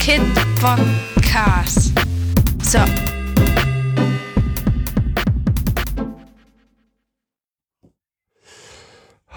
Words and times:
Kid 0.00 0.22
Podcast. 0.58 1.94
So. 2.64 3.15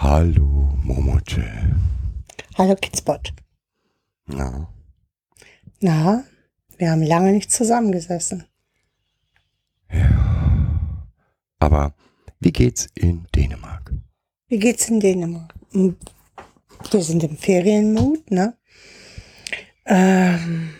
Hallo, 0.10 0.74
Momoche. 0.84 1.46
Hallo 2.58 2.76
Kidspot. 2.76 3.32
Na, 4.26 4.68
Na, 5.82 6.24
wir 6.80 6.90
haben 6.90 7.04
lange 7.04 7.32
nicht 7.32 7.52
zusammengesessen. 7.52 8.44
aber 11.60 11.94
wie 12.40 12.52
geht's 12.52 12.88
in 12.96 13.28
Dänemark? 13.36 13.94
Wie 14.48 14.58
geht's 14.58 14.90
in 14.90 15.00
Dänemark? 15.00 15.54
Hm, 15.74 15.96
Wir 16.90 17.04
sind 17.04 17.24
im 17.24 17.38
Ferienmut, 17.38 18.32
ne? 18.32 18.58
Ähm, 19.86 20.72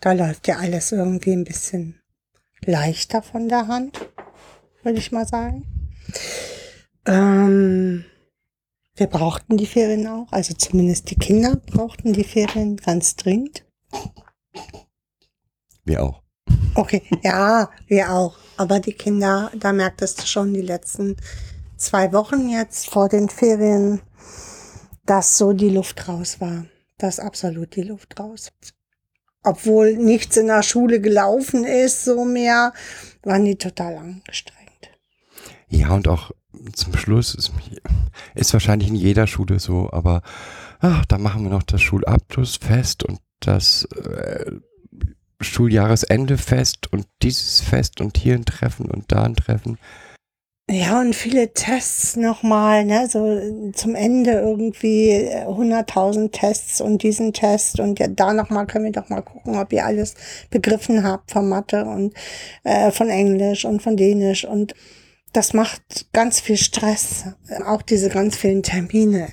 da 0.00 0.12
läuft 0.12 0.48
ja 0.48 0.56
alles 0.56 0.92
irgendwie 0.92 1.32
ein 1.32 1.44
bisschen 1.44 2.00
leichter 2.64 3.20
von 3.20 3.50
der 3.50 3.68
Hand, 3.68 4.00
würde 4.82 4.98
ich 4.98 5.12
mal 5.12 5.26
sagen. 5.28 5.66
Ähm, 7.04 8.06
wir 8.94 9.06
brauchten 9.06 9.56
die 9.56 9.66
Ferien 9.66 10.06
auch, 10.06 10.30
also 10.30 10.54
zumindest 10.54 11.10
die 11.10 11.16
Kinder 11.16 11.56
brauchten 11.56 12.12
die 12.12 12.24
Ferien 12.24 12.76
ganz 12.76 13.16
dringend. 13.16 13.64
Wir 15.84 16.02
auch. 16.02 16.22
Okay, 16.74 17.02
ja, 17.22 17.70
wir 17.86 18.10
auch. 18.12 18.36
Aber 18.56 18.80
die 18.80 18.92
Kinder, 18.92 19.50
da 19.58 19.72
merktest 19.72 20.22
du 20.22 20.26
schon 20.26 20.54
die 20.54 20.62
letzten 20.62 21.16
zwei 21.76 22.12
Wochen 22.12 22.48
jetzt 22.48 22.88
vor 22.88 23.08
den 23.08 23.28
Ferien, 23.28 24.00
dass 25.04 25.36
so 25.38 25.52
die 25.52 25.70
Luft 25.70 26.08
raus 26.08 26.40
war. 26.40 26.66
Dass 26.98 27.18
absolut 27.18 27.74
die 27.74 27.82
Luft 27.82 28.18
raus. 28.20 28.52
Obwohl 29.42 29.96
nichts 29.96 30.36
in 30.36 30.46
der 30.46 30.62
Schule 30.62 31.00
gelaufen 31.00 31.64
ist, 31.64 32.04
so 32.04 32.24
mehr, 32.24 32.72
waren 33.22 33.44
die 33.44 33.56
total 33.56 33.96
angestrengt. 33.96 34.90
Ja, 35.68 35.94
und 35.94 36.06
auch 36.06 36.30
zum 36.72 36.96
Schluss 36.96 37.34
ist, 37.34 37.52
ist 38.34 38.52
wahrscheinlich 38.52 38.88
in 38.88 38.94
jeder 38.94 39.26
Schule 39.26 39.58
so, 39.58 39.90
aber 39.92 40.22
ach, 40.80 41.04
da 41.06 41.18
machen 41.18 41.44
wir 41.44 41.50
noch 41.50 41.62
das 41.62 41.82
Schulabschlussfest 41.82 43.04
und 43.04 43.20
das 43.40 43.84
äh, 43.84 44.52
Schuljahresendefest 45.40 46.92
und 46.92 47.06
dieses 47.22 47.60
Fest 47.60 48.00
und 48.00 48.16
hier 48.16 48.34
ein 48.34 48.44
Treffen 48.44 48.90
und 48.90 49.10
da 49.10 49.24
ein 49.24 49.34
Treffen. 49.36 49.78
Ja, 50.70 51.00
und 51.00 51.14
viele 51.14 51.52
Tests 51.52 52.16
nochmal, 52.16 52.84
ne, 52.84 53.08
so 53.08 53.72
zum 53.72 53.94
Ende 53.96 54.30
irgendwie 54.30 55.10
äh, 55.10 55.44
100.000 55.44 56.30
Tests 56.30 56.80
und 56.80 57.02
diesen 57.02 57.32
Test 57.32 57.80
und 57.80 57.98
ja, 57.98 58.06
da 58.06 58.32
nochmal 58.32 58.66
können 58.66 58.84
wir 58.84 58.92
doch 58.92 59.08
mal 59.08 59.22
gucken, 59.22 59.56
ob 59.56 59.72
ihr 59.72 59.84
alles 59.84 60.14
begriffen 60.50 61.02
habt 61.02 61.32
von 61.32 61.48
Mathe 61.48 61.84
und 61.84 62.14
äh, 62.62 62.90
von 62.92 63.10
Englisch 63.10 63.64
und 63.64 63.82
von 63.82 63.96
Dänisch 63.96 64.44
und 64.44 64.74
das 65.32 65.54
macht 65.54 66.12
ganz 66.12 66.40
viel 66.40 66.56
Stress, 66.56 67.24
auch 67.64 67.82
diese 67.82 68.10
ganz 68.10 68.36
vielen 68.36 68.62
Termine. 68.62 69.28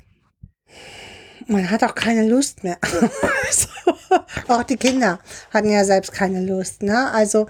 Man 1.46 1.70
hat 1.70 1.82
auch 1.82 1.94
keine 1.94 2.28
Lust 2.28 2.62
mehr. 2.62 2.78
Auch 4.48 4.62
die 4.62 4.76
Kinder 4.76 5.20
hatten 5.50 5.70
ja 5.70 5.84
selbst 5.84 6.12
keine 6.12 6.44
Lust, 6.44 6.82
ne? 6.82 7.10
Also 7.12 7.46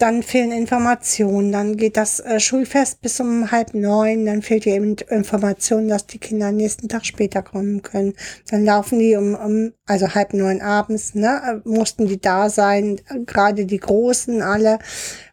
dann 0.00 0.22
fehlen 0.22 0.50
Informationen, 0.50 1.52
dann 1.52 1.76
geht 1.76 1.96
das 1.96 2.20
äh, 2.20 2.40
Schulfest 2.40 3.02
bis 3.02 3.20
um 3.20 3.50
halb 3.50 3.74
neun, 3.74 4.24
dann 4.24 4.40
fehlt 4.40 4.66
eben 4.66 4.96
Information, 5.10 5.88
dass 5.88 6.06
die 6.06 6.18
Kinder 6.18 6.46
am 6.46 6.56
nächsten 6.56 6.88
Tag 6.88 7.04
später 7.04 7.42
kommen 7.42 7.82
können. 7.82 8.14
Dann 8.50 8.64
laufen 8.64 8.98
die 8.98 9.14
um, 9.16 9.34
um 9.34 9.72
also 9.84 10.14
halb 10.14 10.32
neun 10.32 10.62
abends, 10.62 11.14
ne, 11.14 11.62
äh, 11.64 11.68
mussten 11.68 12.06
die 12.06 12.20
da 12.20 12.48
sein, 12.48 13.00
gerade 13.26 13.66
die 13.66 13.78
Großen 13.80 14.40
alle, 14.40 14.78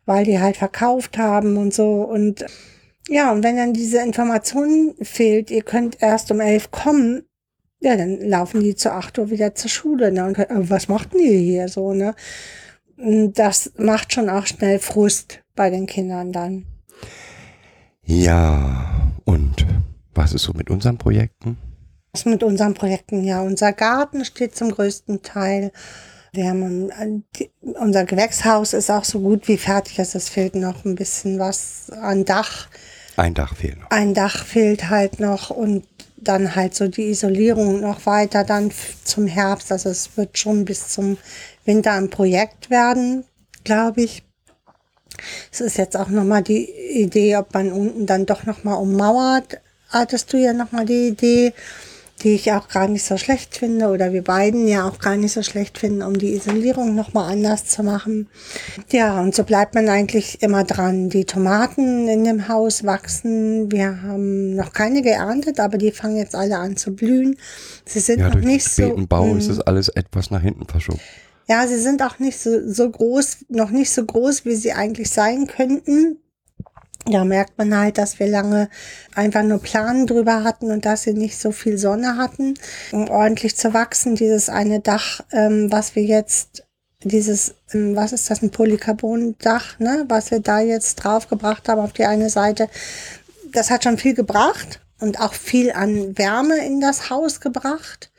weil 0.08 0.26
die 0.26 0.40
halt 0.40 0.58
verkauft 0.58 1.20
haben 1.20 1.58
und 1.58 1.72
so 1.74 2.02
und 2.02 2.44
ja, 3.10 3.32
und 3.32 3.44
wenn 3.44 3.56
dann 3.56 3.74
diese 3.74 4.02
Information 4.02 4.96
fehlt, 5.02 5.52
ihr 5.52 5.62
könnt 5.62 6.02
erst 6.02 6.32
um 6.32 6.42
elf 6.42 6.72
kommen, 6.72 7.24
ja, 7.80 7.96
dann 7.96 8.20
laufen 8.20 8.62
die 8.62 8.76
zu 8.76 8.92
acht 8.92 9.18
Uhr 9.18 9.30
wieder 9.30 9.56
zur 9.56 9.70
Schule, 9.70 10.12
ne, 10.12 10.26
und, 10.26 10.70
was 10.70 10.90
machten 10.90 11.20
die 11.20 11.38
hier 11.38 11.70
so, 11.70 11.94
ne? 11.94 12.16
das 12.98 13.72
macht 13.78 14.14
schon 14.14 14.30
auch 14.30 14.48
schnell 14.48 14.80
Frust 14.80 15.44
bei 15.56 15.70
den 15.70 15.86
Kindern 15.86 16.32
dann. 16.32 16.66
Ja, 18.04 19.12
und 19.26 19.66
was 20.16 20.34
ist 20.34 20.44
so 20.44 20.54
mit 20.54 20.70
unseren 20.70 20.98
Projekten? 20.98 21.58
Was 22.12 22.26
mit 22.26 22.42
unseren 22.42 22.74
Projekten? 22.74 23.24
Ja, 23.24 23.42
unser 23.42 23.74
Garten 23.74 24.26
steht 24.26 24.56
zum 24.56 24.72
größten 24.72 25.22
Teil. 25.22 25.72
Wir 26.38 26.50
haben 26.50 27.24
unser 27.62 28.06
Gewächshaus 28.06 28.74
ist 28.74 28.92
auch 28.92 29.04
so 29.04 29.20
gut 29.22 29.48
wie 29.48 29.58
fertig. 29.58 29.98
Also 29.98 30.20
es 30.20 30.30
fehlt 30.30 30.54
noch 30.54 30.86
ein 30.86 30.94
bisschen 30.94 31.40
was 31.40 31.90
an 31.90 32.26
Dach. 32.26 32.68
Ein 33.16 33.34
Dach 33.34 33.56
fehlt 33.56 33.80
noch. 33.80 33.90
Ein 33.90 34.14
Dach 34.14 34.46
fehlt 34.46 34.88
halt 34.92 35.20
noch 35.20 35.50
und 35.50 35.88
dann 36.16 36.56
halt 36.56 36.76
so 36.76 36.88
die 36.88 37.10
Isolierung 37.10 37.82
noch 37.82 38.06
weiter 38.06 38.44
dann 38.44 38.72
zum 39.04 39.26
Herbst. 39.26 39.72
Also 39.72 39.90
es 39.90 40.16
wird 40.16 40.38
schon 40.38 40.64
bis 40.64 40.90
zum 40.90 41.18
Winter 41.66 41.94
ein 41.94 42.12
Projekt 42.12 42.70
werden, 42.70 43.24
glaube 43.64 44.04
ich. 44.04 44.24
Es 45.52 45.60
ist 45.60 45.80
jetzt 45.80 45.98
auch 45.98 46.10
nochmal 46.10 46.44
die 46.44 46.70
Idee, 47.02 47.38
ob 47.38 47.52
man 47.56 47.72
unten 47.72 48.06
dann 48.06 48.28
doch 48.28 48.46
nochmal 48.46 48.80
ummauert. 48.80 49.60
Hattest 49.90 50.32
du 50.34 50.38
ja 50.38 50.54
nochmal 50.54 50.86
die 50.86 51.08
Idee, 51.08 51.54
die 52.24 52.34
ich 52.36 52.52
auch 52.52 52.68
gar 52.68 52.88
nicht 52.88 53.06
so 53.06 53.18
schlecht 53.18 53.58
finde 53.58 53.88
oder 53.88 54.12
wir 54.14 54.24
beiden 54.24 54.68
ja 54.68 54.88
auch 54.88 55.00
gar 55.00 55.16
nicht 55.18 55.34
so 55.34 55.44
schlecht 55.44 55.78
finden, 55.78 56.02
um 56.02 56.18
die 56.18 56.34
Isolierung 56.34 56.96
nochmal 56.96 57.32
anders 57.32 57.66
zu 57.66 57.84
machen. 57.84 58.28
Ja, 58.92 59.20
und 59.22 59.36
so 59.36 59.44
bleibt 59.44 59.76
man 59.76 59.88
eigentlich 59.90 60.42
immer 60.42 60.64
dran. 60.64 61.10
Die 61.10 61.26
Tomaten 61.26 62.08
in 62.08 62.24
dem 62.24 62.48
Haus 62.48 62.84
wachsen. 62.86 63.72
Wir 63.72 64.02
haben 64.02 64.56
noch 64.56 64.74
keine 64.74 65.02
geerntet, 65.02 65.60
aber 65.60 65.78
die 65.78 65.92
fangen 65.92 66.18
jetzt 66.18 66.36
alle 66.36 66.58
an 66.58 66.76
zu 66.78 66.96
blühen. 66.96 67.38
Sie 67.86 68.00
sind 68.00 68.20
Ja, 68.20 68.30
noch 68.30 68.32
durch 68.32 68.46
den 68.46 68.48
nicht 68.48 68.68
so. 68.70 68.96
späten 68.96 69.08
Bau 69.08 69.36
ist 69.36 69.48
mm, 69.48 69.52
es 69.52 69.60
alles 69.62 69.90
etwas 69.90 70.32
nach 70.32 70.42
hinten 70.42 70.66
verschoben. 70.68 71.02
ja, 71.50 71.66
sie 71.68 71.80
sind 71.80 72.02
auch 72.02 72.20
nicht 72.20 72.40
so, 72.40 72.70
so 72.72 72.90
groß, 72.90 73.46
noch 73.50 73.70
nicht 73.70 73.92
so 73.92 74.06
groß, 74.06 74.46
wie 74.46 74.56
sie 74.56 74.74
eigentlich 74.74 75.10
sein 75.12 75.48
könnten. 75.48 76.20
Da 77.10 77.24
merkt 77.24 77.58
man 77.58 77.76
halt, 77.78 77.98
dass 77.98 78.20
wir 78.20 78.28
lange 78.28 78.70
einfach 79.16 79.44
nur 79.44 79.60
Planen 79.60 80.08
drüber 80.08 80.44
hatten 80.44 80.72
und 80.72 80.86
dass 80.86 81.04
sie 81.04 81.14
nicht 81.14 81.38
so 81.38 81.52
viel 81.52 81.78
Sonne 81.78 82.18
hatten, 82.18 82.56
um 82.92 83.10
ordentlich 83.10 83.56
zu 83.56 83.74
wachsen. 83.74 84.16
Dieses 84.16 84.50
eine 84.50 84.82
Dach, 84.82 85.22
ähm, 85.32 85.72
was 85.72 85.96
wir 85.96 86.04
jetzt, 86.04 86.64
dieses, 87.04 87.56
ähm, 87.74 87.96
was 87.96 88.12
ist 88.12 88.30
das, 88.30 88.42
ein 88.42 88.52
Polycarbon-Dach, 88.52 89.80
ne, 89.80 90.06
was 90.10 90.32
wir 90.32 90.42
da 90.42 90.60
jetzt 90.60 90.96
draufgebracht 90.96 91.70
haben 91.70 91.82
auf 91.82 91.94
die 91.94 92.06
eine 92.06 92.30
Seite, 92.30 92.70
das 93.52 93.70
hat 93.70 93.86
schon 93.86 93.98
viel 93.98 94.14
gebracht 94.14 94.82
und 95.00 95.20
auch 95.22 95.34
viel 95.34 95.72
an 95.72 96.18
Wärme 96.18 96.66
in 96.66 96.82
das 96.82 97.10
Haus 97.10 97.40
gebracht. 97.40 98.12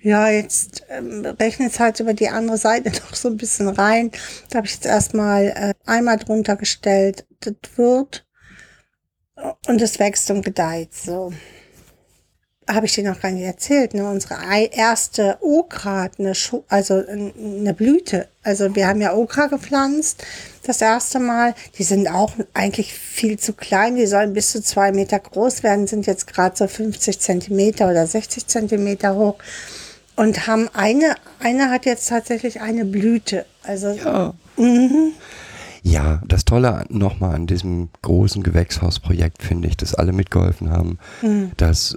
Ja, 0.00 0.28
jetzt 0.28 0.84
ähm, 0.90 1.24
rechnet 1.24 1.72
es 1.72 1.80
halt 1.80 1.98
über 2.00 2.14
die 2.14 2.28
andere 2.28 2.56
Seite 2.56 2.90
noch 3.02 3.14
so 3.14 3.28
ein 3.28 3.36
bisschen 3.36 3.68
rein. 3.68 4.10
Da 4.50 4.58
habe 4.58 4.66
ich 4.66 4.74
jetzt 4.74 4.86
erstmal 4.86 5.46
äh, 5.48 5.74
einmal 5.86 6.18
drunter 6.18 6.56
gestellt. 6.56 7.26
Das 7.40 7.54
wird 7.76 8.24
und 9.66 9.80
es 9.80 9.98
wächst 9.98 10.30
und 10.30 10.44
gedeiht. 10.44 10.94
So 10.94 11.32
habe 12.68 12.86
ich 12.86 12.94
dir 12.94 13.04
noch 13.04 13.20
gar 13.20 13.30
nicht 13.30 13.44
erzählt. 13.44 13.94
Ne? 13.94 14.08
Unsere 14.08 14.34
erste 14.70 15.38
Okra 15.40 16.10
eine, 16.18 16.34
Schu 16.34 16.64
also 16.68 17.02
eine 17.06 17.72
Blüte. 17.72 18.28
Also 18.42 18.74
wir 18.74 18.86
haben 18.86 19.00
ja 19.00 19.14
Okra 19.14 19.46
gepflanzt 19.46 20.22
das 20.64 20.82
erste 20.82 21.18
Mal. 21.18 21.54
Die 21.78 21.82
sind 21.82 22.08
auch 22.08 22.32
eigentlich 22.52 22.92
viel 22.92 23.38
zu 23.38 23.54
klein. 23.54 23.96
Die 23.96 24.06
sollen 24.06 24.34
bis 24.34 24.52
zu 24.52 24.62
zwei 24.62 24.92
Meter 24.92 25.18
groß 25.18 25.62
werden, 25.62 25.86
sind 25.86 26.06
jetzt 26.06 26.26
gerade 26.26 26.56
so 26.56 26.66
50 26.66 27.18
Zentimeter 27.20 27.88
oder 27.88 28.06
60 28.06 28.46
Zentimeter 28.46 29.14
hoch 29.14 29.36
und 30.18 30.48
haben 30.48 30.68
eine, 30.74 31.14
eine 31.38 31.70
hat 31.70 31.86
jetzt 31.86 32.08
tatsächlich 32.08 32.60
eine 32.60 32.84
Blüte. 32.84 33.46
Also 33.62 33.92
Ja. 33.92 34.34
mhm. 34.56 35.12
Ja, 35.84 36.20
das 36.26 36.44
Tolle 36.44 36.84
nochmal 36.88 37.36
an 37.36 37.46
diesem 37.46 37.88
großen 38.02 38.42
Gewächshausprojekt 38.42 39.42
finde 39.42 39.68
ich, 39.68 39.76
dass 39.76 39.94
alle 39.94 40.12
mitgeholfen 40.12 40.70
haben, 40.70 40.98
dass 41.56 41.96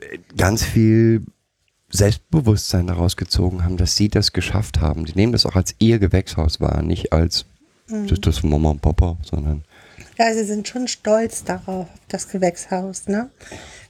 äh, 0.00 0.18
ganz 0.36 0.62
viel 0.62 1.22
Selbstbewusstsein 1.90 2.86
daraus 2.86 3.16
gezogen 3.16 3.64
haben, 3.64 3.78
dass 3.78 3.96
sie 3.96 4.10
das 4.10 4.34
geschafft 4.34 4.80
haben. 4.80 5.06
Die 5.06 5.14
nehmen 5.14 5.32
das 5.32 5.46
auch 5.46 5.56
als 5.56 5.74
ihr 5.78 5.98
Gewächshaus 5.98 6.60
wahr, 6.60 6.82
nicht 6.82 7.12
als 7.12 7.46
das, 7.88 8.20
das 8.20 8.38
von 8.38 8.50
Mama 8.50 8.70
und 8.70 8.82
Papa, 8.82 9.16
sondern 9.22 9.64
Ja, 10.18 10.32
sie 10.32 10.44
sind 10.44 10.68
schon 10.68 10.86
stolz 10.86 11.44
darauf, 11.44 11.86
auf 11.86 11.88
das 12.08 12.28
Gewächshaus, 12.28 13.08
ne? 13.08 13.30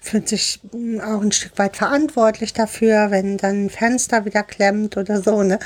Fühlt 0.04 0.28
sich 0.28 0.60
mm, 0.72 1.00
auch 1.00 1.22
ein 1.22 1.32
Stück 1.32 1.58
weit 1.58 1.76
verantwortlich 1.76 2.52
dafür, 2.52 3.10
wenn 3.10 3.38
dann 3.38 3.66
ein 3.66 3.70
Fenster 3.70 4.24
wieder 4.26 4.42
klemmt 4.44 4.96
oder 4.96 5.22
so, 5.22 5.42
ne? 5.42 5.58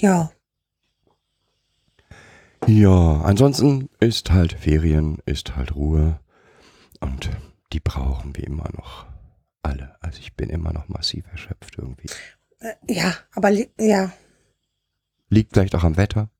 Ja, 0.00 0.32
Ja, 2.66 3.22
ansonsten 3.22 3.88
ist 4.00 4.30
halt 4.30 4.52
Ferien, 4.54 5.18
ist 5.26 5.56
halt 5.56 5.74
Ruhe 5.74 6.20
und 7.00 7.30
die 7.72 7.80
brauchen 7.80 8.36
wir 8.36 8.44
immer 8.46 8.68
noch 8.76 9.06
alle. 9.62 9.96
Also 10.00 10.20
ich 10.20 10.34
bin 10.36 10.50
immer 10.50 10.72
noch 10.72 10.88
massiv 10.88 11.24
erschöpft 11.32 11.76
irgendwie. 11.78 12.10
äh, 12.60 12.74
ja, 12.88 13.14
aber 13.34 13.50
ja, 13.78 14.12
Liegt 15.30 15.54
vielleicht 15.54 15.74
auch 15.74 15.84
am 15.84 15.96
Wetter, 15.96 16.30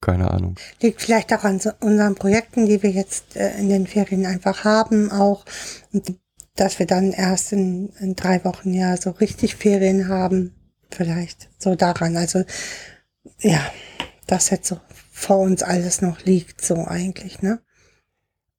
keine 0.00 0.30
Ahnung. 0.30 0.60
liegt 0.82 1.02
vielleicht 1.02 1.32
auch 1.32 1.44
an 1.44 1.58
so 1.60 1.70
unseren 1.80 2.14
Projekten, 2.16 2.66
die 2.66 2.82
wir 2.82 2.90
jetzt 2.90 3.36
äh, 3.36 3.58
in 3.58 3.68
den 3.68 3.86
Ferien 3.86 4.26
einfach 4.26 4.64
haben, 4.64 5.10
auch, 5.10 5.44
und 5.92 6.18
dass 6.56 6.78
wir 6.78 6.86
dann 6.86 7.12
erst 7.12 7.52
in, 7.52 7.88
in 7.98 8.14
drei 8.14 8.44
Wochen 8.44 8.72
ja 8.72 8.96
so 8.96 9.10
richtig 9.10 9.56
Ferien 9.56 10.08
haben, 10.08 10.54
vielleicht 10.90 11.48
so 11.58 11.74
daran. 11.74 12.16
Also 12.16 12.44
ja, 13.40 13.60
das 14.26 14.50
jetzt 14.50 14.68
so 14.68 14.80
vor 15.10 15.38
uns 15.38 15.62
alles 15.62 16.00
noch 16.02 16.24
liegt, 16.24 16.64
so 16.64 16.84
eigentlich, 16.84 17.42
ne? 17.42 17.60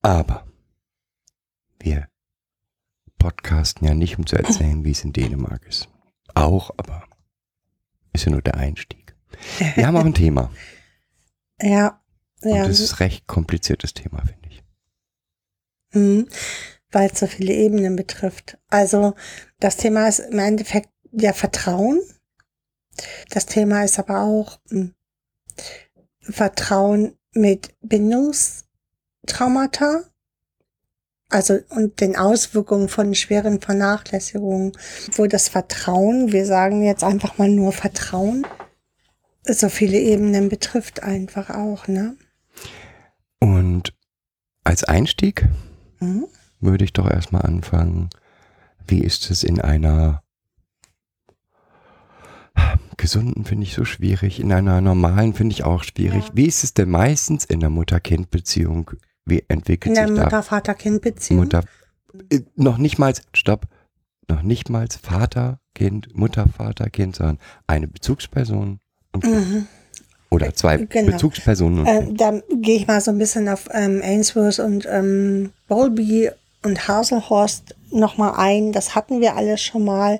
Aber 0.02 0.46
wir 1.80 2.08
podcasten 3.18 3.88
ja 3.88 3.94
nicht, 3.94 4.18
um 4.18 4.26
zu 4.26 4.36
erzählen, 4.36 4.84
wie 4.84 4.92
es 4.92 5.04
in 5.04 5.14
Dänemark 5.14 5.66
ist. 5.68 5.90
Auch, 6.34 6.72
aber 6.78 7.08
ist 8.14 8.26
ja 8.26 8.32
nur 8.32 8.42
der 8.42 8.56
Einstieg. 8.56 9.16
Wir 9.76 9.88
haben 9.88 9.98
auch 9.98 10.06
ein 10.06 10.14
Thema. 10.14 10.52
Ja, 11.62 12.02
Und 12.42 12.50
ja, 12.54 12.68
das 12.68 12.82
ist 12.82 12.94
ein 12.94 12.98
recht 12.98 13.28
kompliziertes 13.28 13.94
Thema, 13.94 14.22
finde 14.26 14.50
ich. 14.50 14.64
mhm, 15.94 16.28
weil 16.96 17.12
es 17.12 17.20
so 17.20 17.28
viele 17.28 17.54
Ebenen 17.54 17.96
betrifft. 17.98 18.58
Also 18.70 19.14
das 19.60 19.76
Thema 19.76 20.08
ist 20.08 20.20
im 20.20 20.40
Endeffekt 20.40 20.88
ja 21.12 21.34
Vertrauen. 21.34 22.00
Das 23.32 23.46
Thema 23.46 23.84
ist 23.84 24.00
aber 24.00 24.22
auch 24.22 24.62
mh, 24.70 24.92
Vertrauen 26.22 27.18
mit 27.34 27.76
Bindungstraumata. 27.82 30.06
Also 31.30 31.60
und 31.70 32.00
den 32.00 32.16
Auswirkungen 32.16 32.88
von 32.88 33.14
schweren 33.14 33.60
Vernachlässigungen, 33.60 34.72
wo 35.18 35.28
das 35.28 35.50
Vertrauen, 35.50 36.32
wir 36.32 36.46
sagen 36.46 36.82
jetzt 36.82 37.04
einfach 37.04 37.38
mal 37.38 37.50
nur 37.50 37.74
Vertrauen, 37.74 38.48
so 39.44 39.68
viele 39.68 40.00
Ebenen 40.00 40.48
betrifft 40.48 41.04
einfach 41.04 41.50
auch, 41.50 41.90
ne? 41.90 42.16
Und 43.42 43.94
als 44.64 44.86
Einstieg 44.86 45.46
Mhm. 46.00 46.28
Würde 46.66 46.84
ich 46.84 46.94
doch 46.94 47.10
erstmal 47.10 47.44
anfangen, 47.44 48.10
wie 48.88 49.00
ist 49.00 49.32
es 49.32 49.44
in 49.44 49.62
einer 49.62 50.22
gesunden, 52.98 53.46
finde 53.46 53.64
ich 53.64 53.74
so 53.74 53.86
schwierig, 53.86 54.40
in 54.40 54.52
einer 54.52 54.82
normalen 54.82 55.34
finde 55.34 55.54
ich 55.54 55.64
auch 55.64 55.84
schwierig. 55.84 56.28
Ja. 56.28 56.32
Wie 56.34 56.46
ist 56.46 56.64
es 56.64 56.74
denn 56.74 56.90
meistens 56.90 57.46
in 57.46 57.60
der 57.60 57.70
Mutter-Kind-Beziehung? 57.70 58.92
Wie 59.26 59.40
In 59.40 59.46
entwickelt 59.50 59.98
der 59.98 60.08
sich 60.08 60.16
da 60.16 60.24
Mutter-Vater-Kind-Beziehung. 60.24 61.42
Mutter, 61.42 61.64
äh, 62.30 62.42
noch 62.56 62.78
nicht 62.78 62.98
mal, 62.98 63.14
stopp, 63.34 63.68
noch 64.30 64.42
nicht 64.42 64.70
mal 64.70 64.88
Vater, 65.02 65.60
Kind, 65.74 66.16
Mutter, 66.16 66.48
Vater, 66.48 66.90
Kind, 66.90 67.18
sondern 67.18 67.40
eine 67.68 67.88
Bezugsperson 67.88 68.80
und 69.12 69.24
Kind. 69.24 69.50
Mhm. 69.50 69.68
oder 70.30 70.54
zwei 70.54 70.78
Genau. 70.78 71.12
Bezugspersonen 71.12 71.80
und 71.80 71.88
Äh, 71.88 72.14
da 72.14 72.40
gehe 72.62 72.78
ich 72.78 72.88
mal 72.88 73.02
so 73.02 73.12
ein 73.12 73.18
bisschen 73.18 73.50
auf 73.50 73.68
ähm, 73.72 74.02
Ainsworth 74.04 74.60
und 74.60 74.88
ähm, 74.90 75.52
Bowlby 75.68 76.30
und 76.66 76.88
Haselhorst 76.88 77.76
nochmal 77.92 78.34
ein. 78.38 78.72
Das 78.72 78.96
hatten 78.96 79.22
wir 79.22 79.36
alles 79.36 79.62
schon 79.62 79.86
mal, 79.86 80.20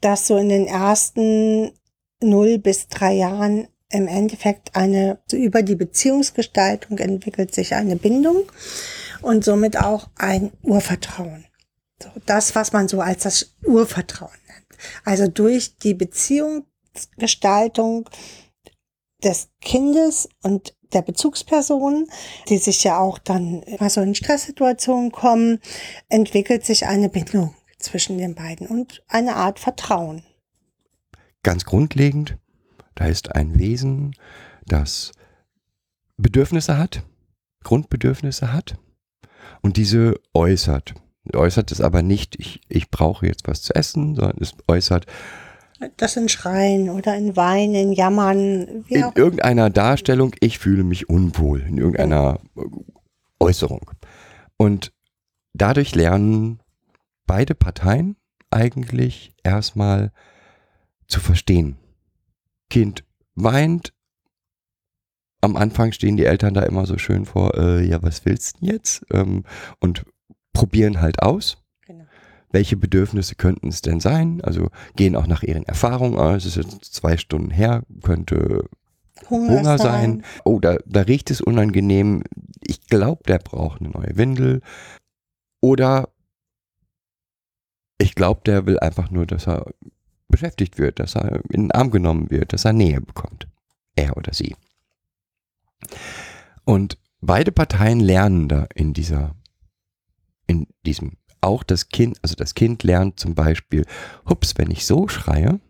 dass 0.00 0.26
so 0.26 0.36
in 0.36 0.48
den 0.48 0.66
ersten 0.66 1.72
null 2.22 2.58
bis 2.58 2.88
drei 2.88 3.14
Jahren 3.14 3.68
im 3.90 4.08
Endeffekt 4.08 4.74
eine, 4.76 5.18
so 5.30 5.36
über 5.36 5.62
die 5.62 5.76
Beziehungsgestaltung 5.76 6.98
entwickelt 6.98 7.54
sich 7.54 7.74
eine 7.74 7.96
Bindung 7.96 8.50
und 9.22 9.44
somit 9.44 9.78
auch 9.78 10.08
ein 10.16 10.52
Urvertrauen. 10.62 11.46
So, 12.02 12.10
das, 12.26 12.54
was 12.54 12.72
man 12.72 12.88
so 12.88 13.00
als 13.00 13.22
das 13.22 13.54
Urvertrauen 13.64 14.36
nennt. 14.48 14.66
Also 15.04 15.28
durch 15.28 15.78
die 15.78 15.94
Beziehungsgestaltung 15.94 18.10
des 19.22 19.48
Kindes 19.62 20.28
und 20.42 20.75
der 20.92 21.02
Bezugsperson, 21.02 22.06
die 22.48 22.58
sich 22.58 22.84
ja 22.84 22.98
auch 22.98 23.18
dann 23.18 23.62
immer 23.62 23.90
so 23.90 24.00
in 24.00 24.14
Stresssituationen 24.14 25.12
kommen, 25.12 25.60
entwickelt 26.08 26.64
sich 26.64 26.86
eine 26.86 27.08
Bindung 27.08 27.54
zwischen 27.78 28.18
den 28.18 28.34
beiden 28.34 28.66
und 28.66 29.02
eine 29.08 29.36
Art 29.36 29.58
Vertrauen. 29.58 30.22
ganz 31.42 31.64
grundlegend, 31.64 32.38
da 32.94 33.06
ist 33.06 33.34
ein 33.34 33.58
Wesen, 33.58 34.16
das 34.66 35.12
Bedürfnisse 36.16 36.76
hat, 36.78 37.02
Grundbedürfnisse 37.62 38.52
hat 38.52 38.78
und 39.62 39.76
diese 39.76 40.14
äußert. 40.34 40.94
Äußert 41.34 41.72
es 41.72 41.80
aber 41.80 42.02
nicht, 42.02 42.38
ich, 42.38 42.60
ich 42.68 42.90
brauche 42.90 43.26
jetzt 43.26 43.46
was 43.46 43.62
zu 43.62 43.74
essen, 43.74 44.14
sondern 44.14 44.38
es 44.40 44.54
äußert 44.68 45.06
Das 45.96 46.16
in 46.16 46.28
Schreien 46.28 46.88
oder 46.88 47.16
in 47.16 47.36
Weinen, 47.36 47.74
in 47.74 47.92
Jammern, 47.92 48.84
in 48.88 49.04
auch 49.04 49.14
irgendeiner 49.14 49.68
Darstellung, 49.68 50.34
ich 50.40 50.58
fühle 50.58 50.84
mich 50.84 51.08
unwohl, 51.08 51.60
in 51.60 51.78
irgendeiner 51.78 52.40
Äußerung. 53.38 53.90
Und 54.56 54.92
dadurch 55.52 55.94
lernen 55.94 56.60
beide 57.26 57.54
Parteien 57.54 58.16
eigentlich 58.50 59.34
erstmal 59.42 60.12
zu 61.08 61.20
verstehen. 61.20 61.76
Kind 62.70 63.04
weint, 63.34 63.92
am 65.40 65.56
Anfang 65.56 65.92
stehen 65.92 66.16
die 66.16 66.24
Eltern 66.24 66.54
da 66.54 66.62
immer 66.62 66.86
so 66.86 66.98
schön 66.98 67.26
vor, 67.26 67.54
äh, 67.56 67.86
ja, 67.86 68.02
was 68.02 68.24
willst 68.24 68.56
du 68.56 68.60
denn 68.60 68.74
jetzt? 68.74 69.04
Ähm, 69.12 69.44
und 69.78 70.04
probieren 70.52 71.00
halt 71.00 71.22
aus. 71.22 71.58
Welche 72.56 72.78
Bedürfnisse 72.78 73.34
könnten 73.34 73.68
es 73.68 73.82
denn 73.82 74.00
sein? 74.00 74.40
Also 74.40 74.70
gehen 74.94 75.14
auch 75.14 75.26
nach 75.26 75.42
ihren 75.42 75.64
Erfahrungen 75.64 76.18
aus. 76.18 76.46
Es 76.46 76.56
ist 76.56 76.72
jetzt 76.72 76.94
zwei 76.94 77.18
Stunden 77.18 77.50
her, 77.50 77.82
könnte 78.02 78.70
Hunger, 79.28 79.58
Hunger 79.58 79.76
sein. 79.76 80.24
Oh, 80.42 80.58
da, 80.58 80.78
da 80.86 81.02
riecht 81.02 81.30
es 81.30 81.42
unangenehm. 81.42 82.22
Ich 82.62 82.86
glaube, 82.86 83.24
der 83.28 83.40
braucht 83.40 83.82
eine 83.82 83.90
neue 83.90 84.16
Windel. 84.16 84.62
Oder 85.60 86.08
ich 87.98 88.14
glaube, 88.14 88.40
der 88.46 88.64
will 88.64 88.78
einfach 88.78 89.10
nur, 89.10 89.26
dass 89.26 89.46
er 89.46 89.66
beschäftigt 90.28 90.78
wird, 90.78 90.98
dass 90.98 91.14
er 91.14 91.42
in 91.50 91.64
den 91.64 91.72
Arm 91.72 91.90
genommen 91.90 92.30
wird, 92.30 92.54
dass 92.54 92.64
er 92.64 92.72
Nähe 92.72 93.02
bekommt. 93.02 93.48
Er 93.96 94.16
oder 94.16 94.32
sie. 94.32 94.56
Und 96.64 96.96
beide 97.20 97.52
Parteien 97.52 98.00
lernen 98.00 98.48
da 98.48 98.66
in 98.74 98.94
dieser, 98.94 99.34
in 100.46 100.68
diesem, 100.86 101.18
auch 101.40 101.62
das 101.62 101.88
Kind, 101.88 102.18
also 102.22 102.34
das 102.34 102.54
Kind 102.54 102.82
lernt 102.82 103.18
zum 103.20 103.34
Beispiel, 103.34 103.84
hups, 104.28 104.54
wenn 104.56 104.70
ich 104.70 104.86
so 104.86 105.08
schreie, 105.08 105.60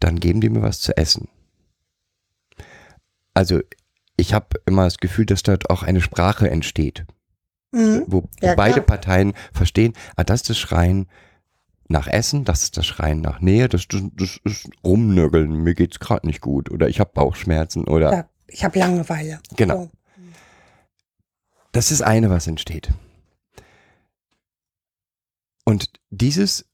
dann 0.00 0.20
geben 0.20 0.40
die 0.40 0.50
mir 0.50 0.62
was 0.62 0.80
zu 0.80 0.96
essen. 0.96 1.28
Also 3.34 3.60
ich 4.16 4.32
habe 4.34 4.60
immer 4.66 4.84
das 4.84 4.98
Gefühl, 4.98 5.26
dass 5.26 5.42
dort 5.42 5.70
auch 5.70 5.82
eine 5.82 6.00
Sprache 6.00 6.50
entsteht, 6.50 7.06
Mhm. 7.72 8.04
wo, 8.06 8.22
wo 8.22 8.28
Ja, 8.46 8.54
beide. 8.54 8.80
Parteien 8.80 9.34
verstehen, 9.52 9.92
ah, 10.16 10.24
das 10.24 10.40
ist 10.42 10.50
das 10.50 10.58
Schreien 10.58 11.08
nach 11.88 12.06
Essen, 12.06 12.44
das 12.44 12.62
ist 12.64 12.76
das 12.76 12.86
Schreien 12.86 13.20
nach 13.20 13.40
Nähe, 13.40 13.68
das, 13.68 13.86
das, 13.88 14.02
das 14.14 14.40
ist 14.44 14.68
Rumnörgeln, 14.84 15.50
mir 15.62 15.74
geht's 15.74 15.98
gerade 16.00 16.26
nicht 16.26 16.40
gut 16.40 16.70
oder 16.70 16.88
ich 16.88 17.00
habe 17.00 17.10
Bauchschmerzen 17.12 17.84
oder 17.84 18.12
Ja, 18.12 18.28
ich 18.48 18.64
habe 18.64 18.78
Langeweile. 18.78 19.40
Genau. 19.56 19.84
So. 19.84 19.90
Das 21.72 21.90
ist 21.90 22.00
eine, 22.02 22.30
was 22.30 22.46
entsteht. 22.46 22.90
Und 25.66 25.90
dieses, 26.10 26.64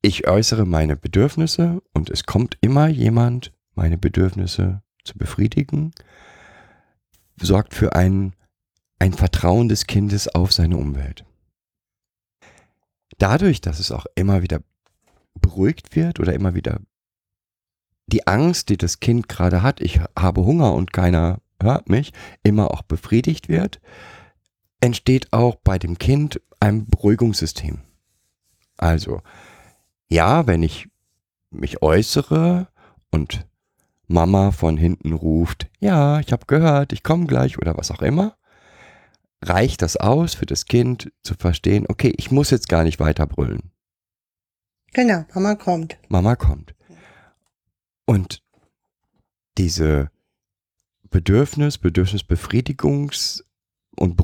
ich 0.00 0.26
äußere 0.26 0.64
meine 0.64 0.96
Bedürfnisse 0.96 1.82
und 1.92 2.08
es 2.08 2.24
kommt 2.24 2.56
immer 2.62 2.88
jemand, 2.88 3.52
meine 3.74 3.98
Bedürfnisse 3.98 4.82
zu 5.04 5.18
befriedigen, 5.18 5.92
sorgt 7.36 7.74
für 7.74 7.94
ein, 7.94 8.34
ein 8.98 9.12
Vertrauen 9.12 9.68
des 9.68 9.86
Kindes 9.86 10.28
auf 10.28 10.52
seine 10.52 10.78
Umwelt. 10.78 11.26
Dadurch, 13.18 13.60
dass 13.60 13.80
es 13.80 13.92
auch 13.92 14.06
immer 14.14 14.40
wieder 14.40 14.62
beruhigt 15.34 15.94
wird 15.94 16.20
oder 16.20 16.32
immer 16.32 16.54
wieder 16.54 16.80
die 18.06 18.26
Angst, 18.26 18.70
die 18.70 18.78
das 18.78 19.00
Kind 19.00 19.28
gerade 19.28 19.62
hat, 19.62 19.82
ich 19.82 20.00
habe 20.18 20.44
Hunger 20.44 20.72
und 20.72 20.92
keiner 20.92 21.40
hört 21.60 21.90
mich, 21.90 22.12
immer 22.42 22.70
auch 22.70 22.82
befriedigt 22.82 23.48
wird, 23.50 23.80
entsteht 24.80 25.32
auch 25.32 25.56
bei 25.56 25.78
dem 25.78 25.98
Kind 25.98 26.40
ein 26.64 26.86
Beruhigungssystem. 26.86 27.78
Also, 28.76 29.20
ja, 30.08 30.46
wenn 30.46 30.62
ich 30.62 30.88
mich 31.50 31.82
äußere 31.82 32.68
und 33.10 33.46
Mama 34.06 34.50
von 34.50 34.76
hinten 34.76 35.12
ruft, 35.12 35.70
ja, 35.78 36.20
ich 36.20 36.32
habe 36.32 36.46
gehört, 36.46 36.92
ich 36.92 37.02
komme 37.02 37.26
gleich 37.26 37.58
oder 37.58 37.76
was 37.76 37.90
auch 37.90 38.02
immer, 38.02 38.36
reicht 39.42 39.82
das 39.82 39.96
aus 39.96 40.34
für 40.34 40.46
das 40.46 40.64
Kind 40.64 41.12
zu 41.22 41.34
verstehen, 41.34 41.86
okay, 41.88 42.12
ich 42.16 42.30
muss 42.30 42.50
jetzt 42.50 42.68
gar 42.68 42.82
nicht 42.82 42.98
weiter 42.98 43.26
brüllen. 43.26 43.70
Genau, 44.92 45.24
Mama 45.34 45.54
kommt. 45.56 45.98
Mama 46.08 46.34
kommt. 46.34 46.74
Und 48.06 48.42
diese 49.58 50.10
Bedürfnis, 51.10 51.78
Bedürfnisbefriedigungs- 51.78 53.44
und 53.96 54.16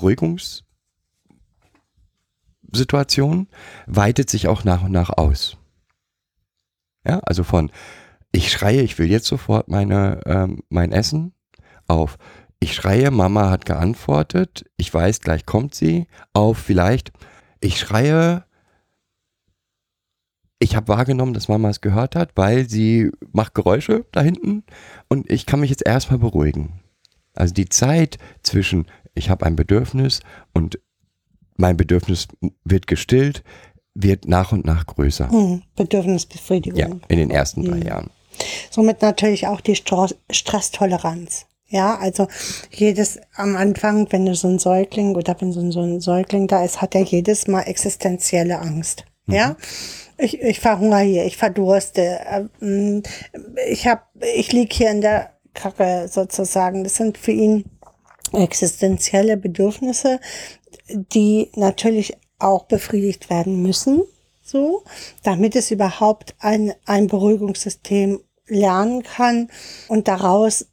Beruhigungssituation 2.70 3.48
weitet 3.86 4.30
sich 4.30 4.48
auch 4.48 4.64
nach 4.64 4.82
und 4.82 4.92
nach 4.92 5.10
aus. 5.10 5.56
Ja, 7.06 7.20
also 7.20 7.44
von 7.44 7.70
ich 8.32 8.52
schreie, 8.52 8.82
ich 8.82 8.98
will 8.98 9.10
jetzt 9.10 9.26
sofort 9.26 9.68
meine, 9.68 10.20
ähm, 10.26 10.62
mein 10.68 10.92
Essen 10.92 11.32
auf 11.88 12.16
ich 12.62 12.74
schreie, 12.74 13.10
Mama 13.10 13.48
hat 13.48 13.64
geantwortet, 13.64 14.66
ich 14.76 14.92
weiß, 14.92 15.20
gleich 15.20 15.46
kommt 15.46 15.74
sie, 15.74 16.06
auf 16.34 16.58
vielleicht 16.58 17.10
ich 17.60 17.78
schreie, 17.78 18.44
ich 20.58 20.76
habe 20.76 20.88
wahrgenommen, 20.88 21.32
dass 21.32 21.48
Mama 21.48 21.70
es 21.70 21.80
gehört 21.80 22.14
hat, 22.14 22.32
weil 22.36 22.68
sie 22.68 23.10
macht 23.32 23.54
Geräusche 23.54 24.04
da 24.12 24.20
hinten 24.20 24.64
und 25.08 25.30
ich 25.30 25.46
kann 25.46 25.60
mich 25.60 25.70
jetzt 25.70 25.86
erstmal 25.86 26.18
beruhigen. 26.18 26.80
Also 27.34 27.54
die 27.54 27.68
Zeit 27.68 28.18
zwischen 28.42 28.86
ich 29.14 29.30
habe 29.30 29.46
ein 29.46 29.56
Bedürfnis 29.56 30.20
und 30.52 30.78
mein 31.60 31.76
Bedürfnis 31.76 32.26
wird 32.64 32.86
gestillt, 32.86 33.42
wird 33.94 34.26
nach 34.26 34.52
und 34.52 34.64
nach 34.64 34.86
größer. 34.86 35.30
Hm, 35.30 35.62
Bedürfnisbefriedigung. 35.76 36.78
Ja, 36.78 36.88
in 37.08 37.18
den 37.18 37.30
ersten 37.30 37.64
drei 37.64 37.76
Mhm. 37.76 37.82
Jahren. 37.82 38.10
Somit 38.70 39.02
natürlich 39.02 39.46
auch 39.46 39.60
die 39.60 39.76
Stresstoleranz. 40.30 41.46
Ja, 41.68 41.98
also 41.98 42.26
jedes 42.72 43.20
am 43.36 43.56
Anfang, 43.56 44.10
wenn 44.10 44.26
du 44.26 44.34
so 44.34 44.48
ein 44.48 44.58
Säugling 44.58 45.14
oder 45.14 45.36
wenn 45.40 45.52
so 45.52 45.60
ein, 45.60 45.70
so 45.70 45.82
ein 45.82 46.00
Säugling 46.00 46.48
da 46.48 46.64
ist, 46.64 46.82
hat 46.82 46.94
er 46.96 47.02
jedes 47.02 47.46
Mal 47.46 47.62
existenzielle 47.62 48.58
Angst. 48.58 49.04
Ja, 49.26 49.54
ich, 50.18 50.40
ich 50.40 50.58
verhungere 50.58 51.02
hier, 51.02 51.24
ich 51.24 51.36
verdurste, 51.36 52.18
ähm, 52.60 53.02
ich 53.68 53.86
hab, 53.86 54.08
ich 54.36 54.50
lieg 54.52 54.72
hier 54.72 54.90
in 54.90 55.00
der 55.00 55.30
Kacke 55.54 56.08
sozusagen. 56.10 56.82
Das 56.82 56.96
sind 56.96 57.16
für 57.16 57.30
ihn 57.30 57.64
existenzielle 58.32 59.36
Bedürfnisse, 59.36 60.18
die 60.92 61.50
natürlich 61.54 62.16
auch 62.38 62.64
befriedigt 62.64 63.30
werden 63.30 63.62
müssen, 63.62 64.02
so, 64.42 64.82
damit 65.22 65.54
es 65.56 65.70
überhaupt 65.70 66.34
ein, 66.40 66.72
ein 66.86 67.06
Beruhigungssystem 67.06 68.20
lernen 68.46 69.02
kann 69.02 69.48
und 69.88 70.08
daraus 70.08 70.66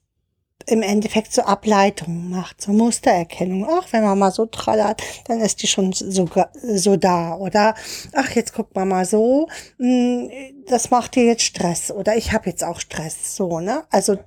im 0.67 0.81
Endeffekt 0.81 1.31
so 1.33 1.43
Ableitungen 1.43 2.29
macht, 2.29 2.61
so 2.61 2.73
Mustererkennung. 2.73 3.65
Ach, 3.69 3.87
wenn 3.91 4.03
man 4.03 4.19
mal 4.19 4.31
so 4.31 4.45
trallert, 4.45 5.01
dann 5.25 5.39
ist 5.39 5.61
die 5.63 5.67
schon 5.67 5.93
so, 5.93 6.27
so 6.61 6.97
da. 6.97 7.35
Oder 7.35 7.73
ach, 8.13 8.31
jetzt 8.31 8.53
guckt 8.53 8.75
man 8.75 8.89
mal 8.89 9.05
so, 9.05 9.47
mh, 9.77 10.29
das 10.67 10.91
macht 10.91 11.15
dir 11.15 11.23
jetzt 11.23 11.43
Stress. 11.43 11.89
Oder 11.89 12.17
ich 12.17 12.33
habe 12.33 12.49
jetzt 12.49 12.63
auch 12.63 12.81
Stress. 12.81 13.35
So, 13.35 13.61
ne? 13.61 13.85
Also 13.91 14.17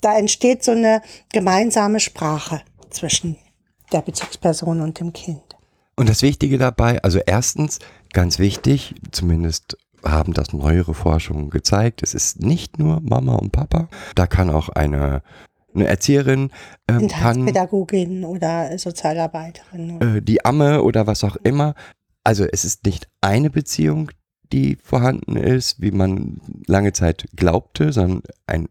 da 0.00 0.18
entsteht 0.18 0.64
so 0.64 0.72
eine 0.72 1.02
gemeinsame 1.32 2.00
Sprache 2.00 2.62
zwischen 2.90 3.38
der 3.92 4.02
Bezugsperson 4.02 4.80
und 4.80 5.00
dem 5.00 5.12
Kind. 5.12 5.56
Und 5.96 6.08
das 6.08 6.22
Wichtige 6.22 6.58
dabei, 6.58 7.02
also 7.02 7.18
erstens, 7.24 7.78
ganz 8.12 8.38
wichtig, 8.38 8.94
zumindest 9.12 9.78
haben 10.04 10.34
das 10.34 10.52
neuere 10.52 10.94
Forschungen 10.94 11.50
gezeigt, 11.50 12.02
es 12.02 12.14
ist 12.14 12.40
nicht 12.40 12.78
nur 12.78 13.00
Mama 13.00 13.34
und 13.34 13.50
Papa, 13.50 13.88
da 14.14 14.26
kann 14.26 14.50
auch 14.50 14.68
eine, 14.68 15.22
eine 15.74 15.86
Erzieherin, 15.86 16.50
ähm, 16.88 17.08
Pädagogin 17.08 18.24
oder 18.24 18.78
Sozialarbeiterin. 18.78 20.00
äh, 20.00 20.22
die 20.22 20.44
Amme 20.44 20.82
oder 20.82 21.06
was 21.06 21.24
auch 21.24 21.36
immer. 21.36 21.74
Also 22.24 22.44
es 22.44 22.64
ist 22.64 22.84
nicht 22.84 23.08
eine 23.20 23.50
Beziehung, 23.50 24.10
die 24.52 24.76
vorhanden 24.76 25.36
ist, 25.36 25.80
wie 25.80 25.90
man 25.90 26.40
lange 26.66 26.92
Zeit 26.92 27.26
glaubte, 27.34 27.92
sondern 27.92 28.22
ein, 28.46 28.68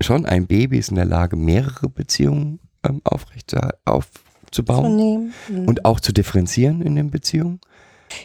schon 0.00 0.26
ein 0.26 0.46
Baby 0.46 0.78
ist 0.78 0.90
in 0.90 0.96
der 0.96 1.04
Lage, 1.04 1.36
mehrere 1.36 1.88
Beziehungen 1.88 2.60
ähm, 2.84 3.00
aufrecht 3.04 3.50
zu, 3.50 3.58
aufzubauen. 3.84 5.32
Mhm. 5.48 5.66
und 5.68 5.84
auch 5.84 6.00
zu 6.00 6.12
differenzieren 6.12 6.82
in 6.82 6.96
den 6.96 7.10
Beziehungen. 7.10 7.60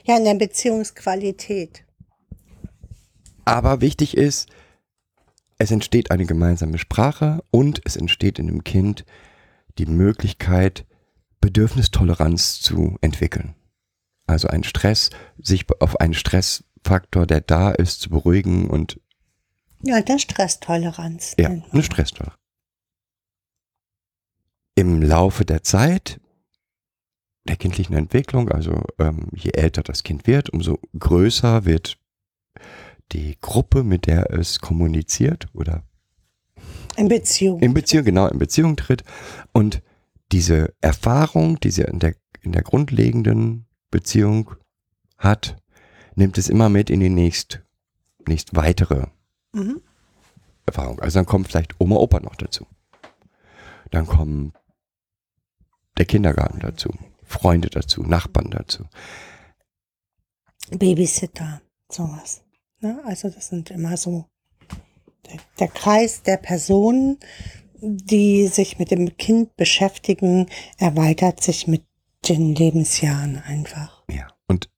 ja, 0.06 0.18
in 0.18 0.24
der 0.26 0.36
Beziehungsqualität. 0.36 1.84
Aber 3.46 3.82
wichtig 3.82 4.16
ist, 4.16 4.50
es 5.58 5.72
entsteht 5.72 6.12
eine 6.12 6.26
gemeinsame 6.26 6.78
Sprache 6.78 7.44
und 7.52 7.82
es 7.86 7.96
entsteht 7.96 8.40
in 8.40 8.48
dem 8.48 8.64
Kind 8.64 9.06
die 9.78 9.86
Möglichkeit, 9.86 10.86
Bedürfnistoleranz 11.42 12.62
zu 12.62 12.98
entwickeln. 13.02 13.56
Also 14.28 14.48
ein 14.48 14.64
Stress, 14.64 15.10
sich 15.38 15.66
auf 15.82 16.00
einen 16.00 16.14
Stressfaktor, 16.14 17.28
der 17.28 17.42
da 17.42 17.72
ist, 17.72 18.00
zu 18.02 18.10
beruhigen 18.10 18.70
und 18.70 19.00
Ja, 19.82 20.02
der 20.02 20.20
Stresstoleranz. 20.20 21.36
ja, 21.38 21.50
eine 21.50 21.84
Stresstoleranz. 21.84 22.38
Im 24.76 25.02
Laufe 25.02 25.46
der 25.46 25.64
Zeit 25.64 26.20
der 27.46 27.58
kindlichen 27.58 27.96
Entwicklung, 27.96 28.50
also 28.50 28.82
ähm, 29.00 29.28
je 29.34 29.52
älter 29.52 29.84
das 29.84 30.04
Kind 30.04 30.28
wird, 30.28 30.50
umso 30.52 30.80
größer 30.98 31.66
wird 31.66 31.98
die 33.12 33.38
Gruppe, 33.42 33.84
mit 33.84 34.08
der 34.08 34.32
es 34.32 34.60
kommuniziert 34.60 35.48
oder 35.54 35.84
In 36.96 37.10
Beziehung. 37.10 37.60
in 37.60 37.74
Beziehung, 37.74 38.06
genau, 38.06 38.28
in 38.28 38.40
Beziehung 38.40 38.76
tritt. 38.78 39.04
Und 39.52 39.82
diese 40.32 40.74
Erfahrung, 40.82 41.60
die 41.60 41.70
sie 41.70 41.84
in 41.84 42.00
der, 42.00 42.16
in 42.42 42.54
der 42.54 42.64
grundlegenden 42.64 43.66
Beziehung 43.92 44.56
hat, 45.18 45.58
nimmt 46.16 46.38
es 46.38 46.50
immer 46.50 46.70
mit 46.70 46.90
in 46.90 47.02
die 47.02 47.10
nächst, 47.10 47.62
nächst 48.28 48.56
weitere 48.56 49.08
Mhm. 49.56 49.82
Erfahrung. 50.66 51.00
Also 51.02 51.20
dann 51.20 51.26
kommt 51.28 51.48
vielleicht 51.50 51.80
Oma, 51.80 51.98
Opa 51.98 52.20
noch 52.22 52.36
dazu. 52.36 52.66
Dann 53.92 54.08
kommen 54.08 54.54
der 55.98 56.06
Kindergarten 56.06 56.60
dazu, 56.60 56.90
Freunde 57.24 57.70
dazu, 57.70 58.04
Nachbarn 58.04 58.50
dazu. 58.52 58.86
Babysitter, 60.72 61.62
sowas. 61.90 62.42
Ne? 62.80 63.02
Also 63.06 63.30
das 63.30 63.48
sind 63.48 63.72
immer 63.72 63.98
so 63.98 64.26
der, 65.26 65.40
der 65.60 65.68
Kreis 65.68 66.24
der 66.24 66.38
Personen, 66.38 67.18
die 67.82 68.48
sich 68.48 68.80
mit 68.80 68.92
dem 68.92 69.18
Kind 69.18 69.56
beschäftigen, 69.56 70.48
erweitert 70.78 71.44
sich 71.44 71.68
mit 71.68 71.84
den 72.30 72.56
Lebensjahren 72.56 73.38
einfach. 73.38 74.04
Ja. 74.10 74.28
Und 74.48 74.70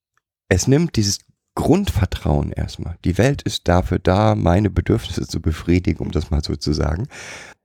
es 0.50 0.68
nimmt 0.68 0.96
dieses 0.96 1.20
Grundvertrauen 1.56 2.52
erstmal. 2.52 2.98
Die 3.06 3.18
Welt 3.18 3.42
ist 3.44 3.68
dafür 3.68 4.00
da, 4.00 4.36
meine 4.36 4.70
Bedürfnisse 4.70 5.28
zu 5.28 5.42
befriedigen, 5.42 6.04
um 6.04 6.12
das 6.12 6.30
mal 6.32 6.44
so 6.44 6.56
zu 6.56 6.74
sagen. 6.74 7.08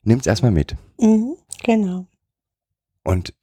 Nimmt 0.02 0.23
es 0.23 0.26
erstmal 0.26 0.52
mit. 0.52 0.76
Mhm, 0.99 1.37
genau. 1.62 2.07
und 3.04 3.35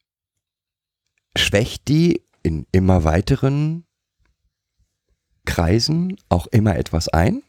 schwächt 1.36 1.88
die 1.88 2.22
in 2.42 2.66
immer 2.72 3.04
weiteren 3.04 3.84
Kreisen 5.44 6.16
auch 6.28 6.46
immer 6.48 6.76
etwas 6.76 7.08
ein. 7.08 7.42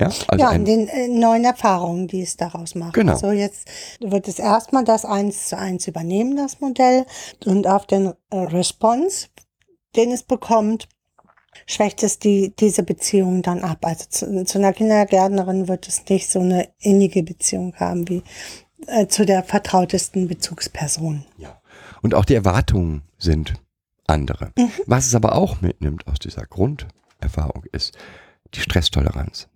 Ja, 0.00 0.06
also 0.28 0.44
ja, 0.44 0.50
an 0.50 0.64
den 0.64 0.86
äh, 0.86 1.08
neuen 1.08 1.44
Erfahrungen, 1.44 2.06
die 2.06 2.22
es 2.22 2.36
daraus 2.36 2.76
macht. 2.76 2.94
Genau. 2.94 3.12
Also 3.12 3.32
jetzt 3.32 3.68
wird 4.00 4.28
es 4.28 4.38
erstmal 4.38 4.84
das 4.84 5.04
eins 5.04 5.48
zu 5.48 5.58
eins 5.58 5.88
übernehmen, 5.88 6.36
das 6.36 6.60
Modell, 6.60 7.04
und 7.44 7.66
auf 7.66 7.84
den 7.86 8.12
äh, 8.30 8.36
Response, 8.36 9.26
den 9.96 10.12
es 10.12 10.22
bekommt, 10.22 10.88
schwächt 11.66 12.04
es 12.04 12.20
die, 12.20 12.54
diese 12.56 12.84
Beziehung 12.84 13.42
dann 13.42 13.64
ab. 13.64 13.78
Also 13.82 14.04
zu, 14.08 14.44
zu 14.44 14.58
einer 14.58 14.72
Kindergärtnerin 14.72 15.66
wird 15.66 15.88
es 15.88 16.04
nicht 16.08 16.30
so 16.30 16.38
eine 16.38 16.68
innige 16.78 17.24
Beziehung 17.24 17.74
haben 17.76 18.08
wie 18.08 18.22
äh, 18.86 19.08
zu 19.08 19.26
der 19.26 19.42
vertrautesten 19.42 20.28
Bezugsperson. 20.28 21.24
ja. 21.38 21.60
Und 22.02 22.14
auch 22.14 22.24
die 22.24 22.34
Erwartungen 22.34 23.02
sind 23.18 23.54
andere. 24.06 24.52
Mhm. 24.56 24.70
Was 24.86 25.06
es 25.06 25.14
aber 25.14 25.34
auch 25.34 25.60
mitnimmt 25.60 26.06
aus 26.06 26.18
dieser 26.18 26.42
Grunderfahrung 26.46 27.64
ist 27.72 27.96
die 28.54 28.60
Stresstoleranz. 28.60 29.48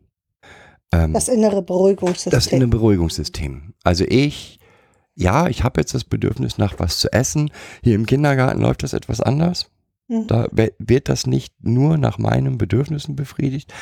Ähm, 0.92 1.12
Das 1.14 1.28
innere 1.28 1.62
Beruhigungssystem. 1.62 2.30
das 2.32 2.46
innere 2.48 2.68
Beruhigungssystem. 2.68 3.74
Also 3.82 4.04
ich, 4.06 4.58
ja, 5.14 5.48
ich 5.48 5.64
habe 5.64 5.80
jetzt 5.80 5.94
das 5.94 6.04
Bedürfnis 6.04 6.58
nach 6.58 6.78
was 6.78 6.98
zu 6.98 7.12
essen. 7.12 7.50
Hier 7.82 7.94
im 7.94 8.06
Kindergarten 8.06 8.60
läuft 8.60 8.82
das 8.82 8.92
etwas 8.92 9.20
anders. 9.20 9.70
Mhm. 10.08 10.26
Da 10.26 10.48
wird 10.50 11.08
das 11.08 11.26
nicht 11.26 11.54
nur 11.62 11.96
nach 11.96 12.18
meinen 12.18 12.58
Bedürfnissen 12.58 13.16
befriedigt. 13.16 13.72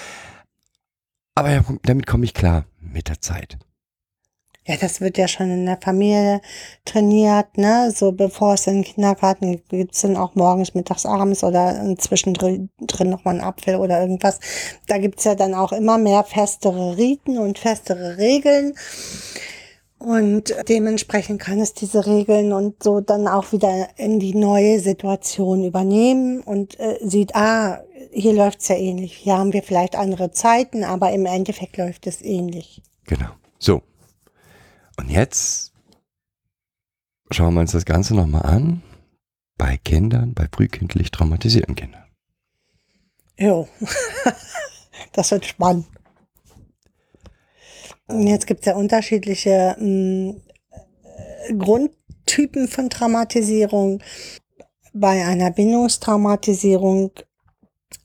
Aber 1.35 1.65
damit 1.83 2.07
komme 2.07 2.25
ich 2.25 2.35
klar 2.35 2.65
mit 2.81 3.09
der 3.09 3.21
Zeit. 3.21 3.59
Ja, 4.71 4.77
das 4.77 5.01
wird 5.01 5.19
ja 5.19 5.27
schon 5.27 5.51
in 5.51 5.67
der 5.67 5.79
Familie 5.83 6.41
trainiert, 6.85 7.59
ne? 7.59 7.91
So 7.91 8.13
bevor 8.13 8.55
es 8.55 8.69
in 8.69 8.75
den 8.75 8.85
Kindergarten 8.85 9.61
gibt, 9.69 10.05
dann 10.05 10.17
auch 10.17 10.37
morgens, 10.37 10.75
mittags, 10.75 11.05
abends 11.07 11.43
oder 11.43 11.97
zwischendrin 11.99 12.71
drin 12.81 13.11
nochmal 13.11 13.35
einen 13.35 13.45
Apfel 13.45 13.75
oder 13.75 14.01
irgendwas. 14.01 14.39
Da 14.87 14.99
gibt's 14.99 15.25
ja 15.25 15.35
dann 15.35 15.55
auch 15.55 15.73
immer 15.73 15.99
mehr 15.99 16.23
festere 16.23 16.97
Riten 16.97 17.37
und 17.39 17.59
festere 17.59 18.17
Regeln. 18.19 18.75
Und 19.99 20.55
dementsprechend 20.69 21.41
kann 21.41 21.59
es 21.59 21.75
diese 21.75 22.07
Regeln 22.07 22.53
und 22.53 22.81
so 22.81 23.01
dann 23.01 23.27
auch 23.27 23.51
wieder 23.51 23.89
in 23.97 24.21
die 24.21 24.37
neue 24.37 24.79
Situation 24.79 25.65
übernehmen 25.65 26.43
und 26.43 26.79
äh, 26.79 26.97
sieht, 27.03 27.35
ah, 27.35 27.83
hier 28.13 28.35
läuft's 28.35 28.69
ja 28.69 28.77
ähnlich. 28.77 29.15
Hier 29.15 29.37
haben 29.37 29.53
wir 29.53 29.65
vielleicht 29.65 29.97
andere 29.97 30.31
Zeiten, 30.31 30.85
aber 30.85 31.11
im 31.11 31.27
Endeffekt 31.27 31.77
läuft 31.77 32.07
es 32.07 32.23
ähnlich. 32.23 32.83
Genau. 33.07 33.31
So. 33.59 33.83
Und 35.01 35.09
jetzt 35.09 35.73
schauen 37.31 37.55
wir 37.55 37.63
uns 37.63 37.73
das 37.73 37.87
Ganze 37.87 38.15
nochmal 38.15 38.43
an 38.43 38.83
bei 39.57 39.79
Kindern, 39.79 40.35
bei 40.35 40.47
frühkindlich 40.55 41.11
traumatisierten 41.11 41.75
Kindern. 41.75 42.05
Jo, 43.39 43.67
das 45.15 45.31
wird 45.31 45.47
spannend. 45.47 45.87
Und 48.09 48.27
jetzt 48.27 48.47
gibt 48.47 48.61
es 48.61 48.67
ja 48.67 48.77
unterschiedliche 48.77 49.75
mh, 49.79 50.35
Grundtypen 51.57 52.69
von 52.69 52.91
Traumatisierung. 52.91 54.03
Bei 54.93 55.25
einer 55.25 55.51
Bindungstraumatisierung, 55.51 57.13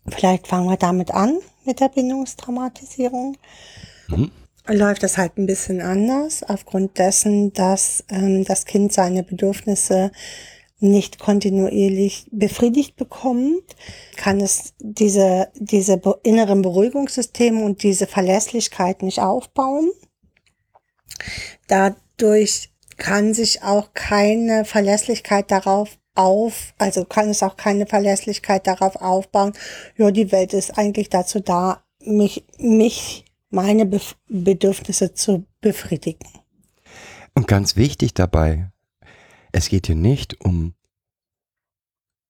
vielleicht 0.08 0.48
fangen 0.48 0.70
wir 0.70 0.78
damit 0.78 1.12
an, 1.12 1.40
mit 1.66 1.82
der 1.82 1.90
Bindungstraumatisierung. 1.90 3.36
Mhm 4.08 4.32
läuft 4.68 5.04
das 5.04 5.18
halt 5.18 5.38
ein 5.38 5.46
bisschen 5.46 5.82
anders, 5.82 6.44
aufgrund 6.44 6.98
dessen, 6.98 7.54
dass 7.54 8.04
ähm, 8.10 8.44
das 8.46 8.66
Kind 8.66 8.94
seine 8.94 9.24
Bedürfnisse 9.24 10.12
nicht 10.80 11.20
kontinuierlich 11.20 12.28
befriedigt 12.32 12.96
bekommt, 12.96 13.64
kann 14.18 14.42
es 14.42 14.74
diese, 14.80 15.50
diese 15.56 16.02
inneren 16.24 16.62
Beruhigungssysteme 16.62 17.64
und 17.64 17.84
diese 17.84 18.08
Verlässlichkeit 18.08 19.02
nicht 19.02 19.20
aufbauen. 19.20 19.92
Dadurch 21.68 22.72
kann 22.98 23.34
sich 23.34 23.64
auch 23.64 23.94
keine 23.94 24.66
Verlässlichkeit 24.66 25.50
darauf 25.52 25.98
auf, 26.14 26.74
also 26.78 27.06
kann 27.06 27.30
es 27.30 27.44
auch 27.44 27.58
keine 27.58 27.88
Verlässlichkeit 27.88 28.68
darauf 28.68 28.96
aufbauen, 28.98 29.54
ja, 29.98 30.12
die 30.12 30.32
Welt 30.32 30.54
ist 30.54 30.78
eigentlich 30.78 31.10
dazu 31.10 31.40
da, 31.40 31.84
mich, 32.00 32.46
mich 32.58 33.25
meine 33.50 33.86
Bef 33.86 34.16
Bedürfnisse 34.28 35.14
zu 35.14 35.46
befriedigen. 35.62 36.28
Und 37.34 37.48
ganz 37.48 37.76
wichtig 37.76 38.14
dabei, 38.14 38.72
es 39.52 39.70
geht 39.70 39.88
hier 39.88 39.96
nicht 39.96 40.42
um 40.42 40.74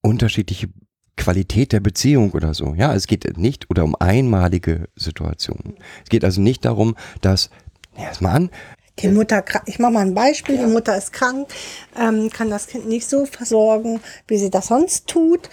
unterschiedliche 0.02 0.70
Qualität 1.18 1.72
der 1.72 1.80
Beziehung 1.80 2.32
oder 2.32 2.54
so. 2.54 2.76
Ja, 2.76 2.94
es 2.94 3.08
geht 3.08 3.38
nicht 3.38 3.70
oder 3.70 3.84
um 3.84 3.96
einmalige 3.96 4.90
Situationen. 4.96 5.78
Es 6.04 6.10
geht 6.10 6.24
also 6.24 6.42
nicht 6.42 6.66
darum, 6.66 6.96
dass, 7.22 7.50
erstmal 7.96 8.36
an, 8.36 8.50
die 9.00 9.10
Mutter, 9.10 9.44
ich 9.66 9.78
mache 9.80 9.92
mal 9.92 10.06
ein 10.06 10.14
Beispiel, 10.14 10.58
die 10.58 10.72
Mutter 10.72 10.96
ist 10.98 11.12
krank, 11.12 11.50
ähm, 12.00 12.30
kann 12.30 12.50
das 12.50 12.68
Kind 12.68 12.88
nicht 12.88 13.10
so 13.10 13.26
versorgen, 13.26 14.00
wie 14.28 14.38
sie 14.38 14.50
das 14.50 14.68
sonst 14.68 15.08
tut. 15.08 15.50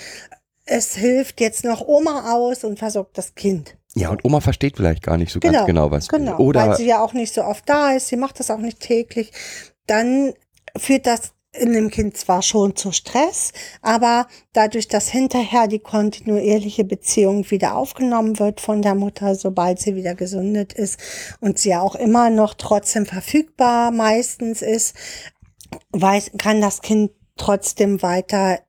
Es 0.65 0.95
hilft 0.95 1.41
jetzt 1.41 1.65
noch 1.65 1.81
Oma 1.81 2.33
aus 2.33 2.63
und 2.63 2.79
versorgt 2.79 3.19
das 3.19 3.35
Kind. 3.35 3.77
Ja, 3.95 4.11
und 4.11 4.25
Oma 4.25 4.41
versteht 4.41 4.77
vielleicht 4.77 5.03
gar 5.03 5.19
nicht 5.19 5.33
so 5.33 5.41
genau, 5.41 5.53
ganz 5.53 5.67
genau, 5.67 5.91
was. 5.91 6.09
Genau, 6.09 6.39
oder 6.39 6.69
weil 6.69 6.77
sie 6.77 6.87
ja 6.87 7.03
auch 7.03 7.13
nicht 7.13 7.35
so 7.35 7.45
oft 7.45 7.69
da 7.69 7.93
ist, 7.93 8.09
sie 8.09 8.17
macht 8.17 8.41
das 8.41 8.51
auch 8.51 8.59
nicht 8.59 8.81
täglich. 8.81 9.33
Dann 9.87 10.33
führt 10.77 11.07
das 11.07 11.33
in 11.55 11.75
dem 11.75 11.91
Kind 11.91 12.17
zwar 12.17 12.41
schon 12.41 12.77
zu 12.77 12.93
Stress, 12.93 13.53
aber 13.83 14.27
dadurch, 14.55 14.89
dass 14.89 15.09
hinterher 15.09 15.69
die 15.69 15.81
kontinuierliche 15.81 16.85
Beziehung 16.85 17.51
wieder 17.51 17.77
aufgenommen 17.77 18.39
wird 18.39 18.61
von 18.61 18.81
der 18.81 18.95
Mutter, 18.95 19.35
sobald 19.35 19.79
sie 19.79 19.95
wieder 19.95 20.15
gesundet 20.15 20.73
ist 20.73 20.99
und 21.41 21.59
sie 21.59 21.71
ja 21.71 21.83
auch 21.83 21.95
immer 21.95 22.31
noch 22.31 22.55
trotzdem 22.55 23.05
verfügbar 23.05 23.91
meistens 23.91 24.63
ist, 24.63 24.97
weiß, 25.91 26.33
kann 26.39 26.63
das 26.63 26.81
Kind 26.81 27.11
trotzdem 27.37 28.01
weiter 28.01 28.61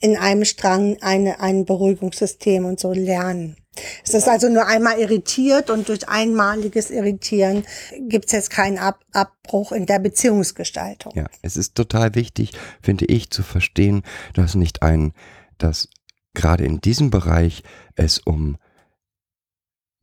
in 0.00 0.16
einem 0.16 0.44
Strang 0.44 0.98
eine, 1.00 1.40
ein 1.40 1.64
Beruhigungssystem 1.64 2.64
und 2.64 2.78
so 2.78 2.92
lernen. 2.92 3.56
Es 4.04 4.14
ist 4.14 4.28
also 4.28 4.48
nur 4.48 4.66
einmal 4.66 4.98
irritiert 4.98 5.70
und 5.70 5.88
durch 5.88 6.08
einmaliges 6.08 6.90
Irritieren 6.90 7.64
gibt 8.08 8.26
es 8.26 8.32
jetzt 8.32 8.50
keinen 8.50 8.78
Ab 8.78 9.04
Abbruch 9.12 9.72
in 9.72 9.86
der 9.86 9.98
Beziehungsgestaltung. 9.98 11.12
Ja, 11.16 11.26
es 11.42 11.56
ist 11.56 11.74
total 11.74 12.14
wichtig, 12.14 12.52
finde 12.82 13.06
ich, 13.06 13.30
zu 13.30 13.42
verstehen, 13.42 14.02
dass 14.34 14.54
nicht 14.54 14.82
ein, 14.82 15.12
dass 15.56 15.88
gerade 16.34 16.64
in 16.64 16.80
diesem 16.80 17.10
Bereich 17.10 17.62
es 17.96 18.18
um 18.18 18.56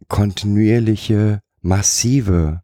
kontinuierliche, 0.08 1.40
massive 1.62 2.62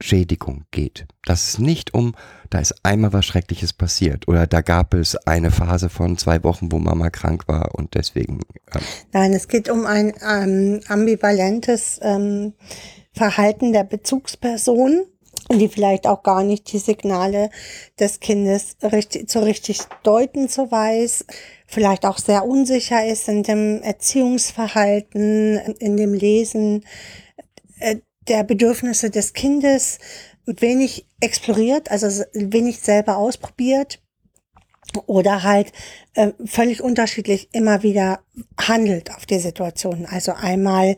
Schädigung 0.00 0.64
geht. 0.70 1.06
Dass 1.24 1.48
es 1.48 1.58
nicht 1.58 1.94
um, 1.94 2.14
da 2.50 2.58
ist 2.58 2.74
einmal 2.84 3.12
was 3.12 3.24
Schreckliches 3.24 3.72
passiert 3.72 4.28
oder 4.28 4.46
da 4.46 4.60
gab 4.60 4.94
es 4.94 5.16
eine 5.16 5.50
Phase 5.50 5.88
von 5.88 6.18
zwei 6.18 6.42
Wochen, 6.44 6.70
wo 6.70 6.78
Mama 6.78 7.10
krank 7.10 7.48
war 7.48 7.74
und 7.74 7.94
deswegen. 7.94 8.40
Ähm 8.74 8.82
Nein, 9.12 9.32
es 9.32 9.48
geht 9.48 9.68
um 9.68 9.86
ein 9.86 10.12
ähm, 10.26 10.80
ambivalentes 10.88 11.98
ähm, 12.02 12.52
Verhalten 13.12 13.72
der 13.72 13.84
Bezugsperson, 13.84 15.06
die 15.50 15.68
vielleicht 15.68 16.06
auch 16.06 16.22
gar 16.22 16.42
nicht 16.42 16.72
die 16.72 16.78
Signale 16.78 17.50
des 17.98 18.20
Kindes 18.20 18.76
richtig, 18.82 19.30
so 19.30 19.40
richtig 19.40 19.80
deuten 20.02 20.48
so 20.48 20.70
weiß, 20.70 21.24
vielleicht 21.66 22.04
auch 22.04 22.18
sehr 22.18 22.44
unsicher 22.44 23.06
ist 23.06 23.28
in 23.28 23.42
dem 23.42 23.82
Erziehungsverhalten, 23.82 25.56
in 25.78 25.96
dem 25.96 26.12
Lesen 26.12 26.84
äh, 27.78 27.96
der 28.28 28.44
Bedürfnisse 28.44 29.10
des 29.10 29.32
Kindes 29.32 29.98
wenig 30.46 31.06
exploriert, 31.20 31.90
also 31.90 32.24
wenig 32.32 32.80
selber 32.80 33.16
ausprobiert 33.16 34.00
oder 35.06 35.42
halt 35.42 35.72
äh, 36.14 36.32
völlig 36.46 36.82
unterschiedlich 36.82 37.48
immer 37.52 37.82
wieder 37.82 38.20
handelt 38.58 39.14
auf 39.14 39.26
die 39.26 39.38
Situation. 39.38 40.06
Also 40.10 40.32
einmal 40.32 40.88
äh, 40.88 40.96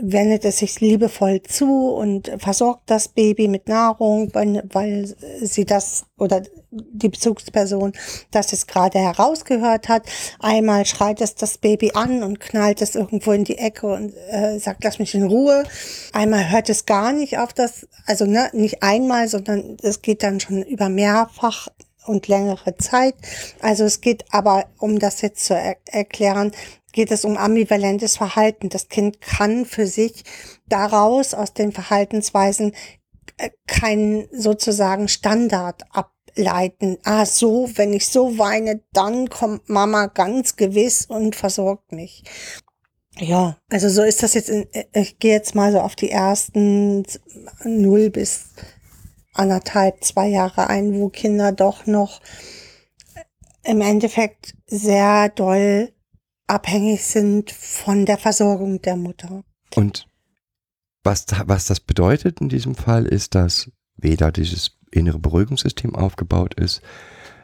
wendet 0.00 0.44
es 0.44 0.58
sich 0.58 0.80
liebevoll 0.80 1.42
zu 1.42 1.90
und 1.90 2.32
versorgt 2.38 2.84
das 2.86 3.08
Baby 3.08 3.48
mit 3.48 3.68
Nahrung, 3.68 4.30
weil, 4.32 4.62
weil 4.72 5.14
sie 5.42 5.64
das 5.64 6.06
oder 6.18 6.42
die 6.70 7.08
Bezugsperson 7.08 7.92
das 8.30 8.52
es 8.52 8.66
gerade 8.66 8.98
herausgehört 8.98 9.88
hat. 9.88 10.06
Einmal 10.40 10.86
schreit 10.86 11.20
es 11.20 11.34
das 11.34 11.58
Baby 11.58 11.92
an 11.94 12.22
und 12.22 12.40
knallt 12.40 12.82
es 12.82 12.94
irgendwo 12.94 13.32
in 13.32 13.44
die 13.44 13.58
Ecke 13.58 13.86
und 13.86 14.14
äh, 14.30 14.58
sagt, 14.58 14.84
lass 14.84 14.98
mich 14.98 15.14
in 15.14 15.24
Ruhe. 15.24 15.64
Einmal 16.12 16.50
hört 16.50 16.68
es 16.68 16.86
gar 16.86 17.12
nicht 17.12 17.38
auf 17.38 17.52
das, 17.52 17.86
also 18.06 18.24
ne, 18.24 18.50
nicht 18.52 18.82
einmal, 18.82 19.28
sondern 19.28 19.76
es 19.82 20.02
geht 20.02 20.22
dann 20.22 20.40
schon 20.40 20.62
über 20.62 20.88
mehrfach 20.88 21.68
und 22.06 22.28
längere 22.28 22.76
Zeit. 22.76 23.14
Also 23.60 23.84
es 23.84 24.00
geht 24.00 24.24
aber, 24.30 24.66
um 24.78 24.98
das 24.98 25.20
jetzt 25.22 25.44
zu 25.44 25.54
er 25.54 25.76
erklären, 25.86 26.52
geht 26.92 27.10
es 27.10 27.24
um 27.24 27.36
ambivalentes 27.36 28.16
Verhalten. 28.16 28.70
Das 28.70 28.88
Kind 28.88 29.20
kann 29.20 29.66
für 29.66 29.86
sich 29.86 30.24
daraus 30.66 31.34
aus 31.34 31.52
den 31.52 31.72
Verhaltensweisen 31.72 32.72
äh, 33.36 33.50
keinen 33.66 34.28
sozusagen 34.32 35.08
Standard 35.08 35.82
ableiten. 35.90 36.98
Ah, 37.04 37.26
so, 37.26 37.68
wenn 37.74 37.92
ich 37.92 38.08
so 38.08 38.38
weine, 38.38 38.80
dann 38.92 39.28
kommt 39.28 39.68
Mama 39.68 40.06
ganz 40.06 40.56
gewiss 40.56 41.04
und 41.06 41.36
versorgt 41.36 41.92
mich. 41.92 42.24
Ja, 43.18 43.56
also 43.70 43.88
so 43.88 44.02
ist 44.02 44.22
das 44.22 44.34
jetzt. 44.34 44.48
In, 44.48 44.66
äh, 44.72 44.84
ich 44.92 45.18
gehe 45.18 45.32
jetzt 45.32 45.54
mal 45.54 45.72
so 45.72 45.80
auf 45.80 45.96
die 45.96 46.10
ersten 46.10 47.04
null 47.64 48.10
bis 48.10 48.50
anderthalb, 49.38 50.02
zwei 50.04 50.28
Jahre 50.28 50.68
ein, 50.68 50.94
wo 50.94 51.08
Kinder 51.08 51.52
doch 51.52 51.86
noch 51.86 52.20
im 53.64 53.80
Endeffekt 53.80 54.54
sehr 54.66 55.28
doll 55.28 55.92
abhängig 56.46 57.04
sind 57.04 57.50
von 57.50 58.06
der 58.06 58.18
Versorgung 58.18 58.80
der 58.82 58.96
Mutter. 58.96 59.42
Und 59.74 60.08
was, 61.02 61.26
was 61.46 61.66
das 61.66 61.80
bedeutet 61.80 62.40
in 62.40 62.48
diesem 62.48 62.74
Fall 62.74 63.06
ist, 63.06 63.34
dass 63.34 63.70
weder 63.96 64.32
dieses 64.32 64.78
innere 64.90 65.18
Beruhigungssystem 65.18 65.94
aufgebaut 65.94 66.54
ist, 66.54 66.82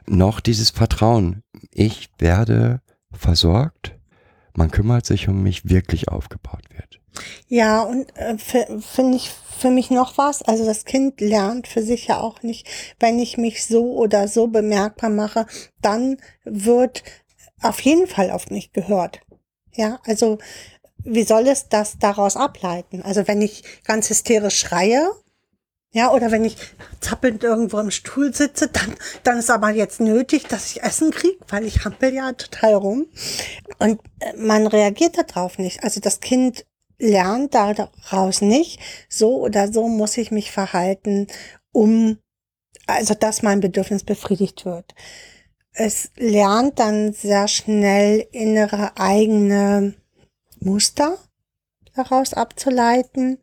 noch 0.07 0.40
dieses 0.40 0.70
Vertrauen. 0.70 1.42
Ich 1.70 2.11
werde 2.18 2.81
versorgt, 3.12 3.98
man 4.55 4.70
kümmert 4.70 5.07
sich 5.07 5.28
um 5.28 5.42
mich, 5.42 5.68
wirklich 5.68 6.09
aufgebaut 6.09 6.64
wird. 6.70 7.01
Ja, 7.48 7.83
und 7.83 8.16
äh, 8.16 8.37
finde 8.38 9.16
ich 9.16 9.31
für 9.59 9.70
mich 9.70 9.90
noch 9.90 10.18
was. 10.18 10.42
Also 10.42 10.64
das 10.64 10.85
Kind 10.85 11.20
lernt 11.20 11.68
für 11.68 11.83
sich 11.83 12.07
ja 12.09 12.20
auch 12.20 12.42
nicht, 12.42 12.66
wenn 12.98 13.18
ich 13.18 13.37
mich 13.38 13.66
so 13.66 13.92
oder 13.94 14.29
so 14.29 14.46
bemerkbar 14.48 15.11
mache, 15.11 15.46
dann 15.81 16.18
wird 16.44 17.03
auf 17.62 17.81
jeden 17.81 18.07
Fall 18.09 18.31
auf 18.31 18.51
mich 18.51 18.72
gehört. 18.72 19.20
Ja, 19.75 20.01
also 20.05 20.38
wie 21.05 21.25
soll 21.25 21.48
es 21.48 21.68
das 21.68 21.98
daraus 21.98 22.37
ableiten? 22.37 23.03
Also 23.03 23.27
wenn 23.29 23.42
ich 23.42 23.62
ganz 23.85 24.09
hysterisch 24.11 24.59
schreie, 24.59 25.11
Ja, 25.94 26.11
oder 26.11 26.31
wenn 26.31 26.44
ich 26.44 26.57
zappelnd 27.01 27.44
irgendwo 27.44 27.79
im 27.79 27.90
Stuhl 27.90 28.33
sitze, 28.35 28.68
dann, 28.68 28.94
dann 29.25 29.38
ist 29.38 29.51
aber 29.51 29.70
jetzt 29.70 30.01
nötig, 30.01 30.44
dass 30.48 30.70
ich 30.70 30.83
Essen 30.83 31.11
kriege, 31.11 31.37
weil 31.48 31.66
ich 31.66 31.85
hampel 31.85 32.14
ja 32.14 32.33
total 32.33 32.75
rum. 32.75 33.07
Und 33.79 34.01
äh, 34.20 34.33
man 34.37 34.66
reagiert 34.66 35.18
darauf 35.18 35.59
nicht. 35.59 35.85
Also 35.85 36.01
das 36.01 36.20
Kind 36.20 36.64
lernt 37.02 37.54
daraus 37.54 38.40
nicht, 38.40 38.80
so 39.08 39.40
oder 39.42 39.70
so 39.72 39.88
muss 39.88 40.16
ich 40.16 40.30
mich 40.30 40.50
verhalten, 40.52 41.26
um, 41.72 42.18
also 42.86 43.14
dass 43.14 43.42
mein 43.42 43.60
Bedürfnis 43.60 44.04
befriedigt 44.04 44.64
wird. 44.64 44.94
Es 45.72 46.10
lernt 46.16 46.78
dann 46.78 47.12
sehr 47.12 47.48
schnell 47.48 48.26
innere 48.32 48.96
eigene 48.98 49.94
Muster 50.60 51.18
daraus 51.94 52.34
abzuleiten. 52.34 53.38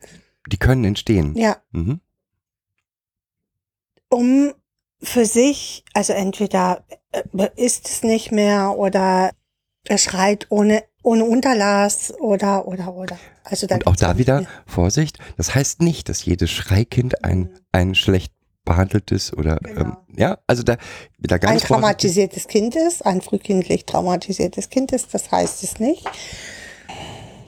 Die 0.48 0.58
können 0.58 0.86
entstehen. 0.86 1.36
Ja, 1.36 1.58
Mhm. 1.72 2.00
um 4.10 4.54
für 5.02 5.26
sich, 5.26 5.84
also 5.94 6.14
entweder 6.14 6.84
äh, 7.12 7.50
ist 7.56 7.88
es 7.90 8.04
nicht 8.04 8.32
mehr 8.32 8.78
oder 8.78 9.32
er 9.86 9.98
schreit 9.98 10.48
ohne, 10.50 10.84
ohne 11.04 11.24
Unterlass 11.26 12.14
oder, 12.20 12.68
oder, 12.68 12.94
oder. 12.94 13.18
Also 13.44 13.68
da 13.68 13.76
Und 13.76 13.88
auch 13.88 13.96
da 13.96 14.18
wieder 14.18 14.42
mehr. 14.42 14.50
Vorsicht, 14.66 15.18
das 15.38 15.56
heißt 15.56 15.82
nicht, 15.82 16.10
dass 16.10 16.26
jedes 16.26 16.52
Schreikind 16.52 17.24
ein, 17.24 17.50
ein 17.72 17.96
schlecht 17.96 18.34
behandeltes 18.66 19.34
oder 19.34 19.58
Genau. 19.58 19.82
ähm, 19.82 19.98
ja, 20.16 20.38
also 20.46 20.62
da, 20.64 20.76
da 20.76 21.36
ein 21.36 21.40
ganz 21.40 21.42
vorsichtig. 21.42 21.68
traumatisiertes 21.68 22.48
Kind 22.48 22.76
ist, 22.76 23.06
ein 23.06 23.22
frühkindlich 23.22 23.86
traumatisiertes 23.86 24.70
Kind 24.70 24.92
ist, 24.92 25.14
das 25.14 25.32
heißt 25.32 25.64
es 25.64 25.80
nicht. 25.80 26.06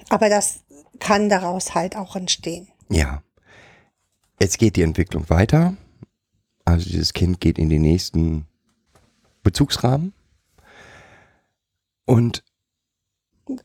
Aber 0.09 0.29
das 0.29 0.61
kann 0.99 1.29
daraus 1.29 1.75
halt 1.75 1.95
auch 1.95 2.15
entstehen. 2.15 2.67
Ja. 2.89 3.21
Jetzt 4.39 4.57
geht 4.57 4.75
die 4.75 4.81
Entwicklung 4.81 5.29
weiter. 5.29 5.75
Also 6.65 6.89
dieses 6.89 7.13
Kind 7.13 7.39
geht 7.39 7.59
in 7.59 7.69
den 7.69 7.81
nächsten 7.83 8.45
Bezugsrahmen. 9.43 10.13
Und 12.05 12.37
Ähm, 12.39 12.50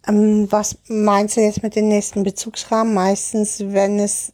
was 0.07 0.79
meinst 0.89 1.37
du 1.37 1.41
jetzt 1.41 1.63
mit 1.63 1.77
den 1.77 1.89
nächsten 1.89 2.23
Bezugsrahmen? 2.23 2.95
Meistens, 2.95 3.61
wenn 3.61 3.99
es 3.99 4.33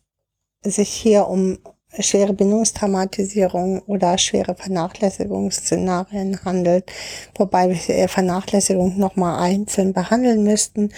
sich 0.63 0.89
hier 0.89 1.29
um 1.29 1.59
schwere 1.99 2.33
Bindungstraumatisierung 2.33 3.81
oder 3.83 4.17
schwere 4.17 4.55
Vernachlässigungsszenarien 4.55 6.45
handelt, 6.45 6.91
wobei 7.37 7.69
wir 7.71 8.09
Vernachlässigung 8.09 8.99
nochmal 8.99 9.41
einzeln 9.41 9.93
behandeln 9.93 10.43
müssten, 10.45 10.93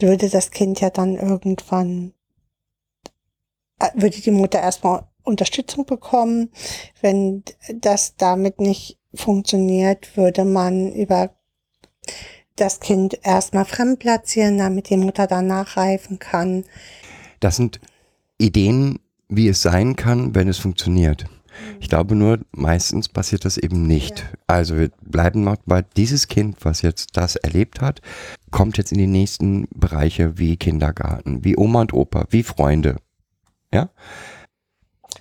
würde 0.00 0.28
das 0.28 0.50
Kind 0.50 0.80
ja 0.80 0.90
dann 0.90 1.16
irgendwann, 1.16 2.14
würde 3.94 4.20
die 4.20 4.30
Mutter 4.32 4.60
erstmal 4.60 5.04
Unterstützung 5.22 5.86
bekommen. 5.86 6.50
Wenn 7.00 7.44
das 7.72 8.16
damit 8.16 8.60
nicht 8.60 8.98
funktioniert, 9.14 10.16
würde 10.16 10.44
man 10.44 10.92
über 10.92 11.30
das 12.60 12.80
Kind 12.80 13.18
erstmal 13.22 13.64
fremd 13.64 13.98
platzieren, 13.98 14.58
damit 14.58 14.90
die 14.90 14.96
Mutter 14.96 15.26
dann 15.26 15.46
nachreifen 15.46 16.18
kann. 16.18 16.64
das 17.40 17.56
sind 17.56 17.80
Ideen, 18.38 19.00
wie 19.28 19.48
es 19.48 19.62
sein 19.62 19.96
kann, 19.96 20.34
wenn 20.34 20.48
es 20.48 20.58
funktioniert. 20.58 21.26
Ich 21.80 21.88
glaube 21.88 22.14
nur, 22.14 22.40
meistens 22.52 23.08
passiert 23.08 23.44
das 23.44 23.58
eben 23.58 23.86
nicht. 23.86 24.24
Also 24.46 24.78
wir 24.78 24.90
bleiben 25.02 25.44
noch 25.44 25.56
bei 25.66 25.82
dieses 25.82 26.28
Kind, 26.28 26.56
was 26.64 26.82
jetzt 26.82 27.16
das 27.16 27.36
erlebt 27.36 27.80
hat, 27.80 28.00
kommt 28.50 28.78
jetzt 28.78 28.92
in 28.92 28.98
die 28.98 29.06
nächsten 29.06 29.68
Bereiche 29.74 30.38
wie 30.38 30.56
Kindergarten, 30.56 31.44
wie 31.44 31.56
Oma 31.56 31.82
und 31.82 31.92
Opa, 31.92 32.26
wie 32.30 32.42
Freunde. 32.42 32.96
Ja? 33.72 33.90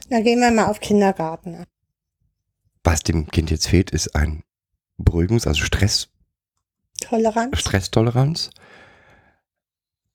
Da 0.09 0.21
gehen 0.21 0.39
wir 0.39 0.51
mal 0.51 0.67
auf 0.67 0.79
Kindergarten. 0.79 1.63
Was 2.83 3.01
dem 3.01 3.27
Kind 3.27 3.51
jetzt 3.51 3.67
fehlt, 3.67 3.91
ist 3.91 4.15
ein 4.15 4.43
Beruhigungs-, 4.97 5.47
also 5.47 5.63
Stress, 5.63 6.09
Toleranz. 6.99 7.59
Stresstoleranz. 7.59 8.49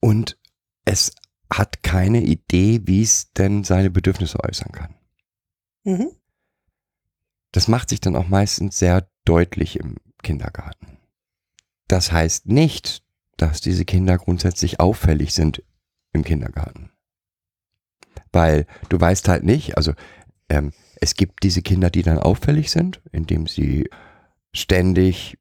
Und 0.01 0.39
es 0.85 1.15
hat 1.53 1.83
keine 1.83 2.23
Idee, 2.23 2.81
wie 2.85 3.03
es 3.03 3.33
denn 3.33 3.65
seine 3.65 3.91
Bedürfnisse 3.91 4.43
äußern 4.43 4.73
kann. 4.73 4.95
Mhm. 5.85 6.11
Das 7.53 7.69
macht 7.69 7.91
sich 7.91 8.01
dann 8.01 8.17
auch 8.17 8.29
meistens 8.29 8.79
sehr 8.79 9.09
deutlich 9.25 9.79
im 9.79 9.97
Kindergarten. 10.23 10.99
Das 11.89 12.11
heißt 12.13 12.47
nicht, 12.47 13.05
dass 13.37 13.61
diese 13.61 13.85
Kinder 13.85 14.19
grundsätzlich 14.19 14.81
auffällig 14.81 15.35
sind 15.35 15.63
im 16.13 16.25
Kindergarten. 16.25 16.91
Weil 18.33 18.67
du 18.89 19.01
weißt 19.01 19.29
halt 19.29 19.45
nicht, 19.45 19.77
also 19.77 19.93
ähm, 20.49 20.73
es 21.01 21.15
gibt 21.15 21.43
diese 21.43 21.63
Kinder, 21.63 21.91
die 21.91 22.03
dann 22.03 22.19
auffällig 22.19 22.71
sind, 22.71 23.01
indem 23.13 23.47
sie 23.47 23.89
ständig 24.53 25.39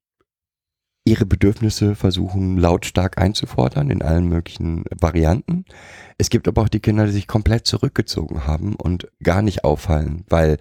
ihre 1.05 1.25
Bedürfnisse 1.25 1.95
versuchen 1.95 2.57
lautstark 2.57 3.17
einzufordern 3.17 3.89
in 3.89 4.01
allen 4.01 4.27
möglichen 4.27 4.85
Varianten. 4.99 5.65
Es 6.17 6.29
gibt 6.29 6.47
aber 6.47 6.61
auch 6.61 6.69
die 6.69 6.79
Kinder, 6.79 7.05
die 7.05 7.11
sich 7.11 7.27
komplett 7.27 7.65
zurückgezogen 7.67 8.47
haben 8.47 8.75
und 8.75 9.09
gar 9.21 9.41
nicht 9.41 9.63
auffallen, 9.65 10.23
weil 10.29 10.57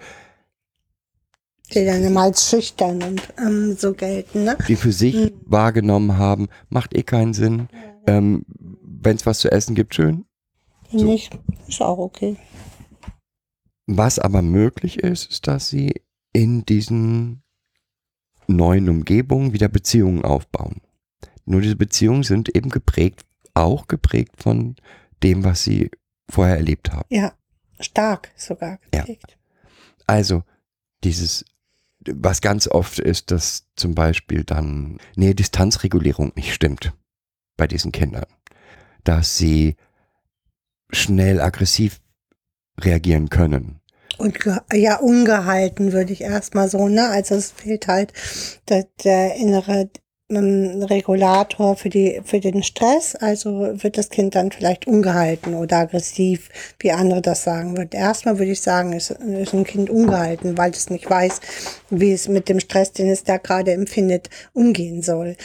Die 1.73 1.85
dann 1.85 2.03
immer 2.03 2.23
als 2.23 2.51
schüchtern 2.51 3.03
und 3.03 3.23
ähm, 3.39 3.77
so 3.79 3.95
gelten, 3.95 4.45
ne? 4.45 4.59
die 4.69 4.77
für 4.77 4.93
sich 4.93 5.15
Mhm. 5.15 5.31
wahrgenommen 5.47 6.19
haben, 6.19 6.49
macht 6.69 6.95
eh 6.97 7.03
keinen 7.03 7.35
Sinn. 7.35 7.69
Ähm, 8.07 8.45
Wenn 8.83 9.17
es 9.17 9.27
was 9.27 9.39
zu 9.39 9.51
essen 9.51 9.75
gibt, 9.75 9.95
schön. 9.95 10.25
So. 10.91 11.05
Nicht, 11.05 11.39
ist 11.67 11.81
auch 11.81 11.99
okay. 11.99 12.37
Was 13.87 14.19
aber 14.19 14.43
möglich 14.43 14.99
ist, 15.01 15.31
ist, 15.31 15.47
dass 15.47 15.69
sie 15.69 16.03
in 16.33 16.65
diesen 16.67 17.42
neuen 18.57 18.89
Umgebungen 18.89 19.53
wieder 19.53 19.69
Beziehungen 19.69 20.25
aufbauen. 20.25 20.81
Nur 21.45 21.61
diese 21.61 21.77
Beziehungen 21.77 22.23
sind 22.23 22.55
eben 22.55 22.71
geprägt, 22.71 23.25
auch 23.55 23.89
geprägt 23.89 24.35
von 24.43 24.77
dem, 25.23 25.45
was 25.45 25.65
sie 25.65 25.91
vorher 26.31 26.57
erlebt 26.57 26.93
haben. 26.93 27.07
Ja, 27.11 27.33
stark 27.81 28.31
sogar 28.37 28.79
Ja. 28.95 29.01
geprägt. 29.01 29.37
Also 30.07 30.45
dieses, 31.05 31.45
was 32.07 32.41
ganz 32.41 32.69
oft 32.69 32.99
ist, 32.99 33.31
dass 33.31 33.67
zum 33.77 33.95
Beispiel 33.95 34.45
dann 34.45 34.99
Nähe-Distanzregulierung 35.17 36.33
nicht 36.37 36.55
stimmt 36.55 36.93
bei 37.57 37.67
diesen 37.67 37.93
Kindern. 37.93 38.27
Dass 39.05 39.37
sie 39.37 39.77
schnell 40.91 41.41
aggressiv 41.41 42.01
reagieren 42.81 43.29
können. 43.29 43.81
Und 44.19 44.39
ja, 44.73 44.97
ungehalten 44.99 45.93
würde 45.93 46.13
ich 46.13 46.23
erstmal 46.23 46.69
so, 46.69 46.89
ne? 46.89 47.09
Also 47.09 47.35
es 47.35 47.51
fehlt 47.51 47.89
halt 47.89 48.13
der, 48.69 48.87
der 49.05 49.37
innere 49.37 49.91
ähm, 50.33 50.83
Regulator 50.83 51.77
für 51.77 51.89
die 51.89 52.21
für 52.25 52.41
den 52.41 52.63
Stress. 52.63 53.15
Also 53.17 53.51
wird 53.83 53.99
das 53.99 54.09
Kind 54.09 54.35
dann 54.35 54.51
vielleicht 54.51 54.87
ungehalten 54.87 55.55
oder 55.55 55.79
aggressiv, 55.79 56.49
wie 56.79 56.93
andere 56.93 57.23
das 57.23 57.45
sagen 57.45 57.77
würden. 57.77 57.91
Erstmal 57.93 58.39
würde 58.39 58.53
ich 58.53 58.61
sagen, 58.61 58.93
ist, 58.93 59.11
ist 59.11 59.55
ein 59.55 59.65
Kind 59.65 59.91
ungehalten, 59.91 60.57
weil 60.57 60.71
es 60.71 60.91
nicht 60.91 61.09
weiß, 61.09 61.41
wie 61.91 62.13
es 62.13 62.29
mit 62.29 62.49
dem 62.49 62.61
Stress, 62.61 62.93
den 62.93 63.09
es 63.09 63.25
da 63.25 63.37
gerade 63.37 63.73
empfindet, 63.73 64.31
umgehen 64.53 65.03
soll. 65.03 65.37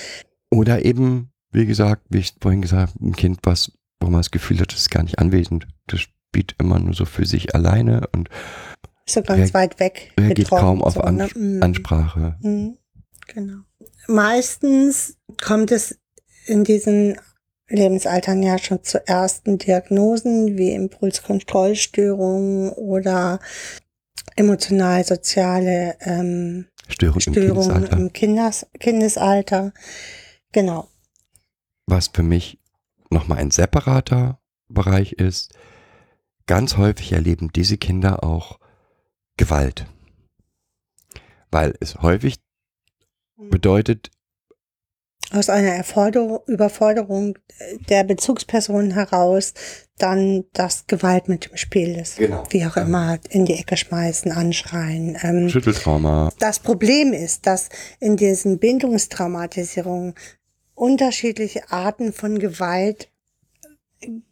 Oder 0.50 0.86
eben, 0.86 1.32
wie 1.52 1.66
gesagt, 1.66 2.04
wie 2.10 2.20
ich 2.20 2.36
vorhin 2.40 2.62
gesagt 2.62 2.94
habe, 2.94 3.06
ein 3.06 3.16
Kind, 3.16 3.40
was, 3.44 3.72
wo 4.00 4.08
man 4.10 4.22
das 4.22 4.32
Gefühl 4.32 4.60
hat, 4.60 4.72
das 4.72 4.82
ist 4.82 4.92
gar 4.92 5.04
nicht 5.04 5.20
anwesend. 5.20 5.68
Das 5.88 6.08
spielt 6.30 6.56
immer 6.60 6.80
nur 6.80 6.94
so 6.94 7.06
für 7.06 7.26
sich 7.26 7.56
alleine 7.56 8.08
und 8.14 8.30
Ist 9.06 9.16
so 9.16 9.22
ganz 9.22 9.54
weit 9.54 9.80
weg. 9.80 10.14
getroffen, 10.16 10.60
kaum 10.60 10.84
auf 10.84 10.94
so, 10.96 11.02
Ans 11.02 11.34
ne? 11.36 11.42
Mm. 11.42 11.64
Ansprache. 11.64 12.38
Mhm, 12.42 12.78
Genau. 13.28 13.58
Meistens 14.08 15.18
kommt 15.44 15.72
es 15.72 16.00
in 16.46 16.64
diesen 16.64 17.18
Lebensaltern 17.68 18.42
ja 18.42 18.58
schon 18.58 18.82
zu 18.84 19.06
ersten 19.06 19.58
Diagnosen 19.58 20.58
wie 20.58 20.72
Impulskontrollstörungen 20.72 22.70
oder 22.70 23.40
emotional-soziale 24.38 25.98
ähm, 26.02 26.68
Störung 26.88 27.16
im 27.16 27.34
Störungen 27.34 27.68
Kindesalter. 27.68 27.98
im 27.98 28.14
Kindes 28.14 28.66
Kindesalter. 28.80 29.74
Genau. 30.54 30.88
Was 31.88 32.08
für 32.08 32.24
mich 32.24 32.60
nochmal 33.10 33.40
ein 33.40 33.52
separater 33.52 34.40
Bereich 34.70 35.14
ist, 35.14 35.54
ganz 36.48 36.78
häufig 36.78 37.12
erleben 37.12 37.52
diese 37.54 37.78
Kinder 37.78 38.24
auch 38.24 38.60
Gewalt. 39.38 39.86
Weil 41.52 41.76
es 41.80 42.02
häufig 42.02 42.38
bedeutet, 43.38 44.10
Aus 45.32 45.50
einer 45.50 45.72
Erforderung, 45.74 46.40
Überforderung 46.48 47.38
der 47.90 48.04
Bezugsperson 48.06 48.92
heraus 48.92 49.54
dann, 49.98 50.46
dass 50.54 50.88
Gewalt 50.88 51.28
mit 51.28 51.48
im 51.48 51.58
Spiel 51.58 51.98
ist. 51.98 52.18
Genau. 52.18 52.44
Wie 52.50 52.66
auch 52.66 52.78
immer, 52.78 53.20
in 53.30 53.46
die 53.46 53.56
Ecke 53.56 53.78
schmeißen, 53.78 54.32
anschreien. 54.32 55.18
Ähm, 55.22 55.50
Schütteltrauma, 55.50 56.32
Das 56.40 56.60
Problem 56.60 57.14
ist, 57.14 57.46
dass 57.46 57.70
in 58.00 58.16
diesen 58.16 58.60
Bindungstraumatisierungen 58.60 60.14
unterschiedliche 60.76 61.72
Arten 61.72 62.14
von 62.14 62.40
Gewalt 62.40 63.10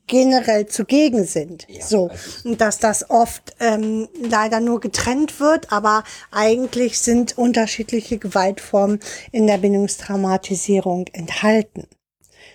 generell 0.08 0.67
zugegen 0.67 1.25
sind. 1.25 1.65
so. 1.82 2.12
Und 2.43 2.62
dass 2.62 2.78
das 2.80 3.10
oft 3.10 3.56
ähm, 3.60 4.08
leider 4.21 4.60
nur 4.60 4.80
getrennt 4.80 5.39
wird, 5.39 5.71
aber 5.71 6.04
eigentlich 6.32 6.99
sind 6.99 7.38
unterschiedliche 7.38 8.17
Gewaltformen 8.19 8.99
in 9.32 9.47
der 9.47 9.58
Bindungstraumatisierung 9.58 11.08
enthalten. 11.13 11.88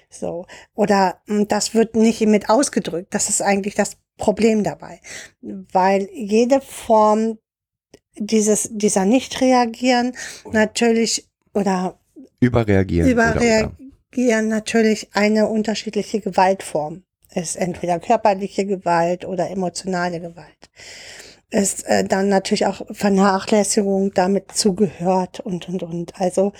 So. 0.08 0.46
Oder 0.74 1.20
mh, 1.26 1.46
das 1.46 1.74
wird 1.74 1.96
nicht 1.96 2.20
mit 2.22 2.48
ausgedrückt. 2.48 3.12
Das 3.14 3.28
ist 3.28 3.42
eigentlich 3.42 3.74
das 3.74 3.96
Problem 4.16 4.62
dabei. 4.62 5.00
Weil 5.40 6.08
jede 6.12 6.60
Form 6.60 7.38
dieses, 8.16 8.68
dieser 8.72 9.04
Nicht-Reagieren 9.04 10.12
natürlich 10.52 11.28
oder 11.54 11.98
Überreagieren. 13.10 13.70
oder- 13.70 13.89
überreagieren 14.12 14.48
natürlich 14.48 15.08
eine 15.12 15.46
unterschiedliche 15.48 16.20
Gewaltform. 16.20 17.02
Ist 17.32 17.54
entweder 17.56 18.00
körperliche 18.00 18.66
Gewalt 18.66 19.24
oder 19.24 19.50
emotionale 19.50 20.20
Gewalt. 20.20 20.68
Ist 21.50 21.86
äh, 21.86 22.02
dann 22.04 22.28
natürlich 22.28 22.66
auch 22.66 22.82
Vernachlässigung 22.90 24.12
damit 24.14 24.50
zugehört 24.52 25.38
und 25.40 25.68
und 25.68 25.82
und. 25.84 26.20
Also 26.20 26.52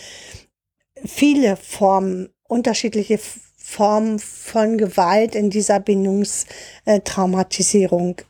viele 1.05 1.57
Formen, 1.57 2.29
unterschiedliche 2.47 3.19
Formen 3.57 4.21
von 4.21 4.79
Gewalt 4.79 5.35
in 5.35 5.51
dieser 5.51 5.81
Bindungstraumatisierung 5.81 8.21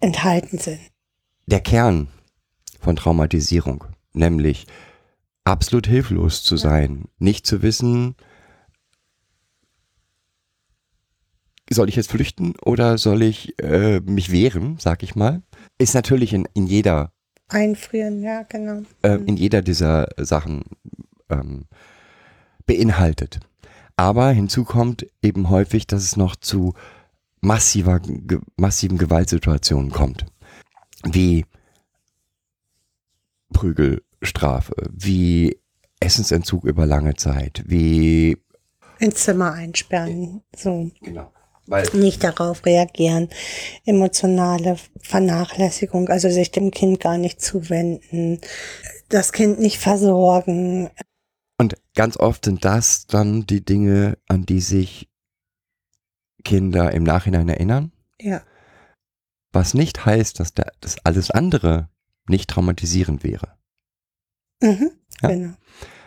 enthalten 0.00 0.58
sind. 0.58 0.78
der 1.46 1.60
Kern 1.60 2.06
von 2.80 2.94
Traumatisierung, 2.96 3.84
nämlich 4.12 4.66
absolut 5.44 5.86
hilflos 5.88 6.44
zu 6.44 6.56
sein, 6.56 7.06
nicht 7.18 7.46
zu 7.46 7.62
wissen, 7.62 8.14
soll 11.70 11.88
ich 11.88 11.96
jetzt 11.96 12.10
flüchten 12.10 12.54
oder 12.64 12.98
soll 12.98 13.22
ich 13.22 13.58
äh, 13.60 14.00
mich 14.00 14.32
wehren, 14.32 14.76
sag 14.78 15.02
ich 15.02 15.14
mal, 15.14 15.42
ist 15.78 15.94
natürlich 15.94 16.32
in, 16.32 16.48
in 16.54 16.66
jeder 16.66 17.12
Einfrieren, 17.48 18.22
ja, 18.22 18.42
genau. 18.42 18.82
äh, 19.02 19.16
in 19.26 19.36
jeder 19.36 19.60
dieser 19.62 20.08
Sachen 20.16 20.62
ähm, 21.28 21.66
beinhaltet. 22.66 23.40
Aber 23.96 24.30
hinzu 24.30 24.64
kommt 24.64 25.06
eben 25.20 25.50
häufig, 25.50 25.86
dass 25.86 26.04
es 26.04 26.16
noch 26.16 26.36
zu 26.36 26.74
massiver, 27.40 27.98
ge 28.00 28.38
massiven 28.56 28.98
Gewaltsituationen 28.98 29.90
kommt. 29.90 30.26
Wie 31.04 31.44
Prügelstrafe, 33.52 34.74
wie 34.90 35.58
Essensentzug 35.98 36.64
über 36.64 36.86
lange 36.86 37.14
Zeit, 37.14 37.64
wie 37.66 38.38
Ins 39.00 39.24
Zimmer 39.24 39.52
einsperren, 39.52 40.42
so. 40.54 40.90
genau. 41.00 41.32
Weil 41.70 41.86
nicht 41.92 42.24
darauf 42.24 42.66
reagieren, 42.66 43.28
emotionale 43.84 44.76
Vernachlässigung, 45.00 46.08
also 46.08 46.28
sich 46.28 46.50
dem 46.50 46.72
Kind 46.72 46.98
gar 46.98 47.16
nicht 47.16 47.40
zuwenden, 47.40 48.40
das 49.08 49.32
Kind 49.32 49.60
nicht 49.60 49.78
versorgen. 49.78 50.90
Und 51.58 51.76
ganz 51.94 52.16
oft 52.16 52.46
sind 52.46 52.64
das 52.64 53.06
dann 53.06 53.46
die 53.46 53.64
Dinge, 53.64 54.18
an 54.26 54.44
die 54.46 54.60
sich 54.60 55.08
Kinder 56.42 56.92
im 56.92 57.04
Nachhinein 57.04 57.48
erinnern. 57.48 57.92
Ja, 58.20 58.42
Was 59.52 59.72
nicht 59.72 60.04
heißt, 60.04 60.40
dass 60.40 60.52
das 60.52 60.96
alles 61.04 61.30
andere 61.30 61.88
nicht 62.28 62.50
traumatisierend 62.50 63.22
wäre. 63.22 63.56
mhm. 64.60 64.90
Ja. 65.22 65.28
genau. 65.28 65.54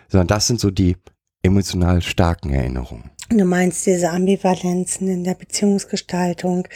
Sondern 0.09 0.27
das 0.27 0.47
sind 0.47 0.59
so 0.59 0.71
die 0.71 0.97
emotional 1.41 2.01
starken 2.01 2.49
Erinnerungen. 2.51 3.11
Du 3.29 3.45
meinst 3.45 3.85
diese 3.85 4.09
Ambivalenzen 4.11 5.07
in 5.07 5.23
der 5.23 5.35
Beziehungsgestaltung, 5.35 6.67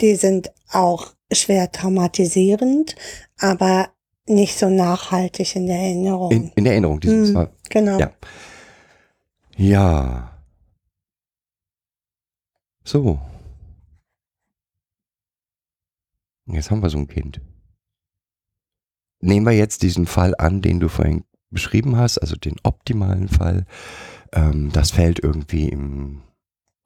die 0.00 0.16
sind 0.16 0.50
auch 0.70 1.14
schwer 1.32 1.70
traumatisierend, 1.72 2.94
aber 3.38 3.90
nicht 4.26 4.58
so 4.58 4.68
nachhaltig 4.68 5.56
in 5.56 5.66
der 5.66 5.76
Erinnerung. 5.78 6.30
In, 6.30 6.52
in 6.54 6.64
der 6.64 6.72
Erinnerung. 6.74 7.00
Die 7.00 7.08
sind 7.08 7.20
Mhm. 7.22 7.32
zwar, 7.32 7.50
genau. 7.70 7.98
Ja. 7.98 8.12
ja. 9.56 10.38
So. 12.84 13.18
Jetzt 16.46 16.70
haben 16.70 16.82
wir 16.82 16.90
so 16.90 16.98
ein 16.98 17.08
Kind. 17.08 17.40
Nehmen 19.20 19.46
wir 19.46 19.52
jetzt 19.52 19.82
diesen 19.82 20.06
Fall 20.06 20.34
an, 20.38 20.62
den 20.62 20.80
du 20.80 20.88
vorhin 20.88 21.24
beschrieben 21.50 21.96
hast, 21.96 22.18
also 22.18 22.36
den 22.36 22.56
optimalen 22.62 23.28
Fall. 23.28 23.66
Ähm, 24.32 24.70
das 24.72 24.90
fällt 24.90 25.22
irgendwie 25.22 25.68
im 25.68 26.22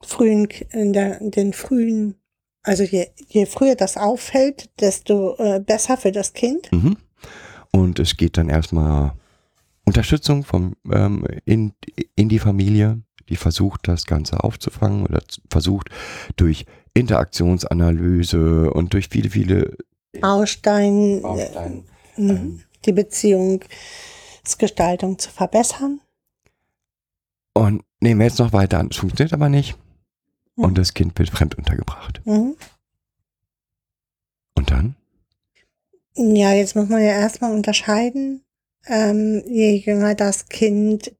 frühen, 0.01 0.47
in 0.71 0.93
der, 0.93 1.21
in 1.21 1.31
den 1.31 1.53
frühen, 1.53 2.15
also 2.61 2.83
je, 2.83 3.07
je 3.27 3.45
früher 3.45 3.75
das 3.75 3.97
auffällt, 3.97 4.69
desto 4.79 5.35
äh, 5.37 5.59
besser 5.59 5.97
für 5.97 6.11
das 6.11 6.33
Kind. 6.33 6.71
Mhm. 6.71 6.97
Und 7.71 7.99
es 7.99 8.17
geht 8.17 8.37
dann 8.37 8.49
erstmal 8.49 9.13
Unterstützung 9.85 10.43
vom, 10.43 10.75
ähm, 10.91 11.25
in, 11.45 11.73
in 12.15 12.29
die 12.29 12.39
Familie, 12.39 13.01
die 13.29 13.35
versucht, 13.35 13.87
das 13.87 14.05
Ganze 14.05 14.43
aufzufangen 14.43 15.05
oder 15.05 15.21
versucht 15.49 15.89
durch 16.35 16.65
Interaktionsanalyse 16.93 18.71
und 18.71 18.93
durch 18.93 19.09
viele, 19.09 19.29
viele 19.29 19.75
Baustein, 20.19 21.17
äh, 21.17 21.21
Bausteine. 21.21 21.83
mh, 22.17 22.59
die 22.85 22.91
Beziehungsgestaltung 22.91 25.17
zu 25.17 25.31
verbessern. 25.31 26.01
Und 27.53 27.83
nehmen 28.01 28.19
wir 28.19 28.27
jetzt 28.27 28.39
noch 28.39 28.53
weiter 28.53 28.79
an. 28.79 28.89
Es 28.91 28.97
funktioniert 28.97 29.33
aber 29.33 29.49
nicht. 29.49 29.77
Mhm. 30.55 30.63
Und 30.63 30.77
das 30.77 30.93
Kind 30.93 31.17
wird 31.17 31.29
fremd 31.29 31.57
untergebracht. 31.57 32.21
Mhm. 32.25 32.55
Und 34.55 34.71
dann? 34.71 34.95
Ja, 36.15 36.53
jetzt 36.53 36.75
muss 36.75 36.89
man 36.89 37.01
ja 37.01 37.11
erstmal 37.11 37.53
unterscheiden. 37.53 38.43
Ähm, 38.85 39.43
je 39.47 39.75
jünger 39.77 40.13
das 40.13 40.47
Kind 40.47 41.15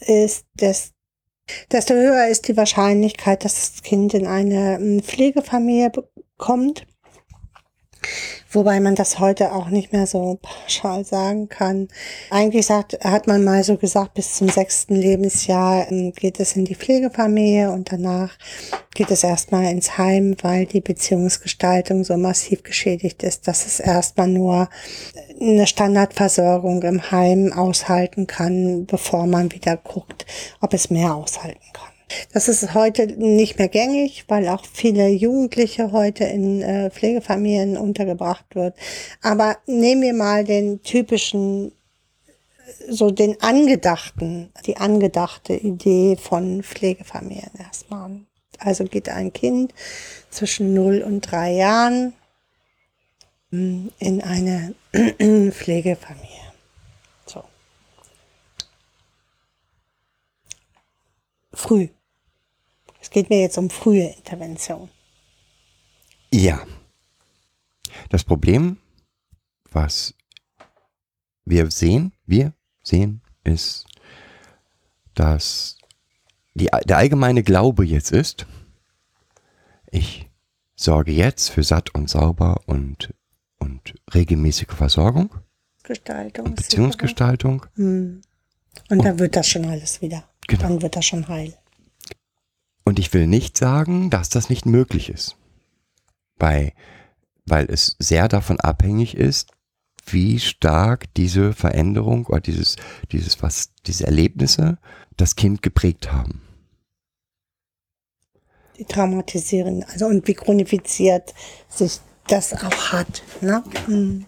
ist, 0.00 0.46
des, 0.54 0.92
desto 1.70 1.94
höher 1.94 2.28
ist 2.28 2.48
die 2.48 2.56
Wahrscheinlichkeit, 2.56 3.44
dass 3.44 3.72
das 3.72 3.82
Kind 3.82 4.14
in 4.14 4.26
eine 4.26 4.76
ähm, 4.76 5.02
Pflegefamilie 5.02 5.92
kommt. 6.36 6.86
Wobei 8.52 8.80
man 8.80 8.96
das 8.96 9.18
heute 9.20 9.52
auch 9.52 9.68
nicht 9.68 9.92
mehr 9.92 10.06
so 10.06 10.38
pauschal 10.42 11.04
sagen 11.04 11.48
kann. 11.48 11.88
Eigentlich 12.30 12.66
sagt, 12.66 12.98
hat 13.04 13.26
man 13.26 13.44
mal 13.44 13.62
so 13.62 13.76
gesagt, 13.76 14.14
bis 14.14 14.34
zum 14.34 14.48
sechsten 14.48 14.96
Lebensjahr 14.96 15.90
ähm, 15.90 16.12
geht 16.12 16.40
es 16.40 16.56
in 16.56 16.64
die 16.64 16.74
Pflegefamilie 16.74 17.70
und 17.70 17.92
danach 17.92 18.36
geht 18.94 19.10
es 19.10 19.22
erstmal 19.22 19.70
ins 19.70 19.98
Heim, 19.98 20.36
weil 20.42 20.66
die 20.66 20.80
Beziehungsgestaltung 20.80 22.02
so 22.02 22.16
massiv 22.16 22.64
geschädigt 22.64 23.22
ist, 23.22 23.46
dass 23.46 23.66
es 23.66 23.78
erstmal 23.78 24.28
nur 24.28 24.68
eine 25.40 25.66
Standardversorgung 25.66 26.82
im 26.82 27.10
Heim 27.10 27.52
aushalten 27.52 28.26
kann, 28.26 28.84
bevor 28.86 29.26
man 29.26 29.52
wieder 29.52 29.76
guckt, 29.76 30.26
ob 30.60 30.74
es 30.74 30.90
mehr 30.90 31.14
aushalten 31.14 31.72
kann. 31.72 31.89
Das 32.32 32.48
ist 32.48 32.74
heute 32.74 33.06
nicht 33.06 33.58
mehr 33.58 33.68
gängig, 33.68 34.24
weil 34.28 34.48
auch 34.48 34.64
viele 34.64 35.08
Jugendliche 35.08 35.92
heute 35.92 36.24
in 36.24 36.62
äh, 36.62 36.90
Pflegefamilien 36.90 37.76
untergebracht 37.76 38.54
wird. 38.54 38.76
Aber 39.22 39.58
nehmen 39.66 40.02
wir 40.02 40.14
mal 40.14 40.44
den 40.44 40.82
typischen, 40.82 41.72
so 42.88 43.10
den 43.10 43.40
angedachten, 43.40 44.52
die 44.66 44.76
angedachte 44.76 45.54
Idee 45.54 46.16
von 46.16 46.62
Pflegefamilien 46.62 47.50
erstmal. 47.58 48.20
Also 48.58 48.84
geht 48.84 49.08
ein 49.08 49.32
Kind 49.32 49.74
zwischen 50.30 50.74
0 50.74 51.02
und 51.02 51.22
3 51.22 51.52
Jahren 51.52 52.12
mm, 53.50 53.88
in 53.98 54.22
eine 54.22 54.74
Pflegefamilie. 55.52 56.52
So. 57.26 57.42
Früh. 61.54 61.88
Es 63.10 63.14
geht 63.14 63.28
mir 63.28 63.40
jetzt 63.40 63.58
um 63.58 63.70
frühe 63.70 64.06
Intervention. 64.06 64.88
Ja. 66.32 66.64
Das 68.08 68.22
Problem, 68.22 68.78
was 69.72 70.14
wir 71.44 71.72
sehen, 71.72 72.12
wir 72.24 72.52
sehen, 72.84 73.20
ist, 73.42 73.84
dass 75.16 75.76
die, 76.54 76.68
der 76.84 76.98
allgemeine 76.98 77.42
Glaube 77.42 77.84
jetzt 77.84 78.12
ist, 78.12 78.46
ich 79.90 80.30
sorge 80.76 81.10
jetzt 81.10 81.48
für 81.48 81.64
satt 81.64 81.92
und 81.92 82.08
sauber 82.08 82.60
und, 82.66 83.12
und 83.58 83.92
regelmäßige 84.14 84.70
Versorgung 84.70 85.34
Gestaltung. 85.82 86.46
und 86.46 86.54
Beziehungsgestaltung. 86.54 87.66
Hm. 87.74 88.22
Und 88.88 89.04
dann 89.04 89.18
wird 89.18 89.34
das 89.34 89.48
schon 89.48 89.64
alles 89.64 90.00
wieder. 90.00 90.22
Genau. 90.46 90.62
Dann 90.62 90.82
wird 90.82 90.94
das 90.94 91.06
schon 91.06 91.26
heil. 91.26 91.56
Und 92.84 92.98
ich 92.98 93.12
will 93.12 93.26
nicht 93.26 93.56
sagen, 93.56 94.10
dass 94.10 94.28
das 94.28 94.48
nicht 94.48 94.66
möglich 94.66 95.10
ist. 95.10 95.36
Bei, 96.38 96.72
weil 97.46 97.66
es 97.70 97.96
sehr 97.98 98.28
davon 98.28 98.58
abhängig 98.60 99.16
ist, 99.16 99.50
wie 100.06 100.38
stark 100.38 101.12
diese 101.14 101.52
Veränderung 101.52 102.26
oder 102.26 102.40
dieses, 102.40 102.76
dieses, 103.12 103.42
was, 103.42 103.70
diese 103.86 104.06
Erlebnisse 104.06 104.78
das 105.16 105.36
Kind 105.36 105.62
geprägt 105.62 106.12
haben. 106.12 106.42
traumatisieren, 108.88 109.84
also 109.84 110.06
und 110.06 110.26
wie 110.26 110.34
chronifiziert 110.34 111.34
sich 111.68 112.00
das 112.26 112.54
auch 112.54 112.92
hat. 112.92 113.22
Ne? 113.40 113.62
Mhm. 113.86 114.26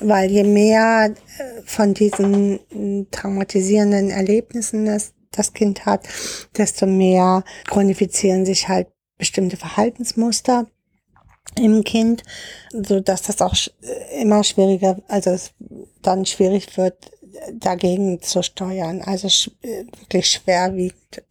Weil 0.00 0.30
je 0.30 0.44
mehr 0.44 1.14
äh, 1.38 1.62
von 1.64 1.92
diesen 1.92 2.60
äh, 2.70 3.04
traumatisierenden 3.10 4.10
Erlebnissen 4.10 4.86
das, 4.86 5.12
das 5.32 5.52
Kind 5.52 5.86
hat, 5.86 6.08
desto 6.56 6.86
mehr 6.86 7.44
chronifizieren 7.66 8.44
sich 8.44 8.68
halt 8.68 8.88
bestimmte 9.18 9.56
Verhaltensmuster 9.56 10.66
im 11.56 11.84
Kind, 11.84 12.22
so 12.72 13.00
dass 13.00 13.22
das 13.22 13.42
auch 13.42 13.54
immer 14.18 14.44
schwieriger, 14.44 15.02
also 15.08 15.30
es 15.30 15.52
dann 16.02 16.26
schwierig 16.26 16.76
wird, 16.76 17.10
dagegen 17.54 18.20
zu 18.22 18.42
steuern. 18.42 19.02
Also 19.02 19.28
sch 19.28 19.50
wirklich 19.62 20.30
schwerwiegend. 20.30 21.22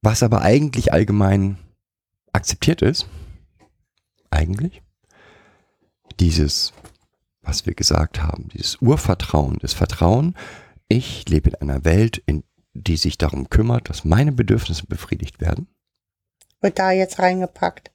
Was 0.00 0.22
aber 0.22 0.42
eigentlich 0.42 0.92
allgemein 0.92 1.58
akzeptiert 2.32 2.82
ist, 2.82 3.06
eigentlich, 4.30 4.82
dieses, 6.18 6.72
was 7.42 7.66
wir 7.66 7.74
gesagt 7.74 8.22
haben, 8.22 8.48
dieses 8.48 8.80
Urvertrauen, 8.80 9.58
das 9.60 9.74
Vertrauen, 9.74 10.36
ich 10.88 11.28
lebe 11.28 11.50
in 11.50 11.56
einer 11.56 11.84
Welt, 11.84 12.22
in 12.26 12.44
die 12.74 12.96
sich 12.96 13.18
darum 13.18 13.50
kümmert, 13.50 13.88
dass 13.88 14.04
meine 14.04 14.32
Bedürfnisse 14.32 14.86
befriedigt 14.86 15.40
werden. 15.40 15.66
Wird 16.60 16.78
da 16.78 16.90
jetzt 16.92 17.18
reingepackt? 17.18 17.90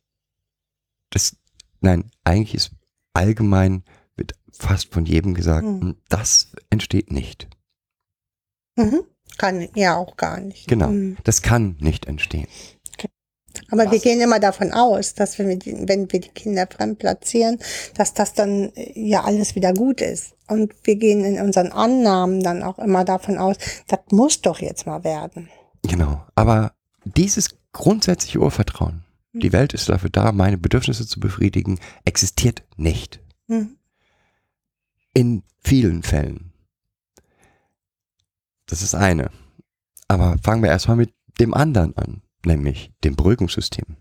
Das, 1.10 1.38
nein, 1.82 2.12
eigentlich 2.24 2.54
ist 2.56 2.72
allgemein, 3.14 3.84
wird 4.16 4.34
fast 4.52 4.94
von 4.94 5.06
jedem 5.06 5.34
gesagt, 5.34 5.66
Hm. 5.66 5.96
das 6.10 6.52
entsteht 6.70 7.12
nicht. 7.12 7.48
Mhm. 8.76 9.04
Kann 9.38 9.68
ja 9.76 9.96
auch 9.96 10.18
gar 10.18 10.40
nicht. 10.40 10.68
Genau, 10.68 10.90
Mhm. 10.90 11.18
das 11.24 11.42
kann 11.42 11.78
nicht 11.80 12.06
entstehen. 12.06 12.48
Aber 13.72 13.92
wir 13.92 14.00
gehen 14.00 14.22
immer 14.22 14.40
davon 14.40 14.72
aus, 14.72 15.14
dass 15.14 15.40
wenn 15.40 15.50
wir, 15.50 15.58
die, 15.58 15.88
wenn 15.88 16.12
wir 16.12 16.20
die 16.20 16.30
Kinder 16.30 16.68
fremd 16.68 17.00
platzieren, 17.00 17.60
dass 17.96 18.14
das 18.14 18.34
dann 18.34 18.72
äh, 18.76 18.92
ja 18.96 19.24
alles 19.24 19.56
wieder 19.56 19.74
gut 19.74 20.02
ist. 20.02 20.34
Und 20.48 20.74
wir 20.84 20.96
gehen 20.96 21.24
in 21.26 21.42
unseren 21.42 21.72
Annahmen 21.72 22.42
dann 22.42 22.64
auch 22.64 22.80
immer 22.80 23.04
davon 23.04 23.38
aus, 23.38 23.58
das 23.88 24.00
muss 24.12 24.42
doch 24.42 24.60
jetzt 24.60 24.86
mal 24.86 25.04
werden. 25.04 25.50
Genau, 25.84 26.22
aber 26.36 26.74
dieses 27.04 27.50
grundsätzliche 27.74 28.40
Urvertrauen, 28.40 29.04
Hm. 29.38 29.42
die 29.42 29.54
Welt 29.54 29.74
ist 29.74 29.90
dafür 29.90 30.10
da, 30.10 30.32
meine 30.32 30.58
Bedürfnisse 30.58 31.08
zu 31.08 31.20
befriedigen, 31.20 31.80
existiert 32.06 32.64
nicht. 32.76 33.20
Mhm. 33.48 33.78
In 35.14 35.44
vielen 35.64 36.04
Fällen. 36.04 36.54
Das 38.68 38.82
ist 38.82 38.96
eine. 38.96 39.32
Aber 40.08 40.38
fangen 40.44 40.62
wir 40.64 40.70
erstmal 40.70 40.98
mit 40.98 41.14
dem 41.40 41.54
anderen 41.54 41.96
an, 41.98 42.22
nämlich 42.48 42.92
dem 43.04 43.16
Beruhigungssystem. 43.16 43.98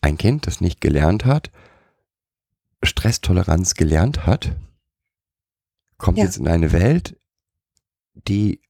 Ein 0.00 0.16
Kind, 0.16 0.46
das 0.46 0.60
nicht 0.60 0.80
gelernt 0.80 1.24
hat, 1.24 1.50
Stresstoleranz 2.82 3.74
gelernt 3.74 4.24
hat, 4.26 4.56
kommt 5.98 6.18
Ja. 6.18 6.24
jetzt 6.24 6.38
in 6.38 6.48
eine 6.48 6.72
Welt, 6.72 7.18
die 8.14 8.62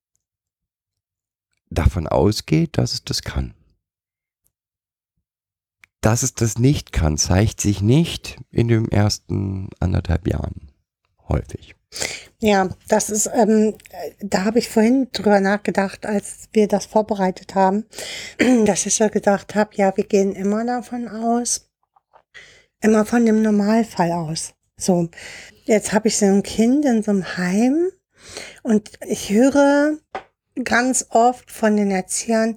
davon 1.70 2.06
ausgeht, 2.06 2.78
dass 2.78 2.94
es 2.94 3.04
das 3.04 3.22
kann. 3.22 3.54
Dass 6.00 6.22
es 6.22 6.34
das 6.34 6.58
nicht 6.58 6.92
kann, 6.92 7.18
zeigt 7.18 7.61
sich 7.61 7.82
nicht 7.82 8.40
in 8.50 8.68
den 8.68 8.88
ersten 8.90 9.68
anderthalb 9.78 10.26
Jahren 10.26 10.67
häufig. 11.29 11.75
Ja, 12.41 12.69
das 12.88 13.11
ist, 13.11 13.29
ähm, 13.35 13.75
äh, 13.91 14.12
da 14.21 14.45
habe 14.45 14.61
ich 14.61 14.69
vorhin 14.69 15.09
drüber 15.12 15.41
nachgedacht, 15.41 16.07
als 16.07 16.49
wir 16.53 16.69
das 16.69 16.87
vorbereitet 16.87 17.55
haben, 17.55 17.87
dass 18.64 18.87
ich 18.87 18.95
so 18.95 19.09
gedacht 19.09 19.55
habe, 19.55 19.71
ja, 19.75 19.97
wir 19.97 20.05
gehen 20.05 20.35
immer 20.35 20.64
davon 20.64 21.09
aus, 21.09 21.69
immer 22.81 23.05
von 23.05 23.27
dem 23.27 23.43
Normalfall 23.43 24.12
aus. 24.12 24.55
So, 24.77 25.09
jetzt 25.64 25.93
habe 25.93 26.09
ich 26.09 26.17
so 26.17 26.27
ein 26.27 26.45
Kind 26.45 26.85
in 26.85 27.03
so 27.03 27.11
einem 27.11 27.37
Heim 27.37 27.91
und 28.62 28.93
ich 29.05 29.31
höre 29.31 29.99
ganz 30.62 31.07
oft 31.11 31.51
von 31.51 31.77
den 31.77 31.91
Erziehern, 31.91 32.57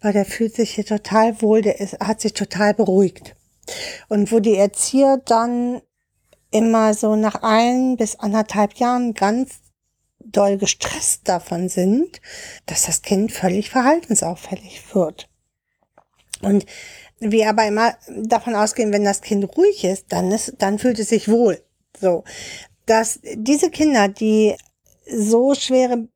weil 0.00 0.12
der 0.12 0.26
fühlt 0.26 0.54
sich 0.54 0.72
hier 0.72 0.84
total 0.84 1.40
wohl, 1.40 1.62
der 1.62 1.80
ist, 1.80 1.98
hat 2.00 2.20
sich 2.20 2.34
total 2.34 2.74
beruhigt. 2.74 3.36
Und 4.08 4.30
wo 4.30 4.40
die 4.40 4.56
Erzieher 4.56 5.22
dann 5.24 5.80
immer 6.54 6.94
so 6.94 7.16
nach 7.16 7.42
ein 7.42 7.96
bis 7.96 8.16
anderthalb 8.16 8.74
Jahren 8.74 9.12
ganz 9.12 9.56
doll 10.20 10.56
gestresst 10.56 11.28
davon 11.28 11.68
sind, 11.68 12.20
dass 12.66 12.86
das 12.86 13.02
Kind 13.02 13.32
völlig 13.32 13.70
verhaltensauffällig 13.70 14.94
wird. 14.94 15.28
Und 16.42 16.64
wir 17.18 17.48
aber 17.48 17.66
immer 17.66 17.96
davon 18.08 18.54
ausgehen, 18.54 18.92
wenn 18.92 19.04
das 19.04 19.20
Kind 19.20 19.44
ruhig 19.56 19.84
ist, 19.84 20.06
dann 20.10 20.30
ist, 20.30 20.54
dann 20.58 20.78
fühlt 20.78 20.98
es 21.00 21.08
sich 21.08 21.28
wohl. 21.28 21.60
So. 22.00 22.22
Dass 22.86 23.18
diese 23.34 23.70
Kinder, 23.70 24.08
die 24.08 24.54
so 25.10 25.54
schwere 25.54 26.06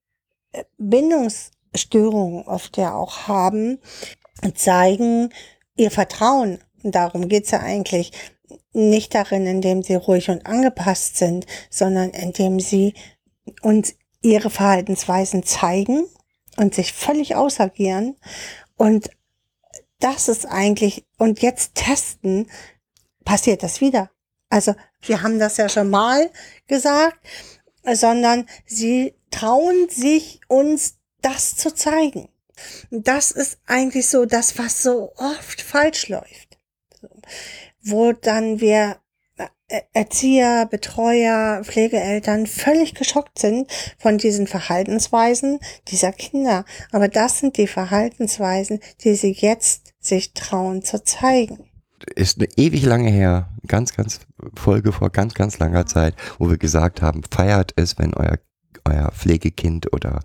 Bindungsstörungen 0.77 2.47
oft 2.47 2.77
ja 2.77 2.95
auch 2.95 3.27
haben, 3.27 3.81
zeigen 4.55 5.31
ihr 5.77 5.91
Vertrauen. 5.91 6.61
Darum 6.85 7.29
geht's 7.29 7.51
ja 7.51 7.61
eigentlich 7.61 8.13
nicht 8.73 9.15
darin, 9.15 9.47
indem 9.47 9.83
sie 9.83 9.95
ruhig 9.95 10.31
und 10.31 10.47
angepasst 10.47 11.17
sind, 11.17 11.47
sondern 11.71 12.11
indem 12.11 12.61
sie 12.61 12.95
uns 13.63 13.95
ihre 14.23 14.51
Verhaltensweisen 14.51 15.43
zeigen 15.43 16.05
und 16.57 16.75
sich 16.75 16.93
völlig 16.93 17.35
ausagieren. 17.35 18.17
Und 18.77 19.11
das 20.01 20.29
ist 20.29 20.47
eigentlich, 20.47 21.05
und 21.17 21.41
jetzt 21.43 21.75
testen, 21.75 22.51
passiert 23.25 23.63
das 23.63 23.81
wieder. 23.81 24.11
Also 24.51 24.75
wir 25.03 25.23
haben 25.23 25.39
das 25.39 25.57
ja 25.57 25.69
schon 25.69 25.91
mal 25.91 26.31
gesagt, 26.67 27.19
sondern 27.85 28.47
sie 28.67 29.15
trauen 29.31 29.89
sich 29.89 30.41
uns 30.49 30.99
das 31.21 31.57
zu 31.57 31.75
zeigen. 31.75 32.29
Das 32.91 33.31
ist 33.31 33.59
eigentlich 33.67 34.09
so 34.09 34.25
das, 34.25 34.59
was 34.59 34.83
so 34.83 35.13
oft 35.17 35.61
falsch 35.61 36.09
läuft. 36.09 36.59
Wo 37.91 38.13
dann 38.13 38.61
wir 38.61 38.97
Erzieher, 39.93 40.67
Betreuer, 40.67 41.63
Pflegeeltern 41.63 42.47
völlig 42.47 42.95
geschockt 42.95 43.39
sind 43.39 43.71
von 43.99 44.17
diesen 44.17 44.47
Verhaltensweisen 44.47 45.59
dieser 45.89 46.13
Kinder. 46.13 46.65
Aber 46.91 47.09
das 47.09 47.41
sind 47.41 47.59
die 47.59 47.67
Verhaltensweisen, 47.67 48.81
die 49.05 49.15
sie 49.15 49.33
jetzt 49.33 49.93
sich 50.01 50.33
trauen 50.33 50.83
zu 50.83 51.05
zeigen. 51.05 51.69
Ist 52.15 52.39
eine 52.39 52.49
ewig 52.57 52.83
lange 52.85 53.11
her, 53.11 53.51
ganz, 53.67 53.95
ganz 53.95 54.21
Folge 54.55 54.93
vor 54.93 55.11
ganz, 55.11 55.35
ganz 55.35 55.59
langer 55.59 55.85
Zeit, 55.85 56.15
wo 56.39 56.49
wir 56.49 56.57
gesagt 56.57 57.03
haben, 57.03 57.23
feiert 57.31 57.75
es, 57.77 57.99
wenn 57.99 58.15
euer, 58.15 58.39
euer 58.87 59.11
Pflegekind 59.13 59.93
oder 59.93 60.21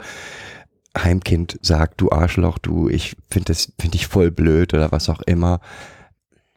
Heimkind 0.98 1.60
sagt, 1.62 2.00
du 2.00 2.12
Arschloch, 2.12 2.60
du, 2.60 2.88
ich 2.88 3.18
finde 3.30 3.48
das, 3.48 3.74
finde 3.78 3.96
ich 3.96 4.08
voll 4.08 4.32
blöd 4.32 4.74
oder 4.74 4.92
was 4.94 5.10
auch 5.10 5.22
immer. 5.24 5.60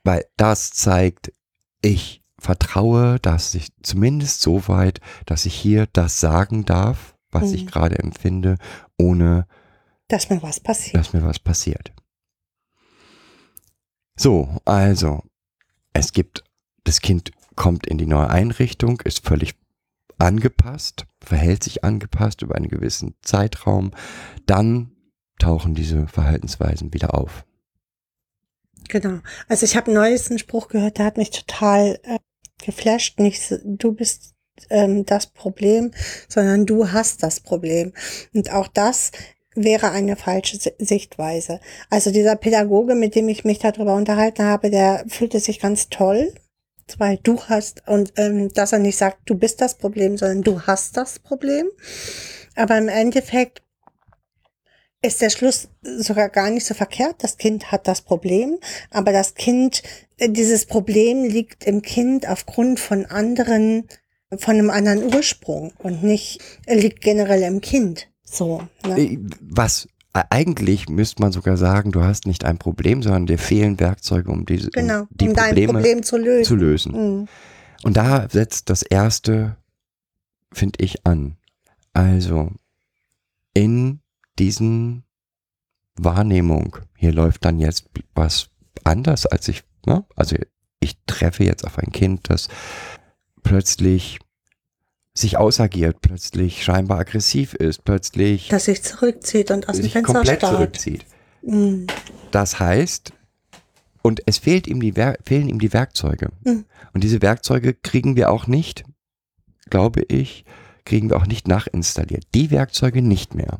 Weil 0.06 0.24
das 0.36 0.70
zeigt, 0.70 1.32
ich 1.82 2.22
vertraue, 2.38 3.18
dass 3.20 3.54
ich 3.54 3.68
zumindest 3.82 4.40
so 4.40 4.68
weit, 4.68 5.00
dass 5.26 5.46
ich 5.46 5.54
hier 5.54 5.86
das 5.92 6.20
sagen 6.20 6.64
darf, 6.64 7.16
was 7.30 7.48
Mhm. 7.50 7.54
ich 7.54 7.66
gerade 7.66 7.98
empfinde, 7.98 8.56
ohne 8.98 9.46
Dass 10.08 10.30
mir 10.30 10.42
was 10.42 10.60
passiert. 10.60 10.94
dass 10.96 11.12
mir 11.12 11.24
was 11.24 11.38
passiert. 11.40 11.92
So, 14.16 14.56
also, 14.64 15.22
es 15.92 16.12
gibt, 16.12 16.44
das 16.84 17.00
Kind 17.00 17.32
kommt 17.54 17.86
in 17.86 17.98
die 17.98 18.06
neue 18.06 18.30
Einrichtung, 18.30 19.00
ist 19.02 19.26
völlig 19.26 19.54
angepasst, 20.18 21.06
verhält 21.22 21.62
sich 21.64 21.84
angepasst 21.84 22.42
über 22.42 22.54
einen 22.54 22.68
gewissen 22.68 23.14
Zeitraum, 23.22 23.90
dann 24.46 24.92
tauchen 25.38 25.74
diese 25.74 26.06
Verhaltensweisen 26.06 26.94
wieder 26.94 27.14
auf. 27.14 27.44
Genau. 28.88 29.18
Also 29.48 29.64
ich 29.64 29.76
habe 29.76 29.92
neulich 29.92 30.28
einen 30.30 30.38
Spruch 30.38 30.68
gehört, 30.68 30.98
der 30.98 31.06
hat 31.06 31.16
mich 31.16 31.30
total 31.30 31.98
äh, 32.04 32.18
geflasht. 32.64 33.18
Nicht 33.18 33.60
du 33.64 33.92
bist 33.92 34.34
ähm, 34.70 35.04
das 35.04 35.26
Problem, 35.26 35.92
sondern 36.28 36.66
du 36.66 36.92
hast 36.92 37.22
das 37.22 37.40
Problem. 37.40 37.92
Und 38.32 38.52
auch 38.52 38.68
das 38.68 39.12
wäre 39.54 39.90
eine 39.90 40.16
falsche 40.16 40.58
Si- 40.58 40.74
Sichtweise. 40.78 41.60
Also 41.90 42.10
dieser 42.10 42.36
Pädagoge, 42.36 42.94
mit 42.94 43.14
dem 43.14 43.28
ich 43.28 43.44
mich 43.44 43.58
darüber 43.58 43.94
unterhalten 43.94 44.44
habe, 44.44 44.70
der 44.70 45.04
fühlte 45.08 45.40
sich 45.40 45.60
ganz 45.60 45.88
toll, 45.88 46.32
weil 46.98 47.18
du 47.22 47.40
hast 47.42 47.82
und 47.88 48.12
ähm, 48.16 48.52
dass 48.52 48.72
er 48.72 48.78
nicht 48.78 48.96
sagt, 48.96 49.18
du 49.26 49.34
bist 49.34 49.60
das 49.60 49.76
Problem, 49.76 50.16
sondern 50.16 50.42
du 50.42 50.62
hast 50.62 50.96
das 50.96 51.18
Problem. 51.18 51.66
Aber 52.54 52.78
im 52.78 52.88
Endeffekt 52.88 53.62
ist 55.06 55.22
der 55.22 55.30
Schluss 55.30 55.68
sogar 55.82 56.28
gar 56.28 56.50
nicht 56.50 56.66
so 56.66 56.74
verkehrt. 56.74 57.16
Das 57.18 57.38
Kind 57.38 57.70
hat 57.72 57.86
das 57.88 58.02
Problem, 58.02 58.58
aber 58.90 59.12
das 59.12 59.34
Kind, 59.34 59.82
äh, 60.18 60.28
dieses 60.28 60.66
Problem 60.66 61.24
liegt 61.24 61.64
im 61.64 61.82
Kind 61.82 62.28
aufgrund 62.28 62.80
von 62.80 63.06
anderen, 63.06 63.84
von 64.36 64.54
einem 64.54 64.70
anderen 64.70 65.14
Ursprung 65.14 65.72
und 65.78 66.02
nicht 66.02 66.40
äh, 66.66 66.74
liegt 66.78 67.00
generell 67.00 67.42
im 67.42 67.60
Kind. 67.60 68.08
So. 68.24 68.62
Ne? 68.86 68.98
Äh, 69.00 69.18
Was 69.40 69.88
e- 70.14 70.20
eigentlich 70.30 70.88
müsste 70.88 71.22
man 71.22 71.32
sogar 71.32 71.56
sagen, 71.56 71.92
du 71.92 72.02
hast 72.02 72.26
nicht 72.26 72.44
ein 72.44 72.58
Problem, 72.58 73.02
sondern 73.02 73.26
dir 73.26 73.38
fehlen 73.38 73.78
Werkzeuge, 73.80 74.30
um 74.30 74.44
diese 74.44 74.70
Genau, 74.70 75.02
um 75.02 75.08
die 75.10 75.28
um 75.28 75.34
dein 75.34 75.46
Probleme 75.48 75.72
Problem 75.74 76.02
zu 76.02 76.16
lösen. 76.18 76.44
zu 76.44 76.56
lösen. 76.56 76.92
Mhm. 77.20 77.28
Und 77.84 77.96
da 77.96 78.28
setzt 78.28 78.68
das 78.70 78.82
erste, 78.82 79.56
finde 80.52 80.82
ich, 80.82 81.06
an. 81.06 81.36
Also 81.92 82.50
in 83.54 84.00
diesen 84.38 85.04
Wahrnehmung, 85.96 86.76
hier 86.96 87.12
läuft 87.12 87.44
dann 87.44 87.58
jetzt 87.58 87.88
was 88.14 88.50
anders, 88.84 89.26
als 89.26 89.48
ich, 89.48 89.64
ne? 89.86 90.04
Also 90.14 90.36
ich 90.80 90.98
treffe 91.06 91.44
jetzt 91.44 91.64
auf 91.64 91.78
ein 91.78 91.92
Kind, 91.92 92.30
das 92.30 92.48
plötzlich 93.42 94.18
sich 95.14 95.38
ausagiert, 95.38 96.02
plötzlich 96.02 96.62
scheinbar 96.62 96.98
aggressiv 96.98 97.54
ist, 97.54 97.84
plötzlich 97.84 98.48
Dass 98.48 98.66
sich 98.66 98.82
zurückzieht 98.82 99.50
und 99.50 99.68
aus 99.68 99.76
dem 99.76 99.88
Fenster 99.88 100.12
komplett 100.12 100.38
starrt. 100.40 100.54
zurückzieht. 100.56 101.06
Mhm. 101.42 101.86
Das 102.30 102.60
heißt, 102.60 103.12
und 104.02 104.22
es 104.26 104.38
fehlt 104.38 104.66
ihm 104.66 104.80
die 104.80 104.94
Wer 104.94 105.16
fehlen 105.24 105.48
ihm 105.48 105.58
die 105.58 105.72
Werkzeuge. 105.72 106.30
Mhm. 106.44 106.66
Und 106.92 107.02
diese 107.02 107.22
Werkzeuge 107.22 107.74
kriegen 107.74 108.14
wir 108.16 108.30
auch 108.30 108.46
nicht, 108.46 108.84
glaube 109.70 110.02
ich, 110.02 110.44
kriegen 110.84 111.10
wir 111.10 111.16
auch 111.16 111.26
nicht 111.26 111.48
nachinstalliert. 111.48 112.24
Die 112.34 112.50
Werkzeuge 112.50 113.02
nicht 113.02 113.34
mehr. 113.34 113.58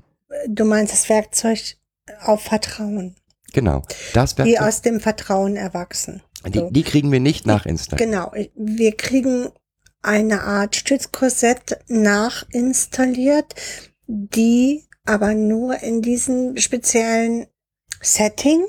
Du 0.48 0.64
meinst 0.64 0.92
das 0.92 1.08
Werkzeug 1.08 1.76
auf 2.20 2.42
Vertrauen, 2.42 3.16
Genau. 3.56 3.82
Das 4.12 4.34
die 4.34 4.38
Werkzeug, 4.44 4.60
aus 4.60 4.82
dem 4.82 5.00
Vertrauen 5.00 5.56
erwachsen. 5.56 6.22
die, 6.46 6.58
so. 6.58 6.70
die 6.70 6.82
kriegen 6.82 7.10
wir 7.10 7.20
nicht 7.20 7.46
nachinstalliert. 7.46 8.10
Genau, 8.10 8.32
wir 8.54 8.96
kriegen 8.96 9.48
eine 10.02 10.42
Art 10.42 10.76
Stützkorsett 10.76 11.78
nachinstalliert, 11.88 13.54
die 14.06 14.84
aber 15.06 15.32
nur 15.32 15.82
in 15.82 16.02
diesem 16.02 16.58
speziellen 16.58 17.46
Setting 18.02 18.66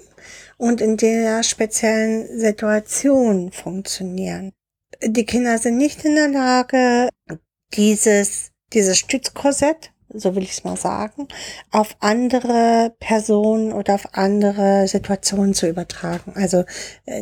und 0.57 0.79
in 0.79 0.95
der 0.95 1.43
speziellen 1.43 2.39
Situation 2.39 3.51
funktionieren. 3.51 4.53
Die 5.03 5.25
Kinder 5.25 5.57
sind 5.57 5.77
nicht 5.77 6.05
in 6.05 6.15
der 6.15 6.29
Lage, 6.29 7.09
dieses, 7.73 8.51
dieses 8.71 8.97
Stützkorsett, 8.97 9.91
so 10.19 10.35
will 10.35 10.43
ich 10.43 10.51
es 10.51 10.63
mal 10.63 10.77
sagen, 10.77 11.27
auf 11.71 11.95
andere 11.99 12.93
Personen 12.99 13.73
oder 13.73 13.95
auf 13.95 14.09
andere 14.13 14.87
Situationen 14.87 15.53
zu 15.53 15.67
übertragen. 15.67 16.33
Also 16.35 16.63
äh, 17.05 17.21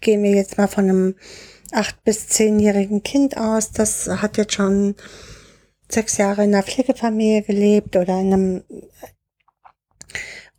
gehen 0.00 0.22
wir 0.22 0.30
jetzt 0.30 0.58
mal 0.58 0.68
von 0.68 0.84
einem 0.84 1.14
acht 1.72 2.02
bis 2.04 2.28
zehnjährigen 2.28 3.02
Kind 3.02 3.36
aus, 3.36 3.72
das 3.72 4.08
hat 4.08 4.36
jetzt 4.36 4.54
schon 4.54 4.94
sechs 5.90 6.16
Jahre 6.16 6.44
in 6.44 6.54
einer 6.54 6.62
Pflegefamilie 6.62 7.42
gelebt 7.42 7.96
oder 7.96 8.20
in 8.20 8.32
einem 8.32 8.64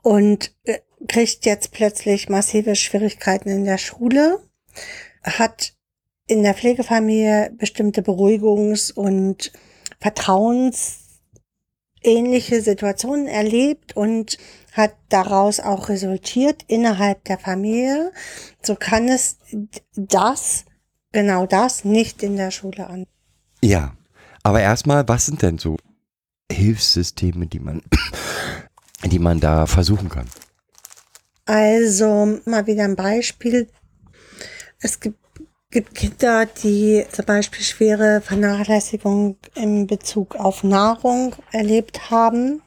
und 0.01 0.55
äh, 0.63 0.79
kriegt 1.07 1.45
jetzt 1.45 1.71
plötzlich 1.71 2.29
massive 2.29 2.75
Schwierigkeiten 2.75 3.49
in 3.49 3.65
der 3.65 3.77
Schule, 3.77 4.39
hat 5.23 5.73
in 6.27 6.43
der 6.43 6.53
Pflegefamilie 6.53 7.51
bestimmte 7.57 8.01
Beruhigungs- 8.01 8.93
und 8.93 9.51
vertrauensähnliche 12.01 12.61
Situationen 12.61 13.27
erlebt 13.27 13.95
und 13.95 14.37
hat 14.73 14.95
daraus 15.09 15.59
auch 15.59 15.89
resultiert 15.89 16.63
innerhalb 16.67 17.23
der 17.25 17.37
Familie. 17.37 18.11
So 18.61 18.75
kann 18.75 19.07
es 19.07 19.37
das, 19.95 20.65
genau 21.11 21.45
das, 21.45 21.83
nicht 21.83 22.23
in 22.23 22.37
der 22.37 22.51
Schule 22.51 22.87
an. 22.87 23.05
Ja. 23.61 23.95
Aber 24.43 24.61
erstmal, 24.61 25.07
was 25.07 25.25
sind 25.25 25.41
denn 25.41 25.57
so 25.57 25.75
Hilfssysteme, 26.51 27.45
die 27.47 27.59
man, 27.59 27.81
die 29.03 29.19
man 29.19 29.39
da 29.39 29.65
versuchen 29.65 30.09
kann? 30.09 30.27
Also 31.45 32.39
mal 32.45 32.65
wieder 32.67 32.85
ein 32.85 32.95
Beispiel. 32.95 33.67
Es 34.79 34.99
gibt, 34.99 35.19
gibt 35.71 35.93
Kinder, 35.93 36.47
die 36.47 37.05
zum 37.11 37.25
Beispiel 37.25 37.63
schwere 37.63 38.21
Vernachlässigung 38.21 39.37
in 39.53 39.85
Bezug 39.85 40.35
auf 40.35 40.63
Nahrung 40.63 41.35
erlebt 41.51 42.09
haben. 42.09 42.61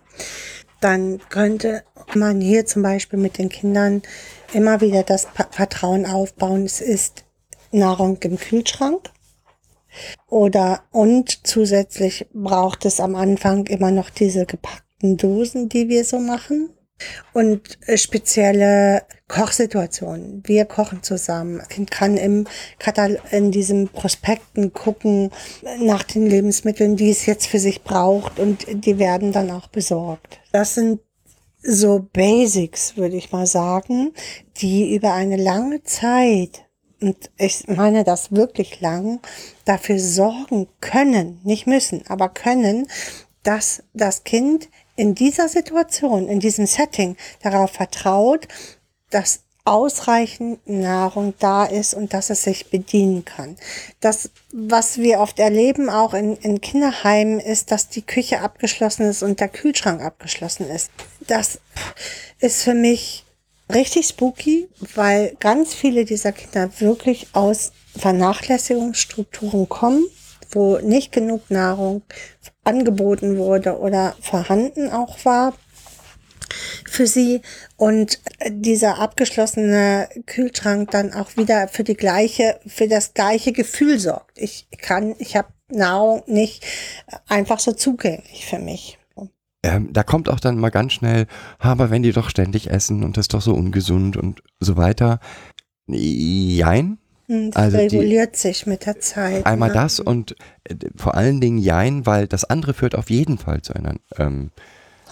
Dann 0.80 1.20
könnte 1.28 1.82
man 2.14 2.40
hier 2.40 2.64
zum 2.66 2.82
Beispiel 2.82 3.18
mit 3.18 3.38
den 3.38 3.48
Kindern 3.48 4.02
immer 4.52 4.80
wieder 4.80 5.02
das 5.02 5.26
Vertrauen 5.50 6.06
aufbauen. 6.06 6.64
Es 6.64 6.80
ist 6.80 7.24
Nahrung 7.72 8.18
im 8.22 8.38
Kühlschrank. 8.38 9.10
Oder 10.28 10.84
und 10.90 11.46
zusätzlich 11.46 12.26
braucht 12.32 12.84
es 12.84 13.00
am 13.00 13.14
Anfang 13.14 13.66
immer 13.66 13.90
noch 13.90 14.10
diese 14.10 14.46
gepackten 14.46 15.16
Dosen, 15.16 15.68
die 15.68 15.88
wir 15.88 16.04
so 16.04 16.18
machen. 16.18 16.70
Und 17.32 17.78
äh, 17.86 17.96
spezielle 17.96 19.02
Kochsituationen. 19.28 20.42
Wir 20.44 20.66
kochen 20.66 21.02
zusammen. 21.02 21.58
Das 21.58 21.68
Kind 21.68 21.90
kann 21.90 22.16
im 22.18 22.46
Katal 22.78 23.18
in 23.30 23.50
diesen 23.50 23.88
Prospekten 23.88 24.72
gucken 24.72 25.30
nach 25.80 26.02
den 26.02 26.26
Lebensmitteln, 26.26 26.96
die 26.96 27.10
es 27.10 27.24
jetzt 27.24 27.46
für 27.46 27.58
sich 27.58 27.82
braucht 27.82 28.38
und 28.38 28.66
die 28.68 28.98
werden 28.98 29.32
dann 29.32 29.50
auch 29.50 29.68
besorgt. 29.68 30.40
Das 30.52 30.74
sind 30.74 31.00
so 31.62 32.06
Basics, 32.12 32.96
würde 32.96 33.16
ich 33.16 33.32
mal 33.32 33.46
sagen, 33.46 34.12
die 34.58 34.94
über 34.94 35.14
eine 35.14 35.36
lange 35.36 35.82
Zeit, 35.82 36.64
und 37.00 37.16
ich 37.38 37.66
meine 37.68 38.04
das 38.04 38.32
wirklich 38.32 38.80
lang, 38.80 39.20
dafür 39.64 39.98
sorgen 39.98 40.68
können, 40.80 41.40
nicht 41.44 41.66
müssen, 41.66 42.02
aber 42.08 42.28
können, 42.28 42.86
dass 43.42 43.82
das 43.92 44.24
Kind 44.24 44.68
in 45.02 45.16
dieser 45.16 45.48
Situation, 45.48 46.28
in 46.28 46.38
diesem 46.38 46.66
Setting 46.66 47.16
darauf 47.42 47.72
vertraut, 47.72 48.46
dass 49.10 49.40
ausreichend 49.64 50.60
Nahrung 50.68 51.34
da 51.40 51.64
ist 51.64 51.92
und 51.92 52.14
dass 52.14 52.30
es 52.30 52.44
sich 52.44 52.70
bedienen 52.70 53.24
kann. 53.24 53.56
Das, 53.98 54.30
was 54.52 54.98
wir 54.98 55.18
oft 55.18 55.40
erleben, 55.40 55.90
auch 55.90 56.14
in, 56.14 56.36
in 56.36 56.60
Kinderheimen, 56.60 57.40
ist, 57.40 57.72
dass 57.72 57.88
die 57.88 58.02
Küche 58.02 58.42
abgeschlossen 58.42 59.02
ist 59.02 59.24
und 59.24 59.40
der 59.40 59.48
Kühlschrank 59.48 60.00
abgeschlossen 60.02 60.70
ist. 60.70 60.92
Das 61.26 61.58
ist 62.38 62.62
für 62.62 62.74
mich 62.74 63.24
richtig 63.74 64.06
spooky, 64.06 64.68
weil 64.94 65.36
ganz 65.40 65.74
viele 65.74 66.04
dieser 66.04 66.30
Kinder 66.30 66.70
wirklich 66.78 67.26
aus 67.32 67.72
Vernachlässigungsstrukturen 67.96 69.68
kommen, 69.68 70.04
wo 70.52 70.78
nicht 70.78 71.10
genug 71.10 71.50
Nahrung 71.50 72.02
angeboten 72.64 73.38
wurde 73.38 73.78
oder 73.78 74.14
vorhanden 74.20 74.90
auch 74.90 75.24
war 75.24 75.54
für 76.88 77.06
sie 77.06 77.40
und 77.76 78.20
dieser 78.48 78.98
abgeschlossene 78.98 80.08
Kühlschrank 80.26 80.90
dann 80.90 81.14
auch 81.14 81.36
wieder 81.36 81.68
für 81.68 81.84
die 81.84 81.96
gleiche 81.96 82.60
für 82.66 82.88
das 82.88 83.14
gleiche 83.14 83.52
Gefühl 83.52 83.98
sorgt. 83.98 84.38
Ich 84.38 84.68
kann 84.78 85.14
ich 85.18 85.36
habe 85.36 85.48
Nahrung 85.70 86.22
nicht 86.26 86.64
einfach 87.26 87.58
so 87.58 87.72
zugänglich 87.72 88.46
für 88.46 88.58
mich. 88.58 88.98
Ähm, 89.64 89.92
da 89.92 90.02
kommt 90.02 90.28
auch 90.28 90.40
dann 90.40 90.58
mal 90.58 90.70
ganz 90.70 90.92
schnell, 90.92 91.26
aber 91.58 91.90
wenn 91.90 92.02
die 92.02 92.12
doch 92.12 92.28
ständig 92.28 92.68
essen 92.68 93.04
und 93.04 93.16
das 93.16 93.24
ist 93.24 93.34
doch 93.34 93.42
so 93.42 93.54
ungesund 93.54 94.16
und 94.16 94.42
so 94.58 94.76
weiter. 94.76 95.20
Jein. 95.86 96.98
Das 97.28 97.56
Also 97.56 97.76
die- 97.78 97.82
reguliert 97.84 98.36
sich 98.36 98.66
mit 98.66 98.84
der 98.86 99.00
Zeit. 99.00 99.46
Einmal 99.46 99.68
ne? 99.70 99.74
das 99.74 100.00
und 100.00 100.36
äh, 100.64 100.74
vor 100.96 101.14
allen 101.14 101.40
Dingen 101.40 101.58
Jein, 101.58 102.04
weil 102.06 102.26
das 102.26 102.44
andere 102.44 102.74
führt 102.74 102.94
auf 102.94 103.10
jeden 103.10 103.38
Fall 103.38 103.62
zu 103.62 103.74
einer, 103.74 103.94
ähm, 104.18 104.50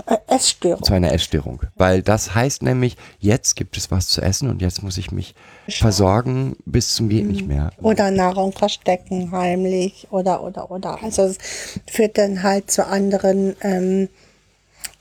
Äh, 0.06 0.16
Essstörung. 0.28 0.82
zu 0.82 0.92
einer 0.94 1.12
Essstörung. 1.12 1.60
Weil 1.76 2.02
das 2.02 2.34
heißt 2.34 2.62
nämlich, 2.62 2.96
jetzt 3.18 3.54
gibt 3.56 3.76
es 3.76 3.90
was 3.90 4.08
zu 4.08 4.22
essen 4.22 4.48
und 4.50 4.60
jetzt 4.62 4.82
muss 4.82 4.96
ich 4.98 5.10
mich 5.12 5.34
versorgen 5.68 6.56
bis 6.64 6.94
zum 6.94 7.08
geht 7.08 7.26
nicht 7.26 7.46
mehr. 7.46 7.70
Oder 7.82 8.10
Nahrung 8.10 8.52
verstecken 8.52 9.30
heimlich 9.30 10.08
oder 10.10 10.42
oder 10.42 10.70
oder. 10.70 11.02
Also 11.02 11.22
es 11.22 11.38
führt 11.90 12.18
dann 12.18 12.42
halt 12.42 12.70
zu 12.70 12.86
anderen. 12.86 13.54
Ähm, 13.62 14.08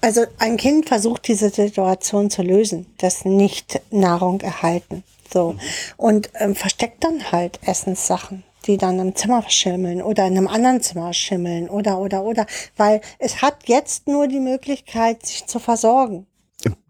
also 0.02 0.26
ein 0.38 0.58
Kind 0.58 0.88
versucht 0.88 1.28
diese 1.28 1.50
Situation 1.50 2.30
zu 2.30 2.42
lösen, 2.42 2.86
das 3.00 3.26
nicht 3.26 3.82
Nahrung 3.92 4.40
erhalten. 4.42 5.04
So 5.32 5.56
und 5.98 6.30
ähm, 6.36 6.56
versteckt 6.56 7.04
dann 7.04 7.32
halt 7.32 7.60
Essenssachen, 7.66 8.44
die 8.66 8.78
dann 8.78 9.00
im 9.00 9.16
Zimmer 9.16 9.44
schimmeln 9.48 10.02
oder 10.02 10.26
in 10.26 10.38
einem 10.38 10.48
anderen 10.48 10.82
Zimmer 10.82 11.14
schimmeln 11.14 11.70
oder 11.70 12.00
oder 12.00 12.24
oder, 12.24 12.46
weil 12.78 13.02
es 13.20 13.42
hat 13.42 13.68
jetzt 13.68 14.08
nur 14.08 14.28
die 14.28 14.40
Möglichkeit, 14.40 15.26
sich 15.26 15.46
zu 15.46 15.60
versorgen. 15.60 16.26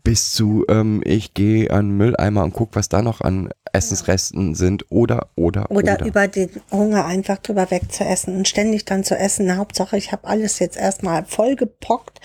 Bis 0.01 0.31
zu, 0.31 0.65
ähm, 0.69 1.03
ich 1.05 1.35
gehe 1.35 1.69
an 1.69 1.89
den 1.89 1.97
Mülleimer 1.97 2.43
und 2.43 2.53
guck, 2.53 2.75
was 2.75 2.89
da 2.89 3.03
noch 3.03 3.21
an 3.21 3.49
Essensresten 3.73 4.55
sind 4.55 4.85
oder, 4.89 5.27
oder, 5.35 5.69
Oder, 5.69 5.95
oder. 5.95 6.05
über 6.05 6.27
den 6.27 6.49
Hunger 6.71 7.05
einfach 7.05 7.37
drüber 7.37 7.69
weg 7.69 7.91
zu 7.91 8.03
essen 8.03 8.35
und 8.35 8.47
ständig 8.47 8.85
dann 8.85 9.03
zu 9.03 9.15
essen. 9.15 9.55
Hauptsache, 9.55 9.97
ich 9.97 10.11
habe 10.11 10.25
alles 10.27 10.57
jetzt 10.57 10.77
erstmal 10.77 11.25
vollgepockt. 11.25 12.19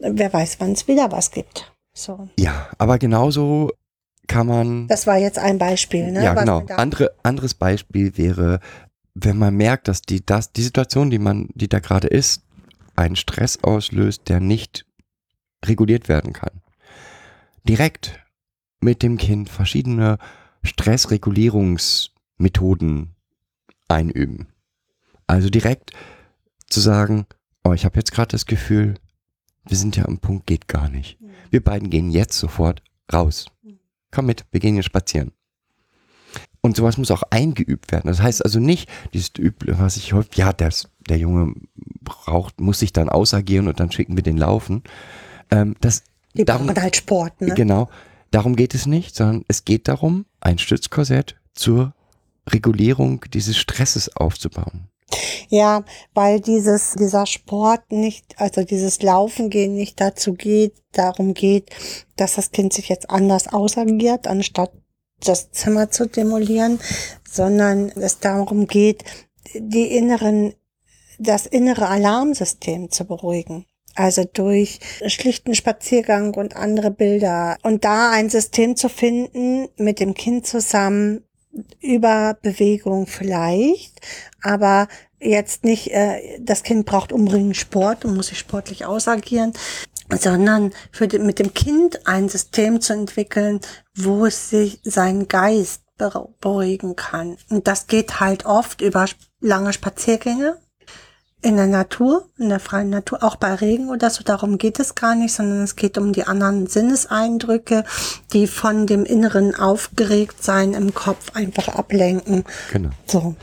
Wer 0.00 0.32
weiß, 0.32 0.56
wann 0.58 0.72
es 0.72 0.86
wieder 0.86 1.12
was 1.12 1.30
gibt. 1.30 1.72
So. 1.94 2.28
ja, 2.38 2.68
aber 2.76 2.98
genauso 2.98 3.70
kann 4.26 4.46
man. 4.46 4.88
Das 4.88 5.06
war 5.06 5.18
jetzt 5.18 5.38
ein 5.38 5.58
Beispiel, 5.58 6.10
ne? 6.10 6.24
ja, 6.24 6.34
was 6.34 6.44
genau. 6.44 6.64
Andere, 6.76 7.14
anderes 7.22 7.52
Beispiel 7.54 8.16
wäre, 8.16 8.60
wenn 9.14 9.36
man 9.38 9.54
merkt, 9.54 9.88
dass 9.88 10.02
die, 10.02 10.24
das, 10.24 10.52
die 10.52 10.62
Situation, 10.62 11.10
die 11.10 11.18
man, 11.18 11.48
die 11.54 11.68
da 11.68 11.80
gerade 11.80 12.08
ist, 12.08 12.42
einen 12.96 13.16
Stress 13.16 13.62
auslöst, 13.62 14.28
der 14.28 14.40
nicht 14.40 14.86
reguliert 15.64 16.08
werden 16.08 16.32
kann. 16.32 16.62
Direkt 17.64 18.20
mit 18.80 19.02
dem 19.02 19.16
Kind 19.16 19.48
verschiedene 19.48 20.18
Stressregulierungsmethoden 20.62 23.14
einüben. 23.88 24.46
Also 25.26 25.50
direkt 25.50 25.90
zu 26.68 26.80
sagen, 26.80 27.26
oh, 27.64 27.72
ich 27.72 27.84
habe 27.84 27.96
jetzt 27.96 28.12
gerade 28.12 28.30
das 28.32 28.46
Gefühl, 28.46 28.94
wir 29.64 29.76
sind 29.76 29.96
ja 29.96 30.04
am 30.04 30.18
Punkt, 30.18 30.46
geht 30.46 30.68
gar 30.68 30.88
nicht. 30.88 31.18
Wir 31.50 31.62
beiden 31.62 31.90
gehen 31.90 32.10
jetzt 32.10 32.38
sofort 32.38 32.82
raus. 33.12 33.46
Komm 34.14 34.26
mit, 34.26 34.44
wir 34.52 34.60
gehen 34.60 34.74
hier 34.74 34.84
spazieren. 34.84 35.32
Und 36.60 36.76
sowas 36.76 36.96
muss 36.96 37.10
auch 37.10 37.24
eingeübt 37.30 37.92
werden. 37.92 38.06
Das 38.06 38.22
heißt 38.22 38.44
also 38.44 38.60
nicht, 38.60 38.88
dieses 39.12 39.32
Üble, 39.38 39.78
was 39.78 39.96
ich 39.96 40.12
häufig, 40.12 40.36
ja, 40.36 40.52
das, 40.52 40.88
der 41.08 41.18
Junge 41.18 41.52
braucht, 42.00 42.60
muss 42.60 42.78
sich 42.78 42.92
dann 42.92 43.08
ausagieren 43.08 43.68
und 43.68 43.80
dann 43.80 43.90
schicken 43.90 44.16
wir 44.16 44.22
den 44.22 44.38
laufen. 44.38 44.82
Ähm, 45.50 45.74
das, 45.80 46.04
Die 46.32 46.44
darum, 46.44 46.68
brauchen 46.68 46.80
halt 46.80 46.96
Sport, 46.96 47.40
ne? 47.40 47.54
Genau, 47.54 47.90
darum 48.30 48.56
geht 48.56 48.74
es 48.74 48.86
nicht, 48.86 49.14
sondern 49.14 49.44
es 49.48 49.64
geht 49.64 49.88
darum, 49.88 50.26
ein 50.40 50.58
Stützkorsett 50.58 51.36
zur 51.54 51.92
Regulierung 52.48 53.24
dieses 53.32 53.58
Stresses 53.58 54.16
aufzubauen. 54.16 54.88
Ja, 55.48 55.84
weil 56.14 56.40
dieses, 56.40 56.94
dieser 56.94 57.26
Sport 57.26 57.92
nicht, 57.92 58.34
also 58.40 58.64
dieses 58.64 59.02
Laufen 59.02 59.50
gehen 59.50 59.74
nicht 59.74 60.00
dazu 60.00 60.34
geht, 60.34 60.74
darum 60.92 61.34
geht, 61.34 61.70
dass 62.16 62.34
das 62.34 62.50
Kind 62.50 62.72
sich 62.72 62.88
jetzt 62.88 63.10
anders 63.10 63.52
ausagiert, 63.52 64.26
anstatt 64.26 64.72
das 65.20 65.50
Zimmer 65.52 65.90
zu 65.90 66.06
demolieren, 66.06 66.80
sondern 67.28 67.90
es 67.90 68.18
darum 68.18 68.66
geht, 68.66 69.04
die 69.54 69.96
inneren, 69.96 70.54
das 71.18 71.46
innere 71.46 71.88
Alarmsystem 71.88 72.90
zu 72.90 73.04
beruhigen. 73.04 73.66
Also 73.94 74.24
durch 74.24 74.80
schlichten 75.06 75.54
Spaziergang 75.54 76.34
und 76.34 76.56
andere 76.56 76.90
Bilder. 76.90 77.58
Und 77.62 77.84
da 77.84 78.10
ein 78.10 78.28
System 78.28 78.74
zu 78.76 78.88
finden, 78.88 79.68
mit 79.76 80.00
dem 80.00 80.14
Kind 80.14 80.46
zusammen, 80.46 81.24
über 81.80 82.36
Bewegung 82.42 83.06
vielleicht, 83.06 84.00
aber 84.42 84.88
jetzt 85.20 85.64
nicht, 85.64 85.90
äh, 85.92 86.38
das 86.40 86.62
Kind 86.62 86.86
braucht 86.86 87.12
unbedingt 87.12 87.56
Sport 87.56 88.04
und 88.04 88.16
muss 88.16 88.28
sich 88.28 88.38
sportlich 88.38 88.84
ausagieren, 88.84 89.52
sondern 90.10 90.72
für 90.92 91.08
die, 91.08 91.18
mit 91.18 91.38
dem 91.38 91.54
Kind 91.54 92.06
ein 92.06 92.28
System 92.28 92.80
zu 92.80 92.92
entwickeln, 92.92 93.60
wo 93.96 94.26
es 94.26 94.50
sich 94.50 94.80
seinen 94.82 95.28
Geist 95.28 95.82
beruhigen 96.40 96.96
kann. 96.96 97.36
Und 97.50 97.68
das 97.68 97.86
geht 97.86 98.20
halt 98.20 98.46
oft 98.46 98.80
über 98.80 99.06
lange 99.40 99.72
Spaziergänge 99.72 100.58
in 101.44 101.56
der 101.56 101.66
Natur, 101.66 102.28
in 102.38 102.48
der 102.48 102.58
freien 102.58 102.88
Natur, 102.88 103.22
auch 103.22 103.36
bei 103.36 103.54
Regen 103.54 103.90
oder 103.90 104.08
so. 104.08 104.24
Darum 104.24 104.56
geht 104.56 104.80
es 104.80 104.94
gar 104.94 105.14
nicht, 105.14 105.34
sondern 105.34 105.62
es 105.62 105.76
geht 105.76 105.98
um 105.98 106.12
die 106.14 106.24
anderen 106.24 106.66
Sinneseindrücke, 106.66 107.84
die 108.32 108.46
von 108.46 108.86
dem 108.86 109.04
inneren 109.04 109.54
Aufgeregtsein 109.54 110.72
im 110.72 110.94
Kopf 110.94 111.34
einfach 111.34 111.68
ablenken. 111.68 112.44
Genau. 112.72 112.90
So. 113.06 113.36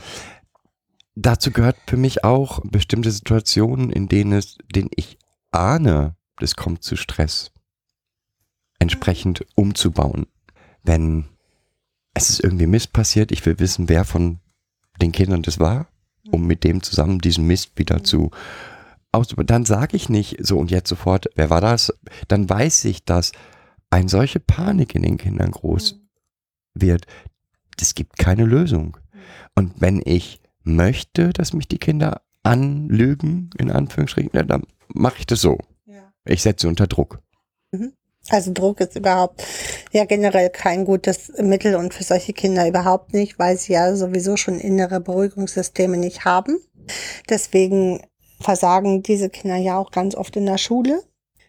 Dazu 1.14 1.52
gehört 1.52 1.76
für 1.86 1.96
mich 1.96 2.24
auch 2.24 2.60
bestimmte 2.64 3.12
Situationen, 3.12 3.90
in 3.90 4.08
denen 4.08 4.32
es, 4.32 4.58
denen 4.74 4.90
ich 4.96 5.18
ahne, 5.52 6.16
es 6.40 6.56
kommt 6.56 6.82
zu 6.82 6.96
Stress, 6.96 7.52
entsprechend 8.80 9.46
umzubauen. 9.54 10.26
Wenn 10.82 11.26
es 12.14 12.30
ist 12.30 12.40
irgendwie 12.40 12.66
Mist 12.66 12.92
passiert, 12.92 13.30
ich 13.30 13.46
will 13.46 13.60
wissen, 13.60 13.88
wer 13.88 14.04
von 14.04 14.40
den 15.00 15.12
Kindern 15.12 15.42
das 15.42 15.60
war, 15.60 15.91
um 16.30 16.46
mit 16.46 16.64
dem 16.64 16.82
zusammen 16.82 17.18
diesen 17.20 17.46
Mist 17.46 17.72
wieder 17.76 18.04
zu 18.04 18.30
auszubauen. 19.10 19.46
Dann 19.46 19.64
sage 19.64 19.96
ich 19.96 20.08
nicht 20.08 20.36
so 20.44 20.58
und 20.58 20.70
jetzt 20.70 20.88
sofort, 20.88 21.28
wer 21.34 21.50
war 21.50 21.60
das? 21.60 21.92
Dann 22.28 22.48
weiß 22.48 22.84
ich, 22.86 23.04
dass 23.04 23.32
eine 23.90 24.08
solche 24.08 24.40
Panik 24.40 24.94
in 24.94 25.02
den 25.02 25.18
Kindern 25.18 25.50
groß 25.50 26.00
wird. 26.74 27.06
Es 27.80 27.94
gibt 27.94 28.16
keine 28.16 28.44
Lösung. 28.44 28.96
Und 29.54 29.80
wenn 29.80 30.00
ich 30.04 30.40
möchte, 30.62 31.30
dass 31.30 31.52
mich 31.52 31.68
die 31.68 31.78
Kinder 31.78 32.22
anlügen, 32.42 33.50
in 33.58 33.70
Anführungsstrichen, 33.70 34.46
dann 34.46 34.62
mache 34.88 35.16
ich 35.18 35.26
das 35.26 35.40
so. 35.40 35.58
Ich 36.24 36.42
setze 36.42 36.68
unter 36.68 36.86
Druck. 36.86 37.20
Also 38.28 38.52
Druck 38.52 38.80
ist 38.80 38.96
überhaupt 38.96 39.44
ja 39.92 40.04
generell 40.04 40.50
kein 40.50 40.84
gutes 40.84 41.32
Mittel 41.38 41.74
und 41.74 41.92
für 41.92 42.04
solche 42.04 42.32
Kinder 42.32 42.68
überhaupt 42.68 43.12
nicht, 43.12 43.38
weil 43.38 43.56
sie 43.56 43.72
ja 43.72 43.94
sowieso 43.96 44.36
schon 44.36 44.60
innere 44.60 45.00
Beruhigungssysteme 45.00 45.96
nicht 45.96 46.24
haben. 46.24 46.58
Deswegen 47.28 48.00
versagen 48.40 49.02
diese 49.02 49.28
Kinder 49.28 49.56
ja 49.56 49.78
auch 49.78 49.90
ganz 49.90 50.14
oft 50.14 50.36
in 50.36 50.46
der 50.46 50.58
Schule, 50.58 51.02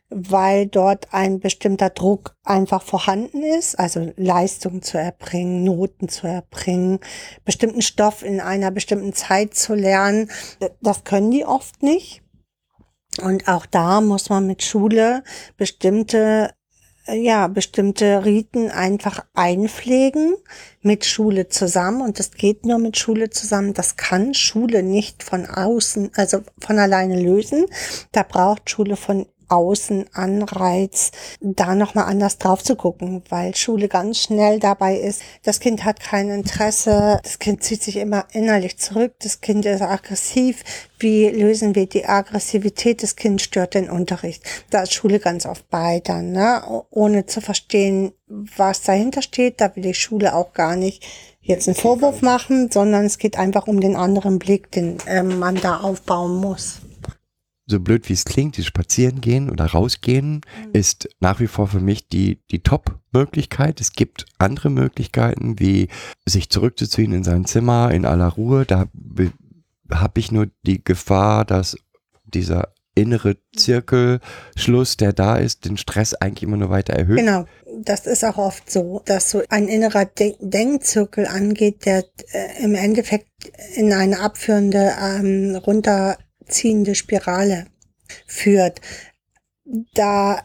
weil 0.09 0.67
dort 0.67 1.07
ein 1.11 1.39
bestimmter 1.39 1.89
Druck 1.89 2.35
einfach 2.43 2.81
vorhanden 2.81 3.43
ist, 3.43 3.77
also 3.77 4.11
Leistung 4.15 4.81
zu 4.81 4.97
erbringen, 4.97 5.63
Noten 5.63 6.09
zu 6.09 6.27
erbringen, 6.27 6.99
bestimmten 7.45 7.81
Stoff 7.81 8.23
in 8.23 8.39
einer 8.39 8.71
bestimmten 8.71 9.13
Zeit 9.13 9.55
zu 9.55 9.75
lernen. 9.75 10.29
Das 10.81 11.03
können 11.03 11.31
die 11.31 11.45
oft 11.45 11.81
nicht. 11.83 12.21
Und 13.21 13.47
auch 13.47 13.67
da 13.67 14.01
muss 14.01 14.29
man 14.29 14.47
mit 14.47 14.63
Schule 14.63 15.23
bestimmte 15.57 16.51
ja, 17.07 17.47
bestimmte 17.47 18.23
Riten 18.25 18.69
einfach 18.69 19.25
einpflegen 19.33 20.35
mit 20.81 21.05
Schule 21.05 21.49
zusammen 21.49 22.01
und 22.01 22.19
das 22.19 22.31
geht 22.31 22.65
nur 22.65 22.77
mit 22.77 22.97
Schule 22.97 23.29
zusammen. 23.29 23.73
Das 23.73 23.97
kann 23.97 24.33
Schule 24.33 24.83
nicht 24.83 25.23
von 25.23 25.45
außen, 25.45 26.11
also 26.15 26.39
von 26.59 26.79
alleine 26.79 27.21
lösen. 27.21 27.65
Da 28.11 28.23
braucht 28.23 28.69
Schule 28.69 28.95
von 28.95 29.25
außen 29.47 30.05
Anreiz, 30.13 31.11
da 31.41 31.75
nochmal 31.75 32.05
anders 32.05 32.37
drauf 32.37 32.63
zu 32.63 32.75
gucken, 32.75 33.23
weil 33.29 33.55
Schule 33.55 33.87
ganz 33.87 34.19
schnell 34.19 34.59
dabei 34.59 34.97
ist. 34.97 35.21
Das 35.43 35.59
Kind 35.59 35.85
hat 35.85 35.99
kein 35.99 36.29
Interesse, 36.29 37.19
das 37.23 37.39
Kind 37.39 37.63
zieht 37.63 37.83
sich 37.83 37.97
immer 37.97 38.25
innerlich 38.31 38.77
zurück, 38.77 39.13
das 39.19 39.41
Kind 39.41 39.65
ist 39.65 39.81
aggressiv. 39.81 40.63
Wie 40.99 41.27
lösen 41.27 41.75
wir 41.75 41.85
die 41.85 42.05
Aggressivität? 42.05 43.03
Das 43.03 43.15
Kind 43.15 43.41
stört 43.41 43.73
den 43.73 43.89
Unterricht. 43.89 44.43
Da 44.69 44.83
ist 44.83 44.93
Schule 44.93 45.19
ganz 45.19 45.45
oft 45.45 45.69
bei 45.69 46.01
dann, 46.01 46.31
ne? 46.31 46.63
ohne 46.91 47.25
zu 47.25 47.41
verstehen, 47.41 48.13
was 48.27 48.83
dahinter 48.83 49.21
steht. 49.21 49.59
Da 49.59 49.75
will 49.75 49.83
die 49.83 49.93
Schule 49.93 50.33
auch 50.33 50.53
gar 50.53 50.75
nicht 50.77 51.03
jetzt 51.41 51.67
einen 51.67 51.75
Vorwurf 51.75 52.21
machen, 52.21 52.71
sondern 52.71 53.05
es 53.05 53.17
geht 53.17 53.37
einfach 53.37 53.67
um 53.67 53.81
den 53.81 53.97
anderen 53.97 54.39
Blick, 54.39 54.71
den 54.71 54.97
äh, 55.05 55.23
man 55.23 55.55
da 55.55 55.81
aufbauen 55.81 56.37
muss 56.37 56.79
so 57.65 57.79
blöd 57.79 58.09
wie 58.09 58.13
es 58.13 58.25
klingt, 58.25 58.57
dieses 58.57 58.67
Spazierengehen 58.67 59.49
oder 59.49 59.65
rausgehen 59.65 60.35
mhm. 60.35 60.69
ist 60.73 61.09
nach 61.19 61.39
wie 61.39 61.47
vor 61.47 61.67
für 61.67 61.79
mich 61.79 62.07
die, 62.07 62.39
die 62.51 62.61
Top-Möglichkeit. 62.61 63.79
Es 63.79 63.93
gibt 63.93 64.25
andere 64.37 64.69
Möglichkeiten, 64.69 65.59
wie 65.59 65.87
sich 66.25 66.49
zurückzuziehen 66.49 67.13
in 67.13 67.23
sein 67.23 67.45
Zimmer 67.45 67.91
in 67.91 68.05
aller 68.05 68.27
Ruhe. 68.27 68.65
Da 68.65 68.87
habe 69.91 70.19
ich 70.19 70.31
nur 70.31 70.47
die 70.65 70.83
Gefahr, 70.83 71.45
dass 71.45 71.77
dieser 72.25 72.73
innere 72.95 73.37
Zirkelschluss, 73.55 74.97
der 74.97 75.13
da 75.13 75.37
ist, 75.37 75.65
den 75.65 75.77
Stress 75.77 76.13
eigentlich 76.13 76.43
immer 76.43 76.57
nur 76.57 76.69
weiter 76.69 76.93
erhöht. 76.93 77.17
Genau, 77.17 77.45
das 77.81 78.05
ist 78.05 78.23
auch 78.23 78.37
oft 78.37 78.69
so, 78.69 79.01
dass 79.05 79.31
so 79.31 79.41
ein 79.49 79.67
innerer 79.67 80.05
De 80.05 80.35
Denkzirkel 80.39 81.25
angeht, 81.25 81.85
der 81.85 82.05
äh, 82.31 82.63
im 82.63 82.75
Endeffekt 82.75 83.27
in 83.75 83.93
eine 83.93 84.19
abführende, 84.19 84.93
ähm, 85.01 85.55
runterziehende 86.43 86.95
Spirale 86.95 87.65
führt. 88.27 88.81
Da 89.93 90.41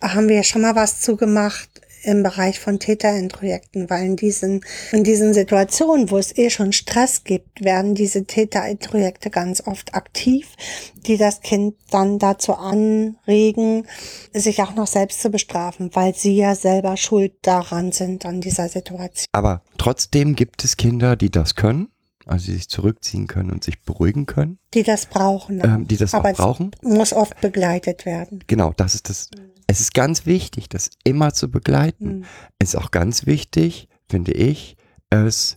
haben 0.00 0.28
wir 0.28 0.42
schon 0.42 0.62
mal 0.62 0.74
was 0.74 1.00
zu 1.00 1.16
gemacht 1.16 1.68
im 2.04 2.22
Bereich 2.22 2.60
von 2.60 2.78
Täterendprojekten, 2.78 3.90
weil 3.90 4.06
in 4.06 4.16
diesen, 4.16 4.64
in 4.92 5.02
diesen 5.02 5.34
Situationen, 5.34 6.10
wo 6.10 6.16
es 6.16 6.36
eh 6.38 6.48
schon 6.48 6.72
Stress 6.72 7.24
gibt, 7.24 7.62
werden 7.62 7.96
diese 7.96 8.24
Täterendprojekte 8.24 9.30
ganz 9.30 9.66
oft 9.66 9.94
aktiv, 9.94 10.48
die 10.94 11.16
das 11.16 11.40
Kind 11.40 11.74
dann 11.90 12.20
dazu 12.20 12.54
anregen, 12.54 13.86
sich 14.32 14.62
auch 14.62 14.76
noch 14.76 14.86
selbst 14.86 15.20
zu 15.20 15.28
bestrafen, 15.28 15.90
weil 15.92 16.14
sie 16.14 16.36
ja 16.36 16.54
selber 16.54 16.96
schuld 16.96 17.32
daran 17.42 17.90
sind 17.90 18.24
an 18.24 18.40
dieser 18.40 18.68
Situation. 18.68 19.26
Aber 19.32 19.62
trotzdem 19.76 20.36
gibt 20.36 20.64
es 20.64 20.76
Kinder, 20.76 21.16
die 21.16 21.30
das 21.30 21.56
können 21.56 21.88
also 22.28 22.46
die 22.46 22.52
sich 22.52 22.68
zurückziehen 22.68 23.26
können 23.26 23.50
und 23.50 23.64
sich 23.64 23.82
beruhigen 23.82 24.26
können. 24.26 24.58
Die 24.74 24.82
das 24.82 25.06
brauchen. 25.06 25.60
Ähm, 25.64 25.88
die 25.88 25.96
das 25.96 26.14
Aber 26.14 26.30
auch 26.30 26.36
brauchen. 26.36 26.70
muss 26.82 27.12
oft 27.12 27.40
begleitet 27.40 28.06
werden. 28.06 28.44
Genau, 28.46 28.72
das 28.76 28.94
ist 28.94 29.08
das. 29.08 29.30
Es 29.66 29.80
ist 29.80 29.94
ganz 29.94 30.24
wichtig, 30.24 30.68
das 30.68 30.90
immer 31.04 31.34
zu 31.34 31.50
begleiten. 31.50 32.18
Mhm. 32.18 32.24
Es 32.58 32.70
ist 32.70 32.76
auch 32.76 32.90
ganz 32.90 33.26
wichtig, 33.26 33.88
finde 34.08 34.32
ich, 34.32 34.76
es 35.10 35.56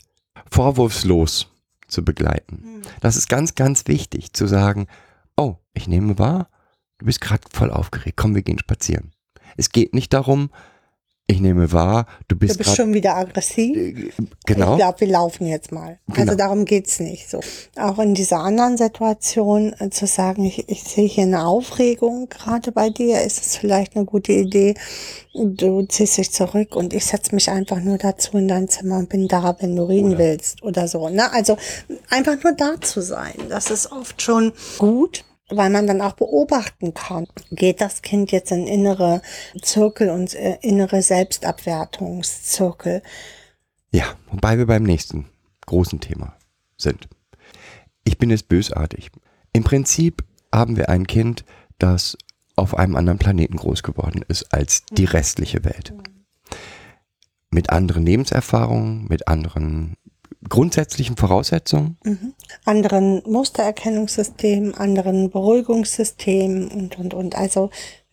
vorwurfslos 0.49 1.47
zu 1.87 2.03
begleiten. 2.03 2.61
Mhm. 2.63 2.81
Das 3.01 3.15
ist 3.15 3.29
ganz, 3.29 3.55
ganz 3.55 3.87
wichtig, 3.87 4.33
zu 4.33 4.47
sagen, 4.47 4.87
oh, 5.37 5.55
ich 5.73 5.87
nehme 5.87 6.19
wahr, 6.19 6.49
du 6.97 7.05
bist 7.05 7.21
gerade 7.21 7.43
voll 7.51 7.71
aufgeregt, 7.71 8.17
komm, 8.17 8.35
wir 8.35 8.43
gehen 8.43 8.59
spazieren. 8.59 9.11
Es 9.57 9.69
geht 9.69 9.93
nicht 9.93 10.13
darum, 10.13 10.49
Ich 11.31 11.39
nehme 11.39 11.71
wahr, 11.71 12.07
du 12.27 12.35
Du 12.35 12.39
bist, 12.39 12.57
bist 12.57 12.67
grad, 12.69 12.75
schon 12.77 12.93
wieder 12.93 13.15
aggressiv. 13.15 13.77
äh, 13.77 14.11
genau. 14.45 14.73
Ich 14.73 14.79
glaube, 14.79 14.99
wir 14.99 15.07
laufen 15.07 15.47
jetzt 15.47 15.71
mal. 15.71 15.97
Also 16.09 16.21
Genau. 16.23 16.35
darum 16.35 16.65
geht's 16.65 16.99
nicht 16.99 17.29
so. 17.29 17.39
Auch 17.77 17.99
in 17.99 18.13
dieser 18.15 18.39
anderen 18.39 18.75
Situation 18.77 19.73
äh, 19.79 19.89
zu 19.89 20.07
sagen, 20.07 20.43
ich, 20.43 20.67
ich 20.67 20.83
sehe 20.83 21.07
hier 21.07 21.23
eine 21.23 21.45
Aufregung 21.47 22.27
gerade 22.27 22.73
bei 22.73 22.89
dir, 22.89 23.21
ist 23.21 23.45
es 23.45 23.55
vielleicht 23.55 23.95
eine 23.95 24.03
gute 24.03 24.33
Idee. 24.33 24.73
Du 25.33 25.83
ziehst 25.83 26.17
dich 26.17 26.31
zurück 26.33 26.75
und 26.75 26.93
ich 26.93 27.05
setze 27.05 27.33
mich 27.33 27.49
einfach 27.49 27.79
nur 27.79 27.97
dazu 27.97 28.37
in 28.37 28.49
dein 28.49 28.67
Zimmer 28.67 28.97
und 28.97 29.07
bin 29.07 29.29
da, 29.29 29.55
wenn 29.59 29.75
du 29.77 29.83
reden 29.83 30.09
Oder- 30.15 30.17
willst 30.19 30.61
oder 30.63 30.89
so. 30.89 31.07
Ne? 31.07 31.31
Also 31.31 31.55
einfach 32.09 32.43
nur 32.43 32.53
da 32.53 32.81
zu 32.81 33.01
sein, 33.01 33.35
das 33.47 33.71
ist 33.71 33.89
oft 33.93 34.21
schon 34.21 34.51
gut 34.77 35.23
weil 35.51 35.69
man 35.69 35.87
dann 35.87 36.01
auch 36.01 36.13
beobachten 36.13 36.93
kann, 36.93 37.27
geht 37.51 37.81
das 37.81 38.01
Kind 38.01 38.31
jetzt 38.31 38.51
in 38.51 38.67
innere 38.67 39.21
Zirkel 39.61 40.09
und 40.09 40.33
äh, 40.33 40.57
innere 40.61 41.01
Selbstabwertungszirkel. 41.01 43.01
Ja, 43.91 44.05
wobei 44.31 44.57
wir 44.57 44.65
beim 44.65 44.83
nächsten 44.83 45.25
großen 45.65 45.99
Thema 45.99 46.35
sind. 46.77 47.07
Ich 48.03 48.17
bin 48.17 48.29
jetzt 48.29 48.47
bösartig. 48.47 49.11
Im 49.53 49.63
Prinzip 49.63 50.23
haben 50.51 50.77
wir 50.77 50.89
ein 50.89 51.07
Kind, 51.07 51.45
das 51.77 52.17
auf 52.55 52.77
einem 52.77 52.95
anderen 52.95 53.19
Planeten 53.19 53.57
groß 53.57 53.83
geworden 53.83 54.23
ist 54.27 54.53
als 54.53 54.83
die 54.91 55.05
restliche 55.05 55.63
Welt. 55.63 55.93
Mit 57.49 57.69
anderen 57.69 58.05
Lebenserfahrungen, 58.05 59.07
mit 59.07 59.27
anderen 59.27 59.95
grundsätzlichen 60.49 61.17
Voraussetzungen. 61.17 61.97
anderen 62.65 63.21
Mustererkennungssystemen, 63.25 64.73
anderen 64.73 65.29
Beruhigungssystemen 65.29 66.69
und, 66.69 66.97
und, 66.97 67.13
und. 67.13 67.35
Also 67.35 67.69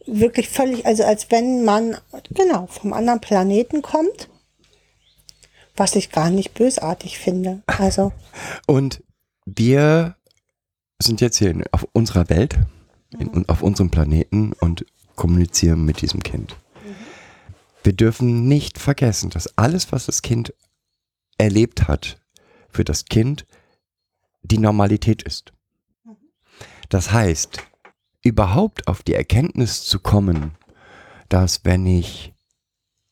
wirklich 0.07 0.49
völlig, 0.49 0.87
also 0.87 1.05
als 1.05 1.31
wenn 1.31 1.65
man, 1.65 1.97
genau, 2.31 2.67
vom 2.67 2.93
anderen 2.93 3.21
Planeten 3.21 3.83
kommt, 3.83 4.29
was 5.77 5.95
ich 5.95 6.11
gar 6.11 6.31
nicht 6.31 6.55
bösartig 6.55 7.19
finde. 7.19 7.63
Also, 7.67 8.13
Und 8.67 9.03
wir 9.47 10.17
sind 11.01 11.21
jetzt 11.21 11.39
hier 11.39 11.55
auf 11.71 11.87
unserer 11.93 12.29
Welt, 12.29 12.59
in, 13.19 13.49
auf 13.49 13.63
unserem 13.63 13.91
Planeten 13.91 14.53
und 14.61 14.85
kommunizieren 15.15 15.85
mit 15.85 16.03
diesem 16.03 16.23
Kind. 16.23 16.57
Wir 17.83 17.93
dürfen 17.93 18.49
nicht 18.49 18.79
vergessen, 18.79 19.31
dass 19.31 19.57
alles, 19.57 19.93
was 19.93 20.07
das 20.07 20.23
Kind 20.23 20.53
erlebt 21.39 21.89
hat, 21.89 22.21
für 22.69 22.85
das 22.85 23.07
Kind 23.07 23.47
die 24.43 24.59
Normalität 24.59 25.23
ist. 25.23 25.53
Das 26.89 27.13
heißt, 27.13 27.59
überhaupt 28.23 28.89
auf 28.89 29.03
die 29.03 29.15
Erkenntnis 29.15 29.85
zu 29.85 30.01
kommen, 30.01 30.57
dass 31.29 31.65
wenn 31.65 31.87
ich 31.87 32.35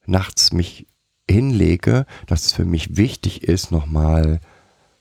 nachts 0.07 0.53
mich 0.53 0.87
hinlege, 1.29 2.07
dass 2.27 2.47
es 2.47 2.53
für 2.53 2.65
mich 2.65 2.97
wichtig 2.97 3.43
ist, 3.43 3.71
nochmal 3.71 4.41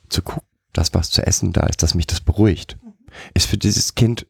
zu 0.09 0.21
gucken, 0.21 0.47
dass 0.73 0.93
was 0.93 1.11
zu 1.11 1.25
essen 1.25 1.53
da 1.53 1.67
ist, 1.67 1.83
dass 1.83 1.95
mich 1.95 2.07
das 2.07 2.21
beruhigt, 2.21 2.77
ist 3.33 3.47
für 3.47 3.57
dieses 3.57 3.95
Kind 3.95 4.27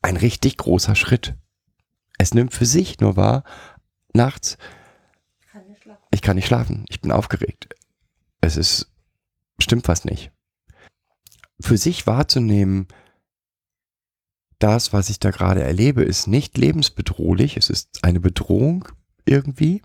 ein 0.00 0.16
richtig 0.16 0.56
großer 0.58 0.94
Schritt. 0.94 1.34
Es 2.18 2.34
nimmt 2.34 2.52
für 2.52 2.66
sich 2.66 3.00
nur 3.00 3.16
wahr, 3.16 3.42
nachts, 4.12 4.58
ich 6.10 6.22
kann 6.22 6.36
nicht 6.36 6.46
schlafen, 6.46 6.84
ich 6.88 7.00
bin 7.00 7.10
aufgeregt. 7.10 7.68
Es 8.42 8.58
ist, 8.58 8.92
stimmt 9.58 9.88
was 9.88 10.04
nicht. 10.04 10.30
Für 11.60 11.78
sich 11.78 12.06
wahrzunehmen, 12.06 12.88
das, 14.58 14.92
was 14.92 15.08
ich 15.08 15.18
da 15.18 15.30
gerade 15.30 15.62
erlebe, 15.62 16.02
ist 16.02 16.26
nicht 16.26 16.58
lebensbedrohlich, 16.58 17.56
es 17.56 17.70
ist 17.70 18.04
eine 18.04 18.20
Bedrohung 18.20 18.88
irgendwie. 19.24 19.82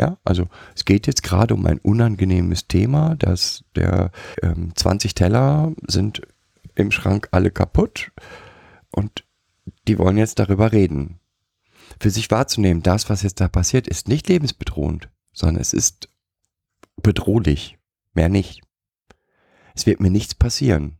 Ja, 0.00 0.16
also 0.24 0.48
es 0.76 0.84
geht 0.84 1.08
jetzt 1.08 1.24
gerade 1.24 1.54
um 1.54 1.66
ein 1.66 1.78
unangenehmes 1.78 2.68
Thema, 2.68 3.16
dass 3.16 3.64
der 3.74 4.12
ähm, 4.42 4.72
20 4.76 5.14
Teller 5.14 5.72
sind 5.88 6.22
im 6.76 6.92
Schrank 6.92 7.28
alle 7.32 7.50
kaputt 7.50 8.12
und 8.92 9.24
die 9.88 9.98
wollen 9.98 10.16
jetzt 10.16 10.38
darüber 10.38 10.70
reden. 10.72 11.18
Für 12.00 12.10
sich 12.10 12.30
wahrzunehmen, 12.30 12.82
das, 12.82 13.10
was 13.10 13.22
jetzt 13.22 13.40
da 13.40 13.48
passiert, 13.48 13.88
ist 13.88 14.06
nicht 14.06 14.28
lebensbedrohend, 14.28 15.08
sondern 15.32 15.60
es 15.60 15.72
ist 15.72 16.08
bedrohlich. 17.02 17.77
Mehr 18.18 18.28
nicht. 18.28 18.62
Es 19.76 19.86
wird 19.86 20.00
mir 20.00 20.10
nichts 20.10 20.34
passieren. 20.34 20.98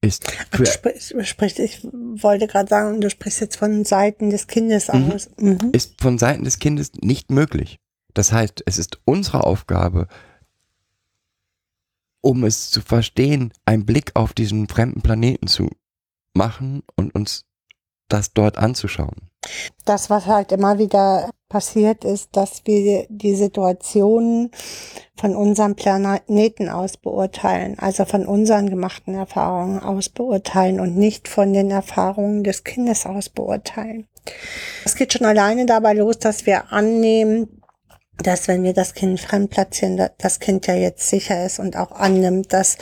Ist 0.00 0.26
du 0.52 0.64
sprichst, 0.64 1.14
sprichst, 1.28 1.58
ich 1.58 1.84
wollte 1.84 2.46
gerade 2.46 2.66
sagen, 2.70 3.02
du 3.02 3.10
sprichst 3.10 3.42
jetzt 3.42 3.56
von 3.56 3.84
Seiten 3.84 4.30
des 4.30 4.46
Kindes 4.46 4.88
Mhm. 4.88 5.12
aus. 5.12 5.28
Mhm. 5.36 5.68
ist 5.74 6.00
von 6.00 6.16
Seiten 6.16 6.44
des 6.44 6.58
Kindes 6.60 6.92
nicht 7.02 7.30
möglich. 7.30 7.78
Das 8.14 8.32
heißt, 8.32 8.62
es 8.64 8.78
ist 8.78 9.02
unsere 9.04 9.44
Aufgabe, 9.44 10.08
um 12.22 12.42
es 12.44 12.70
zu 12.70 12.80
verstehen, 12.80 13.52
einen 13.66 13.84
Blick 13.84 14.12
auf 14.14 14.32
diesen 14.32 14.68
fremden 14.68 15.02
Planeten 15.02 15.46
zu 15.46 15.68
machen 16.32 16.84
und 16.96 17.14
uns 17.14 17.44
das 18.08 18.32
dort 18.32 18.56
anzuschauen. 18.56 19.28
Das, 19.84 20.10
was 20.10 20.26
halt 20.26 20.52
immer 20.52 20.78
wieder 20.78 21.30
passiert, 21.48 22.04
ist, 22.04 22.30
dass 22.36 22.62
wir 22.64 23.06
die 23.08 23.34
Situationen 23.34 24.50
von 25.16 25.36
unserem 25.36 25.74
Planeten 25.76 26.68
aus 26.68 26.96
beurteilen, 26.96 27.78
also 27.78 28.04
von 28.04 28.26
unseren 28.26 28.70
gemachten 28.70 29.14
Erfahrungen 29.14 29.80
aus 29.80 30.08
beurteilen 30.08 30.80
und 30.80 30.96
nicht 30.96 31.28
von 31.28 31.52
den 31.52 31.70
Erfahrungen 31.70 32.42
des 32.44 32.64
Kindes 32.64 33.04
aus 33.06 33.28
beurteilen. 33.28 34.08
Es 34.84 34.94
geht 34.94 35.12
schon 35.12 35.26
alleine 35.26 35.66
dabei 35.66 35.94
los, 35.94 36.18
dass 36.18 36.46
wir 36.46 36.72
annehmen, 36.72 37.60
dass 38.18 38.46
wenn 38.46 38.62
wir 38.62 38.72
das 38.72 38.94
Kind 38.94 39.20
fremd 39.20 39.50
platzieren, 39.50 39.96
da- 39.96 40.10
das 40.18 40.38
Kind 40.38 40.66
ja 40.66 40.74
jetzt 40.74 41.08
sicher 41.08 41.44
ist 41.44 41.58
und 41.58 41.76
auch 41.76 41.90
annimmt, 41.92 42.52
dass 42.52 42.78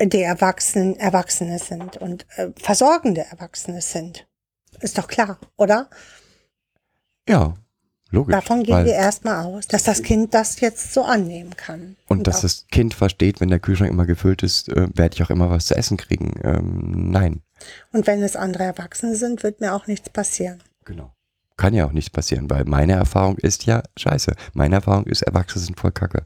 die 0.00 0.22
Erwachsenen 0.22 0.96
Erwachsene 0.96 1.58
sind 1.58 1.96
und 1.96 2.24
äh, 2.36 2.48
versorgende 2.56 3.26
Erwachsene 3.30 3.82
sind. 3.82 4.27
Ist 4.80 4.98
doch 4.98 5.06
klar, 5.08 5.38
oder? 5.56 5.88
Ja, 7.28 7.54
logisch. 8.10 8.32
Davon 8.34 8.62
gehen 8.62 8.84
wir 8.84 8.94
erstmal 8.94 9.44
aus, 9.44 9.66
dass 9.66 9.82
das 9.82 10.02
Kind 10.02 10.32
das 10.34 10.60
jetzt 10.60 10.92
so 10.94 11.02
annehmen 11.04 11.56
kann. 11.56 11.96
und 12.08 12.26
dass 12.26 12.38
auch- 12.38 12.42
das 12.42 12.66
Kind 12.70 12.94
versteht, 12.94 13.40
wenn 13.40 13.48
der 13.50 13.60
Kühlschrank 13.60 13.90
immer 13.90 14.06
gefüllt 14.06 14.42
ist, 14.42 14.68
äh, 14.68 14.88
werde 14.94 15.14
ich 15.14 15.22
auch 15.22 15.30
immer 15.30 15.50
was 15.50 15.66
zu 15.66 15.74
essen 15.76 15.96
kriegen. 15.96 16.34
Ähm, 16.42 17.10
nein, 17.10 17.42
und 17.92 18.06
wenn 18.06 18.22
es 18.22 18.36
andere 18.36 18.62
Erwachsene 18.64 19.14
sind, 19.16 19.42
wird 19.42 19.60
mir 19.60 19.74
auch 19.74 19.86
nichts 19.86 20.08
passieren. 20.10 20.62
genau. 20.84 21.12
Kann 21.56 21.74
ja 21.74 21.84
auch 21.86 21.92
nichts 21.92 22.10
passieren, 22.10 22.48
weil 22.48 22.62
meine 22.66 22.92
Erfahrung 22.92 23.36
ist 23.36 23.66
ja 23.66 23.82
scheiße. 23.96 24.32
Meine 24.54 24.76
Erfahrung 24.76 25.06
ist, 25.06 25.22
Erwachsene 25.22 25.64
sind 25.64 25.76
voll 25.80 25.90
kacke. 25.90 26.24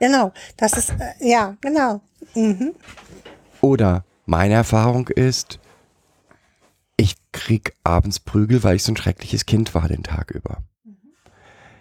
Genau, 0.00 0.32
das 0.56 0.72
ist, 0.72 0.88
äh, 0.98 1.12
ja, 1.20 1.54
genau. 1.60 2.00
Mhm. 2.34 2.74
Oder 3.60 4.06
meine 4.24 4.54
Erfahrung 4.54 5.06
ist, 5.08 5.58
ich 7.02 7.16
krieg 7.32 7.74
abends 7.82 8.20
Prügel, 8.20 8.62
weil 8.62 8.76
ich 8.76 8.84
so 8.84 8.92
ein 8.92 8.96
schreckliches 8.96 9.44
Kind 9.44 9.74
war 9.74 9.88
den 9.88 10.04
Tag 10.04 10.30
über. 10.30 10.62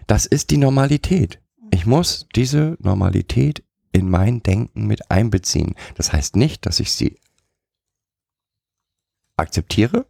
Das 0.08 0.26
ist 0.26 0.50
die 0.50 0.58
Normalität. 0.58 1.40
Ich 1.70 1.86
muss 1.86 2.28
diese 2.36 2.76
Normalität 2.80 3.64
in 3.92 4.10
mein 4.10 4.42
Denken 4.42 4.88
mit 4.88 5.12
einbeziehen. 5.12 5.76
Das 5.94 6.12
heißt 6.12 6.36
nicht, 6.36 6.66
dass 6.66 6.80
ich 6.80 6.92
sie 6.92 7.20
akzeptiere. 9.38 10.08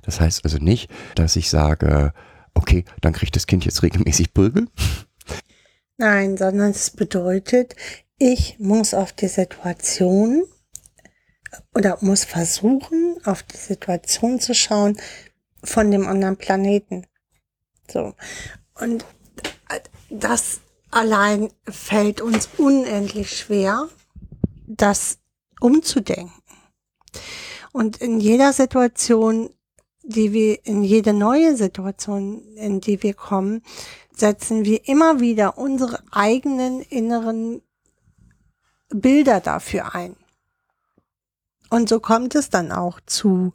Das 0.00 0.18
heißt 0.18 0.44
also 0.44 0.56
nicht, 0.56 0.90
dass 1.14 1.36
ich 1.36 1.50
sage, 1.50 2.14
okay, 2.54 2.86
dann 3.02 3.12
kriegt 3.12 3.36
das 3.36 3.46
Kind 3.46 3.66
jetzt 3.66 3.82
regelmäßig 3.82 4.32
Prügel. 4.32 4.66
Nein, 5.98 6.38
sondern 6.38 6.70
es 6.70 6.90
bedeutet, 6.90 7.76
ich 8.16 8.58
muss 8.58 8.94
auf 8.94 9.12
die 9.12 9.28
Situation 9.28 10.44
oder 11.74 11.98
muss 12.00 12.24
versuchen, 12.24 13.16
auf 13.24 13.42
die 13.42 13.56
Situation 13.56 14.40
zu 14.40 14.54
schauen 14.54 14.98
von 15.62 15.90
dem 15.90 16.06
anderen 16.06 16.36
Planeten. 16.36 17.06
So. 17.90 18.14
Und 18.80 19.04
das 20.10 20.60
allein 20.90 21.50
fällt 21.68 22.20
uns 22.20 22.48
unendlich 22.56 23.36
schwer, 23.36 23.88
das 24.66 25.18
umzudenken. 25.60 26.32
Und 27.72 27.96
in 27.96 28.20
jeder 28.20 28.52
Situation, 28.52 29.50
die 30.02 30.32
wir, 30.32 30.64
in 30.64 30.84
jede 30.84 31.12
neue 31.12 31.56
Situation, 31.56 32.42
in 32.56 32.80
die 32.80 33.02
wir 33.02 33.14
kommen, 33.14 33.62
setzen 34.12 34.64
wir 34.64 34.86
immer 34.88 35.20
wieder 35.20 35.58
unsere 35.58 36.02
eigenen 36.12 36.80
inneren 36.82 37.62
Bilder 38.90 39.40
dafür 39.40 39.94
ein. 39.94 40.16
Und 41.74 41.88
so 41.88 41.98
kommt 41.98 42.36
es 42.36 42.50
dann 42.50 42.70
auch 42.70 43.00
zu, 43.04 43.52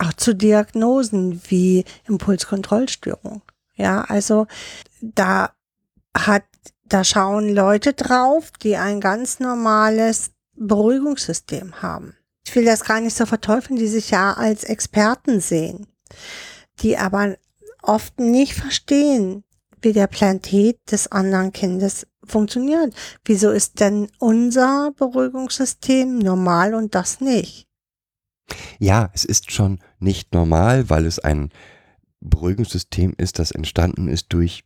auch 0.00 0.12
zu 0.14 0.34
Diagnosen 0.34 1.40
wie 1.46 1.84
Impulskontrollstörung. 2.08 3.42
Ja, 3.76 4.02
also 4.02 4.48
da 5.00 5.52
hat, 6.12 6.42
da 6.86 7.04
schauen 7.04 7.54
Leute 7.54 7.92
drauf, 7.92 8.50
die 8.60 8.74
ein 8.76 9.00
ganz 9.00 9.38
normales 9.38 10.32
Beruhigungssystem 10.56 11.82
haben. 11.82 12.16
Ich 12.44 12.56
will 12.56 12.64
das 12.64 12.82
gar 12.82 13.00
nicht 13.00 13.16
so 13.16 13.26
verteufeln, 13.26 13.78
die 13.78 13.86
sich 13.86 14.10
ja 14.10 14.32
als 14.32 14.64
Experten 14.64 15.40
sehen, 15.40 15.86
die 16.80 16.98
aber 16.98 17.36
oft 17.80 18.18
nicht 18.18 18.54
verstehen, 18.54 19.44
wie 19.82 19.92
der 19.92 20.06
Planet 20.06 20.76
des 20.90 21.10
anderen 21.10 21.52
Kindes 21.52 22.06
funktioniert. 22.24 22.94
Wieso 23.24 23.50
ist 23.50 23.80
denn 23.80 24.08
unser 24.18 24.92
Beruhigungssystem 24.96 26.18
normal 26.18 26.74
und 26.74 26.94
das 26.94 27.20
nicht? 27.20 27.66
Ja, 28.78 29.10
es 29.14 29.24
ist 29.24 29.52
schon 29.52 29.78
nicht 29.98 30.34
normal, 30.34 30.90
weil 30.90 31.06
es 31.06 31.18
ein 31.18 31.50
Beruhigungssystem 32.20 33.14
ist, 33.16 33.38
das 33.38 33.50
entstanden 33.50 34.08
ist 34.08 34.26
durch. 34.30 34.64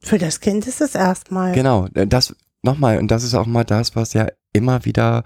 Für 0.00 0.18
das 0.18 0.40
Kind 0.40 0.66
ist 0.66 0.80
es 0.80 0.94
erstmal. 0.94 1.52
Genau, 1.52 1.86
äh, 1.94 2.06
das 2.06 2.34
nochmal, 2.62 2.98
und 2.98 3.10
das 3.10 3.24
ist 3.24 3.34
auch 3.34 3.46
mal 3.46 3.64
das, 3.64 3.96
was 3.96 4.12
ja 4.12 4.28
immer 4.52 4.84
wieder, 4.84 5.24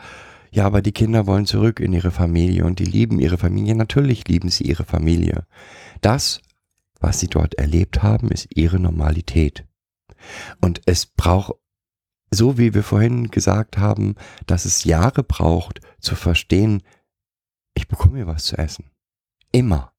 ja, 0.51 0.65
aber 0.65 0.83
die 0.83 0.93
Kinder 0.93 1.27
wollen 1.27 1.47
zurück 1.47 1.81
in 1.81 1.93
ihre 1.93 2.11
Familie 2.11 2.65
und 2.65 2.79
die 2.79 2.85
lieben 2.85 3.19
ihre 3.19 3.39
Familie. 3.39 3.75
Natürlich 3.75 4.27
lieben 4.29 4.49
sie 4.49 4.65
ihre 4.65 4.85
Familie. 4.85 5.47
Das, 6.01 6.41
was 7.01 7.21
sie 7.21 7.29
dort 7.29 7.55
erlebt 7.55 8.03
haben, 8.03 8.31
ist 8.31 8.49
ihre 8.51 8.79
Normalität. 8.79 9.67
Und 10.61 10.81
es 10.87 11.07
braucht, 11.07 11.55
so 12.31 12.59
wie 12.59 12.75
wir 12.75 12.83
vorhin 12.83 13.31
gesagt 13.31 13.79
haben, 13.79 14.17
dass 14.47 14.65
es 14.65 14.85
Jahre 14.85 15.23
braucht 15.23 15.81
zu 16.01 16.15
verstehen, 16.17 16.83
ich 17.75 17.89
bekomme 17.89 18.15
mir 18.15 18.27
was 18.27 18.45
zu 18.45 18.57
essen. 18.59 18.91
Immer. 19.53 19.93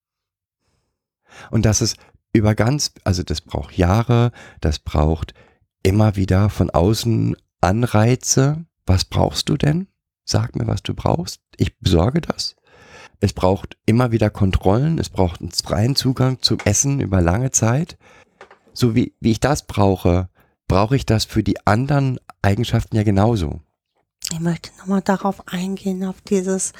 Und 1.51 1.65
dass 1.65 1.81
es 1.81 1.95
über 2.33 2.55
ganz, 2.55 2.93
also 3.03 3.23
das 3.23 3.41
braucht 3.41 3.77
Jahre, 3.77 4.31
das 4.61 4.79
braucht 4.79 5.33
immer 5.83 6.15
wieder 6.15 6.49
von 6.49 6.69
außen 6.69 7.35
Anreize. 7.61 8.65
Was 8.85 9.05
brauchst 9.05 9.49
du 9.49 9.57
denn? 9.57 9.87
Sag 10.23 10.55
mir, 10.55 10.67
was 10.67 10.83
du 10.83 10.93
brauchst. 10.93 11.41
Ich 11.57 11.79
besorge 11.79 12.21
das. 12.21 12.55
Es 13.19 13.33
braucht 13.33 13.77
immer 13.85 14.11
wieder 14.11 14.29
Kontrollen. 14.29 14.99
Es 14.99 15.09
braucht 15.09 15.41
einen 15.41 15.51
freien 15.51 15.95
Zugang 15.95 16.41
zum 16.41 16.59
Essen 16.65 16.99
über 16.99 17.21
lange 17.21 17.51
Zeit. 17.51 17.97
So 18.73 18.95
wie, 18.95 19.13
wie 19.19 19.31
ich 19.31 19.39
das 19.39 19.65
brauche, 19.65 20.29
brauche 20.67 20.95
ich 20.95 21.05
das 21.05 21.25
für 21.25 21.43
die 21.43 21.65
anderen 21.65 22.19
Eigenschaften 22.41 22.95
ja 22.95 23.03
genauso. 23.03 23.61
Ich 24.31 24.39
möchte 24.39 24.71
nochmal 24.77 25.01
darauf 25.01 25.47
eingehen, 25.47 26.03
auf 26.03 26.21
dieses, 26.21 26.73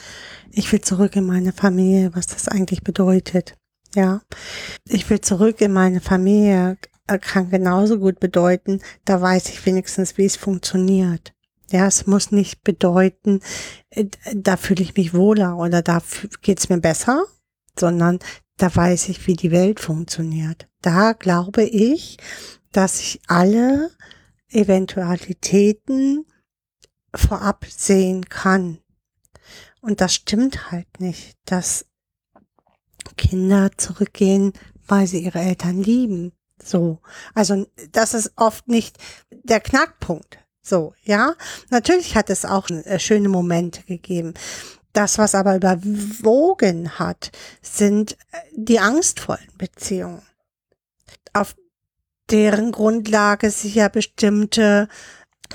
ich 0.51 0.71
will 0.71 0.81
zurück 0.81 1.15
in 1.15 1.25
meine 1.25 1.53
Familie, 1.53 2.13
was 2.13 2.27
das 2.27 2.47
eigentlich 2.47 2.83
bedeutet. 2.83 3.55
Ja, 3.95 4.21
ich 4.85 5.09
will 5.09 5.21
zurück 5.21 5.61
in 5.61 5.71
meine 5.71 6.01
Familie, 6.01 6.77
äh, 7.07 7.17
kann 7.17 7.49
genauso 7.49 7.99
gut 7.99 8.19
bedeuten, 8.19 8.81
da 9.05 9.21
weiß 9.21 9.47
ich 9.49 9.65
wenigstens, 9.65 10.17
wie 10.17 10.25
es 10.25 10.35
funktioniert. 10.35 11.33
Ja, 11.71 11.85
es 11.87 12.07
muss 12.07 12.31
nicht 12.31 12.63
bedeuten, 12.63 13.41
äh, 13.89 14.05
da 14.33 14.57
fühle 14.57 14.83
ich 14.83 14.95
mich 14.95 15.13
wohler 15.13 15.57
oder 15.57 15.81
da 15.81 16.01
geht's 16.41 16.69
mir 16.69 16.79
besser, 16.79 17.25
sondern 17.77 18.19
da 18.57 18.73
weiß 18.73 19.09
ich, 19.09 19.27
wie 19.27 19.35
die 19.35 19.51
Welt 19.51 19.79
funktioniert. 19.79 20.67
Da 20.81 21.13
glaube 21.13 21.63
ich, 21.63 22.17
dass 22.71 22.99
ich 22.99 23.21
alle 23.27 23.91
Eventualitäten 24.49 26.25
vorab 27.13 27.65
sehen 27.69 28.25
kann. 28.29 28.79
Und 29.81 30.01
das 30.01 30.13
stimmt 30.15 30.71
halt 30.71 30.99
nicht, 30.99 31.37
dass 31.45 31.85
Kinder 33.17 33.71
zurückgehen, 33.77 34.53
weil 34.87 35.07
sie 35.07 35.23
ihre 35.23 35.39
Eltern 35.39 35.81
lieben. 35.81 36.33
So. 36.61 36.99
Also, 37.33 37.67
das 37.91 38.13
ist 38.13 38.33
oft 38.35 38.67
nicht 38.67 38.97
der 39.31 39.59
Knackpunkt. 39.59 40.39
So, 40.67 40.93
ja. 41.05 41.33
Natürlich 41.69 42.15
hat 42.15 42.29
es 42.29 42.43
auch 42.43 42.69
äh, 42.69 42.99
schöne 42.99 43.29
Momente 43.29 43.83
gegeben. 43.83 44.33
Das, 44.91 45.17
was 45.17 45.33
aber 45.33 45.55
überwogen 45.55 46.99
hat, 46.99 47.31
sind 47.61 48.17
äh, 48.31 48.37
die 48.53 48.79
angstvollen 48.79 49.47
Beziehungen, 49.57 50.23
auf 51.31 51.55
deren 52.29 52.73
Grundlage 52.73 53.49
sich 53.49 53.75
ja 53.75 53.87
bestimmte 53.87 54.89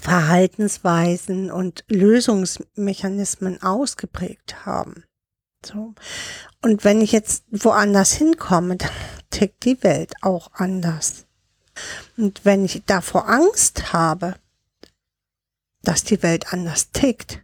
Verhaltensweisen 0.01 1.51
und 1.51 1.85
Lösungsmechanismen 1.89 3.63
ausgeprägt 3.63 4.65
haben. 4.65 5.05
So. 5.63 5.93
Und 6.63 6.85
wenn 6.85 7.03
ich 7.03 7.13
jetzt 7.13 7.45
woanders 7.51 8.13
hinkomme, 8.13 8.77
dann 8.79 8.91
tickt 9.29 9.67
die 9.67 9.83
Welt 9.83 10.15
auch 10.23 10.53
anders. 10.55 11.27
Und 12.17 12.47
wenn 12.47 12.65
ich 12.65 12.83
davor 12.87 13.29
Angst 13.29 13.93
habe, 13.93 14.37
dass 15.83 16.05
die 16.05 16.23
Welt 16.23 16.53
anders 16.53 16.91
tickt, 16.93 17.43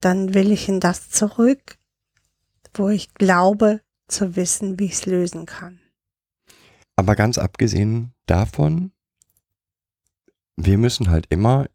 dann 0.00 0.34
will 0.34 0.52
ich 0.52 0.68
in 0.68 0.80
das 0.80 1.10
zurück, 1.10 1.78
wo 2.74 2.88
ich 2.88 3.14
glaube 3.14 3.80
zu 4.08 4.36
wissen, 4.36 4.78
wie 4.78 4.86
ich 4.86 4.94
es 4.94 5.06
lösen 5.06 5.46
kann. 5.46 5.80
Aber 6.96 7.16
ganz 7.16 7.38
abgesehen 7.38 8.12
davon, 8.26 8.92
wir 10.56 10.78
müssen 10.78 11.10
halt 11.10 11.26
immer 11.30 11.68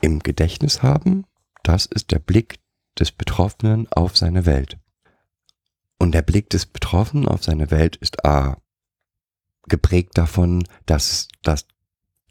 im 0.00 0.20
Gedächtnis 0.20 0.82
haben, 0.82 1.26
das 1.62 1.86
ist 1.86 2.12
der 2.12 2.18
Blick 2.18 2.58
des 2.98 3.10
Betroffenen 3.10 3.90
auf 3.90 4.16
seine 4.16 4.46
Welt. 4.46 4.78
Und 5.98 6.12
der 6.12 6.22
Blick 6.22 6.50
des 6.50 6.66
Betroffenen 6.66 7.28
auf 7.28 7.42
seine 7.42 7.70
Welt 7.70 7.96
ist 7.96 8.24
A 8.24 8.58
geprägt 9.66 10.18
davon, 10.18 10.64
dass, 10.86 11.28
dass 11.42 11.66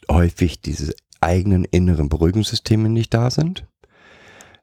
häufig 0.10 0.62
diese 0.62 0.94
eigenen 1.26 1.66
inneren 1.66 2.10
Beruhigungssysteme 2.10 2.90
nicht 2.90 3.14
da 3.14 3.30
sind. 3.30 3.66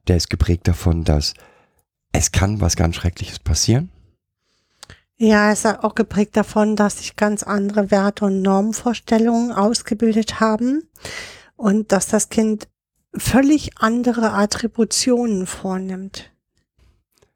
Der 0.09 0.17
ist 0.17 0.31
geprägt 0.31 0.67
davon, 0.69 1.05
dass 1.05 1.35
es 2.13 2.33
kann 2.33 2.61
was 2.61 2.77
ganz 2.77 2.97
Schreckliches 2.97 3.39
passieren. 3.39 3.91
Ja, 5.17 5.53
es 5.53 5.65
ist 5.65 5.85
auch 5.85 5.95
geprägt 5.95 6.37
davon, 6.37 6.77
dass 6.77 6.99
sich 6.99 7.15
ganz 7.15 7.43
andere 7.43 7.91
Werte 7.91 8.25
und 8.25 8.41
Normvorstellungen 8.41 9.53
ausgebildet 9.53 10.41
haben 10.41 10.89
und 11.57 11.93
dass 11.93 12.07
das 12.07 12.31
Kind 12.31 12.69
völlig 13.15 13.77
andere 13.79 14.33
Attributionen 14.33 15.47
vornimmt. 15.47 16.33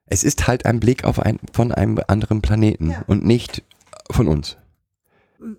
Es 0.06 0.24
ist 0.24 0.46
halt 0.46 0.64
ein 0.64 0.80
Blick 0.80 1.04
auf 1.04 1.20
ein, 1.20 1.38
von 1.52 1.72
einem 1.72 2.00
anderen 2.06 2.40
Planeten 2.40 2.90
ja. 2.90 3.04
und 3.06 3.24
nicht 3.24 3.62
von 4.10 4.28
uns 4.28 4.56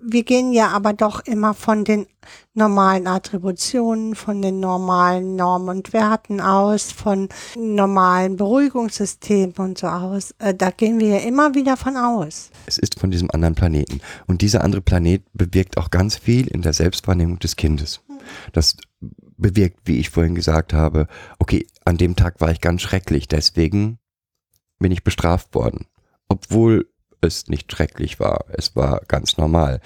wir 0.02 0.24
gehen 0.24 0.54
ja 0.54 0.70
aber 0.70 0.94
doch 0.94 1.22
immer 1.22 1.54
von 1.54 1.84
den 1.84 2.08
normalen 2.54 3.08
Attributionen, 3.08 4.16
von 4.16 4.42
den 4.42 4.60
normalen 4.60 5.36
Normen 5.36 5.70
und 5.70 5.94
Werten 5.94 6.42
aus, 6.42 6.92
von 6.92 7.30
normalen 7.58 8.38
Beruhigungssystemen 8.38 9.54
und 9.58 9.78
so 9.78 9.88
aus. 9.88 10.34
Äh, 10.40 10.54
da 10.54 10.72
gehen 10.72 11.00
wir 11.00 11.08
ja 11.08 11.20
immer 11.20 11.54
wieder 11.56 11.78
von 11.78 11.98
aus. 11.98 12.50
Es 12.66 12.78
ist 12.78 13.00
von 13.00 13.12
diesem 13.12 13.30
anderen 13.32 13.56
Planeten. 13.56 14.02
Und 14.28 14.42
dieser 14.42 14.64
andere 14.64 14.82
Planet 14.82 15.24
bewirkt 15.34 15.78
auch 15.78 15.92
ganz 15.92 16.16
viel 16.16 16.48
in 16.48 16.62
der 16.62 16.74
Selbstwahrnehmung 16.74 17.40
des 17.40 17.56
Kindes. 17.56 18.02
Das 18.54 18.76
bewirkt, 19.38 19.82
wie 19.86 20.00
ich 20.00 20.10
vorhin 20.10 20.36
gesagt 20.36 20.74
habe, 20.74 21.08
okay, 21.40 21.68
an 21.84 21.98
dem 21.98 22.16
Tag 22.16 22.42
war 22.42 22.52
ich 22.52 22.62
ganz 22.62 22.82
schrecklich, 22.82 23.28
deswegen 23.28 24.00
bin 24.80 24.92
ich 24.92 25.04
bestraft 25.04 25.54
worden. 25.54 25.86
Obwohl 26.28 26.90
es 27.26 27.48
nicht 27.48 27.72
schrecklich 27.72 28.20
war. 28.20 28.46
Es 28.50 28.76
war 28.76 29.02
ganz 29.08 29.38
normal. 29.38 29.82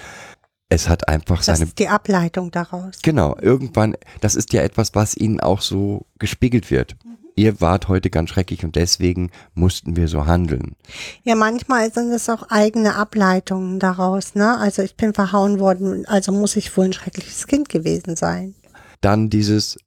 Es 0.70 0.88
hat 0.88 1.08
einfach 1.08 1.42
seine. 1.42 1.60
Das 1.60 1.68
ist 1.70 1.80
die 1.80 1.88
Ableitung 1.88 2.52
daraus. 2.52 3.00
Genau, 3.02 3.36
irgendwann, 3.42 3.96
das 4.22 4.36
ist 4.36 4.54
ja 4.54 4.62
etwas, 4.62 4.94
was 4.94 5.18
ihnen 5.18 5.40
auch 5.40 5.62
so 5.62 6.06
gespiegelt 6.20 6.70
wird. 6.70 6.96
Mhm. 7.04 7.18
Ihr 7.36 7.62
wart 7.62 7.88
heute 7.88 8.10
ganz 8.10 8.30
schrecklich 8.30 8.66
und 8.66 8.76
deswegen 8.76 9.32
mussten 9.54 9.96
wir 9.96 10.08
so 10.08 10.26
handeln. 10.26 10.76
Ja, 11.24 11.36
manchmal 11.36 11.92
sind 11.92 12.12
es 12.12 12.30
auch 12.30 12.44
eigene 12.50 12.96
Ableitungen 12.96 13.80
daraus, 13.80 14.36
ne? 14.36 14.58
Also 14.58 14.82
ich 14.82 14.96
bin 14.96 15.14
verhauen 15.14 15.60
worden, 15.60 16.06
also 16.06 16.32
muss 16.32 16.56
ich 16.56 16.76
wohl 16.76 16.86
ein 16.86 16.94
schreckliches 16.94 17.48
Kind 17.48 17.70
gewesen 17.70 18.16
sein. 18.16 18.56
Dann 19.02 19.30
dieses 19.30 19.78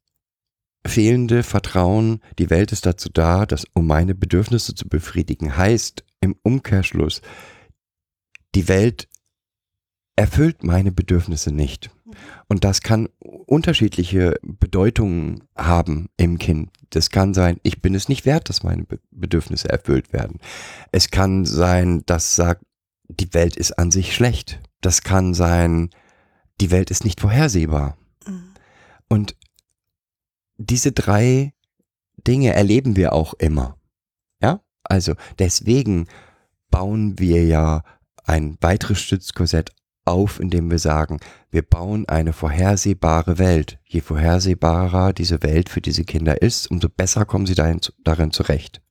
fehlende 0.85 1.43
Vertrauen, 1.43 2.21
die 2.39 2.49
Welt 2.49 2.71
ist 2.71 2.85
dazu 2.85 3.09
da, 3.13 3.45
dass 3.45 3.65
um 3.73 3.87
meine 3.87 4.15
Bedürfnisse 4.15 4.75
zu 4.75 4.87
befriedigen, 4.87 5.55
heißt 5.55 6.03
im 6.23 6.35
Umkehrschluss, 6.41 7.21
die 8.55 8.67
Welt 8.67 9.07
erfüllt 10.15 10.63
meine 10.63 10.91
Bedürfnisse 10.91 11.51
nicht. 11.51 11.89
Und 12.47 12.63
das 12.63 12.81
kann 12.81 13.09
unterschiedliche 13.19 14.35
Bedeutungen 14.43 15.43
haben 15.55 16.09
im 16.17 16.37
Kind. 16.37 16.69
Das 16.91 17.09
kann 17.09 17.33
sein, 17.33 17.59
ich 17.63 17.81
bin 17.81 17.95
es 17.95 18.09
nicht 18.09 18.25
wert, 18.25 18.49
dass 18.49 18.63
meine 18.63 18.85
Bedürfnisse 19.11 19.69
erfüllt 19.69 20.13
werden. 20.13 20.39
Es 20.91 21.09
kann 21.09 21.45
sein, 21.45 22.03
dass 22.05 22.35
sagt, 22.35 22.63
die 23.07 23.33
Welt 23.33 23.57
ist 23.57 23.73
an 23.73 23.91
sich 23.91 24.15
schlecht. 24.15 24.59
Das 24.81 25.01
kann 25.01 25.33
sein, 25.33 25.89
die 26.61 26.71
Welt 26.71 26.91
ist 26.91 27.03
nicht 27.03 27.19
vorhersehbar. 27.19 27.97
Mhm. 28.27 28.53
Und 29.07 29.35
diese 30.57 30.91
drei 30.91 31.53
Dinge 32.27 32.53
erleben 32.53 32.95
wir 32.95 33.13
auch 33.13 33.33
immer. 33.33 33.77
Ja, 34.41 34.61
also 34.83 35.13
deswegen 35.39 36.07
bauen 36.69 37.19
wir 37.19 37.45
ja 37.45 37.83
ein 38.25 38.57
weiteres 38.61 38.99
Stützkorsett 38.99 39.71
auf, 40.05 40.39
indem 40.39 40.69
wir 40.69 40.79
sagen, 40.79 41.19
wir 41.49 41.61
bauen 41.61 42.07
eine 42.07 42.33
vorhersehbare 42.33 43.37
Welt. 43.37 43.79
Je 43.85 44.01
vorhersehbarer 44.01 45.13
diese 45.13 45.43
Welt 45.43 45.69
für 45.69 45.81
diese 45.81 46.03
Kinder 46.03 46.41
ist, 46.41 46.69
umso 46.69 46.89
besser 46.89 47.25
kommen 47.25 47.45
sie 47.45 47.55
darin, 47.55 47.79
darin 48.03 48.31
zurecht. 48.31 48.81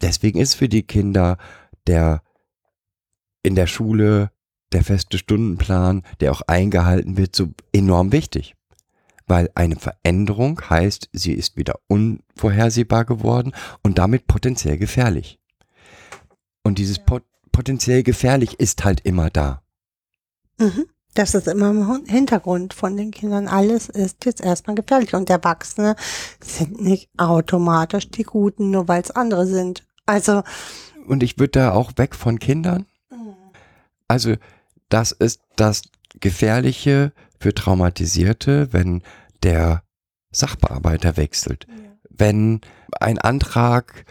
Deswegen 0.00 0.38
ist 0.38 0.54
für 0.54 0.68
die 0.68 0.82
Kinder 0.82 1.38
der 1.86 2.22
in 3.42 3.54
der 3.54 3.66
Schule 3.66 4.30
der 4.72 4.84
feste 4.84 5.16
Stundenplan, 5.16 6.02
der 6.20 6.32
auch 6.32 6.42
eingehalten 6.42 7.16
wird, 7.16 7.34
so 7.34 7.48
enorm 7.72 8.12
wichtig. 8.12 8.54
Weil 9.28 9.50
eine 9.54 9.76
Veränderung 9.76 10.60
heißt, 10.68 11.10
sie 11.12 11.32
ist 11.32 11.56
wieder 11.56 11.78
unvorhersehbar 11.86 13.04
geworden 13.04 13.52
und 13.82 13.98
damit 13.98 14.26
potenziell 14.26 14.78
gefährlich. 14.78 15.38
Und 16.62 16.78
dieses 16.78 16.98
pot 16.98 17.22
potenziell 17.52 18.02
gefährlich 18.02 18.60
ist 18.60 18.84
halt 18.84 19.00
immer 19.00 19.30
da. 19.30 19.62
Mhm. 20.58 20.86
Das 21.14 21.34
ist 21.34 21.48
immer 21.48 21.70
im 21.70 22.04
Hintergrund 22.06 22.72
von 22.74 22.96
den 22.96 23.10
Kindern. 23.10 23.48
Alles 23.48 23.88
ist 23.88 24.24
jetzt 24.24 24.40
erstmal 24.40 24.76
gefährlich. 24.76 25.14
Und 25.14 25.28
Erwachsene 25.28 25.96
sind 26.40 26.80
nicht 26.80 27.10
automatisch 27.16 28.10
die 28.10 28.22
Guten, 28.22 28.70
nur 28.70 28.86
weil 28.86 29.02
es 29.02 29.10
andere 29.10 29.46
sind. 29.46 29.84
Also, 30.06 30.42
Und 31.08 31.24
ich 31.24 31.38
würde 31.38 31.58
da 31.58 31.72
auch 31.72 31.92
weg 31.96 32.14
von 32.14 32.38
Kindern. 32.38 32.86
Also 34.06 34.36
das 34.88 35.12
ist 35.12 35.40
das 35.56 35.82
Gefährliche 36.20 37.12
für 37.38 37.54
Traumatisierte, 37.54 38.72
wenn 38.72 39.02
der 39.42 39.82
Sachbearbeiter 40.30 41.16
wechselt. 41.16 41.66
Wenn 42.10 42.60
ein 43.00 43.18
Antrag 43.18 44.04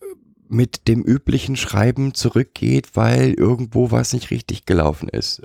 äh, 0.00 0.04
mit 0.48 0.88
dem 0.88 1.02
üblichen 1.02 1.56
Schreiben 1.56 2.14
zurückgeht, 2.14 2.96
weil 2.96 3.32
irgendwo 3.32 3.90
was 3.90 4.12
nicht 4.12 4.30
richtig 4.30 4.66
gelaufen 4.66 5.08
ist. 5.08 5.42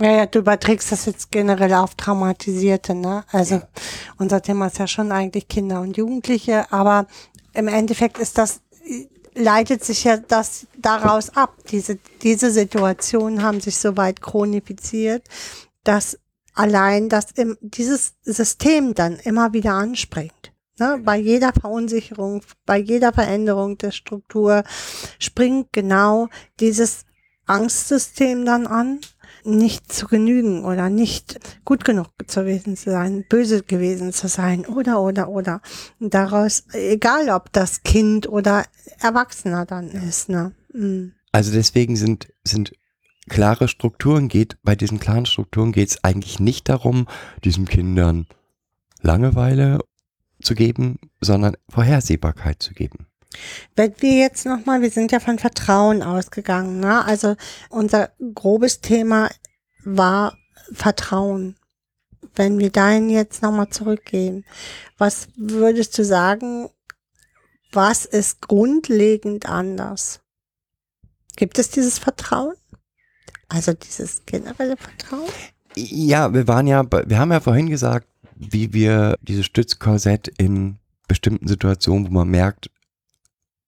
ja, 0.00 0.12
ja, 0.12 0.26
du 0.26 0.40
überträgst 0.40 0.90
das 0.92 1.06
jetzt 1.06 1.30
generell 1.30 1.74
auf 1.74 1.94
Traumatisierte, 1.94 2.94
ne? 2.94 3.24
Also, 3.30 3.62
unser 4.18 4.42
Thema 4.42 4.66
ist 4.66 4.78
ja 4.78 4.86
schon 4.86 5.12
eigentlich 5.12 5.48
Kinder 5.48 5.80
und 5.80 5.96
Jugendliche, 5.96 6.72
aber 6.72 7.06
im 7.54 7.68
Endeffekt 7.68 8.18
ist 8.18 8.38
das, 8.38 8.62
leitet 9.34 9.84
sich 9.84 10.04
ja 10.04 10.16
das 10.16 10.66
daraus 10.76 11.30
ab. 11.36 11.54
Diese, 11.70 11.98
diese 12.22 12.50
Situationen 12.50 13.42
haben 13.42 13.60
sich 13.60 13.76
so 13.78 13.96
weit 13.96 14.20
chronifiziert, 14.20 15.26
dass 15.84 16.18
allein 16.54 17.08
das 17.08 17.32
im, 17.32 17.56
dieses 17.60 18.14
System 18.22 18.94
dann 18.94 19.16
immer 19.16 19.52
wieder 19.52 19.72
anspringt. 19.72 20.52
Ne? 20.78 21.00
Bei 21.04 21.16
jeder 21.16 21.52
Verunsicherung, 21.52 22.42
bei 22.66 22.78
jeder 22.78 23.12
Veränderung 23.12 23.78
der 23.78 23.90
Struktur 23.90 24.64
springt 25.18 25.72
genau 25.72 26.28
dieses 26.60 27.04
Angstsystem 27.46 28.44
dann 28.44 28.66
an, 28.66 29.00
nicht 29.44 29.92
zu 29.92 30.06
genügen 30.06 30.64
oder 30.64 30.88
nicht 30.88 31.40
gut 31.64 31.84
genug 31.84 32.08
gewesen 32.18 32.76
zu 32.76 32.90
sein, 32.90 33.24
böse 33.28 33.62
gewesen 33.62 34.12
zu 34.12 34.28
sein 34.28 34.66
oder, 34.66 35.00
oder, 35.00 35.28
oder. 35.28 35.60
Und 35.98 36.14
daraus, 36.14 36.64
egal 36.72 37.28
ob 37.30 37.52
das 37.52 37.82
Kind 37.82 38.28
oder 38.28 38.64
Erwachsener 39.00 39.66
dann 39.66 39.88
ist, 39.90 40.28
ne? 40.28 40.52
Mm. 40.72 41.12
Also 41.32 41.50
deswegen 41.50 41.96
sind, 41.96 42.32
sind 42.44 42.72
klare 43.28 43.68
Strukturen 43.68 44.28
geht, 44.28 44.56
bei 44.62 44.74
diesen 44.74 44.98
klaren 44.98 45.26
Strukturen 45.26 45.72
geht 45.72 45.90
es 45.90 46.04
eigentlich 46.04 46.40
nicht 46.40 46.68
darum, 46.68 47.06
diesen 47.44 47.66
Kindern 47.66 48.26
Langeweile 49.00 49.80
zu 50.42 50.54
geben, 50.54 50.98
sondern 51.20 51.56
Vorhersehbarkeit 51.68 52.62
zu 52.62 52.74
geben. 52.74 53.06
Wenn 53.76 53.94
wir 53.98 54.18
jetzt 54.18 54.44
nochmal, 54.44 54.82
wir 54.82 54.90
sind 54.90 55.12
ja 55.12 55.20
von 55.20 55.38
Vertrauen 55.38 56.02
ausgegangen, 56.02 56.80
ne? 56.80 57.04
Also 57.04 57.36
unser 57.70 58.10
grobes 58.34 58.80
Thema 58.80 59.30
war 59.84 60.36
Vertrauen. 60.72 61.56
Wenn 62.34 62.58
wir 62.58 62.70
dahin 62.70 63.10
jetzt 63.10 63.42
nochmal 63.42 63.68
zurückgehen, 63.68 64.44
was 64.98 65.28
würdest 65.36 65.96
du 65.98 66.04
sagen, 66.04 66.68
was 67.72 68.04
ist 68.04 68.42
grundlegend 68.42 69.46
anders? 69.46 70.20
Gibt 71.36 71.58
es 71.58 71.70
dieses 71.70 71.98
Vertrauen? 71.98 72.54
Also 73.52 73.74
dieses 73.74 74.24
generelle 74.24 74.78
Vertrauen? 74.78 75.28
Ja, 75.76 76.32
wir 76.32 76.48
waren 76.48 76.66
ja, 76.66 76.84
wir 76.90 77.18
haben 77.18 77.32
ja 77.32 77.40
vorhin 77.40 77.68
gesagt, 77.68 78.08
wie 78.34 78.72
wir 78.72 79.18
dieses 79.20 79.44
Stützkorsett 79.44 80.28
in 80.28 80.78
bestimmten 81.06 81.46
Situationen, 81.46 82.06
wo 82.06 82.10
man 82.10 82.28
merkt, 82.28 82.70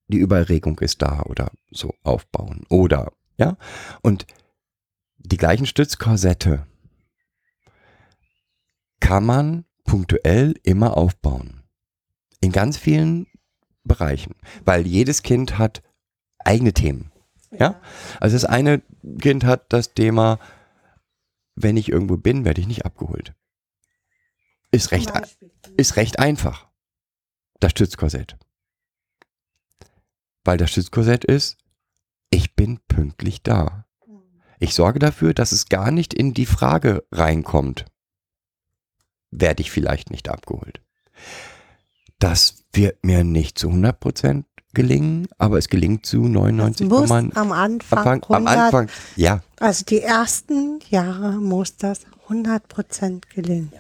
die 0.08 0.18
Überregung 0.18 0.78
ist 0.80 1.02
da 1.02 1.22
oder 1.24 1.50
so 1.70 1.94
aufbauen 2.02 2.64
oder, 2.70 3.12
ja. 3.36 3.56
Und 4.00 4.26
die 5.18 5.36
gleichen 5.36 5.66
Stützkorsette 5.66 6.66
kann 9.00 9.26
man 9.26 9.64
punktuell 9.84 10.54
immer 10.62 10.96
aufbauen. 10.96 11.62
In 12.40 12.52
ganz 12.52 12.78
vielen 12.78 13.26
Bereichen. 13.84 14.34
Weil 14.64 14.86
jedes 14.86 15.22
Kind 15.22 15.58
hat 15.58 15.82
eigene 16.38 16.72
Themen. 16.72 17.10
Ja? 17.58 17.80
Also 18.20 18.36
das 18.36 18.44
eine 18.44 18.82
Kind 19.20 19.44
hat 19.44 19.72
das 19.72 19.94
Thema, 19.94 20.38
wenn 21.54 21.76
ich 21.76 21.88
irgendwo 21.88 22.16
bin, 22.16 22.44
werde 22.44 22.60
ich 22.60 22.66
nicht 22.66 22.84
abgeholt. 22.84 23.34
Ist 24.70 24.90
recht, 24.90 25.12
ist 25.76 25.96
recht 25.96 26.18
einfach. 26.18 26.68
Das 27.60 27.70
Stützkorsett. 27.70 28.36
Weil 30.42 30.58
das 30.58 30.70
Stützkorsett 30.70 31.24
ist, 31.24 31.56
ich 32.30 32.54
bin 32.54 32.80
pünktlich 32.88 33.42
da. 33.42 33.86
Ich 34.58 34.74
sorge 34.74 34.98
dafür, 34.98 35.34
dass 35.34 35.52
es 35.52 35.68
gar 35.68 35.90
nicht 35.90 36.12
in 36.12 36.34
die 36.34 36.46
Frage 36.46 37.04
reinkommt. 37.12 37.84
Werde 39.30 39.62
ich 39.62 39.70
vielleicht 39.70 40.10
nicht 40.10 40.28
abgeholt. 40.28 40.80
Das 42.18 42.64
wird 42.72 43.04
mir 43.04 43.24
nicht 43.24 43.58
zu 43.58 43.68
100% 43.68 44.44
gelingen, 44.74 45.28
aber 45.38 45.58
es 45.58 45.68
gelingt 45.68 46.04
zu 46.06 46.22
Das 46.22 46.30
99, 46.30 46.88
muss 46.88 47.10
am 47.10 47.30
am 47.34 47.52
Anfang, 47.52 47.98
Anfang, 47.98 48.24
am 48.28 48.46
100 48.46 48.58
Anfang, 48.58 48.88
ja, 49.16 49.40
Also 49.60 49.84
die 49.84 50.00
ersten 50.00 50.80
Jahre 50.88 51.32
muss 51.32 51.76
das 51.76 52.00
100% 52.28 53.22
gelingen. 53.34 53.72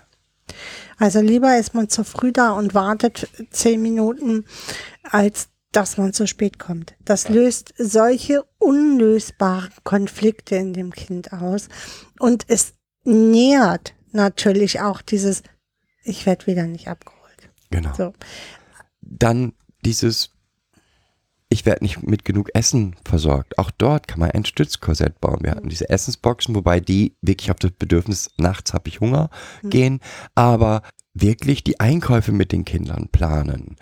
Also 0.98 1.20
lieber 1.20 1.58
ist 1.58 1.74
man 1.74 1.88
zu 1.88 2.04
früh 2.04 2.32
da 2.32 2.52
und 2.52 2.74
wartet 2.74 3.28
zehn 3.50 3.82
Minuten, 3.82 4.44
als 5.02 5.48
dass 5.72 5.96
man 5.96 6.12
zu 6.12 6.26
spät 6.26 6.58
kommt. 6.58 6.94
Das 7.04 7.28
löst 7.28 7.74
solche 7.78 8.44
unlösbaren 8.58 9.72
Konflikte 9.82 10.56
in 10.56 10.72
dem 10.72 10.92
Kind 10.92 11.32
aus 11.32 11.68
und 12.20 12.44
es 12.48 12.74
nährt 13.04 13.94
natürlich 14.12 14.80
auch 14.80 15.02
dieses, 15.02 15.42
ich 16.04 16.26
werde 16.26 16.46
wieder 16.46 16.64
nicht 16.64 16.88
abgeholt. 16.88 17.50
genau. 17.70 17.92
So. 17.96 18.12
Dann 19.00 19.52
dieses, 19.84 20.30
ich 21.48 21.66
werde 21.66 21.84
nicht 21.84 22.02
mit 22.02 22.24
genug 22.24 22.50
Essen 22.54 22.96
versorgt. 23.04 23.58
Auch 23.58 23.70
dort 23.70 24.08
kann 24.08 24.20
man 24.20 24.30
ein 24.30 24.44
Stützkorsett 24.44 25.20
bauen. 25.20 25.40
Wir 25.42 25.52
hatten 25.52 25.68
diese 25.68 25.88
Essensboxen, 25.88 26.54
wobei 26.54 26.80
die 26.80 27.16
wirklich 27.20 27.50
auf 27.50 27.58
das 27.58 27.72
Bedürfnis, 27.72 28.30
nachts 28.38 28.72
habe 28.74 28.88
ich 28.88 29.00
Hunger, 29.00 29.30
gehen, 29.62 30.00
aber 30.34 30.82
wirklich 31.12 31.62
die 31.62 31.80
Einkäufe 31.80 32.32
mit 32.32 32.50
den 32.50 32.64
Kindern 32.64 33.08
planen. 33.10 33.76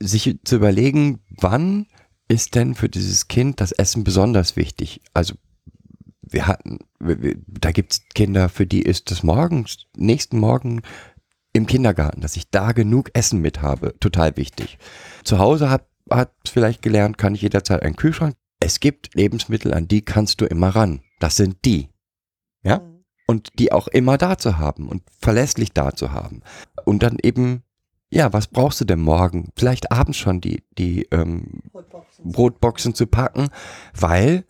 Sich 0.00 0.38
zu 0.44 0.56
überlegen, 0.56 1.20
wann 1.28 1.86
ist 2.28 2.54
denn 2.54 2.74
für 2.74 2.88
dieses 2.88 3.28
Kind 3.28 3.60
das 3.60 3.72
Essen 3.72 4.04
besonders 4.04 4.56
wichtig? 4.56 5.02
Also 5.12 5.34
wir 6.22 6.46
hatten, 6.46 6.78
da 6.98 7.72
gibt 7.72 7.92
es 7.92 8.02
Kinder, 8.14 8.48
für 8.48 8.66
die 8.66 8.82
ist 8.82 9.10
das 9.10 9.22
morgens, 9.22 9.86
nächsten 9.96 10.38
Morgen 10.38 10.82
im 11.52 11.66
Kindergarten, 11.66 12.22
dass 12.22 12.36
ich 12.36 12.50
da 12.50 12.72
genug 12.72 13.10
Essen 13.12 13.40
mit 13.40 13.60
habe, 13.60 13.94
total 14.00 14.36
wichtig. 14.36 14.78
Zu 15.24 15.38
Hause 15.38 15.68
hat, 15.68 15.86
hat 16.16 16.32
vielleicht 16.46 16.82
gelernt, 16.82 17.18
kann 17.18 17.34
ich 17.34 17.42
jederzeit 17.42 17.82
einen 17.82 17.96
Kühlschrank. 17.96 18.34
Es 18.60 18.80
gibt 18.80 19.14
Lebensmittel, 19.14 19.74
an 19.74 19.88
die 19.88 20.02
kannst 20.02 20.40
du 20.40 20.46
immer 20.46 20.68
ran. 20.68 21.00
Das 21.20 21.36
sind 21.36 21.64
die. 21.64 21.88
Ja? 22.62 22.80
Und 23.26 23.48
die 23.58 23.72
auch 23.72 23.88
immer 23.88 24.18
da 24.18 24.38
zu 24.38 24.58
haben 24.58 24.88
und 24.88 25.02
verlässlich 25.20 25.72
da 25.72 25.94
zu 25.94 26.12
haben. 26.12 26.42
Und 26.84 27.02
dann 27.02 27.18
eben, 27.22 27.62
ja, 28.10 28.32
was 28.32 28.46
brauchst 28.46 28.80
du 28.80 28.84
denn 28.84 29.00
morgen? 29.00 29.50
Vielleicht 29.56 29.90
abends 29.90 30.18
schon 30.18 30.40
die, 30.40 30.62
die 30.78 31.04
ähm, 31.10 31.62
Brotboxen 32.22 32.94
zu 32.94 33.06
packen, 33.06 33.48
weil 33.94 34.44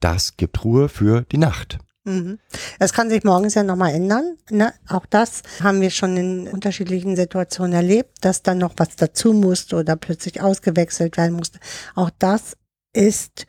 das 0.00 0.36
gibt 0.36 0.64
Ruhe 0.64 0.88
für 0.88 1.22
die 1.22 1.38
Nacht. 1.38 1.78
Mhm. 2.04 2.38
Es 2.78 2.92
kann 2.92 3.10
sich 3.10 3.22
morgens 3.22 3.54
ja 3.54 3.62
nochmal 3.62 3.94
ändern. 3.94 4.36
Ne? 4.50 4.72
Auch 4.88 5.06
das 5.06 5.42
haben 5.62 5.80
wir 5.80 5.90
schon 5.90 6.16
in 6.16 6.48
unterschiedlichen 6.48 7.14
Situationen 7.14 7.72
erlebt, 7.72 8.16
dass 8.22 8.42
dann 8.42 8.58
noch 8.58 8.74
was 8.76 8.96
dazu 8.96 9.32
musste 9.32 9.76
oder 9.76 9.96
plötzlich 9.96 10.40
ausgewechselt 10.40 11.16
werden 11.16 11.36
musste. 11.36 11.60
Auch 11.94 12.10
das 12.18 12.56
ist 12.92 13.46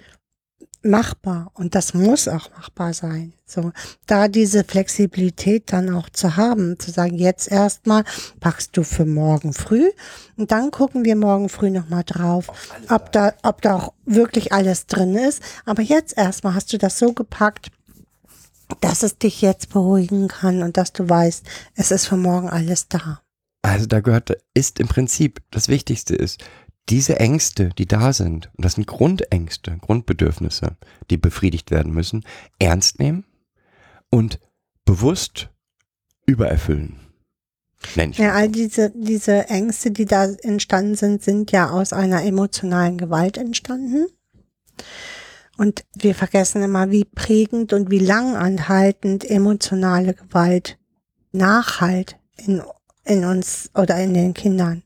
machbar 0.84 1.50
und 1.54 1.76
das 1.76 1.94
muss 1.94 2.28
auch 2.28 2.50
machbar 2.52 2.94
sein. 2.94 3.34
So, 3.46 3.72
da 4.06 4.28
diese 4.28 4.64
Flexibilität 4.64 5.72
dann 5.72 5.94
auch 5.94 6.10
zu 6.10 6.36
haben, 6.36 6.78
zu 6.80 6.92
sagen, 6.92 7.16
jetzt 7.16 7.50
erstmal 7.50 8.04
packst 8.40 8.76
du 8.76 8.84
für 8.84 9.06
morgen 9.06 9.54
früh 9.54 9.90
und 10.38 10.52
dann 10.52 10.72
gucken 10.72 11.06
wir 11.06 11.16
morgen 11.16 11.50
früh 11.50 11.70
nochmal 11.70 12.04
drauf, 12.04 12.48
ob 12.90 13.12
da, 13.12 13.34
ob 13.44 13.62
da 13.62 13.76
auch 13.76 13.94
wirklich 14.06 14.52
alles 14.52 14.88
drin 14.88 15.16
ist. 15.16 15.42
Aber 15.66 15.82
jetzt 15.82 16.18
erstmal 16.18 16.56
hast 16.56 16.74
du 16.74 16.78
das 16.78 17.00
so 17.00 17.14
gepackt, 17.14 17.70
dass 18.84 19.02
es 19.02 19.18
dich 19.18 19.42
jetzt 19.42 19.70
beruhigen 19.70 20.28
kann 20.28 20.62
und 20.62 20.76
dass 20.76 20.92
du 20.92 21.08
weißt, 21.08 21.46
es 21.76 21.92
ist 21.92 22.06
für 22.06 22.18
morgen 22.18 22.50
alles 22.50 22.90
da. 22.90 23.22
Also 23.62 23.86
da 23.86 24.02
gehört, 24.02 24.36
ist 24.54 24.78
im 24.82 24.90
Prinzip, 24.90 25.42
das 25.52 25.70
Wichtigste 25.70 26.16
ist, 26.16 26.44
diese 26.90 27.18
Ängste, 27.18 27.70
die 27.70 27.86
da 27.86 28.12
sind, 28.12 28.52
und 28.58 28.66
das 28.66 28.74
sind 28.74 28.86
Grundängste, 28.86 29.78
Grundbedürfnisse, 29.78 30.76
die 31.10 31.16
befriedigt 31.16 31.72
werden 31.72 31.94
müssen, 31.94 32.26
ernst 32.60 33.00
nehmen 33.00 33.24
und 34.10 34.42
bewusst 34.84 35.50
übererfüllen. 36.26 37.00
Nenn 37.96 38.12
ich 38.12 38.18
Ja, 38.18 38.28
mal 38.28 38.34
all 38.34 38.50
diese, 38.50 38.92
diese 38.94 39.48
Ängste, 39.48 39.92
die 39.92 40.06
da 40.06 40.26
entstanden 40.26 40.96
sind, 40.96 41.24
sind 41.24 41.54
ja 41.54 41.70
aus 41.70 41.94
einer 41.94 42.24
emotionalen 42.26 42.98
Gewalt 42.98 43.38
entstanden. 43.38 44.08
Und 45.58 45.86
wir 45.96 46.16
vergessen 46.16 46.64
immer, 46.64 46.90
wie 46.90 47.06
prägend 47.06 47.74
und 47.74 47.92
wie 47.92 48.00
langanhaltend 48.00 49.30
emotionale 49.30 50.14
Gewalt 50.14 50.80
nachhalt 51.32 52.18
in, 52.38 52.62
in 53.06 53.26
uns 53.26 53.70
oder 53.76 54.02
in 54.02 54.14
den 54.14 54.34
Kindern. 54.34 54.84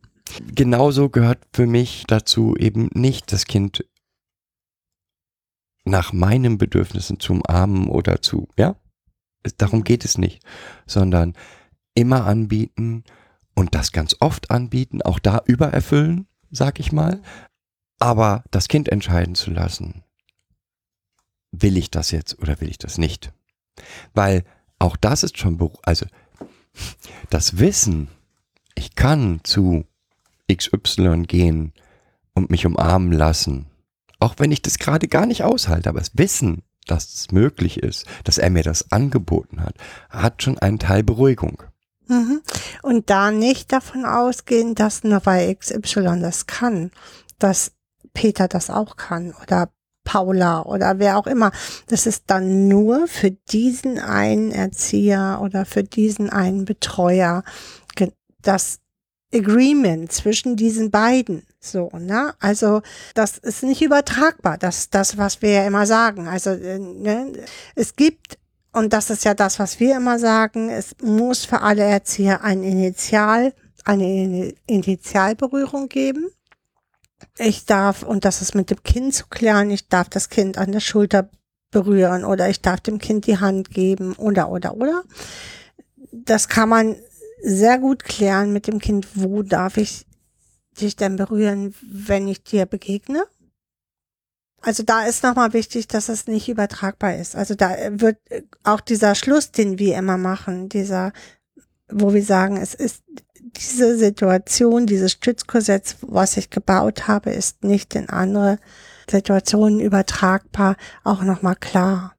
Genauso 0.54 1.10
gehört 1.10 1.40
für 1.54 1.68
mich 1.68 2.04
dazu 2.08 2.56
eben 2.58 2.90
nicht 2.94 3.32
das 3.32 3.46
Kind 3.46 3.86
nach 5.86 6.12
meinen 6.12 6.58
Bedürfnissen 6.58 7.20
zu 7.20 7.34
umarmen 7.34 7.88
oder 7.88 8.22
zu, 8.22 8.50
ja, 8.58 8.76
darum 9.58 9.84
geht 9.84 10.04
es 10.04 10.18
nicht, 10.18 10.44
sondern 10.86 11.34
immer 11.94 12.26
anbieten 12.26 13.04
und 13.56 13.74
das 13.74 13.92
ganz 13.92 14.16
oft 14.20 14.52
anbieten, 14.52 15.02
auch 15.02 15.20
da 15.20 15.42
übererfüllen, 15.46 16.28
sag 16.52 16.80
ich 16.80 16.92
mal, 16.92 17.22
aber 18.00 18.44
das 18.52 18.68
Kind 18.68 18.90
entscheiden 18.90 19.36
zu 19.36 19.50
lassen, 19.50 20.04
will 21.52 21.78
ich 21.78 21.92
das 21.92 22.12
jetzt 22.12 22.40
oder 22.40 22.60
will 22.62 22.70
ich 22.70 22.78
das 22.78 22.98
nicht? 22.98 23.32
Weil 24.14 24.44
auch 24.80 24.96
das 24.98 25.24
ist 25.24 25.38
schon, 25.38 25.60
also 25.84 26.06
das 27.30 27.60
Wissen, 27.60 28.10
ich 28.76 28.96
kann 28.96 29.42
zu 29.44 29.86
XY 30.52 31.24
gehen 31.24 31.74
und 32.34 32.50
mich 32.50 32.66
umarmen 32.66 33.12
lassen, 33.12 33.68
auch 34.20 34.36
wenn 34.38 34.52
ich 34.52 34.62
das 34.62 34.78
gerade 34.78 35.08
gar 35.08 35.26
nicht 35.26 35.44
aushalte, 35.44 35.90
aber 35.90 36.00
das 36.00 36.18
Wissen, 36.18 36.64
dass 36.86 37.14
es 37.14 37.32
möglich 37.32 37.80
ist, 37.80 38.06
dass 38.24 38.38
er 38.38 38.50
mir 38.50 38.64
das 38.64 38.92
angeboten 38.92 39.62
hat, 39.62 39.76
hat 40.10 40.44
schon 40.44 40.58
einen 40.58 40.80
Teil 40.80 41.04
Beruhigung. 41.04 41.64
Mhm. 42.08 42.42
Und 42.82 43.10
da 43.10 43.32
nicht 43.32 43.72
davon 43.74 44.06
ausgehen, 44.06 44.76
dass 44.76 45.04
nur 45.04 45.26
weil 45.26 45.54
XY 45.56 46.22
das 46.22 46.48
kann, 46.48 46.92
dass 47.38 47.74
Peter 48.14 48.48
das 48.48 48.70
auch 48.70 48.96
kann 48.96 49.34
oder 49.44 49.70
Paula 50.08 50.62
oder 50.64 51.00
wer 51.00 51.18
auch 51.18 51.28
immer. 51.28 51.52
Das 51.88 52.06
ist 52.06 52.24
dann 52.28 52.70
nur 52.70 53.08
für 53.08 53.32
diesen 53.32 54.00
einen 54.00 54.52
Erzieher 54.52 55.40
oder 55.44 55.66
für 55.66 55.84
diesen 55.84 56.30
einen 56.30 56.64
Betreuer 56.64 57.44
das 58.42 58.80
Agreement 59.34 60.12
zwischen 60.12 60.56
diesen 60.56 60.90
beiden. 60.90 61.44
So, 61.60 61.90
ne? 62.00 62.34
Also, 62.40 62.82
das 63.14 63.38
ist 63.38 63.64
nicht 63.64 63.82
übertragbar. 63.82 64.58
Das 64.58 64.90
das, 64.90 65.18
was 65.18 65.42
wir 65.42 65.52
ja 65.52 65.68
immer 65.68 65.86
sagen. 65.86 66.30
Also, 66.30 66.52
äh, 66.52 66.80
ne? 66.80 67.34
es 67.76 67.96
gibt 67.96 68.38
und 68.72 68.94
das 68.94 69.10
ist 69.10 69.26
ja 69.26 69.34
das, 69.34 69.60
was 69.60 69.80
wir 69.80 69.98
immer 69.98 70.18
sagen. 70.20 70.70
Es 70.70 70.96
muss 71.02 71.44
für 71.46 71.62
alle 71.62 71.84
Erzieher 71.84 72.44
ein 72.44 72.64
Initial, 72.64 73.54
eine 73.84 74.04
Ini- 74.06 74.56
Initialberührung 74.68 75.90
geben. 75.90 76.30
Ich 77.38 77.66
darf, 77.66 78.04
und 78.04 78.26
das 78.26 78.42
ist 78.42 78.56
mit 78.56 78.70
dem 78.70 78.84
Kind 78.84 79.14
zu 79.14 79.26
klären, 79.28 79.72
ich 79.72 79.88
darf 79.88 80.10
das 80.10 80.30
Kind 80.30 80.58
an 80.58 80.72
der 80.72 80.80
Schulter 80.80 81.30
berühren 81.72 82.24
oder 82.24 82.50
ich 82.50 82.62
darf 82.62 82.80
dem 82.80 83.00
Kind 83.00 83.28
die 83.28 83.40
Hand 83.40 83.70
geben 83.72 84.14
oder, 84.14 84.50
oder, 84.50 84.76
oder. 84.76 85.04
Das 86.12 86.48
kann 86.48 86.70
man 86.70 86.96
sehr 87.42 87.80
gut 87.80 88.04
klären 88.04 88.54
mit 88.54 88.68
dem 88.68 88.80
Kind. 88.80 89.08
Wo 89.16 89.44
darf 89.44 89.78
ich 89.78 90.06
dich 90.80 90.96
denn 90.96 91.16
berühren, 91.16 91.76
wenn 91.82 92.28
ich 92.28 92.44
dir 92.44 92.66
begegne? 92.66 93.24
Also 94.62 94.84
da 94.84 95.06
ist 95.06 95.24
nochmal 95.24 95.54
wichtig, 95.54 95.88
dass 95.88 96.10
es 96.10 96.28
nicht 96.28 96.50
übertragbar 96.50 97.16
ist. 97.16 97.36
Also 97.36 97.56
da 97.56 97.76
wird 97.92 98.18
auch 98.64 98.82
dieser 98.82 99.16
Schluss, 99.16 99.52
den 99.52 99.78
wir 99.78 99.98
immer 99.98 100.18
machen, 100.18 100.68
dieser, 100.68 101.14
wo 101.90 102.14
wir 102.14 102.24
sagen, 102.24 102.58
es 102.58 102.74
ist 102.74 103.04
diese 103.58 103.98
Situation, 103.98 104.86
dieses 104.86 105.12
Stützkorsett, 105.14 105.98
was 106.02 106.38
ich 106.38 106.50
gebaut 106.50 107.08
habe, 107.08 107.32
ist 107.32 107.64
nicht 107.64 107.96
in 107.96 108.10
andere 108.10 108.60
Situationen 109.10 109.80
übertragbar, 109.80 110.76
auch 111.04 111.22
nochmal 111.22 111.56
klar. 111.56 112.16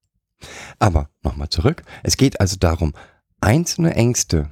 Aber 0.78 1.10
nochmal 1.22 1.48
zurück. 1.48 1.82
Es 2.02 2.16
geht 2.16 2.40
also 2.40 2.56
darum, 2.56 2.94
einzelne 3.40 3.94
Ängste 3.94 4.50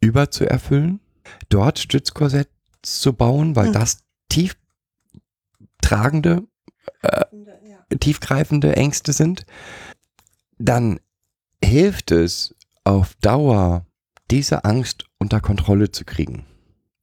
überzuerfüllen, 0.00 1.00
dort 1.48 1.78
Stützkorsett 1.78 2.48
zu 2.82 3.12
bauen, 3.12 3.56
weil 3.56 3.68
Mhm. 3.68 3.72
das 3.74 3.98
tief 4.28 4.56
tragende, 5.82 6.46
tiefgreifende 7.98 8.76
Ängste 8.76 9.12
sind. 9.12 9.44
Dann 10.58 11.00
hilft 11.62 12.10
es 12.10 12.54
auf 12.84 13.14
Dauer, 13.16 13.86
diese 14.30 14.64
Angst 14.64 15.04
unter 15.20 15.40
Kontrolle 15.40 15.92
zu 15.92 16.04
kriegen. 16.04 16.44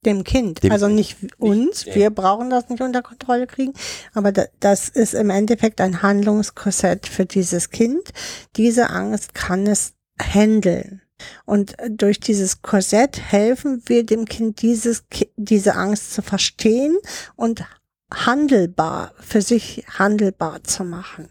Dem 0.05 0.24
Kind, 0.24 0.63
Dem 0.63 0.72
also 0.72 0.88
nicht 0.88 1.18
uns, 1.38 1.86
ja. 1.86 1.95
wir 1.95 2.09
brauchen 2.09 2.49
das 2.49 2.70
nicht 2.70 2.82
unter 2.82 3.01
Kontrolle 3.01 3.47
kriegen, 3.47 3.74
aber 4.13 4.32
da, 4.32 4.45
das 4.59 4.89
ist 4.89 5.13
im 5.13 5.30
Endeffekt 5.30 5.82
ein 5.82 6.01
Handlungskorsett 6.01 7.07
für 7.07 7.26
dieses 7.26 7.72
Kind. 7.72 8.11
Diese 8.55 8.89
Angst 8.89 9.34
kann 9.34 9.65
es 9.65 9.93
handeln. 10.22 11.01
Und 11.45 11.76
durch 11.89 12.20
dieses 12.20 12.61
Korsett 12.61 13.20
helfen 13.20 13.82
wir 13.88 14.05
dem 14.05 14.26
Kind, 14.26 14.61
dieses, 14.61 15.03
diese 15.36 15.76
Angst 15.76 16.13
zu 16.13 16.22
verstehen 16.22 16.95
und 17.36 17.65
handelbar, 18.13 19.13
für 19.20 19.41
sich 19.41 19.84
handelbar 19.97 20.63
zu 20.63 20.84
machen. 20.84 21.30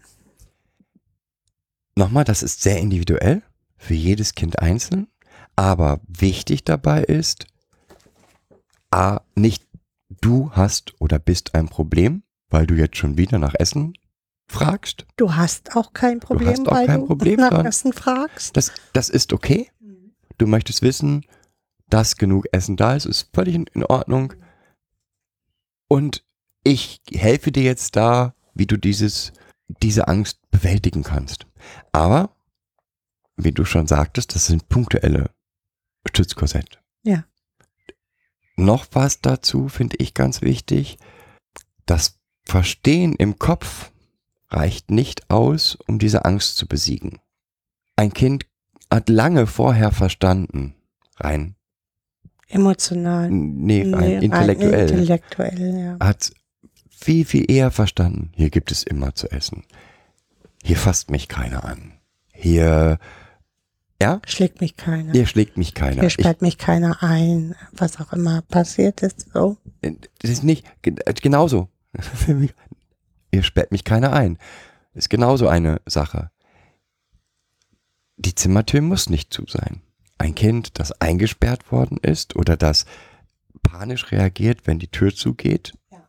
Nochmal, 1.95 2.25
das 2.25 2.43
ist 2.43 2.61
sehr 2.61 2.77
individuell 2.77 3.41
für 3.77 3.93
jedes 3.93 4.35
Kind 4.35 4.59
einzeln, 4.59 5.07
aber 5.57 5.99
wichtig 6.07 6.63
dabei 6.63 7.03
ist, 7.03 7.47
a, 8.91 9.19
nicht 9.35 9.67
du 10.21 10.51
hast 10.51 10.93
oder 11.01 11.19
bist 11.19 11.55
ein 11.55 11.67
Problem, 11.67 12.23
weil 12.49 12.65
du 12.67 12.75
jetzt 12.75 12.95
schon 12.95 13.17
wieder 13.17 13.39
nach 13.39 13.55
Essen 13.57 13.93
fragst. 14.47 15.05
Du 15.17 15.35
hast 15.35 15.75
auch 15.75 15.91
kein 15.91 16.21
Problem, 16.21 16.49
hast 16.49 16.67
auch 16.67 16.71
weil 16.71 16.85
kein 16.85 17.01
du 17.01 17.07
Problem, 17.07 17.39
nach 17.41 17.49
dann- 17.49 17.65
Essen 17.65 17.91
fragst. 17.91 18.55
Das, 18.55 18.71
das 18.93 19.09
ist 19.09 19.33
okay. 19.33 19.69
Du 20.37 20.47
möchtest 20.47 20.81
wissen, 20.83 21.25
dass 21.89 22.15
genug 22.15 22.45
Essen 22.51 22.77
da 22.77 22.95
ist, 22.95 23.05
ist 23.05 23.29
völlig 23.33 23.55
in, 23.55 23.65
in 23.73 23.83
Ordnung. 23.83 24.33
Und 25.89 26.23
ich 26.63 27.01
helfe 27.11 27.51
dir 27.51 27.63
jetzt 27.63 27.95
da, 27.95 28.35
wie 28.53 28.67
du 28.67 28.77
dieses, 28.77 29.33
diese 29.81 30.07
Angst 30.07 30.39
bewältigen 30.51 31.03
kannst. 31.03 31.47
Aber, 31.91 32.35
wie 33.35 33.51
du 33.51 33.65
schon 33.65 33.87
sagtest, 33.87 34.35
das 34.35 34.45
sind 34.47 34.69
punktuelle 34.69 35.31
Stützkorsett. 36.07 36.79
Ja. 37.03 37.25
Noch 38.55 38.87
was 38.91 39.21
dazu 39.21 39.69
finde 39.69 39.97
ich 39.99 40.13
ganz 40.13 40.41
wichtig. 40.41 40.97
Das 41.85 42.17
Verstehen 42.43 43.13
im 43.13 43.39
Kopf 43.39 43.91
reicht 44.49 44.89
nicht 44.89 45.29
aus, 45.29 45.77
um 45.87 45.99
diese 45.99 46.23
Angst 46.25 46.55
zu 46.57 46.65
besiegen. 46.65 47.19
Ein 47.97 48.13
Kind 48.13 48.45
hat 48.89 49.09
lange 49.09 49.47
vorher 49.47 49.91
verstanden, 49.91 50.73
rein, 51.17 51.55
Emotional. 52.47 53.29
nee, 53.29 53.81
rein 53.81 53.89
Nee, 53.89 53.95
rein 53.95 54.21
intellektuell, 54.23 54.89
Intellektuell, 54.89 55.77
ja. 55.77 55.97
hat 55.99 56.31
viel, 56.89 57.25
viel 57.25 57.51
eher 57.51 57.69
verstanden, 57.71 58.31
hier 58.33 58.49
gibt 58.49 58.71
es 58.71 58.83
immer 58.83 59.13
zu 59.13 59.29
essen. 59.29 59.65
Hier 60.63 60.77
fasst 60.77 61.11
mich 61.11 61.27
keiner 61.27 61.65
an. 61.65 61.93
Hier, 62.31 62.97
ja, 64.01 64.21
Schlägt 64.25 64.61
mich 64.61 64.77
keiner. 64.77 65.11
hier 65.11 65.25
schlägt 65.25 65.57
mich 65.57 65.73
keiner. 65.73 65.95
Hier 66.01 66.07
Ich, 66.07 66.13
sperrt 66.13 66.41
mich 66.41 66.57
keiner 66.57 67.01
ein, 67.01 67.55
was 67.71 67.99
auch 67.99 68.13
immer 68.13 68.41
passiert 68.43 69.01
ist. 69.01 69.31
So. 69.33 69.57
das 69.81 70.29
ist 70.31 70.43
nicht, 70.43 70.65
äh, 70.83 71.13
genauso. 71.13 71.69
Hier 73.33 73.43
sperrt 73.43 73.71
mich 73.71 73.83
keiner 73.83 74.13
ein. 74.13 74.37
Ist 74.93 75.09
genauso 75.09 75.47
eine 75.47 75.81
Sache. 75.85 76.31
Die 78.17 78.33
Zimmertür 78.35 78.81
muss 78.81 79.09
nicht 79.09 79.33
zu 79.33 79.45
sein. 79.47 79.81
Ein 80.17 80.33
Kind, 80.33 80.79
das 80.79 80.91
eingesperrt 81.01 81.71
worden 81.71 81.97
ist 82.01 82.35
oder 82.35 82.57
das 82.57 82.85
panisch 83.61 84.11
reagiert, 84.11 84.65
wenn 84.65 84.79
die 84.79 84.87
Tür 84.89 85.13
zugeht, 85.13 85.73
Ja. 85.91 86.07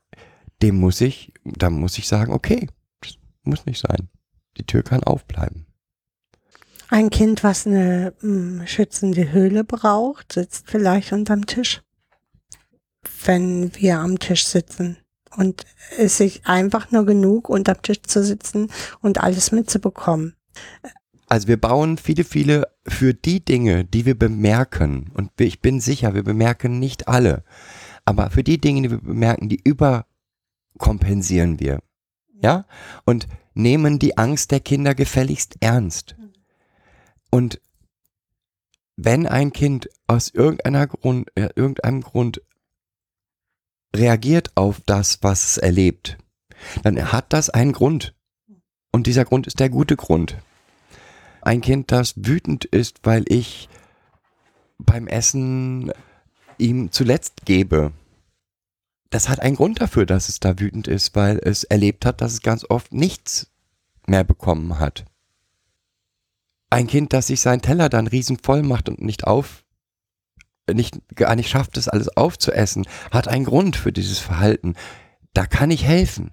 dem 0.62 0.76
muss 0.76 1.00
ich, 1.00 1.32
da 1.44 1.68
muss 1.70 1.98
ich 1.98 2.06
sagen, 2.08 2.32
okay, 2.32 2.68
das 3.00 3.18
muss 3.42 3.66
nicht 3.66 3.80
sein. 3.80 4.08
Die 4.56 4.64
Tür 4.64 4.82
kann 4.82 5.02
aufbleiben. 5.02 5.66
Ein 6.90 7.10
Kind, 7.10 7.44
was 7.44 7.66
eine 7.66 8.14
mh, 8.22 8.66
schützende 8.66 9.30
Höhle 9.30 9.62
braucht, 9.62 10.32
sitzt 10.32 10.70
vielleicht 10.70 11.12
unterm 11.12 11.46
Tisch. 11.46 11.82
Wenn 13.24 13.74
wir 13.76 13.98
am 13.98 14.18
Tisch 14.18 14.46
sitzen. 14.46 14.98
Und 15.36 15.66
es 15.98 16.16
sich 16.16 16.46
einfach 16.46 16.90
nur 16.90 17.04
genug, 17.04 17.50
unterm 17.50 17.82
Tisch 17.82 18.02
zu 18.02 18.24
sitzen 18.24 18.70
und 19.00 19.22
alles 19.22 19.52
mitzubekommen. 19.52 20.34
Also 21.28 21.46
wir 21.46 21.60
bauen 21.60 21.98
viele, 21.98 22.24
viele 22.24 22.66
für 22.86 23.12
die 23.12 23.44
Dinge, 23.44 23.84
die 23.84 24.06
wir 24.06 24.18
bemerken. 24.18 25.10
Und 25.12 25.30
ich 25.38 25.60
bin 25.60 25.80
sicher, 25.80 26.14
wir 26.14 26.24
bemerken 26.24 26.78
nicht 26.78 27.06
alle. 27.06 27.44
Aber 28.06 28.30
für 28.30 28.42
die 28.42 28.58
Dinge, 28.58 28.82
die 28.82 28.90
wir 28.90 29.02
bemerken, 29.02 29.50
die 29.50 29.60
überkompensieren 29.62 31.60
wir. 31.60 31.80
Ja? 32.42 32.64
Und 33.04 33.28
nehmen 33.52 33.98
die 33.98 34.16
Angst 34.16 34.50
der 34.50 34.60
Kinder 34.60 34.94
gefälligst 34.94 35.56
ernst. 35.60 36.16
Und 37.30 37.60
wenn 38.96 39.26
ein 39.26 39.52
Kind 39.52 39.88
aus 40.06 40.30
irgendeiner 40.30 40.86
Grund, 40.86 41.30
äh, 41.36 41.48
irgendeinem 41.54 42.00
Grund 42.00 42.42
reagiert 43.94 44.50
auf 44.56 44.80
das, 44.86 45.22
was 45.22 45.44
es 45.44 45.58
erlebt, 45.58 46.18
dann 46.82 47.12
hat 47.12 47.32
das 47.32 47.50
einen 47.50 47.72
Grund. 47.72 48.14
Und 48.92 49.06
dieser 49.06 49.24
Grund 49.24 49.46
ist 49.46 49.60
der 49.60 49.70
gute 49.70 49.96
Grund. 49.96 50.36
Ein 51.42 51.60
Kind, 51.60 51.92
das 51.92 52.14
wütend 52.16 52.64
ist, 52.64 53.00
weil 53.04 53.24
ich 53.28 53.68
beim 54.78 55.06
Essen 55.06 55.92
ihm 56.58 56.90
zuletzt 56.90 57.44
gebe, 57.44 57.92
das 59.10 59.28
hat 59.28 59.40
einen 59.40 59.56
Grund 59.56 59.80
dafür, 59.80 60.04
dass 60.06 60.28
es 60.28 60.40
da 60.40 60.58
wütend 60.58 60.88
ist, 60.88 61.14
weil 61.14 61.38
es 61.38 61.64
erlebt 61.64 62.04
hat, 62.04 62.20
dass 62.20 62.32
es 62.32 62.42
ganz 62.42 62.66
oft 62.68 62.92
nichts 62.92 63.50
mehr 64.06 64.24
bekommen 64.24 64.78
hat. 64.78 65.04
Ein 66.70 66.86
Kind, 66.86 67.12
das 67.12 67.28
sich 67.28 67.40
seinen 67.40 67.62
Teller 67.62 67.88
dann 67.88 68.06
riesenvoll 68.06 68.62
macht 68.62 68.88
und 68.88 69.00
nicht 69.00 69.26
auf, 69.26 69.64
nicht, 70.70 70.98
gar 71.14 71.34
nicht 71.34 71.48
schafft, 71.48 71.76
das 71.76 71.88
alles 71.88 72.14
aufzuessen, 72.16 72.86
hat 73.10 73.28
einen 73.28 73.44
Grund 73.44 73.76
für 73.76 73.92
dieses 73.92 74.18
Verhalten. 74.18 74.74
Da 75.32 75.46
kann 75.46 75.70
ich 75.70 75.84
helfen. 75.84 76.32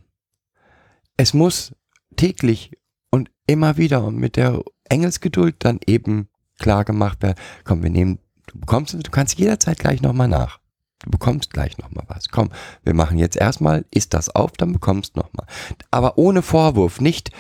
Es 1.18 1.34
muss 1.34 1.74
täglich 2.18 2.72
und 3.12 3.32
immer 3.48 3.78
wieder 3.78 4.04
und 4.04 4.18
mit 4.18 4.36
der 4.36 4.62
Engelsgeduld 4.90 5.56
dann 5.60 5.80
eben 5.86 6.30
klar 6.60 6.84
gemacht 6.84 7.22
werden, 7.22 7.38
komm, 7.64 7.84
wir 7.84 7.90
nehmen, 7.90 8.20
du 8.48 8.60
bekommst, 8.60 8.94
du 8.94 9.12
kannst 9.12 9.38
jederzeit 9.38 9.80
gleich 9.80 10.02
nochmal 10.02 10.28
nach. 10.28 10.60
Du 11.00 11.12
bekommst 11.12 11.52
gleich 11.52 11.78
nochmal 11.78 12.06
was. 12.08 12.30
Komm, 12.30 12.50
wir 12.84 12.94
machen 12.94 13.18
jetzt 13.18 13.36
erstmal, 13.36 13.86
isst 13.92 14.14
das 14.14 14.34
auf, 14.34 14.54
dann 14.54 14.74
bekommst 14.74 15.16
nochmal. 15.16 15.46
Aber 15.92 16.18
ohne 16.18 16.42
Vorwurf, 16.42 17.02
nicht, 17.02 17.32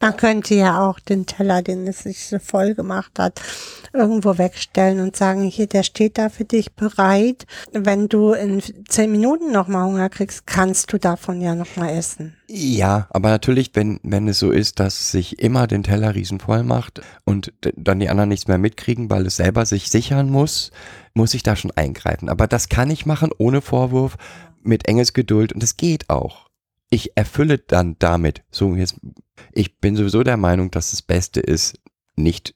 Man 0.00 0.16
könnte 0.16 0.54
ja 0.54 0.86
auch 0.86 1.00
den 1.00 1.24
Teller, 1.24 1.62
den 1.62 1.86
es 1.86 2.00
sich 2.00 2.26
so 2.26 2.38
voll 2.38 2.74
gemacht 2.74 3.12
hat, 3.18 3.40
irgendwo 3.94 4.36
wegstellen 4.36 5.00
und 5.00 5.16
sagen, 5.16 5.44
hier, 5.44 5.66
der 5.66 5.82
steht 5.82 6.18
da 6.18 6.28
für 6.28 6.44
dich 6.44 6.74
bereit. 6.74 7.46
Wenn 7.72 8.08
du 8.08 8.32
in 8.32 8.62
zehn 8.88 9.10
Minuten 9.10 9.52
nochmal 9.52 9.86
Hunger 9.86 10.10
kriegst, 10.10 10.46
kannst 10.46 10.92
du 10.92 10.98
davon 10.98 11.40
ja 11.40 11.54
nochmal 11.54 11.96
essen. 11.96 12.36
Ja, 12.46 13.06
aber 13.10 13.30
natürlich, 13.30 13.70
wenn, 13.72 13.98
wenn 14.02 14.28
es 14.28 14.38
so 14.38 14.50
ist, 14.50 14.80
dass 14.80 15.10
sich 15.10 15.38
immer 15.38 15.66
den 15.66 15.82
Teller 15.82 16.14
riesenvoll 16.14 16.62
macht 16.62 17.00
und 17.24 17.54
dann 17.74 17.98
die 17.98 18.10
anderen 18.10 18.28
nichts 18.28 18.48
mehr 18.48 18.58
mitkriegen, 18.58 19.08
weil 19.08 19.26
es 19.26 19.36
selber 19.36 19.64
sich 19.64 19.90
sichern 19.90 20.28
muss, 20.28 20.72
muss 21.14 21.32
ich 21.32 21.42
da 21.42 21.56
schon 21.56 21.70
eingreifen. 21.70 22.28
Aber 22.28 22.46
das 22.46 22.68
kann 22.68 22.90
ich 22.90 23.06
machen 23.06 23.30
ohne 23.38 23.62
Vorwurf, 23.62 24.18
mit 24.66 24.88
Engelsgeduld 24.88 25.52
und 25.52 25.62
es 25.62 25.76
geht 25.76 26.10
auch. 26.10 26.45
Ich 26.88 27.16
erfülle 27.16 27.58
dann 27.58 27.96
damit, 27.98 28.44
so 28.50 28.74
jetzt, 28.74 29.00
ich 29.52 29.78
bin 29.78 29.96
sowieso 29.96 30.22
der 30.22 30.36
Meinung, 30.36 30.70
dass 30.70 30.92
das 30.92 31.02
Beste 31.02 31.40
ist, 31.40 31.80
nicht 32.14 32.54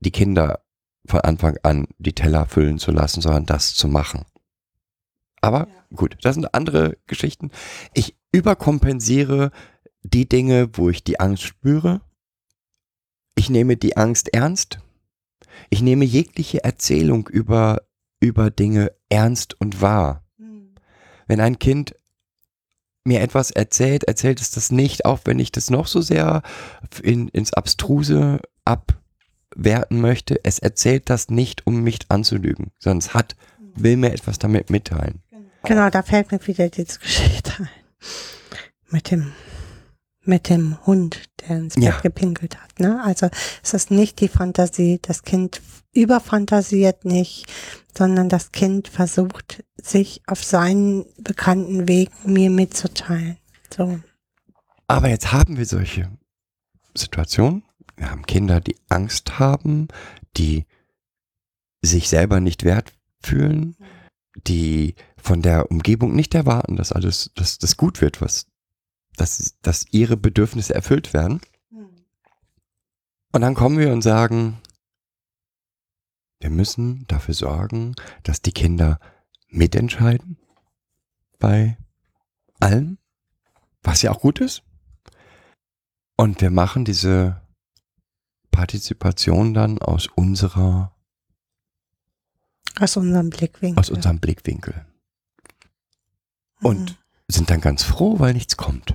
die 0.00 0.10
Kinder 0.10 0.64
von 1.06 1.20
Anfang 1.20 1.58
an 1.62 1.86
die 1.98 2.14
Teller 2.14 2.46
füllen 2.46 2.78
zu 2.78 2.90
lassen, 2.90 3.20
sondern 3.20 3.46
das 3.46 3.74
zu 3.74 3.88
machen. 3.88 4.24
Aber 5.40 5.68
gut, 5.94 6.16
das 6.22 6.34
sind 6.34 6.54
andere 6.54 6.98
Geschichten. 7.06 7.50
Ich 7.94 8.16
überkompensiere 8.32 9.50
die 10.02 10.28
Dinge, 10.28 10.70
wo 10.74 10.90
ich 10.90 11.04
die 11.04 11.20
Angst 11.20 11.42
spüre. 11.42 12.00
Ich 13.34 13.50
nehme 13.50 13.76
die 13.76 13.96
Angst 13.96 14.32
ernst. 14.32 14.80
Ich 15.70 15.82
nehme 15.82 16.04
jegliche 16.04 16.64
Erzählung 16.64 17.28
über, 17.28 17.82
über 18.20 18.50
Dinge 18.50 18.92
ernst 19.08 19.60
und 19.60 19.80
wahr. 19.80 20.24
Wenn 21.26 21.40
ein 21.40 21.58
Kind 21.58 21.94
mir 23.04 23.20
etwas 23.20 23.50
erzählt, 23.50 24.04
erzählt 24.04 24.40
es 24.40 24.50
das 24.50 24.70
nicht, 24.70 25.04
auch 25.04 25.20
wenn 25.24 25.38
ich 25.38 25.52
das 25.52 25.70
noch 25.70 25.86
so 25.86 26.00
sehr 26.00 26.42
in, 27.02 27.28
ins 27.28 27.52
Abstruse 27.52 28.40
abwerten 28.64 30.00
möchte. 30.00 30.40
Es 30.44 30.58
erzählt 30.58 31.08
das 31.10 31.28
nicht, 31.28 31.66
um 31.66 31.82
mich 31.82 32.00
anzulügen, 32.08 32.72
es 32.84 33.14
hat, 33.14 33.36
will 33.74 33.96
mir 33.96 34.12
etwas 34.12 34.38
damit 34.38 34.70
mitteilen. 34.70 35.22
Genau, 35.64 35.90
da 35.90 36.02
fällt 36.02 36.32
mir 36.32 36.46
wieder 36.46 36.68
diese 36.68 36.98
Geschichte 36.98 37.52
ein. 37.58 37.68
Mit 38.88 39.10
dem, 39.10 39.32
mit 40.24 40.48
dem 40.48 40.84
Hund, 40.86 41.22
der 41.40 41.56
ins 41.56 41.74
Bett 41.74 41.84
Ja. 41.84 42.00
gepinkelt 42.00 42.60
hat. 42.60 42.78
Ne? 42.78 43.02
Also 43.04 43.28
es 43.62 43.74
ist 43.74 43.90
nicht 43.90 44.20
die 44.20 44.28
Fantasie, 44.28 44.98
das 45.02 45.22
Kind 45.22 45.62
überfantasiert 45.92 47.04
nicht, 47.04 47.46
sondern 47.96 48.28
das 48.28 48.52
Kind 48.52 48.88
versucht, 48.88 49.64
sich 49.76 50.22
auf 50.26 50.44
seinen 50.44 51.06
bekannten 51.18 51.88
Weg 51.88 52.10
mir 52.24 52.50
mitzuteilen. 52.50 53.38
So. 53.74 53.98
Aber 54.86 55.08
jetzt 55.08 55.32
haben 55.32 55.56
wir 55.56 55.66
solche 55.66 56.10
Situationen. 56.96 57.64
Wir 57.96 58.10
haben 58.10 58.26
Kinder, 58.26 58.60
die 58.60 58.76
Angst 58.88 59.38
haben, 59.38 59.88
die 60.36 60.66
sich 61.82 62.08
selber 62.08 62.40
nicht 62.40 62.64
wert 62.64 62.92
fühlen, 63.22 63.76
die 64.46 64.94
von 65.16 65.42
der 65.42 65.70
Umgebung 65.70 66.14
nicht 66.14 66.34
erwarten, 66.34 66.76
dass 66.76 66.92
alles, 66.92 67.30
dass 67.34 67.58
das 67.58 67.76
gut 67.76 68.00
wird, 68.00 68.20
was, 68.20 68.46
dass, 69.16 69.56
dass 69.62 69.86
ihre 69.90 70.16
Bedürfnisse 70.16 70.74
erfüllt 70.74 71.12
werden. 71.12 71.40
Und 73.32 73.42
dann 73.42 73.54
kommen 73.54 73.78
wir 73.78 73.92
und 73.92 74.02
sagen, 74.02 74.60
wir 76.40 76.50
müssen 76.50 77.06
dafür 77.06 77.34
sorgen, 77.34 77.94
dass 78.22 78.42
die 78.42 78.52
Kinder 78.52 78.98
mitentscheiden 79.48 80.38
bei 81.38 81.76
allem, 82.60 82.98
was 83.82 84.02
ja 84.02 84.10
auch 84.10 84.20
gut 84.20 84.40
ist. 84.40 84.62
Und 86.16 86.40
wir 86.40 86.50
machen 86.50 86.84
diese 86.84 87.40
Partizipation 88.50 89.54
dann 89.54 89.78
aus 89.78 90.06
unserer, 90.06 90.94
Aus 92.78 92.96
unserem 92.96 93.30
Blickwinkel. 93.30 93.78
aus 93.78 93.90
unserem 93.90 94.18
Blickwinkel. 94.18 94.86
Und 96.62 96.99
sind 97.32 97.50
dann 97.50 97.60
ganz 97.60 97.82
froh, 97.82 98.18
weil 98.18 98.34
nichts 98.34 98.56
kommt. 98.56 98.94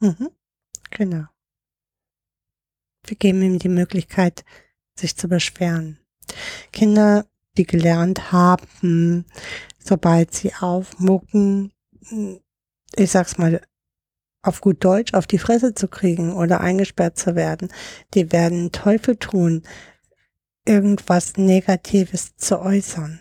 Mhm. 0.00 0.30
Genau. 0.90 1.24
Wir 3.06 3.16
geben 3.16 3.42
ihm 3.42 3.58
die 3.58 3.68
Möglichkeit, 3.68 4.44
sich 4.98 5.16
zu 5.16 5.28
beschweren. 5.28 5.98
Kinder, 6.72 7.26
die 7.56 7.66
gelernt 7.66 8.32
haben, 8.32 9.26
sobald 9.78 10.34
sie 10.34 10.54
aufmucken, 10.54 11.72
ich 12.96 13.10
sag's 13.10 13.38
mal 13.38 13.60
auf 14.42 14.60
gut 14.60 14.84
Deutsch, 14.84 15.14
auf 15.14 15.26
die 15.26 15.38
Fresse 15.38 15.74
zu 15.74 15.88
kriegen 15.88 16.34
oder 16.34 16.60
eingesperrt 16.60 17.18
zu 17.18 17.34
werden, 17.34 17.68
die 18.14 18.32
werden 18.32 18.72
Teufel 18.72 19.16
tun, 19.16 19.62
irgendwas 20.66 21.36
Negatives 21.36 22.36
zu 22.36 22.60
äußern. 22.60 23.20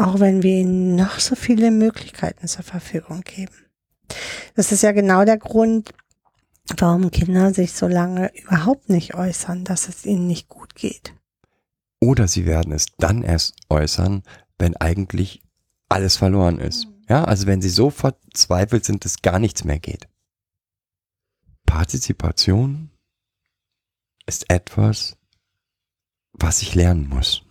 Auch 0.00 0.18
wenn 0.18 0.42
wir 0.42 0.60
ihnen 0.60 0.96
noch 0.96 1.20
so 1.20 1.34
viele 1.34 1.70
Möglichkeiten 1.70 2.48
zur 2.48 2.64
Verfügung 2.64 3.20
geben. 3.20 3.54
Das 4.56 4.72
ist 4.72 4.82
ja 4.82 4.92
genau 4.92 5.26
der 5.26 5.36
Grund, 5.36 5.92
warum 6.78 7.10
Kinder 7.10 7.52
sich 7.52 7.74
so 7.74 7.86
lange 7.86 8.32
überhaupt 8.34 8.88
nicht 8.88 9.14
äußern, 9.14 9.64
dass 9.64 9.88
es 9.88 10.06
ihnen 10.06 10.26
nicht 10.26 10.48
gut 10.48 10.74
geht. 10.74 11.14
Oder 12.00 12.28
sie 12.28 12.46
werden 12.46 12.72
es 12.72 12.86
dann 12.96 13.22
erst 13.22 13.54
äußern, 13.68 14.22
wenn 14.58 14.74
eigentlich 14.76 15.42
alles 15.90 16.16
verloren 16.16 16.58
ist. 16.60 16.86
Ja, 17.10 17.24
also 17.24 17.46
wenn 17.46 17.60
sie 17.60 17.68
so 17.68 17.90
verzweifelt 17.90 18.86
sind, 18.86 19.04
dass 19.04 19.20
gar 19.20 19.38
nichts 19.38 19.64
mehr 19.64 19.80
geht. 19.80 20.08
Partizipation 21.66 22.90
ist 24.24 24.48
etwas, 24.48 25.18
was 26.32 26.62
ich 26.62 26.74
lernen 26.74 27.06
muss. 27.08 27.42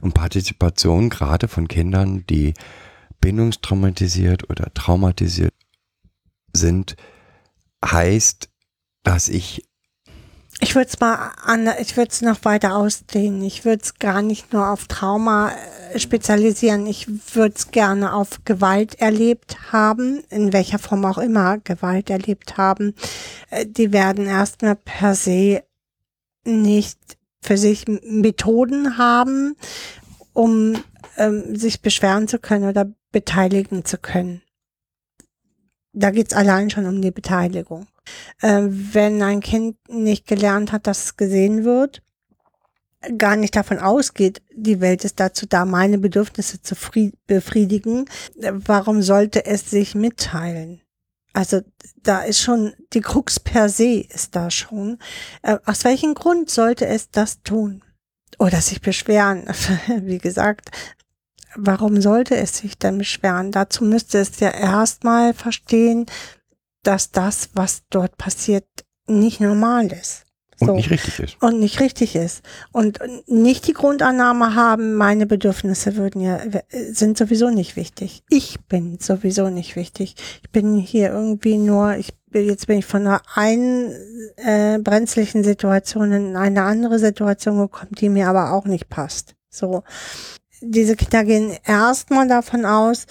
Und 0.00 0.14
Partizipation 0.14 1.10
gerade 1.10 1.48
von 1.48 1.68
Kindern, 1.68 2.24
die 2.28 2.54
bindungstraumatisiert 3.20 4.48
oder 4.50 4.72
traumatisiert 4.74 5.54
sind, 6.52 6.96
heißt, 7.84 8.48
dass 9.02 9.28
ich 9.28 9.64
Ich 10.60 10.74
würde 10.74 10.88
es 10.88 11.00
mal 11.00 11.32
an, 11.44 11.68
ich 11.80 11.96
würde 11.96 12.10
es 12.10 12.22
noch 12.22 12.44
weiter 12.44 12.76
ausdehnen. 12.76 13.42
Ich 13.42 13.64
würde 13.64 13.82
es 13.82 13.94
gar 13.98 14.22
nicht 14.22 14.52
nur 14.52 14.68
auf 14.70 14.86
Trauma 14.86 15.52
äh, 15.92 15.98
spezialisieren. 15.98 16.86
Ich 16.86 17.06
würde 17.34 17.54
es 17.54 17.70
gerne 17.70 18.14
auf 18.14 18.40
Gewalt 18.44 18.94
erlebt 18.96 19.72
haben, 19.72 20.22
in 20.30 20.52
welcher 20.52 20.78
Form 20.78 21.04
auch 21.04 21.18
immer 21.18 21.58
Gewalt 21.58 22.10
erlebt 22.10 22.56
haben. 22.56 22.94
Äh, 23.50 23.66
Die 23.66 23.92
werden 23.92 24.26
erstmal 24.26 24.76
per 24.76 25.14
se 25.14 25.62
nicht 26.44 27.15
für 27.46 27.56
sich 27.56 27.84
Methoden 27.86 28.98
haben, 28.98 29.56
um 30.32 30.76
ähm, 31.16 31.56
sich 31.56 31.80
beschweren 31.80 32.28
zu 32.28 32.38
können 32.38 32.68
oder 32.68 32.92
beteiligen 33.12 33.84
zu 33.84 33.98
können. 33.98 34.42
Da 35.92 36.10
geht's 36.10 36.34
allein 36.34 36.68
schon 36.68 36.86
um 36.86 37.00
die 37.00 37.10
Beteiligung 37.10 37.86
äh, 38.42 38.62
wenn 38.68 39.22
ein 39.22 39.40
Kind 39.40 39.76
nicht 39.88 40.26
gelernt 40.26 40.72
hat, 40.72 40.86
dass 40.86 41.04
es 41.04 41.16
gesehen 41.16 41.64
wird, 41.64 42.02
gar 43.18 43.36
nicht 43.36 43.54
davon 43.54 43.78
ausgeht, 43.78 44.42
die 44.54 44.80
Welt 44.80 45.04
ist 45.04 45.20
dazu 45.20 45.46
da, 45.46 45.64
meine 45.64 45.98
Bedürfnisse 45.98 46.62
zu 46.62 46.74
befriedigen, 47.26 48.06
warum 48.36 49.02
sollte 49.02 49.46
es 49.46 49.70
sich 49.70 49.94
mitteilen? 49.94 50.80
Also 51.36 51.60
da 52.02 52.22
ist 52.22 52.40
schon, 52.40 52.72
die 52.94 53.02
Krux 53.02 53.38
per 53.38 53.68
se 53.68 54.00
ist 54.00 54.34
da 54.34 54.50
schon. 54.50 54.98
Äh, 55.42 55.58
aus 55.66 55.84
welchem 55.84 56.14
Grund 56.14 56.48
sollte 56.48 56.86
es 56.86 57.10
das 57.10 57.42
tun? 57.42 57.84
Oder 58.38 58.62
sich 58.62 58.80
beschweren? 58.80 59.44
Wie 60.00 60.16
gesagt, 60.16 60.70
warum 61.54 62.00
sollte 62.00 62.36
es 62.36 62.56
sich 62.56 62.78
denn 62.78 62.96
beschweren? 62.96 63.52
Dazu 63.52 63.84
müsste 63.84 64.18
es 64.18 64.40
ja 64.40 64.48
erstmal 64.48 65.34
verstehen, 65.34 66.06
dass 66.82 67.10
das, 67.10 67.50
was 67.52 67.82
dort 67.90 68.16
passiert, 68.16 68.66
nicht 69.06 69.40
normal 69.40 69.92
ist. 69.92 70.24
So. 70.58 70.70
Und 70.70 70.76
nicht 70.76 70.90
richtig 70.90 71.20
ist. 71.20 71.42
Und 71.42 71.60
nicht 71.60 71.80
richtig 71.80 72.16
ist. 72.16 72.42
Und 72.72 72.98
nicht 73.26 73.66
die 73.66 73.74
Grundannahme 73.74 74.54
haben, 74.54 74.94
meine 74.94 75.26
Bedürfnisse 75.26 75.96
würden 75.96 76.22
ja, 76.22 76.40
sind 76.70 77.18
sowieso 77.18 77.50
nicht 77.50 77.76
wichtig. 77.76 78.22
Ich 78.30 78.58
bin 78.66 78.98
sowieso 78.98 79.50
nicht 79.50 79.76
wichtig. 79.76 80.14
Ich 80.42 80.50
bin 80.50 80.78
hier 80.78 81.10
irgendwie 81.10 81.58
nur, 81.58 81.96
ich 81.96 82.14
jetzt 82.32 82.66
bin 82.66 82.78
ich 82.78 82.86
von 82.86 83.06
einer 83.06 83.22
einen 83.34 83.92
äh, 84.36 84.78
brenzlichen 84.78 85.44
Situation 85.44 86.12
in 86.12 86.36
eine 86.36 86.62
andere 86.62 86.98
Situation 86.98 87.58
gekommen, 87.58 87.92
die 87.92 88.08
mir 88.08 88.28
aber 88.28 88.52
auch 88.52 88.64
nicht 88.64 88.88
passt. 88.88 89.34
So. 89.50 89.84
Diese 90.60 90.96
Kinder 90.96 91.24
gehen 91.24 91.56
erstmal 91.64 92.28
davon 92.28 92.64
aus, 92.64 93.06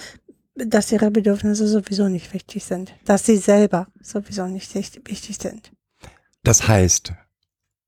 dass 0.56 0.92
ihre 0.92 1.12
Bedürfnisse 1.12 1.68
sowieso 1.68 2.08
nicht 2.08 2.34
wichtig 2.34 2.64
sind. 2.64 2.94
Dass 3.06 3.26
sie 3.26 3.38
selber 3.38 3.88
sowieso 4.02 4.48
nicht 4.48 4.74
wichtig 4.74 5.38
sind. 5.38 5.72
Das 6.44 6.68
heißt, 6.68 7.14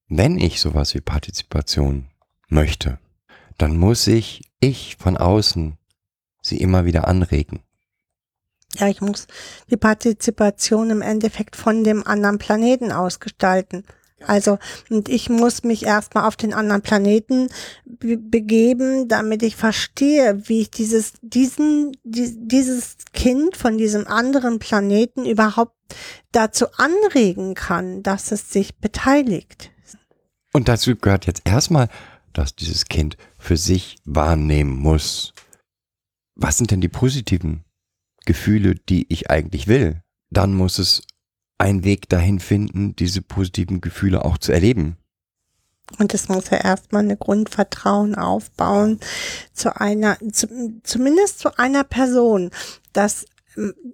wenn 0.07 0.37
ich 0.37 0.59
sowas 0.59 0.93
wie 0.95 1.01
Partizipation 1.01 2.07
möchte, 2.49 2.99
dann 3.57 3.77
muss 3.77 4.07
ich, 4.07 4.43
ich 4.59 4.95
von 4.97 5.17
außen, 5.17 5.77
sie 6.41 6.57
immer 6.57 6.85
wieder 6.85 7.07
anregen. 7.07 7.61
Ja, 8.75 8.87
ich 8.87 9.01
muss 9.01 9.27
die 9.69 9.77
Partizipation 9.77 10.89
im 10.89 11.01
Endeffekt 11.01 11.55
von 11.55 11.83
dem 11.83 12.05
anderen 12.05 12.37
Planeten 12.37 12.91
ausgestalten. 12.91 13.83
Also, 14.25 14.57
und 14.89 15.09
ich 15.09 15.29
muss 15.29 15.63
mich 15.63 15.85
erstmal 15.85 16.27
auf 16.27 16.35
den 16.35 16.53
anderen 16.53 16.81
Planeten 16.81 17.49
be 17.85 18.17
begeben, 18.17 19.07
damit 19.07 19.43
ich 19.43 19.55
verstehe, 19.55 20.47
wie 20.47 20.61
ich 20.61 20.71
dieses, 20.71 21.13
diesen, 21.21 21.95
die, 22.03 22.33
dieses 22.35 22.97
Kind 23.13 23.55
von 23.55 23.77
diesem 23.77 24.07
anderen 24.07 24.57
Planeten 24.57 25.25
überhaupt 25.25 25.75
dazu 26.31 26.65
anregen 26.77 27.53
kann, 27.53 28.01
dass 28.01 28.31
es 28.31 28.51
sich 28.51 28.77
beteiligt. 28.79 29.71
Und 30.57 30.67
dazu 30.67 30.95
gehört 30.95 31.27
jetzt 31.27 31.43
erstmal, 31.45 31.87
dass 32.33 32.55
dieses 32.55 32.85
Kind 32.85 33.15
für 33.37 33.57
sich 33.57 33.97
wahrnehmen 34.05 34.71
muss. 34.71 35.31
Was 36.33 36.57
sind 36.57 36.71
denn 36.71 36.81
die 36.81 36.87
positiven 36.87 37.63
Gefühle, 38.25 38.73
die 38.73 39.05
ich 39.09 39.29
eigentlich 39.29 39.67
will? 39.67 40.01
Dann 40.31 40.55
muss 40.55 40.79
es 40.79 41.03
einen 41.59 41.83
Weg 41.83 42.09
dahin 42.09 42.39
finden, 42.39 42.95
diese 42.95 43.21
positiven 43.21 43.81
Gefühle 43.81 44.25
auch 44.25 44.39
zu 44.39 44.51
erleben. 44.51 44.97
Und 45.99 46.15
es 46.15 46.27
muss 46.27 46.49
ja 46.49 46.57
erstmal 46.57 47.03
eine 47.03 47.17
Grundvertrauen 47.17 48.15
aufbauen 48.15 48.99
zu 49.53 49.79
einer, 49.79 50.17
zu, 50.31 50.81
zumindest 50.81 51.37
zu 51.37 51.55
einer 51.59 51.83
Person, 51.83 52.49
dass, 52.93 53.27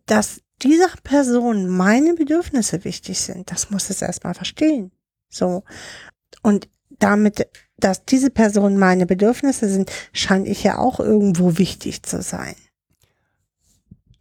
dass 0.06 0.40
dieser 0.62 0.88
Person 1.04 1.68
meine 1.68 2.14
Bedürfnisse 2.14 2.86
wichtig 2.86 3.20
sind. 3.20 3.52
Das 3.52 3.70
muss 3.70 3.90
es 3.90 4.02
erstmal 4.02 4.34
verstehen. 4.34 4.94
So. 5.28 5.66
Und 6.44 6.70
damit, 7.00 7.48
dass 7.78 8.06
diese 8.06 8.30
Personen 8.30 8.78
meine 8.78 9.08
Bedürfnisse 9.08 9.68
sind, 9.68 9.92
scheine 10.14 10.48
ich 10.48 10.64
ja 10.64 10.78
auch 10.78 11.00
irgendwo 11.00 11.58
wichtig 11.58 12.04
zu 12.04 12.22
sein. 12.22 12.56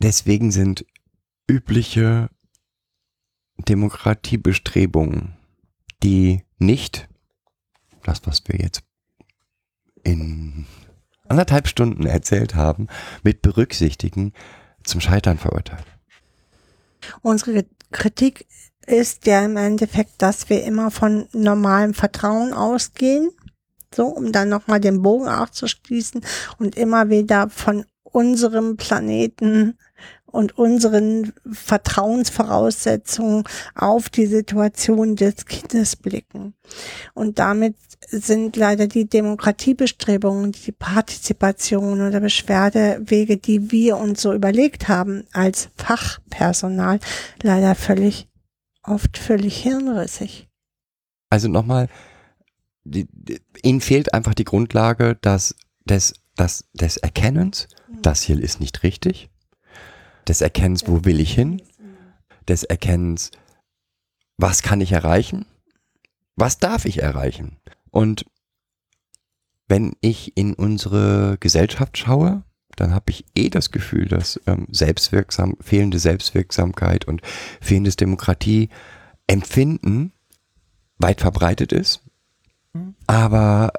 Deswegen 0.00 0.50
sind 0.50 0.86
übliche 1.46 2.30
Demokratiebestrebungen, 3.58 5.36
die 6.02 6.42
nicht 6.58 7.08
das, 8.02 8.26
was 8.26 8.42
wir 8.46 8.58
jetzt 8.58 8.82
in 10.02 10.66
anderthalb 11.28 11.68
Stunden 11.68 12.06
erzählt 12.06 12.54
haben, 12.54 12.88
mit 13.22 13.42
berücksichtigen, 13.42 14.32
zum 14.82 15.00
Scheitern 15.00 15.38
verurteilt. 15.38 15.86
Unsere 17.22 17.66
Kritik 17.90 18.46
ist 18.86 19.26
ja 19.26 19.44
im 19.44 19.56
Endeffekt, 19.56 20.20
dass 20.22 20.48
wir 20.48 20.64
immer 20.64 20.90
von 20.90 21.28
normalem 21.32 21.94
Vertrauen 21.94 22.52
ausgehen, 22.52 23.30
so, 23.94 24.06
um 24.06 24.32
dann 24.32 24.48
nochmal 24.48 24.80
den 24.80 25.02
Bogen 25.02 25.28
aufzuschließen 25.28 26.22
und 26.58 26.76
immer 26.76 27.10
wieder 27.10 27.48
von 27.50 27.84
unserem 28.02 28.76
Planeten 28.76 29.78
und 30.26 30.56
unseren 30.58 31.32
Vertrauensvoraussetzungen 31.50 33.44
auf 33.74 34.08
die 34.08 34.26
Situation 34.26 35.14
des 35.14 35.44
Kindes 35.46 35.96
blicken. 35.96 36.54
Und 37.12 37.38
damit 37.38 37.76
sind 38.08 38.56
leider 38.56 38.86
die 38.86 39.08
Demokratiebestrebungen, 39.08 40.52
die 40.52 40.72
Partizipation 40.72 42.00
oder 42.00 42.20
Beschwerdewege, 42.20 43.36
die 43.36 43.70
wir 43.70 43.98
uns 43.98 44.22
so 44.22 44.32
überlegt 44.32 44.88
haben 44.88 45.24
als 45.32 45.68
Fachpersonal, 45.76 46.98
leider 47.42 47.74
völlig 47.74 48.28
oft 48.82 49.18
völlig 49.18 49.62
hirnrissig. 49.62 50.48
Also 51.30 51.48
nochmal, 51.48 51.88
ihnen 52.84 53.80
fehlt 53.80 54.12
einfach 54.12 54.34
die 54.34 54.44
Grundlage 54.44 55.16
dass 55.20 55.54
des, 55.84 56.14
des, 56.38 56.64
des 56.72 56.96
Erkennens, 56.96 57.68
mhm. 57.88 58.02
das 58.02 58.22
hier 58.22 58.40
ist 58.40 58.60
nicht 58.60 58.82
richtig, 58.82 59.30
des 60.28 60.40
Erkennens, 60.40 60.86
wo 60.86 61.04
will 61.04 61.20
ich 61.20 61.34
hin, 61.34 61.60
des 62.48 62.64
Erkennens, 62.64 63.30
was 64.36 64.62
kann 64.62 64.80
ich 64.80 64.92
erreichen, 64.92 65.46
was 66.36 66.58
darf 66.58 66.84
ich 66.84 67.02
erreichen. 67.02 67.58
Und 67.90 68.26
wenn 69.68 69.94
ich 70.00 70.36
in 70.36 70.54
unsere 70.54 71.38
Gesellschaft 71.38 71.98
schaue, 71.98 72.42
dann 72.76 72.94
habe 72.94 73.10
ich 73.10 73.24
eh 73.34 73.50
das 73.50 73.70
Gefühl, 73.70 74.06
dass 74.06 74.40
ähm, 74.46 74.66
Selbstwirksam, 74.70 75.56
fehlende 75.60 75.98
Selbstwirksamkeit 75.98 77.06
und 77.06 77.20
fehlendes 77.60 77.96
Demokratieempfinden 77.96 80.12
weit 80.98 81.20
verbreitet 81.20 81.72
ist. 81.72 82.00
Aber 83.06 83.72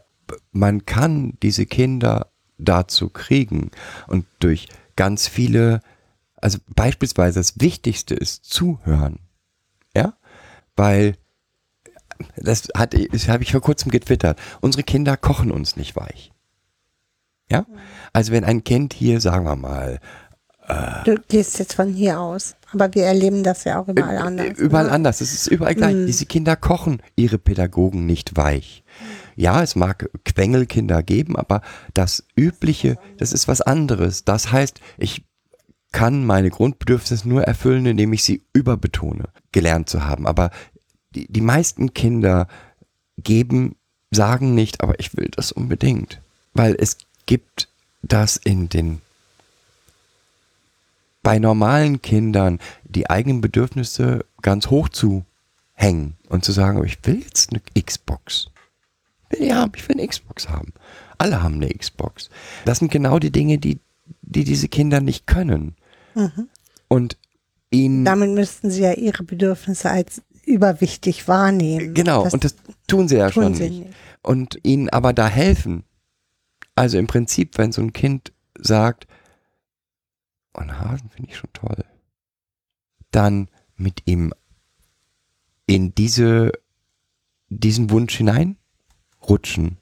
man 0.52 0.86
kann 0.86 1.38
diese 1.42 1.66
Kinder 1.66 2.32
dazu 2.58 3.10
kriegen 3.10 3.72
und 4.08 4.26
durch 4.40 4.68
ganz 4.96 5.28
viele, 5.28 5.82
also 6.44 6.60
beispielsweise 6.76 7.40
das 7.40 7.60
Wichtigste 7.60 8.16
ist 8.16 8.46
zuhören. 8.46 9.20
Ja, 9.96 10.14
weil 10.76 11.16
das 12.36 12.68
hat, 12.76 12.96
das 13.12 13.28
habe 13.30 13.44
ich 13.44 13.52
vor 13.52 13.62
kurzem 13.62 13.92
getwittert. 13.92 14.38
Unsere 14.62 14.84
Kinder 14.84 15.16
kochen 15.18 15.52
uns 15.52 15.78
nicht 15.78 15.96
weich. 15.96 16.32
Ja? 17.50 17.66
Also 18.12 18.32
wenn 18.32 18.44
ein 18.44 18.64
Kind 18.64 18.94
hier, 18.94 19.22
sagen 19.22 19.46
wir 19.46 19.56
mal, 19.56 20.00
äh, 20.68 21.04
Du 21.06 21.16
gehst 21.28 21.60
jetzt 21.60 21.74
von 21.74 21.94
hier 21.94 22.20
aus, 22.20 22.56
aber 22.72 22.94
wir 22.94 23.06
erleben 23.06 23.44
das 23.44 23.64
ja 23.64 23.80
auch 23.80 23.88
überall 23.88 24.18
anders. 24.18 24.58
Überall 24.58 24.86
oder? 24.86 24.96
anders, 24.96 25.22
es 25.22 25.34
ist 25.34 25.48
überall 25.48 25.76
gleich. 25.76 25.96
Mm. 25.96 26.06
Diese 26.06 26.26
Kinder 26.26 26.56
kochen 26.56 27.02
ihre 27.16 27.38
Pädagogen 27.38 28.06
nicht 28.06 28.36
weich. 28.36 28.84
Ja, 29.36 29.64
es 29.64 29.76
mag 29.76 30.10
Quengelkinder 30.26 31.04
geben, 31.04 31.36
aber 31.36 31.62
das 31.94 32.26
Übliche, 32.36 32.98
das 33.18 33.34
ist 33.34 33.48
was 33.48 33.62
anderes. 33.62 34.26
Das 34.26 34.52
heißt, 34.52 34.80
ich 34.98 35.26
kann 35.94 36.26
meine 36.26 36.50
Grundbedürfnisse 36.50 37.30
nur 37.30 37.44
erfüllen, 37.44 37.86
indem 37.86 38.12
ich 38.12 38.24
sie 38.24 38.44
überbetone, 38.52 39.30
gelernt 39.54 39.88
zu 39.88 40.04
haben. 40.04 40.28
Aber 40.28 40.52
die, 41.16 41.32
die 41.32 41.42
meisten 41.42 41.94
Kinder 41.94 42.48
geben, 43.18 43.78
sagen 44.12 44.54
nicht, 44.54 44.82
aber 44.82 45.00
ich 45.00 45.16
will 45.16 45.30
das 45.32 45.54
unbedingt. 45.54 46.20
Weil 46.54 46.76
es 46.78 46.98
gibt 47.26 47.70
das 48.02 48.36
in 48.36 48.68
den 48.68 49.02
bei 51.22 51.40
normalen 51.40 52.02
Kindern 52.02 52.60
die 52.84 53.10
eigenen 53.10 53.40
Bedürfnisse 53.40 54.26
ganz 54.42 54.68
hoch 54.68 54.90
zu 54.90 55.24
hängen 55.74 56.18
und 56.28 56.44
zu 56.44 56.52
sagen, 56.52 56.84
ich 56.84 57.00
will 57.04 57.22
jetzt 57.22 57.52
eine 57.52 57.62
Xbox. 57.82 58.50
Ich 59.30 59.40
will, 59.40 59.48
ja, 59.48 59.70
ich 59.74 59.88
will 59.88 59.98
eine 59.98 60.08
Xbox 60.08 60.50
haben. 60.50 60.74
Alle 61.18 61.42
haben 61.42 61.56
eine 61.56 61.70
Xbox. 61.70 62.30
Das 62.66 62.80
sind 62.80 62.92
genau 62.92 63.20
die 63.20 63.32
Dinge, 63.32 63.58
die, 63.58 63.80
die 64.22 64.44
diese 64.44 64.68
Kinder 64.68 65.00
nicht 65.00 65.26
können. 65.26 65.76
Mhm. 66.16 66.50
Und 66.88 67.18
ihnen. 67.72 68.06
Damit 68.06 68.32
müssten 68.32 68.72
sie 68.72 68.82
ja 68.82 68.94
ihre 68.94 69.24
Bedürfnisse 69.24 69.90
als 69.90 70.22
überwichtig 70.46 71.28
wahrnehmen. 71.28 71.94
Genau, 71.94 72.24
das 72.24 72.34
und 72.34 72.44
das 72.44 72.56
tun 72.88 73.08
sie 73.08 73.18
ja 73.18 73.30
tun 73.30 73.44
schon 73.44 73.56
sie 73.56 73.70
nicht. 73.70 73.86
nicht. 73.88 73.96
Und 74.22 74.60
ihnen 74.64 74.90
aber 74.90 75.14
da 75.14 75.28
helfen, 75.28 75.84
also 76.76 76.98
im 76.98 77.08
Prinzip, 77.08 77.58
wenn 77.58 77.72
so 77.72 77.82
ein 77.82 77.94
Kind 77.94 78.34
sagt, 78.58 79.08
oh, 80.54 80.60
einen 80.60 80.80
Hasen 80.80 81.10
finde 81.10 81.32
ich 81.32 81.38
schon 81.38 81.52
toll, 81.54 81.84
dann 83.12 83.50
mit 83.76 84.04
ihm 84.06 84.34
in 85.66 85.96
diese, 85.96 86.52
diesen 87.50 87.90
Wunsch 87.90 88.18
hineinrutschen 88.18 89.78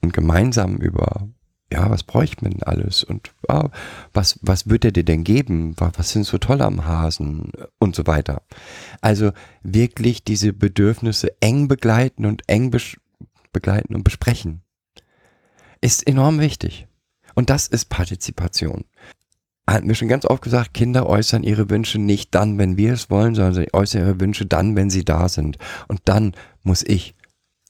und 0.00 0.12
gemeinsam 0.12 0.76
über, 0.76 1.28
ja, 1.72 1.88
was 1.88 2.02
bräuchte 2.02 2.44
man 2.44 2.52
denn 2.52 2.62
alles 2.62 3.04
und 3.04 3.32
ja, 3.48 3.70
was, 4.12 4.38
was 4.42 4.68
wird 4.68 4.84
er 4.84 4.92
dir 4.92 5.04
denn 5.04 5.24
geben? 5.24 5.74
Was, 5.76 6.10
sind 6.10 6.24
so 6.24 6.38
toll 6.38 6.62
am 6.62 6.84
Hasen 6.84 7.52
und 7.78 7.94
so 7.94 8.06
weiter. 8.06 8.42
Also 9.00 9.32
wirklich 9.62 10.24
diese 10.24 10.52
Bedürfnisse 10.52 11.32
eng 11.40 11.68
begleiten 11.68 12.26
und 12.26 12.48
eng 12.48 12.72
begleiten 13.52 13.94
und 13.94 14.02
besprechen. 14.02 14.62
Ist 15.80 16.06
enorm 16.06 16.40
wichtig. 16.40 16.88
Und 17.34 17.50
das 17.50 17.68
ist 17.68 17.88
Partizipation. 17.88 18.84
Hatten 19.66 19.86
wir 19.86 19.94
schon 19.94 20.08
ganz 20.08 20.24
oft 20.24 20.42
gesagt, 20.42 20.74
Kinder 20.74 21.06
äußern 21.06 21.44
ihre 21.44 21.70
Wünsche 21.70 21.98
nicht 21.98 22.34
dann, 22.34 22.58
wenn 22.58 22.76
wir 22.76 22.92
es 22.92 23.08
wollen, 23.08 23.36
sondern 23.36 23.54
sie 23.54 23.72
äußern 23.72 24.02
ihre 24.02 24.20
Wünsche 24.20 24.44
dann, 24.44 24.74
wenn 24.74 24.90
sie 24.90 25.04
da 25.04 25.28
sind. 25.28 25.58
Und 25.86 26.00
dann 26.06 26.34
muss 26.64 26.82
ich. 26.82 27.14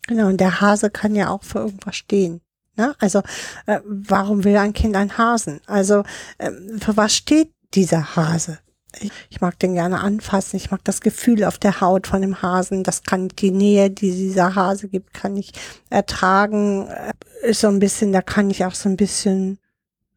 Genau, 0.06 0.28
und 0.28 0.40
der 0.40 0.62
Hase 0.62 0.90
kann 0.90 1.14
ja 1.14 1.28
auch 1.28 1.42
für 1.44 1.58
irgendwas 1.58 1.96
stehen. 1.96 2.40
Ne? 2.80 2.94
Also, 2.98 3.20
äh, 3.66 3.80
warum 3.84 4.44
will 4.44 4.56
ein 4.56 4.72
Kind 4.72 4.96
einen 4.96 5.16
Hasen? 5.18 5.60
Also, 5.66 6.02
ähm, 6.38 6.78
für 6.80 6.96
was 6.96 7.14
steht 7.14 7.50
dieser 7.74 8.16
Hase? 8.16 8.58
Ich, 9.00 9.12
ich 9.28 9.40
mag 9.40 9.58
den 9.60 9.74
gerne 9.74 10.00
anfassen. 10.00 10.56
Ich 10.56 10.70
mag 10.72 10.80
das 10.84 11.00
Gefühl 11.00 11.44
auf 11.44 11.58
der 11.58 11.80
Haut 11.80 12.06
von 12.08 12.22
dem 12.22 12.42
Hasen. 12.42 12.82
Das 12.82 13.02
kann 13.04 13.28
die 13.28 13.52
Nähe, 13.52 13.88
die 13.90 14.10
dieser 14.10 14.54
Hase 14.56 14.88
gibt, 14.88 15.14
kann 15.14 15.36
ich 15.36 15.52
ertragen. 15.90 16.88
Äh, 16.88 17.12
Ist 17.50 17.60
so 17.60 17.68
ein 17.68 17.78
bisschen, 17.78 18.12
da 18.12 18.22
kann 18.22 18.50
ich 18.50 18.64
auch 18.64 18.74
so 18.74 18.88
ein 18.88 18.96
bisschen 18.96 19.58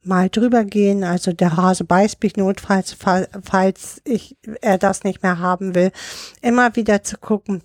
mal 0.05 0.29
drüber 0.29 0.63
gehen. 0.65 1.03
Also 1.03 1.33
der 1.33 1.55
Hase 1.55 1.83
beißt 1.83 2.21
mich 2.23 2.35
notfalls, 2.35 2.93
fall- 2.93 3.29
falls 3.43 4.01
ich, 4.05 4.37
er 4.61 4.77
das 4.77 5.03
nicht 5.03 5.21
mehr 5.23 5.37
haben 5.39 5.75
will. 5.75 5.91
Immer 6.41 6.75
wieder 6.75 7.03
zu 7.03 7.17
gucken, 7.17 7.61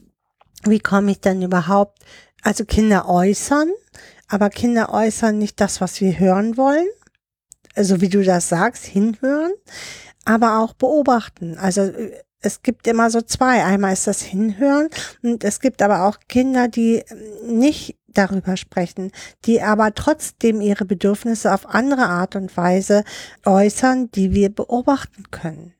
wie 0.65 0.81
komme 0.81 1.11
ich 1.13 1.21
denn 1.21 1.41
überhaupt, 1.43 1.99
also 2.43 2.65
Kinder 2.65 3.09
äußern, 3.09 3.71
aber 4.29 4.51
Kinder 4.51 4.93
äußern 4.93 5.39
nicht 5.39 5.61
das, 5.61 5.81
was 5.81 6.01
wir 6.01 6.19
hören 6.19 6.57
wollen. 6.57 6.87
Also 7.75 8.01
wie 8.01 8.09
du 8.09 8.23
das 8.23 8.49
sagst, 8.49 8.85
hinhören, 8.85 9.53
aber 10.25 10.61
auch 10.61 10.75
beobachten. 10.75 11.57
Also 11.59 11.93
es 12.41 12.63
gibt 12.63 12.87
immer 12.87 13.11
so 13.11 13.21
zwei. 13.21 13.65
Einmal 13.65 13.93
ist 13.93 14.07
das 14.07 14.23
Hinhören 14.23 14.89
und 15.23 15.45
es 15.45 15.61
gibt 15.61 15.83
aber 15.83 16.07
auch 16.07 16.19
Kinder, 16.29 16.69
die 16.69 17.05
nicht 17.45 17.97
darüber 18.07 18.57
sprechen, 18.57 19.13
die 19.45 19.63
aber 19.63 19.95
trotzdem 19.95 20.61
ihre 20.61 20.85
Bedürfnisse 20.85 21.53
auf 21.53 21.67
andere 21.67 22.07
Art 22.07 22.37
und 22.37 22.57
Weise 22.57 23.05
äußern, 23.45 24.11
die 24.11 24.33
wir 24.33 24.51
beobachten 24.51 25.31
können. 25.31 25.75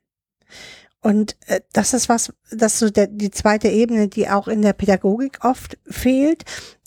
Und 1.01 1.37
äh, 1.47 1.61
das 1.73 1.93
ist 1.93 2.09
was, 2.09 2.33
das 2.51 2.73
ist 2.73 2.79
so 2.79 2.89
der, 2.89 3.07
die 3.07 3.31
zweite 3.31 3.69
Ebene, 3.69 4.07
die 4.09 4.29
auch 4.29 4.47
in 4.47 4.61
der 4.61 4.73
Pädagogik 4.73 5.39
oft 5.43 5.77
fehlt, 5.85 6.43